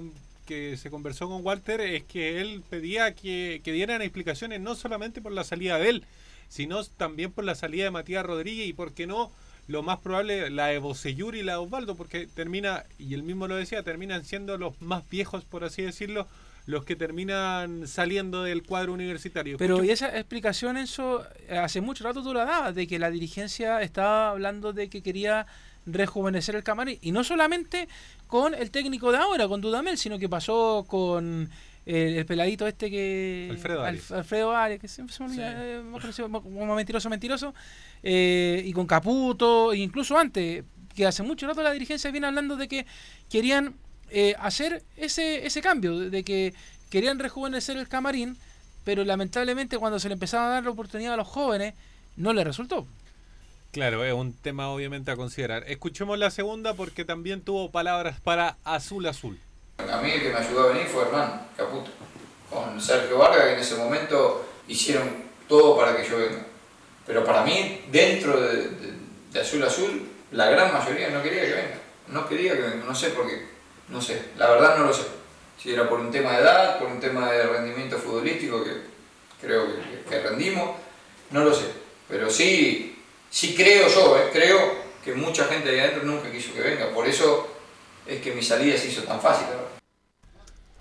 que 0.47 0.77
se 0.77 0.89
conversó 0.89 1.29
con 1.29 1.45
Walter 1.45 1.79
es 1.81 2.03
que 2.05 2.41
él 2.41 2.63
pedía 2.67 3.13
que, 3.13 3.61
que 3.63 3.71
dieran 3.71 4.01
explicaciones 4.01 4.59
no 4.61 4.73
solamente 4.73 5.21
por 5.21 5.31
la 5.31 5.43
salida 5.43 5.77
de 5.77 5.89
él, 5.89 6.03
sino 6.49 6.83
también 6.83 7.31
por 7.31 7.43
la 7.43 7.55
salida 7.55 7.85
de 7.85 7.91
Matías 7.91 8.25
Rodríguez 8.25 8.67
y, 8.67 8.73
por 8.73 8.93
qué 8.93 9.07
no, 9.07 9.31
lo 9.67 9.83
más 9.83 9.99
probable, 9.99 10.49
la 10.49 10.67
de 10.67 10.79
Bocellur 10.79 11.35
y 11.35 11.43
la 11.43 11.53
de 11.53 11.57
Osvaldo, 11.59 11.95
porque 11.95 12.27
termina, 12.27 12.85
y 12.97 13.13
él 13.13 13.23
mismo 13.23 13.47
lo 13.47 13.55
decía, 13.55 13.83
terminan 13.83 14.23
siendo 14.23 14.57
los 14.57 14.81
más 14.81 15.07
viejos, 15.09 15.43
por 15.43 15.63
así 15.63 15.81
decirlo, 15.81 16.27
los 16.65 16.83
que 16.83 16.95
terminan 16.95 17.87
saliendo 17.87 18.43
del 18.43 18.63
cuadro 18.63 18.93
universitario. 18.93 19.57
Pero 19.57 19.83
y 19.83 19.89
esa 19.89 20.07
explicación, 20.17 20.77
eso 20.77 21.25
hace 21.49 21.81
mucho 21.81 22.03
rato 22.03 22.21
tú 22.21 22.33
la 22.33 22.45
dabas, 22.45 22.75
de 22.75 22.87
que 22.87 22.99
la 22.99 23.09
dirigencia 23.09 23.81
estaba 23.81 24.31
hablando 24.31 24.73
de 24.73 24.89
que 24.89 25.01
quería 25.01 25.47
rejuvenecer 25.85 26.55
el 26.55 26.63
camarín. 26.63 26.99
Y 27.01 27.11
no 27.11 27.23
solamente 27.23 27.87
con 28.27 28.53
el 28.53 28.71
técnico 28.71 29.11
de 29.11 29.17
ahora, 29.17 29.47
con 29.47 29.61
Dudamel, 29.61 29.97
sino 29.97 30.19
que 30.19 30.27
pasó 30.27 30.85
con 30.87 31.49
el, 31.87 32.17
el 32.17 32.25
peladito 32.25 32.67
este 32.67 32.91
que... 32.91 33.47
Alfredo 33.49 33.81
Alf- 33.81 33.87
Arias. 33.87 34.11
Alfredo 34.11 34.55
Arias, 34.55 34.79
que 34.79 34.87
siempre 34.87 35.15
se 35.15 35.23
me 35.23 35.29
olvida, 35.29 35.65
eh, 35.65 35.81
más 35.81 36.01
conocido 36.01 36.29
como 36.29 36.75
mentiroso, 36.75 37.09
mentiroso. 37.09 37.53
eh, 38.03 38.61
y 38.65 38.73
con 38.73 38.85
Caputo, 38.85 39.71
e 39.73 39.77
incluso 39.77 40.17
antes, 40.17 40.63
que 40.95 41.05
hace 41.05 41.23
mucho 41.23 41.47
rato 41.47 41.63
la 41.63 41.71
dirigencia 41.71 42.11
viene 42.11 42.27
hablando 42.27 42.55
de 42.57 42.67
que 42.67 42.85
querían 43.29 43.73
eh, 44.09 44.35
hacer 44.39 44.83
ese, 44.97 45.45
ese 45.45 45.61
cambio, 45.61 45.97
de- 45.97 46.09
de 46.09 46.23
que 46.23 46.53
querían 46.89 47.19
rejuvenecer 47.19 47.77
el 47.77 47.87
camarín, 47.87 48.37
pero 48.83 49.03
lamentablemente 49.03 49.77
cuando 49.77 49.99
se 49.99 50.07
le 50.09 50.13
empezaba 50.13 50.47
a 50.47 50.49
dar 50.51 50.63
la 50.63 50.69
oportunidad 50.71 51.13
a 51.13 51.17
los 51.17 51.27
jóvenes, 51.27 51.73
no 52.15 52.33
le 52.33 52.43
resultó. 52.43 52.87
Claro, 53.71 54.03
es 54.05 54.13
un 54.13 54.33
tema 54.33 54.69
obviamente 54.69 55.11
a 55.11 55.15
considerar. 55.17 55.63
Escuchemos 55.67 56.17
la 56.17 56.31
segunda 56.31 56.73
porque 56.73 57.05
también 57.05 57.41
tuvo 57.41 57.69
palabras 57.69 58.19
para 58.21 58.57
Azul 58.63 59.05
Azul. 59.05 59.37
A 59.77 59.97
mí 60.01 60.11
el 60.11 60.21
que 60.21 60.29
me 60.29 60.39
ayudó 60.39 60.63
a 60.63 60.73
venir 60.73 60.87
fue 60.87 61.03
Hernán 61.03 61.47
Caputo, 61.55 61.91
con 62.49 62.81
Sergio 62.81 63.17
Vargas, 63.17 63.45
que 63.45 63.53
en 63.53 63.59
ese 63.59 63.75
momento 63.75 64.45
hicieron 64.67 65.07
todo 65.47 65.77
para 65.77 65.95
que 65.95 66.07
yo 66.07 66.17
venga. 66.17 66.45
Pero 67.05 67.23
para 67.23 67.43
mí, 67.43 67.85
dentro 67.89 68.39
de, 68.41 68.57
de- 68.69 68.97
de 69.31 69.39
Azul 69.39 69.63
Azul, 69.63 70.09
la 70.31 70.49
gran 70.49 70.73
mayoría 70.73 71.09
no 71.09 71.21
quería 71.21 71.41
que 71.43 71.53
venga. 71.53 71.79
No 72.07 72.27
quería 72.27 72.53
que 72.55 72.61
venga, 72.61 72.85
no 72.85 72.95
sé 72.95 73.09
por 73.11 73.27
qué. 73.27 73.47
No 73.89 74.01
sé, 74.01 74.21
la 74.37 74.49
verdad 74.49 74.77
no 74.77 74.85
lo 74.85 74.93
sé. 74.93 75.03
Si 75.61 75.73
era 75.73 75.87
por 75.87 75.99
un 75.99 76.11
tema 76.11 76.33
de 76.33 76.41
edad, 76.41 76.79
por 76.79 76.87
un 76.89 76.99
tema 76.99 77.31
de 77.31 77.43
rendimiento 77.43 77.97
futbolístico, 77.97 78.63
que 78.63 78.71
creo 79.41 79.67
que, 79.67 80.09
que 80.09 80.19
rendimos, 80.21 80.71
no 81.31 81.43
lo 81.43 81.53
sé. 81.53 81.65
Pero 82.09 82.29
sí, 82.29 83.01
sí 83.29 83.55
creo 83.55 83.87
yo, 83.87 84.17
eh, 84.17 84.29
creo 84.33 84.59
que 85.03 85.13
mucha 85.13 85.45
gente 85.45 85.69
ahí 85.69 85.79
adentro 85.79 86.03
nunca 86.03 86.31
quiso 86.31 86.53
que 86.53 86.61
venga. 86.61 86.89
Por 86.89 87.07
eso 87.07 87.56
es 88.07 88.21
que 88.21 88.33
mi 88.33 88.41
salida 88.41 88.77
se 88.77 88.89
hizo 88.89 89.03
tan 89.03 89.21
fácil. 89.21 89.47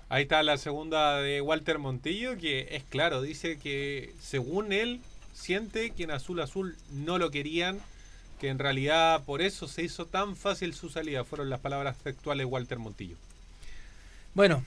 Ahí 0.09 0.23
está 0.23 0.41
la 0.43 0.57
segunda 0.57 1.17
de 1.17 1.41
Walter 1.41 1.79
Montillo, 1.79 2.37
que 2.37 2.69
es 2.71 2.83
claro, 2.83 3.21
dice 3.21 3.57
que 3.57 4.13
según 4.21 4.71
él 4.71 5.01
siente 5.33 5.91
que 5.91 6.03
en 6.03 6.11
Azul 6.11 6.39
Azul 6.39 6.77
no 6.91 7.17
lo 7.17 7.29
querían, 7.29 7.79
que 8.39 8.49
en 8.49 8.59
realidad 8.59 9.23
por 9.25 9.41
eso 9.41 9.67
se 9.67 9.83
hizo 9.83 10.05
tan 10.05 10.35
fácil 10.35 10.73
su 10.73 10.89
salida. 10.89 11.23
Fueron 11.23 11.49
las 11.49 11.59
palabras 11.59 11.97
textuales 11.97 12.45
de 12.45 12.51
Walter 12.51 12.79
Montillo. 12.79 13.17
Bueno, 14.33 14.63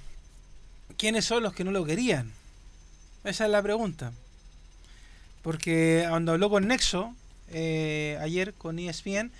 ¿quiénes 0.96 1.24
son 1.24 1.42
los 1.42 1.54
que 1.54 1.64
no 1.64 1.70
lo 1.70 1.84
querían? 1.84 2.32
Esa 3.24 3.44
es 3.44 3.50
la 3.50 3.62
pregunta. 3.62 4.12
Porque 5.42 6.04
cuando 6.08 6.32
habló 6.32 6.50
con 6.50 6.66
Nexo, 6.66 7.14
eh, 7.48 8.18
ayer 8.20 8.52
con 8.54 8.78
ESPN, 8.78 9.30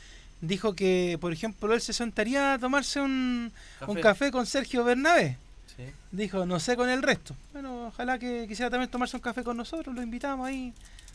dijo 0.41 0.75
que, 0.75 1.19
por 1.21 1.33
ejemplo, 1.33 1.73
él 1.75 1.81
se 1.81 1.93
sentaría 1.93 2.55
a 2.55 2.59
tomarse 2.59 3.01
un 3.01 3.53
Café. 3.79 3.93
un 3.93 4.01
café 4.01 4.31
con 4.31 4.47
Sergio 4.47 4.85
Bernabé. 4.85 5.39
Sí. 5.77 5.85
Dijo, 6.11 6.47
no 6.47 6.59
sé 6.61 6.77
con 6.77 6.89
el 6.89 7.03
resto. 7.03 7.35
Bueno, 7.53 7.87
ojalá 7.89 8.19
que 8.19 8.47
quisiera 8.49 8.71
también 8.71 8.91
tomarse 8.91 9.17
un 9.17 9.23
café 9.23 9.43
con 9.45 9.57
nosotros, 9.57 9.95
lo 9.95 10.03
invitamos 10.03 10.47
ahí. 10.47 10.73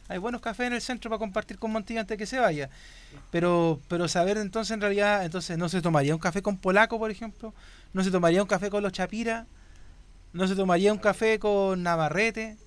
Hay 0.08 0.20
buenos 0.20 0.40
cafés 0.40 0.68
en 0.68 0.74
el 0.74 0.82
centro 0.82 1.10
para 1.10 1.18
compartir 1.20 1.58
con 1.58 1.72
Montilla 1.72 2.02
antes 2.02 2.18
que 2.18 2.28
se 2.28 2.38
vaya. 2.38 2.70
Pero, 3.32 3.80
pero 3.88 4.08
saber 4.08 4.38
entonces 4.38 4.72
en 4.72 4.82
realidad, 4.82 5.26
entonces 5.26 5.58
no 5.58 5.68
se 5.68 5.82
tomaría 5.82 6.14
un 6.14 6.22
café 6.22 6.44
con 6.44 6.58
Polaco, 6.58 7.00
por 7.00 7.10
ejemplo, 7.10 7.54
no 7.94 8.04
se 8.04 8.12
tomaría 8.12 8.42
un 8.42 8.48
café 8.48 8.70
con 8.70 8.84
los 8.84 8.92
Chapira, 8.92 9.48
no 10.32 10.48
se 10.48 10.56
tomaría 10.56 10.94
un 10.94 11.00
café 11.00 11.40
con 11.40 11.82
Navarrete. 11.82 12.58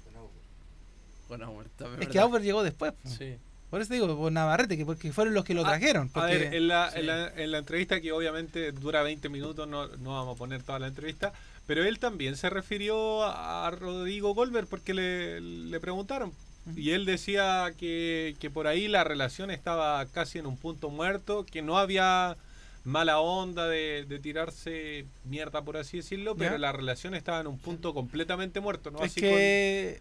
Bueno, 1.28 1.52
muerta, 1.52 1.84
Es 2.00 2.08
que 2.08 2.18
Auber 2.18 2.42
llegó 2.42 2.62
después. 2.62 2.94
Sí. 3.04 3.36
Por 3.70 3.82
eso 3.82 3.92
digo, 3.92 4.16
por 4.16 4.32
Navarrete, 4.32 4.76
que 4.76 4.86
porque 4.86 5.12
fueron 5.12 5.34
los 5.34 5.44
que 5.44 5.54
lo 5.54 5.62
trajeron. 5.62 6.10
A 6.14 6.24
ver, 6.24 6.54
en 6.54 6.68
la, 6.68 6.90
en, 6.94 7.06
la, 7.06 7.28
en 7.36 7.50
la 7.50 7.58
entrevista 7.58 8.00
que 8.00 8.12
obviamente 8.12 8.72
dura 8.72 9.02
20 9.02 9.28
minutos, 9.28 9.68
no, 9.68 9.88
no 9.88 10.14
vamos 10.14 10.36
a 10.36 10.38
poner 10.38 10.62
toda 10.62 10.78
la 10.78 10.86
entrevista, 10.86 11.32
pero 11.66 11.84
él 11.84 11.98
también 11.98 12.36
se 12.36 12.48
refirió 12.48 13.24
a, 13.24 13.70
Rodrigo 13.70 14.34
Goldberg 14.34 14.66
porque 14.68 14.94
le, 14.94 15.40
le 15.40 15.80
preguntaron. 15.80 16.32
Y 16.76 16.90
él 16.90 17.04
decía 17.06 17.72
que, 17.78 18.36
que 18.40 18.50
por 18.50 18.66
ahí 18.66 18.88
la 18.88 19.04
relación 19.04 19.50
estaba 19.50 20.04
casi 20.06 20.38
en 20.38 20.46
un 20.46 20.56
punto 20.56 20.90
muerto, 20.90 21.44
que 21.44 21.62
no 21.62 21.78
había 21.78 22.36
mala 22.84 23.20
onda 23.20 23.66
de, 23.66 24.04
de 24.08 24.18
tirarse 24.18 25.04
mierda, 25.24 25.62
por 25.62 25.76
así 25.76 25.98
decirlo, 25.98 26.36
pero 26.36 26.52
¿Ya? 26.52 26.58
la 26.58 26.72
relación 26.72 27.14
estaba 27.14 27.40
en 27.40 27.46
un 27.46 27.58
punto 27.58 27.94
completamente 27.94 28.60
muerto. 28.60 28.90
¿no? 28.90 28.98
Es 28.98 29.12
Así 29.12 29.20
que, 29.20 30.00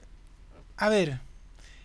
a 0.77 0.89
ver, 0.89 1.19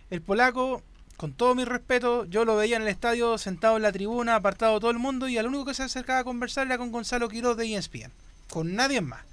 el 0.09 0.21
polaco, 0.21 0.81
con 1.17 1.33
todo 1.33 1.55
mi 1.55 1.65
respeto, 1.65 2.25
yo 2.25 2.45
lo 2.45 2.55
veía 2.55 2.75
en 2.75 2.81
el 2.83 2.87
estadio 2.87 3.37
sentado 3.37 3.77
en 3.77 3.83
la 3.83 3.91
tribuna, 3.91 4.35
apartado 4.35 4.79
todo 4.79 4.91
el 4.91 4.99
mundo, 4.99 5.27
y 5.27 5.37
al 5.37 5.47
único 5.47 5.65
que 5.65 5.73
se 5.73 5.83
acercaba 5.83 6.19
a 6.19 6.23
conversar 6.23 6.67
era 6.67 6.77
con 6.77 6.91
Gonzalo 6.91 7.29
Quiroz 7.29 7.55
de 7.57 7.75
ESPN, 7.75 8.11
con 8.49 8.75
nadie 8.75 9.01
más. 9.01 9.23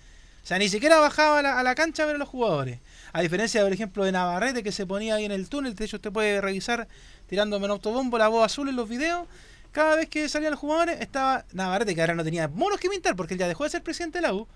O 0.42 0.46
sea, 0.46 0.58
ni 0.58 0.68
siquiera 0.68 0.98
bajaba 0.98 1.38
a 1.38 1.62
la, 1.62 1.74
cancha 1.74 2.02
a 2.02 2.06
ver 2.06 2.16
a 2.16 2.18
los 2.18 2.28
jugadores. 2.28 2.80
A 3.12 3.20
diferencia, 3.20 3.62
por 3.62 3.72
ejemplo, 3.72 4.04
de 4.04 4.12
Navarrete, 4.12 4.62
que 4.62 4.72
se 4.72 4.86
ponía 4.86 5.16
ahí 5.16 5.24
en 5.24 5.32
el 5.32 5.48
túnel, 5.48 5.74
de 5.74 5.84
hecho 5.84 5.96
usted 5.96 6.12
puede 6.12 6.40
revisar 6.40 6.88
tirándome 7.28 7.66
en 7.66 7.72
autobombo 7.72 8.18
la 8.18 8.28
voz 8.28 8.44
azul 8.44 8.68
en 8.68 8.76
los 8.76 8.88
videos. 8.88 9.26
Cada 9.72 9.96
vez 9.96 10.08
que 10.08 10.28
salían 10.28 10.50
los 10.50 10.60
jugadores 10.60 11.00
estaba 11.00 11.44
Navarrete, 11.52 11.94
que 11.94 12.00
ahora 12.00 12.14
no 12.14 12.24
tenía 12.24 12.48
monos 12.48 12.80
que 12.80 12.88
pintar 12.88 13.14
porque 13.14 13.34
él 13.34 13.40
ya 13.40 13.48
dejó 13.48 13.64
de 13.64 13.70
ser 13.70 13.82
presidente 13.82 14.18
de 14.18 14.22
la 14.22 14.34
U. 14.34 14.48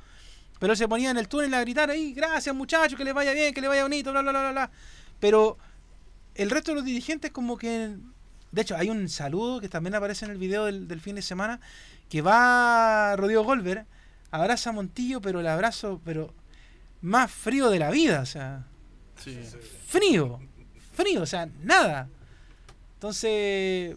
Pero 0.59 0.75
se 0.75 0.89
ponía 0.89 1.11
en 1.11 1.19
el 1.19 1.29
túnel 1.29 1.53
a 1.55 1.61
gritar 1.61 1.91
ahí, 1.91 2.13
gracias 2.13 2.55
muchachos, 2.55 2.97
que 2.97 3.05
les 3.05 3.15
vaya 3.15 3.33
bien, 3.33 3.53
que 3.53 3.61
les 3.61 3.69
vaya 3.69 3.83
bonito, 3.83 4.11
bla, 4.11 4.23
bla, 4.23 4.33
bla, 4.33 4.51
bla. 4.53 4.71
Pero 5.21 5.59
el 6.35 6.51
resto 6.51 6.73
de 6.73 6.77
los 6.77 6.85
dirigentes 6.85 7.31
como 7.31 7.57
que... 7.57 7.97
De 8.53 8.63
hecho, 8.63 8.77
hay 8.77 8.89
un 8.89 9.09
saludo 9.09 9.61
que 9.61 9.69
también 9.69 9.95
aparece 9.97 10.25
en 10.27 10.31
el 10.31 10.39
video 10.39 10.67
del, 10.67 10.87
del 10.87 11.01
fin 11.01 11.17
de 11.17 11.23
semana, 11.23 11.61
que 12.09 12.23
va 12.23 13.17
Rodrigo 13.17 13.43
Goldberg, 13.43 13.85
abraza 14.31 14.71
a 14.71 14.73
Montillo, 14.73 15.21
pero 15.21 15.41
el 15.41 15.47
abrazo, 15.49 16.01
pero 16.05 16.33
más 17.03 17.31
frío 17.33 17.69
de 17.71 17.81
la 17.81 17.91
vida, 17.91 18.21
o 18.21 18.27
sea, 18.27 18.65
Sí. 19.19 19.39
frío, 19.89 20.41
frío, 20.93 21.23
o 21.23 21.27
sea, 21.27 21.49
nada. 21.63 22.09
Entonces, 22.95 23.97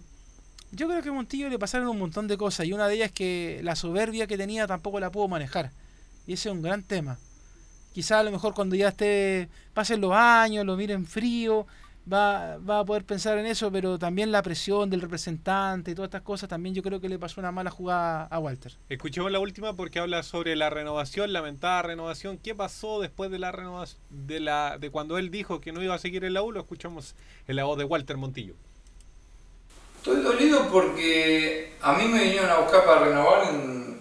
yo 0.71 0.87
creo 0.87 1.01
que 1.01 1.09
a 1.09 1.13
Montillo 1.13 1.49
le 1.49 1.59
pasaron 1.59 1.87
un 1.87 1.99
montón 1.99 2.27
de 2.27 2.37
cosas 2.37 2.65
y 2.65 2.73
una 2.73 2.87
de 2.87 2.95
ellas 2.95 3.07
es 3.07 3.13
que 3.13 3.59
la 3.63 3.75
soberbia 3.75 4.27
que 4.27 4.37
tenía 4.37 4.67
tampoco 4.67 4.99
la 4.99 5.11
pudo 5.11 5.27
manejar. 5.27 5.71
Y 6.25 6.33
ese 6.33 6.49
es 6.49 6.55
un 6.55 6.61
gran 6.61 6.83
tema. 6.83 7.17
Quizá 7.93 8.19
a 8.19 8.23
lo 8.23 8.31
mejor 8.31 8.53
cuando 8.53 8.75
ya 8.75 8.89
esté, 8.89 9.49
pasen 9.73 10.01
los 10.01 10.13
años, 10.13 10.65
lo 10.65 10.75
miren 10.75 11.05
frío, 11.05 11.65
va, 12.11 12.57
va 12.57 12.79
a 12.79 12.85
poder 12.85 13.03
pensar 13.03 13.37
en 13.37 13.45
eso, 13.45 13.71
pero 13.71 13.99
también 13.99 14.31
la 14.31 14.41
presión 14.41 14.89
del 14.89 15.01
representante 15.01 15.91
y 15.91 15.95
todas 15.95 16.07
estas 16.07 16.21
cosas, 16.21 16.47
también 16.49 16.73
yo 16.73 16.81
creo 16.81 16.99
que 17.01 17.09
le 17.09 17.19
pasó 17.19 17.41
una 17.41 17.51
mala 17.51 17.69
jugada 17.71 18.23
a 18.25 18.39
Walter. 18.39 18.73
Escuchemos 18.89 19.31
la 19.31 19.39
última 19.39 19.73
porque 19.73 19.99
habla 19.99 20.23
sobre 20.23 20.55
la 20.55 20.69
renovación, 20.69 21.33
lamentada 21.33 21.81
renovación. 21.81 22.37
¿Qué 22.37 22.55
pasó 22.55 23.01
después 23.01 23.29
de 23.31 23.39
la 23.39 23.51
renovación 23.51 23.99
de 24.09 24.39
la 24.39 24.77
de 24.77 24.89
cuando 24.89 25.17
él 25.17 25.29
dijo 25.31 25.59
que 25.61 25.71
no 25.71 25.81
iba 25.83 25.95
a 25.95 25.99
seguir 25.99 26.23
en 26.23 26.33
la 26.33 26.41
U? 26.43 26.51
Lo 26.51 26.59
escuchamos 26.61 27.15
en 27.47 27.55
la 27.55 27.63
voz 27.65 27.77
de 27.77 27.83
Walter 27.83 28.17
Montillo. 28.17 28.53
Estoy 29.97 30.21
dolido 30.21 30.67
porque 30.69 31.73
a 31.81 31.93
mí 31.93 32.05
me 32.07 32.23
vinieron 32.23 32.49
a 32.49 32.59
buscar 32.59 32.85
para 32.85 33.05
renovar 33.05 33.53
en- 33.53 33.97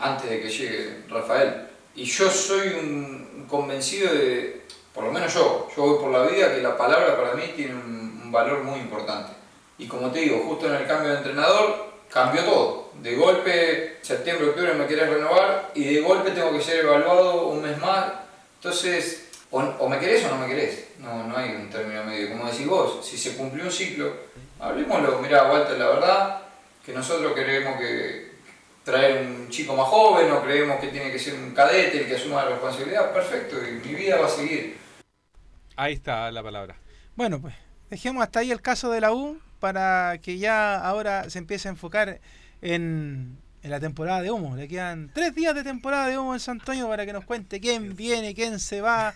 antes 0.00 0.28
de 0.28 0.40
que 0.42 0.50
llegue 0.50 1.02
Rafael. 1.08 1.68
Y 1.96 2.04
yo 2.04 2.30
soy 2.30 2.68
un, 2.80 3.28
un 3.38 3.44
convencido 3.46 4.12
de, 4.12 4.57
por 4.98 5.06
lo 5.06 5.12
menos 5.12 5.32
yo, 5.32 5.68
yo 5.76 5.82
voy 5.84 5.98
por 6.00 6.10
la 6.10 6.24
vida 6.24 6.52
que 6.52 6.60
la 6.60 6.76
palabra 6.76 7.16
para 7.16 7.34
mí 7.34 7.52
tiene 7.54 7.72
un, 7.74 8.32
valor 8.32 8.64
muy 8.64 8.80
importante. 8.80 9.30
Y 9.78 9.86
como 9.86 10.10
te 10.10 10.18
digo, 10.18 10.42
justo 10.44 10.66
en 10.66 10.74
el 10.74 10.88
cambio 10.88 11.12
de 11.12 11.18
entrenador 11.18 11.92
cambió 12.12 12.42
todo. 12.42 12.90
De 13.00 13.14
golpe, 13.14 13.98
septiembre, 14.02 14.48
octubre 14.48 14.74
me 14.74 14.88
querés 14.88 15.08
renovar 15.08 15.70
y 15.72 15.84
de 15.84 16.00
golpe 16.00 16.32
tengo 16.32 16.50
que 16.50 16.60
ser 16.60 16.84
evaluado 16.84 17.46
un 17.46 17.62
mes 17.62 17.78
más. 17.78 18.06
Entonces, 18.56 19.28
o, 19.52 19.60
o 19.60 19.88
me 19.88 20.00
querés 20.00 20.24
o 20.24 20.30
no 20.30 20.36
me 20.38 20.48
querés. 20.48 20.88
No, 20.98 21.22
no 21.28 21.36
hay 21.36 21.50
un 21.50 21.70
término 21.70 22.02
medio. 22.02 22.30
Como 22.30 22.50
decís 22.50 22.66
vos, 22.66 23.06
si 23.06 23.16
se 23.16 23.36
cumplió 23.36 23.64
un 23.64 23.70
ciclo, 23.70 24.12
hablemoslo. 24.58 25.20
Mirá, 25.20 25.44
Walter, 25.44 25.78
la 25.78 25.90
verdad 25.90 26.42
que 26.84 26.92
nosotros 26.92 27.34
queremos 27.34 27.78
que 27.78 28.32
traer 28.82 29.26
un 29.26 29.48
chico 29.48 29.76
más 29.76 29.86
joven 29.86 30.30
o 30.32 30.42
creemos 30.42 30.80
que 30.80 30.88
tiene 30.88 31.12
que 31.12 31.20
ser 31.20 31.34
un 31.34 31.52
cadete 31.52 32.00
el 32.00 32.08
que 32.08 32.16
asuma 32.16 32.42
la 32.42 32.50
responsabilidad. 32.50 33.12
Perfecto, 33.12 33.56
y 33.56 33.86
mi 33.86 33.94
vida 33.94 34.18
va 34.18 34.26
a 34.26 34.30
seguir. 34.30 34.87
Ahí 35.80 35.92
está 35.94 36.30
la 36.32 36.42
palabra. 36.42 36.74
Bueno, 37.14 37.40
pues 37.40 37.54
dejemos 37.88 38.22
hasta 38.24 38.40
ahí 38.40 38.50
el 38.50 38.60
caso 38.60 38.90
de 38.90 39.00
la 39.00 39.12
U 39.12 39.38
para 39.60 40.18
que 40.20 40.36
ya 40.38 40.76
ahora 40.76 41.30
se 41.30 41.38
empiece 41.38 41.68
a 41.68 41.70
enfocar 41.70 42.20
en, 42.62 43.38
en 43.62 43.70
la 43.70 43.78
temporada 43.78 44.20
de 44.22 44.30
humo. 44.32 44.56
Le 44.56 44.66
quedan 44.66 45.10
tres 45.14 45.34
días 45.36 45.54
de 45.54 45.62
temporada 45.62 46.08
de 46.08 46.18
humo 46.18 46.34
en 46.34 46.40
San 46.40 46.58
Antonio 46.58 46.88
para 46.88 47.06
que 47.06 47.12
nos 47.12 47.24
cuente 47.24 47.60
quién 47.60 47.94
viene, 47.94 48.34
quién 48.34 48.58
se 48.58 48.80
va. 48.80 49.14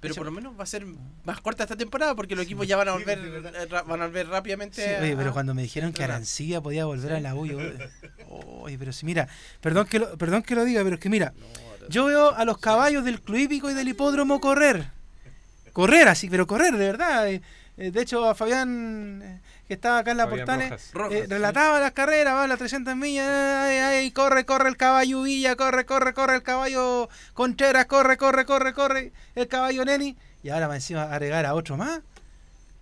Pero 0.00 0.16
por 0.16 0.24
lo 0.26 0.32
menos 0.32 0.58
va 0.58 0.64
a 0.64 0.66
ser 0.66 0.84
más 1.24 1.40
corta 1.40 1.62
esta 1.62 1.76
temporada 1.76 2.16
porque 2.16 2.34
los 2.34 2.44
equipos 2.46 2.66
ya 2.66 2.76
van 2.76 2.88
a 2.88 2.92
volver, 2.94 3.20
eh, 3.20 3.68
van 3.86 4.02
a 4.02 4.06
volver 4.06 4.26
rápidamente. 4.26 4.82
Sí, 4.84 4.90
oye, 5.00 5.12
a- 5.12 5.16
pero 5.16 5.32
cuando 5.32 5.54
me 5.54 5.62
dijeron 5.62 5.92
que 5.92 6.02
Arancilla 6.02 6.60
podía 6.60 6.84
volver 6.86 7.12
a 7.12 7.20
la 7.20 7.36
U, 7.36 7.46
yo, 7.46 7.58
oye, 8.28 8.76
pero 8.76 8.92
si 8.92 9.06
mira, 9.06 9.28
perdón 9.60 9.86
que 9.86 10.00
lo, 10.00 10.18
perdón 10.18 10.42
que 10.42 10.56
lo 10.56 10.64
diga, 10.64 10.82
pero 10.82 10.94
es 10.96 11.00
que 11.00 11.08
mira, 11.08 11.32
yo 11.88 12.06
veo 12.06 12.34
a 12.34 12.44
los 12.44 12.58
caballos 12.58 13.04
del 13.04 13.20
club 13.20 13.38
hípico 13.38 13.70
y 13.70 13.74
del 13.74 13.86
hipódromo 13.86 14.40
correr, 14.40 14.90
correr 15.72 16.08
así, 16.08 16.28
pero 16.28 16.46
correr 16.46 16.72
de 16.76 16.86
verdad. 16.86 17.28
eh, 17.28 17.42
eh, 17.76 17.90
De 17.90 18.02
hecho, 18.02 18.28
a 18.28 18.34
Fabián, 18.34 19.20
eh, 19.22 19.40
que 19.66 19.74
estaba 19.74 19.98
acá 19.98 20.10
en 20.10 20.16
la 20.18 20.26
Fabián 20.28 20.46
Portales, 20.46 20.70
Rojas. 20.70 20.84
eh, 20.84 20.90
Rojas, 20.94 21.18
sí. 21.20 21.26
relataba 21.26 21.80
las 21.80 21.92
carreras, 21.92 22.34
va 22.34 22.44
a 22.44 22.48
las 22.48 22.58
300 22.58 22.94
millas, 22.96 23.26
ay, 23.28 23.76
ay, 23.78 24.10
corre, 24.10 24.44
corre 24.44 24.68
el 24.68 24.76
caballo 24.76 25.22
Villa, 25.22 25.56
corre, 25.56 25.86
corre, 25.86 26.12
corre 26.12 26.36
el 26.36 26.42
caballo 26.42 27.08
Contreras, 27.34 27.86
corre, 27.86 28.16
corre, 28.16 28.44
corre, 28.44 28.74
corre 28.74 29.12
el 29.34 29.48
caballo 29.48 29.84
Neni, 29.84 30.16
y 30.42 30.48
ahora 30.50 30.68
va 30.68 30.74
encima 30.74 31.02
a 31.04 31.12
agregar 31.14 31.46
a 31.46 31.54
otro 31.54 31.76
más, 31.78 32.00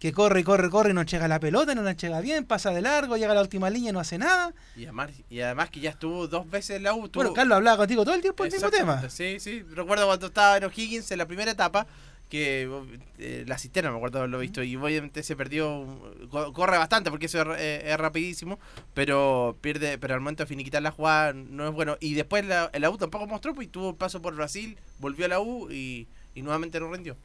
que 0.01 0.13
corre, 0.15 0.43
corre, 0.45 0.71
corre 0.71 0.91
y 0.91 0.95
no 0.95 1.03
llega 1.03 1.29
la 1.29 1.39
pelota, 1.39 1.75
no 1.75 1.83
la 1.83 1.93
llega 1.93 2.21
bien, 2.23 2.47
pasa 2.47 2.71
de 2.71 2.81
largo, 2.81 3.19
llega 3.19 3.33
a 3.33 3.35
la 3.35 3.43
última 3.43 3.69
línea 3.69 3.91
y 3.91 3.93
no 3.93 4.01
hace 4.01 4.17
nada. 4.17 4.55
Y 4.75 4.85
además, 4.85 5.11
y 5.29 5.41
además 5.43 5.69
que 5.69 5.79
ya 5.81 5.91
estuvo 5.91 6.27
dos 6.27 6.49
veces 6.51 6.79
en 6.79 6.85
la 6.85 6.95
U. 6.95 7.01
Bueno, 7.01 7.11
tuvo- 7.31 7.35
Carlos 7.35 7.57
hablaba 7.57 7.77
contigo 7.77 8.03
todo 8.03 8.15
el 8.15 8.23
tiempo 8.23 8.45
el 8.47 8.51
mismo 8.51 8.71
tema. 8.71 9.11
Sí, 9.11 9.39
sí. 9.41 9.63
Recuerdo 9.75 10.07
cuando 10.07 10.29
estaba 10.29 10.57
en 10.57 10.65
O'Higgins 10.65 11.11
en 11.11 11.19
la 11.19 11.27
primera 11.27 11.51
etapa, 11.51 11.87
que 12.31 12.71
eh, 13.19 13.45
la 13.47 13.59
cisterna 13.59 13.91
me 13.91 13.97
acuerdo 13.97 14.19
haberlo 14.19 14.39
visto, 14.39 14.63
y 14.63 14.77
obviamente 14.77 15.23
se 15.23 15.37
perdió, 15.37 15.85
co- 16.31 16.53
corre 16.55 16.79
bastante 16.79 17.11
porque 17.11 17.27
eso 17.27 17.43
es, 17.43 17.61
eh, 17.61 17.83
es 17.93 17.99
rapidísimo, 17.99 18.59
pero 18.95 19.59
pierde, 19.61 19.99
pero 19.99 20.15
al 20.15 20.21
momento 20.21 20.45
de 20.45 20.47
finiquitar 20.47 20.81
la 20.81 20.93
jugada 20.93 21.35
no 21.35 21.69
es 21.69 21.75
bueno. 21.75 21.99
Y 22.01 22.15
después 22.15 22.47
la, 22.47 22.71
la 22.73 22.89
U 22.89 22.97
tampoco 22.97 23.27
mostró, 23.27 23.53
pues 23.53 23.67
y 23.67 23.71
tuvo 23.71 23.97
paso 23.97 24.23
por 24.23 24.35
Brasil, 24.35 24.79
volvió 25.01 25.27
a 25.27 25.29
la 25.29 25.41
U 25.41 25.71
y, 25.71 26.07
y 26.35 26.43
nuevamente 26.43 26.81
no 26.81 26.91
rindió. 26.91 27.17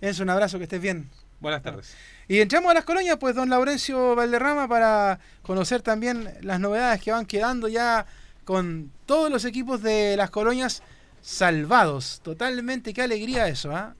Es 0.00 0.20
un 0.20 0.28
abrazo, 0.28 0.58
que 0.58 0.64
estés 0.64 0.82
bien. 0.82 1.08
Buenas 1.40 1.62
tardes. 1.62 1.94
Y 2.26 2.40
entramos 2.40 2.70
a 2.72 2.74
las 2.74 2.84
colonias, 2.84 3.16
pues 3.18 3.36
don 3.36 3.48
Laurencio 3.48 4.16
Valderrama, 4.16 4.66
para 4.66 5.20
conocer 5.42 5.82
también 5.82 6.28
las 6.42 6.58
novedades 6.58 7.00
que 7.00 7.12
van 7.12 7.26
quedando 7.26 7.68
ya 7.68 8.06
con 8.44 8.90
todos 9.06 9.30
los 9.30 9.44
equipos 9.44 9.82
de 9.82 10.16
las 10.16 10.30
colonias 10.30 10.82
salvados. 11.22 12.20
Totalmente, 12.24 12.92
qué 12.92 13.02
alegría 13.02 13.46
eso, 13.46 13.70
¿ah? 13.70 13.94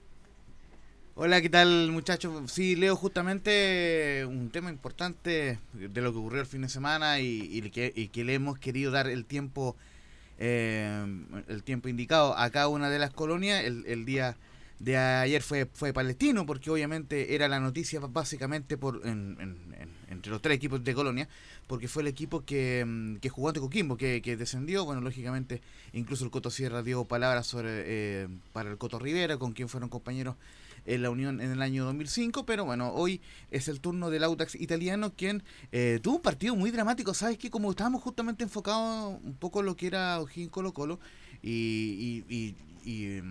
Hola, 1.21 1.41
¿qué 1.41 1.49
tal 1.49 1.91
muchachos? 1.91 2.49
Sí, 2.49 2.77
leo 2.77 2.95
justamente 2.95 4.25
un 4.25 4.49
tema 4.51 4.69
importante 4.69 5.59
de 5.73 6.01
lo 6.01 6.13
que 6.13 6.17
ocurrió 6.17 6.39
el 6.39 6.47
fin 6.47 6.61
de 6.61 6.69
semana 6.69 7.19
y, 7.19 7.61
que, 7.71 7.91
y 7.93 8.07
que 8.07 8.23
le 8.23 8.35
hemos 8.35 8.57
querido 8.57 8.89
dar 8.89 9.07
el 9.07 9.25
tiempo 9.25 9.75
eh, 10.37 11.05
el 11.49 11.63
tiempo 11.63 11.89
indicado 11.89 12.37
a 12.37 12.49
cada 12.51 12.69
una 12.69 12.89
de 12.89 12.99
las 12.99 13.11
colonias. 13.11 13.65
El, 13.65 13.85
el 13.85 14.05
día 14.05 14.37
de 14.79 14.95
ayer 14.95 15.41
fue, 15.41 15.65
fue 15.73 15.91
palestino 15.91 16.45
porque 16.45 16.69
obviamente 16.71 17.35
era 17.35 17.49
la 17.49 17.59
noticia 17.59 17.99
básicamente 17.99 18.77
por 18.77 19.01
en- 19.05 19.35
en- 19.41 19.89
entre 20.07 20.31
los 20.31 20.41
tres 20.41 20.55
equipos 20.55 20.81
de 20.83 20.93
colonia 20.93 21.27
porque 21.67 21.87
fue 21.89 22.01
el 22.01 22.07
equipo 22.07 22.45
que, 22.45 22.83
mm, 22.87 23.15
que 23.17 23.27
jugó 23.29 23.49
ante 23.49 23.59
Coquimbo, 23.59 23.97
que, 23.97 24.21
que 24.21 24.37
descendió. 24.37 24.85
Bueno, 24.85 25.01
lógicamente 25.01 25.61
incluso 25.91 26.23
el 26.23 26.31
Coto 26.31 26.49
Sierra 26.49 26.81
dio 26.81 27.03
palabras 27.03 27.45
sobre 27.45 27.69
eh, 27.85 28.27
para 28.53 28.71
el 28.71 28.77
Coto 28.77 28.99
Rivera, 28.99 29.37
con 29.37 29.51
quien 29.51 29.67
fueron 29.67 29.89
compañeros 29.89 30.35
en 30.85 31.01
la 31.01 31.09
Unión 31.09 31.41
en 31.41 31.51
el 31.51 31.61
año 31.61 31.85
2005, 31.85 32.45
pero 32.45 32.65
bueno, 32.65 32.91
hoy 32.93 33.21
es 33.51 33.67
el 33.67 33.79
turno 33.79 34.09
del 34.09 34.23
Audax 34.23 34.55
italiano, 34.55 35.13
quien 35.15 35.43
eh, 35.71 35.99
tuvo 36.01 36.15
un 36.15 36.21
partido 36.21 36.55
muy 36.55 36.71
dramático, 36.71 37.13
¿sabes 37.13 37.37
que 37.37 37.49
Como 37.49 37.69
estábamos 37.69 38.01
justamente 38.01 38.43
enfocados 38.43 39.19
un 39.23 39.35
poco 39.35 39.59
en 39.59 39.65
lo 39.65 39.75
que 39.75 39.87
era 39.87 40.19
O'Higgins 40.19 40.51
Colo 40.51 40.73
Colo, 40.73 40.99
y, 41.41 42.23
y, 42.29 42.55
y, 42.85 43.21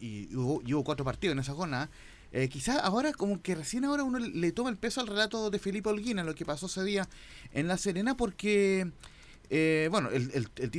y, 0.00 0.36
hubo, 0.36 0.62
hubo 0.64 0.84
cuatro 0.84 1.04
partidos 1.04 1.32
en 1.32 1.40
esa 1.40 1.54
jornada, 1.54 1.90
eh, 2.32 2.48
quizás 2.48 2.78
ahora, 2.82 3.12
como 3.12 3.42
que 3.42 3.54
recién 3.54 3.84
ahora 3.84 4.04
uno 4.04 4.18
le 4.18 4.52
toma 4.52 4.70
el 4.70 4.78
peso 4.78 5.00
al 5.00 5.06
relato 5.06 5.50
de 5.50 5.58
Felipe 5.58 5.90
Holguín, 5.90 6.24
lo 6.24 6.34
que 6.34 6.46
pasó 6.46 6.66
ese 6.66 6.82
día 6.82 7.08
en 7.52 7.68
La 7.68 7.76
Serena, 7.76 8.16
porque... 8.16 8.90
Eh, 9.54 9.88
bueno, 9.90 10.08
el, 10.08 10.30
el, 10.32 10.48
el 10.56 10.70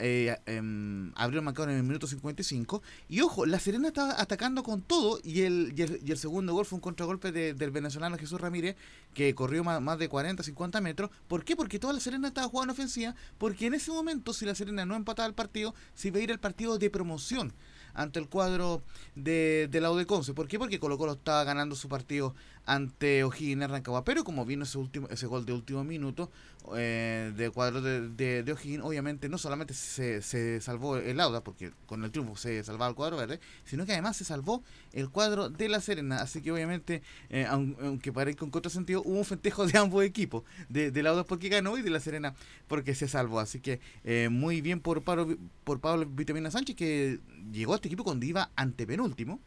eh, 0.00 0.38
em, 0.46 1.12
abrió 1.16 1.38
el 1.40 1.44
marcador 1.44 1.68
en 1.70 1.76
el 1.76 1.82
minuto 1.82 2.06
55. 2.06 2.82
Y 3.10 3.20
ojo, 3.20 3.44
La 3.44 3.60
Serena 3.60 3.88
estaba 3.88 4.18
atacando 4.18 4.62
con 4.62 4.80
todo. 4.80 5.20
Y 5.22 5.42
el, 5.42 5.74
segundo 6.16 6.54
gol 6.54 6.64
fue 6.64 6.76
un 6.76 6.80
contragolpe 6.80 7.30
de- 7.30 7.52
del 7.52 7.70
venezolano 7.70 8.16
Jesús 8.16 8.40
Ramírez, 8.40 8.74
que 9.12 9.34
corrió 9.34 9.62
más, 9.64 9.98
de 9.98 10.08
40, 10.08 10.42
50 10.42 10.80
metros. 10.80 11.10
¿Por 11.28 11.44
qué? 11.44 11.56
Porque 11.56 11.78
toda 11.78 11.92
La 11.92 12.00
Serena 12.00 12.28
estaba 12.28 12.48
jugando 12.48 12.72
ofensiva. 12.72 13.14
Porque 13.36 13.66
en 13.66 13.74
ese 13.74 13.90
momento, 13.90 14.32
si 14.32 14.46
La 14.46 14.54
Serena 14.54 14.86
no 14.86 14.96
empataba 14.96 15.28
el 15.28 15.34
partido, 15.34 15.74
se 15.94 16.08
iba 16.08 16.18
a 16.18 16.22
ir 16.22 16.32
al 16.32 16.40
partido 16.40 16.78
de 16.78 16.88
promoción 16.88 17.52
ante 17.92 18.18
el 18.18 18.28
cuadro 18.28 18.82
de, 19.14 19.68
de 19.70 19.80
la 19.82 19.90
U 19.90 19.96
de 19.96 20.06
Conce. 20.06 20.32
¿Por 20.32 20.48
qué? 20.48 20.58
Porque 20.58 20.78
Colo 20.80 20.96
Colo 20.96 21.12
estaba 21.12 21.44
ganando 21.44 21.74
su 21.74 21.88
partido 21.88 22.34
ante 22.66 23.24
O'Higgins 23.24 23.70
Rancagua. 23.70 24.04
Pero 24.04 24.24
como 24.24 24.44
vino 24.44 24.64
ese 24.64 24.78
último 24.78 25.08
ese 25.10 25.26
gol 25.26 25.46
de 25.46 25.52
último 25.52 25.84
minuto 25.84 26.30
eh, 26.76 27.32
de 27.36 27.50
cuadro 27.50 27.80
de, 27.80 28.08
de, 28.08 28.42
de 28.42 28.52
O'Higgins, 28.52 28.82
obviamente 28.84 29.28
no 29.28 29.38
solamente 29.38 29.72
se, 29.74 30.20
se 30.20 30.60
salvó 30.60 30.96
el 30.96 31.20
Auda, 31.20 31.42
porque 31.44 31.72
con 31.86 32.04
el 32.04 32.10
triunfo 32.10 32.36
se 32.36 32.62
salvaba 32.64 32.88
el 32.90 32.96
cuadro 32.96 33.16
verde, 33.16 33.38
sino 33.64 33.86
que 33.86 33.92
además 33.92 34.16
se 34.16 34.24
salvó 34.24 34.64
el 34.92 35.08
cuadro 35.10 35.48
de 35.48 35.68
La 35.68 35.80
Serena. 35.80 36.16
Así 36.20 36.42
que 36.42 36.50
obviamente, 36.52 37.02
eh, 37.30 37.46
aun- 37.48 37.76
aunque 37.80 38.12
parezca 38.12 38.44
un 38.44 38.50
contrasentido, 38.50 39.02
hubo 39.02 39.18
un 39.18 39.24
festejo 39.24 39.66
de 39.66 39.78
ambos 39.78 40.04
equipos, 40.04 40.42
de, 40.68 40.90
de 40.90 41.08
Auda 41.08 41.24
porque 41.24 41.48
ganó 41.48 41.78
y 41.78 41.82
de 41.82 41.90
La 41.90 42.00
Serena 42.00 42.34
porque 42.66 42.94
se 42.94 43.06
salvó. 43.06 43.38
Así 43.40 43.60
que 43.60 43.80
eh, 44.04 44.28
muy 44.30 44.60
bien 44.60 44.80
por 44.80 45.02
Pablo, 45.02 45.36
por 45.64 45.80
Pablo 45.80 46.06
Vitamina 46.06 46.50
Sánchez, 46.50 46.74
que 46.76 47.20
llegó 47.52 47.72
a 47.74 47.76
este 47.76 47.88
equipo 47.88 48.02
cuando 48.04 48.26
iba 48.26 48.50
antepenúltimo 48.56 49.40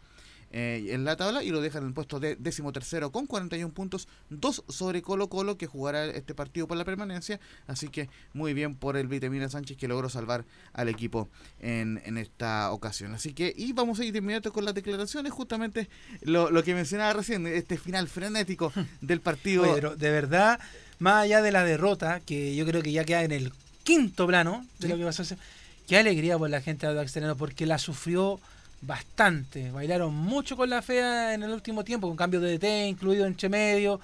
eh, 0.51 0.87
en 0.89 1.03
la 1.05 1.15
tabla 1.15 1.43
y 1.43 1.49
lo 1.51 1.61
dejan 1.61 1.83
en 1.83 1.89
el 1.89 1.93
puesto 1.93 2.19
de 2.19 2.35
décimo 2.35 2.71
tercero 2.71 3.11
con 3.11 3.25
41 3.27 3.73
puntos, 3.73 4.07
dos 4.29 4.63
sobre 4.67 5.01
Colo 5.01 5.29
Colo 5.29 5.57
que 5.57 5.67
jugará 5.67 6.05
este 6.05 6.33
partido 6.33 6.67
por 6.67 6.77
la 6.77 6.85
permanencia, 6.85 7.39
así 7.67 7.89
que 7.89 8.09
muy 8.33 8.53
bien 8.53 8.75
por 8.75 8.97
el 8.97 9.07
Vitamina 9.07 9.49
Sánchez 9.49 9.77
que 9.77 9.87
logró 9.87 10.09
salvar 10.09 10.45
al 10.73 10.89
equipo 10.89 11.29
en, 11.59 12.01
en 12.05 12.17
esta 12.17 12.71
ocasión. 12.71 13.13
Así 13.13 13.33
que, 13.33 13.53
y 13.55 13.73
vamos 13.73 13.99
a 13.99 14.05
ir 14.05 14.11
de 14.11 14.19
inmediato 14.19 14.51
con 14.51 14.65
las 14.65 14.73
declaraciones, 14.73 15.31
justamente 15.31 15.89
lo, 16.21 16.49
lo 16.49 16.63
que 16.63 16.73
mencionaba 16.73 17.13
recién, 17.13 17.45
este 17.47 17.77
final 17.77 18.07
frenético 18.07 18.71
del 19.01 19.21
partido. 19.21 19.63
Pero 19.75 19.95
de 19.95 20.09
verdad, 20.09 20.59
más 20.99 21.23
allá 21.23 21.41
de 21.41 21.51
la 21.51 21.63
derrota, 21.63 22.19
que 22.21 22.55
yo 22.55 22.65
creo 22.65 22.81
que 22.81 22.91
ya 22.91 23.03
queda 23.03 23.23
en 23.23 23.31
el 23.31 23.53
quinto 23.83 24.27
plano 24.27 24.65
de 24.79 24.87
Sí. 24.87 24.93
lo 24.93 24.97
que 24.97 25.05
pasó, 25.05 25.23
qué 25.87 25.97
alegría 25.97 26.37
por 26.37 26.49
la 26.49 26.61
gente 26.61 26.85
de 26.87 26.93
Audax 26.93 27.17
porque 27.37 27.65
la 27.65 27.77
sufrió 27.77 28.39
bastante. 28.81 29.71
Bailaron 29.71 30.13
mucho 30.13 30.55
con 30.55 30.69
la 30.69 30.81
fea 30.81 31.33
en 31.33 31.43
el 31.43 31.51
último 31.51 31.83
tiempo, 31.83 32.07
con 32.07 32.17
cambio 32.17 32.39
de 32.39 32.57
DT 32.57 32.87
incluido 32.87 33.25
entre 33.25 33.49
medio. 33.49 33.99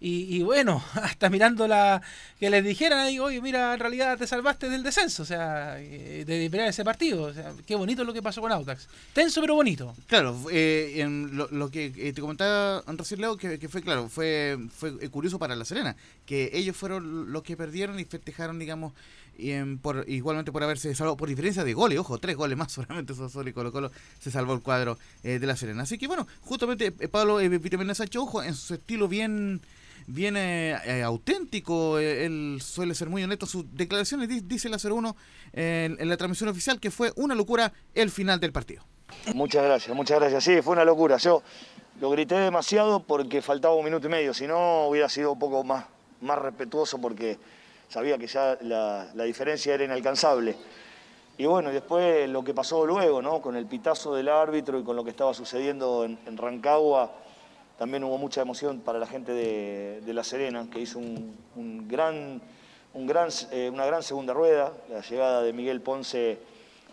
Y, 0.00 0.34
y 0.34 0.42
bueno, 0.42 0.82
hasta 0.94 1.28
mirando 1.28 1.68
la 1.68 2.00
que 2.38 2.48
les 2.48 2.64
dijeran 2.64 3.00
ahí, 3.00 3.18
oye, 3.18 3.40
mira, 3.42 3.74
en 3.74 3.80
realidad 3.80 4.16
te 4.16 4.26
salvaste 4.26 4.70
del 4.70 4.82
descenso, 4.82 5.22
o 5.22 5.26
sea, 5.26 5.78
eh, 5.78 6.24
de 6.26 6.48
pelear 6.48 6.70
ese 6.70 6.84
partido. 6.84 7.24
O 7.24 7.34
sea, 7.34 7.52
qué 7.66 7.74
bonito 7.74 8.02
lo 8.02 8.14
que 8.14 8.22
pasó 8.22 8.40
con 8.40 8.50
Audax. 8.50 8.88
Tenso 9.12 9.42
pero 9.42 9.54
bonito. 9.54 9.94
Claro, 10.06 10.36
eh, 10.50 10.94
en 10.96 11.36
lo, 11.36 11.48
lo 11.50 11.70
que 11.70 11.92
eh, 11.94 12.12
te 12.14 12.20
comentaba 12.22 12.82
recién 12.86 13.20
Leo, 13.20 13.36
que, 13.36 13.58
que 13.58 13.68
fue 13.68 13.82
claro, 13.82 14.08
fue, 14.08 14.58
fue 14.74 14.94
eh, 15.00 15.10
curioso 15.10 15.38
para 15.38 15.54
La 15.54 15.66
Serena, 15.66 15.94
que 16.24 16.50
ellos 16.54 16.76
fueron 16.76 17.30
los 17.30 17.42
que 17.42 17.56
perdieron 17.56 18.00
y 18.00 18.04
festejaron, 18.06 18.58
digamos, 18.58 18.94
y 19.40 20.14
igualmente 20.14 20.52
por 20.52 20.62
haberse 20.62 20.94
salvado, 20.94 21.16
por 21.16 21.28
diferencia 21.28 21.64
de 21.64 21.72
goles, 21.74 21.98
ojo, 21.98 22.18
tres 22.18 22.36
goles 22.36 22.56
más 22.58 22.72
solamente 22.72 23.14
Sosoli 23.14 23.50
y 23.50 23.52
Colo 23.52 23.72
Colo 23.72 23.90
se 24.18 24.30
salvó 24.30 24.52
el 24.54 24.60
cuadro 24.60 24.98
eh, 25.22 25.38
de 25.38 25.46
La 25.46 25.56
Serena. 25.56 25.82
Así 25.82 25.98
que 25.98 26.06
bueno, 26.06 26.26
justamente 26.42 26.92
eh, 26.98 27.08
Pablo 27.08 27.40
eh, 27.40 27.48
Vitamina 27.48 27.94
Sánchez, 27.94 28.20
ojo, 28.20 28.42
en 28.42 28.54
su 28.54 28.74
estilo 28.74 29.08
bien 29.08 29.60
bien 30.06 30.34
eh, 30.36 31.02
auténtico, 31.04 31.98
él 31.98 32.58
suele 32.60 32.94
ser 32.94 33.08
muy 33.08 33.22
honesto, 33.22 33.46
sus 33.46 33.64
declaraciones 33.74 34.28
di- 34.28 34.40
dice 34.40 34.68
la 34.68 34.78
01 34.82 35.14
en, 35.52 35.96
en 36.00 36.08
la 36.08 36.16
transmisión 36.16 36.48
oficial 36.48 36.80
que 36.80 36.90
fue 36.90 37.12
una 37.16 37.34
locura 37.34 37.72
el 37.94 38.10
final 38.10 38.40
del 38.40 38.50
partido. 38.50 38.82
Muchas 39.34 39.62
gracias, 39.64 39.94
muchas 39.94 40.18
gracias. 40.18 40.42
Sí, 40.42 40.62
fue 40.62 40.72
una 40.72 40.84
locura. 40.84 41.16
Yo 41.18 41.42
lo 42.00 42.10
grité 42.10 42.34
demasiado 42.36 43.02
porque 43.04 43.42
faltaba 43.42 43.74
un 43.74 43.84
minuto 43.84 44.06
y 44.06 44.10
medio. 44.10 44.34
Si 44.34 44.46
no, 44.46 44.86
hubiera 44.88 45.08
sido 45.08 45.32
un 45.32 45.38
poco 45.38 45.62
más, 45.62 45.84
más 46.20 46.38
respetuoso 46.38 46.98
porque 46.98 47.38
sabía 47.90 48.16
que 48.16 48.28
ya 48.28 48.56
la, 48.62 49.24
diferencia 49.24 49.74
era 49.74 49.84
inalcanzable. 49.84 50.56
Y 51.36 51.46
bueno, 51.46 51.70
después 51.70 52.28
lo 52.28 52.44
que 52.44 52.54
pasó 52.54 52.86
luego, 52.86 53.20
¿no? 53.20 53.42
Con 53.42 53.56
el 53.56 53.66
pitazo 53.66 54.14
del 54.14 54.28
árbitro 54.28 54.78
y 54.78 54.84
con 54.84 54.94
lo 54.94 55.04
que 55.04 55.10
estaba 55.10 55.34
sucediendo 55.34 56.04
en, 56.04 56.36
Rancagua, 56.36 57.10
también 57.78 58.04
hubo 58.04 58.16
mucha 58.18 58.42
emoción 58.42 58.80
para 58.80 58.98
la 58.98 59.06
gente 59.06 59.32
de, 59.32 60.14
La 60.14 60.22
Serena, 60.22 60.68
que 60.70 60.80
hizo 60.80 60.98
un 60.98 61.88
gran, 61.88 62.40
eh, 63.50 63.70
una 63.72 63.86
gran 63.86 64.02
segunda 64.02 64.34
rueda. 64.34 64.72
La 64.88 65.00
llegada 65.00 65.42
de 65.42 65.52
Miguel 65.52 65.80
Ponce 65.80 66.38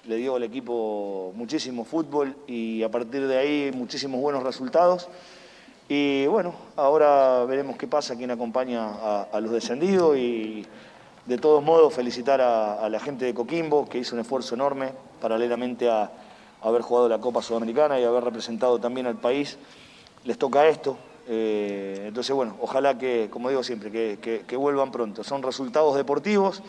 le 0.05 0.15
dio 0.15 0.37
al 0.37 0.43
equipo 0.43 1.31
muchísimo 1.35 1.83
fútbol 1.83 2.35
y 2.47 2.81
a 2.81 2.89
partir 2.89 3.27
de 3.27 3.37
ahí 3.37 3.71
muchísimos 3.75 4.19
buenos 4.19 4.41
resultados. 4.43 5.09
Y 5.89 6.25
bueno, 6.27 6.55
ahora 6.75 7.45
veremos 7.45 7.77
qué 7.77 7.87
pasa, 7.87 8.15
quién 8.15 8.31
acompaña 8.31 8.85
a, 8.85 9.23
a 9.31 9.39
los 9.41 9.51
descendidos 9.51 10.17
y, 10.17 10.65
De 11.27 11.37
todos 11.37 11.63
modos, 11.63 11.93
felicitar 11.93 12.41
a, 12.41 12.87
la 12.89 12.99
gente 12.99 13.25
de 13.25 13.33
Coquimbo, 13.33 13.87
que 13.87 13.97
hizo 13.97 14.15
un 14.15 14.21
esfuerzo 14.21 14.55
enorme 14.55 14.93
paralelamente 15.21 15.89
a, 15.89 16.09
haber 16.61 16.81
jugado 16.81 17.07
la 17.07 17.19
Copa 17.19 17.41
Sudamericana 17.41 17.99
y 17.99 18.03
haber 18.03 18.23
representado 18.23 18.79
también 18.79 19.05
al 19.05 19.17
país. 19.17 19.57
Les 20.23 20.37
toca 20.37 20.67
esto. 20.67 20.97
eh, 21.27 22.05
entonces, 22.07 22.35
bueno, 22.35 22.55
ojalá 22.61 22.97
que, 22.97 23.27
como 23.29 23.49
digo 23.49 23.61
siempre, 23.61 23.91
que 24.17 24.57
vuelvan 24.57 24.91
pronto. 24.91 25.23
Son 25.23 25.43
resultados 25.43 25.95
deportivos 25.95 26.63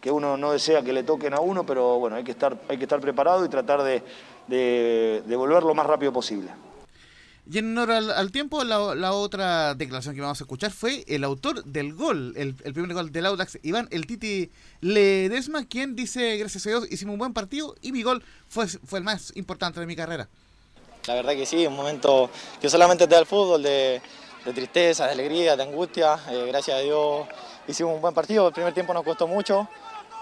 que 0.00 0.10
uno 0.10 0.36
no 0.36 0.52
desea 0.52 0.82
que 0.82 0.92
le 0.92 1.02
toquen 1.02 1.34
a 1.34 1.40
uno, 1.40 1.64
pero 1.64 1.98
bueno, 1.98 2.16
hay 2.16 2.24
que 2.24 2.30
estar, 2.30 2.56
hay 2.68 2.78
que 2.78 2.84
estar 2.84 3.00
preparado 3.00 3.44
y 3.44 3.48
tratar 3.48 3.82
de, 3.82 4.02
de, 4.46 5.22
de 5.26 5.36
volver 5.36 5.62
lo 5.62 5.74
más 5.74 5.86
rápido 5.86 6.12
posible. 6.12 6.50
Y 7.52 7.58
en 7.58 7.76
honor 7.76 7.90
al, 7.90 8.30
tiempo, 8.30 8.62
la, 8.62 9.12
otra 9.12 9.74
declaración 9.74 10.14
que 10.14 10.20
vamos 10.20 10.40
a 10.40 10.44
escuchar 10.44 10.70
fue 10.70 11.04
el 11.08 11.24
autor 11.24 11.64
del 11.64 11.94
gol, 11.94 12.32
el, 12.36 12.54
el 12.62 12.72
primer 12.72 12.94
gol 12.94 13.10
del 13.10 13.26
Audax, 13.26 13.58
Iván 13.64 13.88
El 13.90 14.06
Titi 14.06 14.52
Ledesma, 14.80 15.64
quien 15.64 15.96
dice, 15.96 16.36
gracias 16.36 16.64
a 16.66 16.70
Dios, 16.70 16.86
hicimos 16.92 17.14
un 17.14 17.18
buen 17.18 17.32
partido 17.32 17.74
y 17.82 17.90
mi 17.90 18.04
gol 18.04 18.22
fue, 18.48 18.68
fue 18.68 19.00
el 19.00 19.04
más 19.04 19.32
importante 19.34 19.80
de 19.80 19.86
mi 19.86 19.96
carrera. 19.96 20.28
La 21.08 21.14
verdad 21.14 21.32
que 21.32 21.44
sí, 21.44 21.66
un 21.66 21.74
momento 21.74 22.30
que 22.60 22.70
solamente 22.70 23.08
te 23.08 23.14
da 23.14 23.20
el 23.20 23.26
fútbol, 23.26 23.64
de, 23.64 24.00
de 24.44 24.52
tristeza, 24.52 25.06
de 25.06 25.12
alegría, 25.12 25.56
de 25.56 25.64
angustia. 25.64 26.20
Eh, 26.30 26.44
gracias 26.46 26.76
a 26.76 26.80
Dios 26.80 27.26
hicimos 27.66 27.94
un 27.94 28.00
buen 28.00 28.14
partido, 28.14 28.46
el 28.46 28.54
primer 28.54 28.74
tiempo 28.74 28.94
nos 28.94 29.02
costó 29.02 29.26
mucho, 29.26 29.68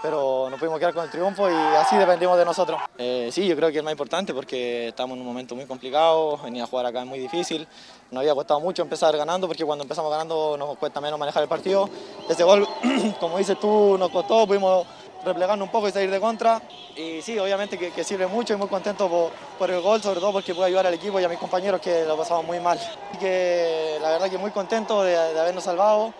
pero 0.03 0.49
nos 0.51 0.59
pudimos 0.59 0.79
quedar 0.79 0.95
con 0.95 1.05
el 1.05 1.11
triunfo 1.11 1.51
y 1.51 1.55
así 1.55 1.97
dependimos 1.97 2.39
de 2.39 2.45
nosotros. 2.45 2.81
Eh, 2.97 3.31
sí, 3.33 3.47
yo 3.47 3.57
creo 3.57 3.71
que 3.71 3.79
es 3.79 3.85
más 3.85 3.93
importante 3.93 4.33
porque 4.33 4.89
estamos 4.89 5.17
en 5.17 5.21
un 5.23 5.27
momento 5.27 5.55
muy 5.55 5.67
complicado, 5.67 6.39
venir 6.39 6.63
a 6.63 6.67
jugar 6.67 6.87
acá 6.87 7.01
es 7.01 7.07
muy 7.07 7.19
difícil, 7.19 7.67
nos 8.11 8.21
había 8.21 8.35
costado 8.35 8.61
mucho 8.61 8.83
empezar 8.83 9.17
ganando 9.17 9.47
porque 9.47 9.65
cuando 9.65 9.83
empezamos 9.83 10.11
ganando 10.11 10.57
nos 10.57 10.77
cuesta 10.79 11.01
menos 11.01 11.19
manejar 11.19 11.43
el 11.43 11.49
partido. 11.49 11.89
Ese 12.29 12.45
gol, 12.45 12.67
como 13.21 13.39
dices 13.39 13.59
tú, 13.59 13.97
nos 13.99 14.11
costó, 14.11 14.47
pudimos 14.47 14.87
replegarnos 15.25 15.67
un 15.67 15.73
poco 15.73 15.89
y 15.89 15.93
salir 15.93 16.11
de 16.11 16.21
contra. 16.21 16.63
Y 16.97 17.21
sí, 17.23 17.39
obviamente 17.39 17.79
que, 17.79 17.91
que 17.91 18.05
sirve 18.05 18.27
mucho 18.27 18.55
y 18.55 18.57
muy 18.57 18.69
contento 18.69 19.09
por, 19.09 19.31
por 19.59 19.71
el 19.71 19.81
gol, 19.81 20.01
sobre 20.03 20.21
todo 20.21 20.33
porque 20.33 20.55
puede 20.55 20.69
ayudar 20.69 20.87
al 20.87 20.95
equipo 20.95 21.19
y 21.21 21.25
a 21.25 21.29
mis 21.29 21.39
compañeros 21.39 21.81
que 21.81 22.05
lo 22.05 22.17
pasamos 22.17 22.45
muy 22.45 22.61
mal. 22.61 22.79
Así 22.79 23.19
que 23.19 23.99
la 24.01 24.11
verdad 24.11 24.31
que 24.31 24.39
muy 24.39 24.51
contento 24.51 25.03
de, 25.03 25.13
de 25.13 25.41
habernos 25.41 25.65
salvado. 25.65 26.13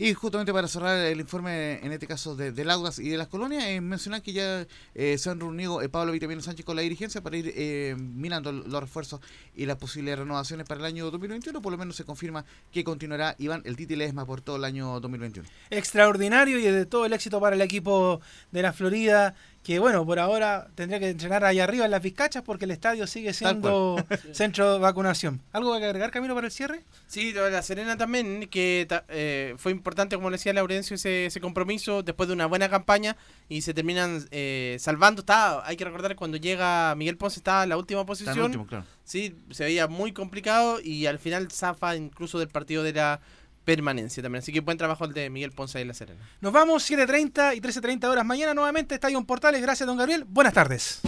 Y 0.00 0.14
justamente 0.14 0.52
para 0.52 0.68
cerrar 0.68 0.96
el 0.96 1.18
informe, 1.18 1.84
en 1.84 1.90
este 1.90 2.06
caso 2.06 2.36
de, 2.36 2.52
del 2.52 2.70
Audas 2.70 3.00
y 3.00 3.08
de 3.08 3.16
las 3.16 3.26
colonias, 3.26 3.64
eh, 3.64 3.80
mencionar 3.80 4.22
que 4.22 4.32
ya 4.32 4.64
eh, 4.94 5.18
se 5.18 5.28
han 5.28 5.40
reunido 5.40 5.82
eh, 5.82 5.88
Pablo 5.88 6.12
Vitamino 6.12 6.40
Sánchez 6.40 6.64
con 6.64 6.76
la 6.76 6.82
dirigencia 6.82 7.20
para 7.20 7.36
ir 7.36 7.52
eh, 7.56 7.96
mirando 7.98 8.52
los 8.52 8.80
refuerzos 8.80 9.20
y 9.56 9.66
las 9.66 9.76
posibles 9.76 10.16
renovaciones 10.16 10.68
para 10.68 10.78
el 10.78 10.86
año 10.86 11.10
2021. 11.10 11.60
Por 11.60 11.72
lo 11.72 11.78
menos 11.78 11.96
se 11.96 12.04
confirma 12.04 12.44
que 12.70 12.84
continuará 12.84 13.34
Iván 13.38 13.62
el 13.64 13.74
Titi 13.74 13.96
Ledesma 13.96 14.24
por 14.24 14.40
todo 14.40 14.54
el 14.54 14.64
año 14.64 15.00
2021. 15.00 15.48
extraordinario 15.70 16.60
y 16.60 16.62
de 16.62 16.86
todo 16.86 17.04
el 17.04 17.12
éxito 17.12 17.40
para 17.40 17.56
el 17.56 17.62
equipo 17.62 18.20
de 18.52 18.62
la 18.62 18.72
Florida, 18.72 19.34
que 19.68 19.78
bueno, 19.78 20.06
por 20.06 20.18
ahora 20.18 20.68
tendría 20.74 20.98
que 20.98 21.10
entrenar 21.10 21.44
allá 21.44 21.64
arriba 21.64 21.84
en 21.84 21.90
las 21.90 22.00
Vizcachas 22.00 22.42
porque 22.42 22.64
el 22.64 22.70
estadio 22.70 23.06
sigue 23.06 23.34
siendo 23.34 24.02
centro 24.32 24.72
de 24.72 24.78
vacunación. 24.78 25.42
¿Algo 25.52 25.78
que 25.78 25.84
agregar, 25.84 26.10
Camilo, 26.10 26.34
para 26.34 26.46
el 26.46 26.52
cierre? 26.54 26.84
Sí, 27.06 27.34
la 27.34 27.60
Serena 27.60 27.98
también, 27.98 28.48
que 28.50 28.88
eh, 29.10 29.54
fue 29.58 29.70
importante, 29.70 30.16
como 30.16 30.30
le 30.30 30.38
decía 30.38 30.54
Laurencio, 30.54 30.94
ese, 30.94 31.26
ese 31.26 31.42
compromiso 31.42 32.02
después 32.02 32.28
de 32.28 32.32
una 32.32 32.46
buena 32.46 32.70
campaña 32.70 33.18
y 33.50 33.60
se 33.60 33.74
terminan 33.74 34.26
eh, 34.30 34.78
salvando. 34.80 35.20
Está, 35.20 35.66
hay 35.66 35.76
que 35.76 35.84
recordar 35.84 36.12
que 36.12 36.16
cuando 36.16 36.38
llega 36.38 36.94
Miguel 36.94 37.18
Ponce 37.18 37.38
estaba 37.38 37.64
en 37.64 37.68
la 37.68 37.76
última 37.76 38.06
posición. 38.06 38.46
último, 38.46 38.66
claro. 38.66 38.86
Sí, 39.04 39.36
se 39.50 39.64
veía 39.64 39.86
muy 39.86 40.12
complicado 40.12 40.80
y 40.82 41.04
al 41.04 41.18
final 41.18 41.50
zafa 41.50 41.94
incluso 41.94 42.38
del 42.38 42.48
partido 42.48 42.82
de 42.82 42.94
la 42.94 43.20
permanencia 43.68 44.22
también. 44.22 44.40
Así 44.40 44.50
que 44.50 44.60
buen 44.60 44.78
trabajo 44.78 45.04
el 45.04 45.12
de 45.12 45.28
Miguel 45.28 45.52
Ponce 45.52 45.78
en 45.78 45.88
la 45.88 45.92
Serena. 45.92 46.26
Nos 46.40 46.54
vamos 46.54 46.90
7.30 46.90 47.54
y 47.54 47.60
13.30 47.60 48.06
horas. 48.06 48.24
Mañana 48.24 48.54
nuevamente 48.54 48.94
Estadio 48.94 49.18
en 49.18 49.26
Portales. 49.26 49.60
Gracias, 49.60 49.86
don 49.86 49.98
Gabriel. 49.98 50.24
Buenas 50.24 50.54
tardes. 50.54 51.00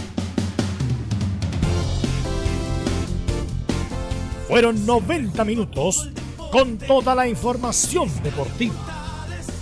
Fueron 4.47 4.85
90 4.85 5.43
minutos 5.43 6.11
con 6.51 6.77
toda 6.77 7.15
la 7.15 7.27
información 7.27 8.11
deportiva. 8.21 8.75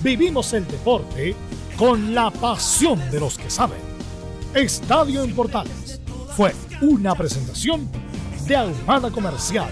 Vivimos 0.02 0.52
el 0.52 0.68
deporte 0.68 1.38
con 1.78 2.14
la 2.14 2.30
pasión 2.32 3.00
de 3.12 3.22
los 3.22 3.38
que 3.38 3.50
saben. 3.50 3.80
Estadio 4.54 5.24
en 5.24 5.34
Portales 5.34 6.02
fue 6.36 6.54
una 6.82 7.16
presentación 7.16 7.90
de 8.46 8.58
Ahumada 8.58 9.10
Comercial 9.10 9.72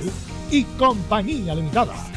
y 0.49 0.63
Compañía 0.63 1.53
Limitada. 1.53 2.16